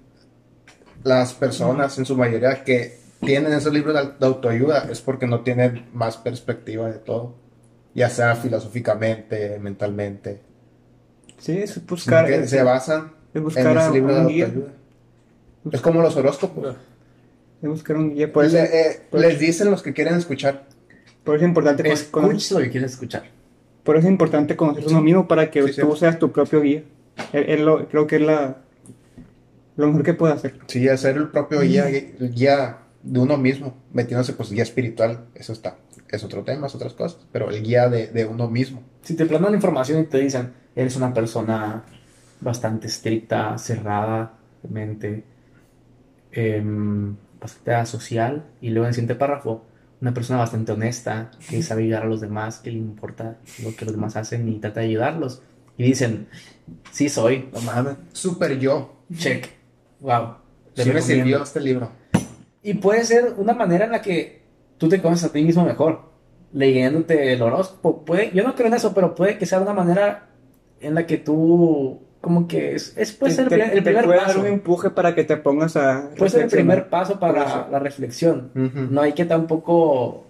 las 1.02 1.34
personas 1.34 1.98
en 1.98 2.06
su 2.06 2.16
mayoría 2.16 2.62
que 2.62 2.98
tienen 3.20 3.52
esos 3.52 3.72
libros 3.72 3.94
de 4.18 4.26
autoayuda 4.26 4.88
es 4.90 5.00
porque 5.00 5.26
no 5.26 5.40
tienen 5.40 5.86
más 5.92 6.16
perspectiva 6.18 6.88
de 6.88 6.98
todo, 6.98 7.34
ya 7.98 8.08
sea 8.08 8.34
filosóficamente, 8.36 9.58
mentalmente. 9.58 10.40
Sí, 11.38 11.58
es 11.58 11.84
buscar. 11.86 12.26
Que 12.26 12.46
se 12.46 12.62
basan 12.62 13.12
en 13.34 13.46
ese 13.46 13.90
libro 13.92 14.14
de 14.14 14.20
autoayuda. 14.20 14.72
Es 15.72 15.80
como 15.80 16.00
los 16.00 16.16
horóscopos. 16.16 16.76
Es 17.62 17.68
buscar 17.68 17.96
un 17.96 18.14
guía. 18.14 18.32
Pues, 18.32 18.54
eh, 18.54 19.02
les 19.12 19.38
dicen 19.38 19.70
los 19.70 19.82
que 19.82 19.92
quieren 19.92 20.14
escuchar. 20.14 20.64
Por 21.24 21.36
eso 21.36 21.44
es 21.44 21.48
importante 21.48 21.82
conocer 22.10 22.56
lo 22.56 22.64
que 22.64 22.70
quieres 22.70 22.92
escuchar. 22.92 23.24
Por 23.82 23.96
eso 23.96 24.06
es 24.06 24.12
importante 24.12 24.56
conocer 24.56 24.84
uno 24.86 25.00
mismo 25.02 25.28
para 25.28 25.50
que 25.50 25.62
tú 25.62 25.96
seas 25.96 26.18
tu 26.18 26.32
propio 26.32 26.60
guía. 26.62 26.84
creo 27.32 28.06
que 28.06 28.16
es 28.16 28.22
la, 28.22 28.58
lo 29.76 29.86
mejor 29.88 30.02
que 30.02 30.14
puede 30.14 30.34
hacer. 30.34 30.58
Sí, 30.66 30.88
hacer 30.88 31.16
el 31.16 31.28
propio 31.28 31.60
guía, 31.60 31.86
guía 31.86 32.78
de 33.02 33.20
uno 33.20 33.36
mismo, 33.36 33.76
metiéndose 33.92 34.32
pues 34.32 34.50
guía 34.50 34.62
espiritual, 34.62 35.26
eso 35.34 35.52
está, 35.52 35.76
es 36.10 36.24
otro 36.24 36.42
tema, 36.44 36.66
es 36.66 36.74
otras 36.74 36.94
cosas, 36.94 37.20
pero 37.32 37.50
el 37.50 37.62
guía 37.62 37.88
de, 37.88 38.24
uno 38.26 38.48
mismo. 38.48 38.82
Si 39.02 39.14
te 39.14 39.26
plantan 39.26 39.54
información 39.54 40.00
y 40.00 40.04
te 40.04 40.18
dicen, 40.18 40.52
eres 40.74 40.96
una 40.96 41.12
persona 41.12 41.84
bastante 42.40 42.86
estricta, 42.86 43.56
cerrada 43.58 44.34
de 44.62 44.68
mente, 44.68 45.24
eh, 46.32 46.62
bastante 47.40 47.86
social, 47.86 48.46
y 48.60 48.70
luego 48.70 48.84
en 48.84 48.88
el 48.88 48.94
siguiente 48.94 49.14
párrafo, 49.14 49.64
una 50.00 50.14
persona 50.14 50.38
bastante 50.38 50.72
honesta, 50.72 51.30
que 51.48 51.62
sabe 51.62 51.84
ayudar 51.84 52.04
a 52.04 52.06
los 52.06 52.20
demás, 52.20 52.58
que 52.58 52.70
le 52.70 52.78
importa 52.78 53.38
lo 53.62 53.74
que 53.74 53.84
los 53.84 53.94
demás 53.94 54.16
hacen 54.16 54.48
y 54.48 54.58
trata 54.58 54.80
de 54.80 54.86
ayudarlos. 54.86 55.42
Y 55.76 55.84
dicen, 55.84 56.28
sí 56.90 57.08
soy. 57.08 57.48
No 57.52 57.60
mames, 57.60 57.96
super 58.12 58.58
yo. 58.58 58.96
Check. 59.16 59.48
Wow. 60.00 60.34
Sí 60.74 60.90
me 60.90 61.00
sirvió 61.00 61.42
este 61.42 61.60
libro. 61.60 61.90
Y 62.62 62.74
puede 62.74 63.04
ser 63.04 63.34
una 63.36 63.54
manera 63.54 63.84
en 63.84 63.92
la 63.92 64.02
que 64.02 64.37
tú 64.78 64.88
te 64.88 65.02
conoces 65.02 65.28
a 65.28 65.32
ti 65.32 65.42
mismo 65.42 65.64
mejor, 65.64 66.00
leyéndote 66.52 67.32
el 67.32 67.42
horóscopo. 67.42 68.04
Puede, 68.04 68.30
yo 68.32 68.44
no 68.44 68.54
creo 68.54 68.68
en 68.68 68.74
eso, 68.74 68.94
pero 68.94 69.14
puede 69.14 69.38
que 69.38 69.46
sea 69.46 69.60
una 69.60 69.74
manera 69.74 70.30
en 70.80 70.94
la 70.94 71.06
que 71.06 71.18
tú, 71.18 72.00
como 72.20 72.48
que 72.48 72.74
es, 72.74 72.94
puede 73.18 73.32
ser 73.32 73.52
el, 73.52 73.60
el 73.60 73.82
primer 73.82 74.04
puede 74.04 74.18
dar 74.18 74.38
un 74.38 74.46
empuje 74.46 74.90
para 74.90 75.14
que 75.14 75.24
te 75.24 75.36
pongas 75.36 75.76
a. 75.76 76.10
Puede 76.16 76.30
ser 76.30 76.42
el 76.44 76.50
primer 76.50 76.88
paso 76.88 77.18
para 77.20 77.68
la 77.70 77.78
reflexión. 77.78 78.50
No 78.54 79.00
hay 79.02 79.12
que 79.12 79.24
tampoco, 79.24 80.26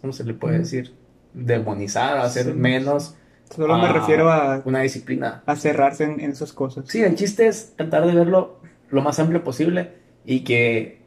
¿cómo 0.00 0.12
se 0.12 0.24
le 0.24 0.34
puede 0.34 0.58
decir? 0.60 0.94
Demonizar, 1.32 2.18
hacer 2.18 2.54
menos. 2.54 3.14
Solo 3.50 3.78
me 3.78 3.90
refiero 3.90 4.30
a. 4.30 4.60
Una 4.66 4.80
disciplina. 4.80 5.42
A 5.46 5.56
cerrarse 5.56 6.04
en, 6.04 6.20
en 6.20 6.32
esas 6.32 6.52
cosas. 6.52 6.84
Sí, 6.88 7.02
el 7.02 7.14
chiste 7.14 7.46
es 7.46 7.74
tratar 7.76 8.06
de 8.06 8.14
verlo 8.14 8.60
lo 8.90 9.02
más 9.02 9.18
amplio 9.18 9.42
posible 9.42 9.92
y 10.24 10.40
que 10.40 11.02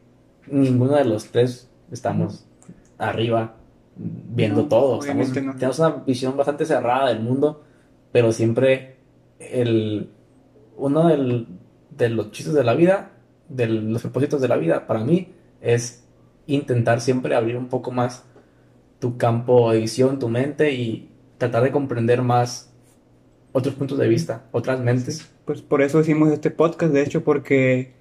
ninguno 0.48 0.96
de 0.96 1.04
los 1.04 1.26
tres 1.26 1.71
estamos 1.92 2.46
arriba 2.98 3.56
viendo 3.96 4.66
todo. 4.66 4.98
Tenemos 5.00 5.78
una 5.78 5.90
visión 6.06 6.36
bastante 6.36 6.64
cerrada 6.64 7.08
del 7.08 7.20
mundo, 7.20 7.62
pero 8.10 8.32
siempre 8.32 8.96
el 9.38 10.10
uno 10.76 11.08
de 11.08 12.08
los 12.08 12.30
chistes 12.32 12.54
de 12.54 12.64
la 12.64 12.74
vida, 12.74 13.10
de 13.48 13.66
los 13.66 14.02
propósitos 14.02 14.40
de 14.40 14.48
la 14.48 14.56
vida, 14.56 14.86
para 14.86 15.04
mí, 15.04 15.32
es 15.60 16.04
intentar 16.46 17.00
siempre 17.00 17.34
abrir 17.34 17.56
un 17.56 17.68
poco 17.68 17.92
más 17.92 18.24
tu 18.98 19.16
campo 19.16 19.72
de 19.72 19.80
visión, 19.80 20.18
tu 20.18 20.28
mente 20.28 20.72
y 20.72 21.10
tratar 21.38 21.62
de 21.62 21.72
comprender 21.72 22.22
más 22.22 22.72
otros 23.52 23.74
puntos 23.74 23.98
de 23.98 24.08
vista, 24.08 24.44
otras 24.52 24.80
mentes. 24.80 25.30
Pues 25.44 25.60
por 25.60 25.82
eso 25.82 26.00
hicimos 26.00 26.30
este 26.30 26.50
podcast, 26.50 26.92
de 26.92 27.02
hecho, 27.02 27.22
porque 27.22 27.92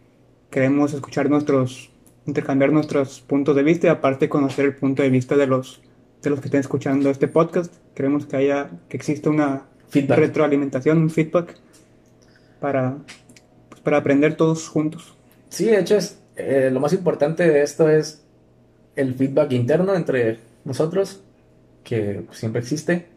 queremos 0.50 0.94
escuchar 0.94 1.30
nuestros, 1.30 1.91
intercambiar 2.26 2.72
nuestros 2.72 3.22
puntos 3.22 3.56
de 3.56 3.64
vista 3.64 3.88
y 3.88 3.90
aparte 3.90 4.30
conocer 4.30 4.66
el 4.66 4.76
punto 4.76 5.04
de 5.04 5.10
vista 5.10 5.36
de 5.36 5.48
los, 5.48 5.82
de 6.22 6.30
los 6.30 6.40
que 6.40 6.48
estén 6.48 6.62
escuchando 6.62 7.10
este 7.10 7.28
podcast. 7.28 7.74
Queremos 7.96 8.26
que 8.26 8.38
haya, 8.38 8.70
que 8.90 8.98
exista 8.98 9.30
una 9.30 9.66
retroalimentación, 9.92 10.98
un 10.98 11.10
feedback 11.10 11.58
para, 12.60 12.98
pues, 13.70 13.82
para 13.82 13.98
aprender 13.98 14.36
todos 14.36 14.68
juntos. 14.68 15.16
Sí, 15.50 15.66
de 15.66 15.80
hecho 15.80 15.98
es, 15.98 16.22
eh, 16.36 16.70
lo 16.72 16.80
más 16.80 16.94
importante 16.94 17.50
de 17.50 17.62
esto 17.62 17.90
es 17.90 18.24
el 18.96 19.16
feedback 19.16 19.52
interno 19.54 19.96
entre 19.96 20.40
nosotros, 20.64 21.24
que 21.84 22.24
siempre 22.32 22.62
existe, 22.62 23.08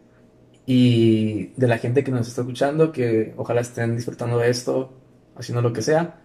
y 0.66 1.48
de 1.56 1.66
la 1.66 1.78
gente 1.78 2.02
que 2.02 2.10
nos 2.10 2.26
está 2.26 2.40
escuchando, 2.40 2.90
que 2.90 3.34
ojalá 3.36 3.60
estén 3.60 3.96
disfrutando 3.96 4.38
de 4.38 4.48
esto, 4.48 4.92
haciendo 5.36 5.60
lo 5.62 5.72
que 5.72 5.82
sea. 5.82 6.20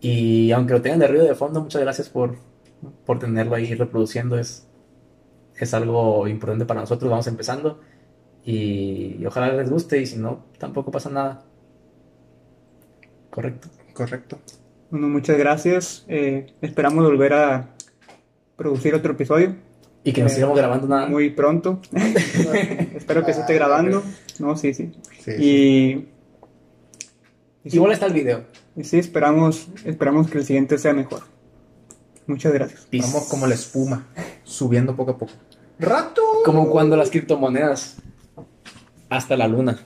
Y 0.00 0.52
aunque 0.52 0.74
lo 0.74 0.82
tengan 0.82 1.00
de 1.00 1.08
ruido 1.08 1.24
de 1.24 1.34
fondo, 1.34 1.60
muchas 1.60 1.82
gracias 1.82 2.08
por, 2.08 2.36
por 3.04 3.18
tenerlo 3.18 3.54
ahí 3.54 3.74
reproduciendo. 3.74 4.38
Es, 4.38 4.66
es 5.56 5.74
algo 5.74 6.28
importante 6.28 6.64
para 6.64 6.80
nosotros. 6.80 7.10
Vamos 7.10 7.26
empezando. 7.26 7.80
Y, 8.44 9.24
ojalá 9.26 9.52
les 9.52 9.70
guste. 9.70 10.00
Y 10.00 10.06
si 10.06 10.16
no, 10.16 10.44
tampoco 10.58 10.90
pasa 10.90 11.10
nada. 11.10 11.44
Correcto. 13.30 13.68
Correcto. 13.92 14.38
Bueno, 14.90 15.08
muchas 15.08 15.36
gracias. 15.36 16.04
Eh, 16.08 16.46
esperamos 16.62 17.04
volver 17.04 17.34
a 17.34 17.74
producir 18.56 18.94
otro 18.94 19.12
episodio. 19.12 19.56
Y 20.04 20.12
que 20.12 20.22
nos 20.22 20.32
eh, 20.32 20.36
sigamos 20.36 20.56
grabando 20.56 20.86
nada. 20.86 21.06
Muy 21.08 21.30
pronto. 21.30 21.80
Espero 22.94 23.24
que 23.24 23.34
se 23.34 23.40
esté 23.40 23.54
grabando. 23.54 24.02
No, 24.38 24.56
sí, 24.56 24.72
sí. 24.72 24.92
y, 25.38 26.08
Igual 27.64 27.92
está 27.92 28.06
el 28.06 28.12
video. 28.12 28.44
Y 28.76 28.84
sí, 28.84 28.98
esperamos, 28.98 29.68
esperamos 29.84 30.30
que 30.30 30.38
el 30.38 30.44
siguiente 30.44 30.78
sea 30.78 30.92
mejor. 30.92 31.22
Muchas 32.26 32.52
gracias. 32.52 32.86
Vamos 32.92 33.24
como 33.28 33.46
la 33.46 33.54
espuma, 33.54 34.06
subiendo 34.44 34.94
poco 34.94 35.12
a 35.12 35.18
poco. 35.18 35.32
¡Rato! 35.78 36.22
Como 36.44 36.68
cuando 36.70 36.96
las 36.96 37.10
criptomonedas 37.10 37.96
hasta 39.08 39.36
la 39.36 39.48
luna. 39.48 39.78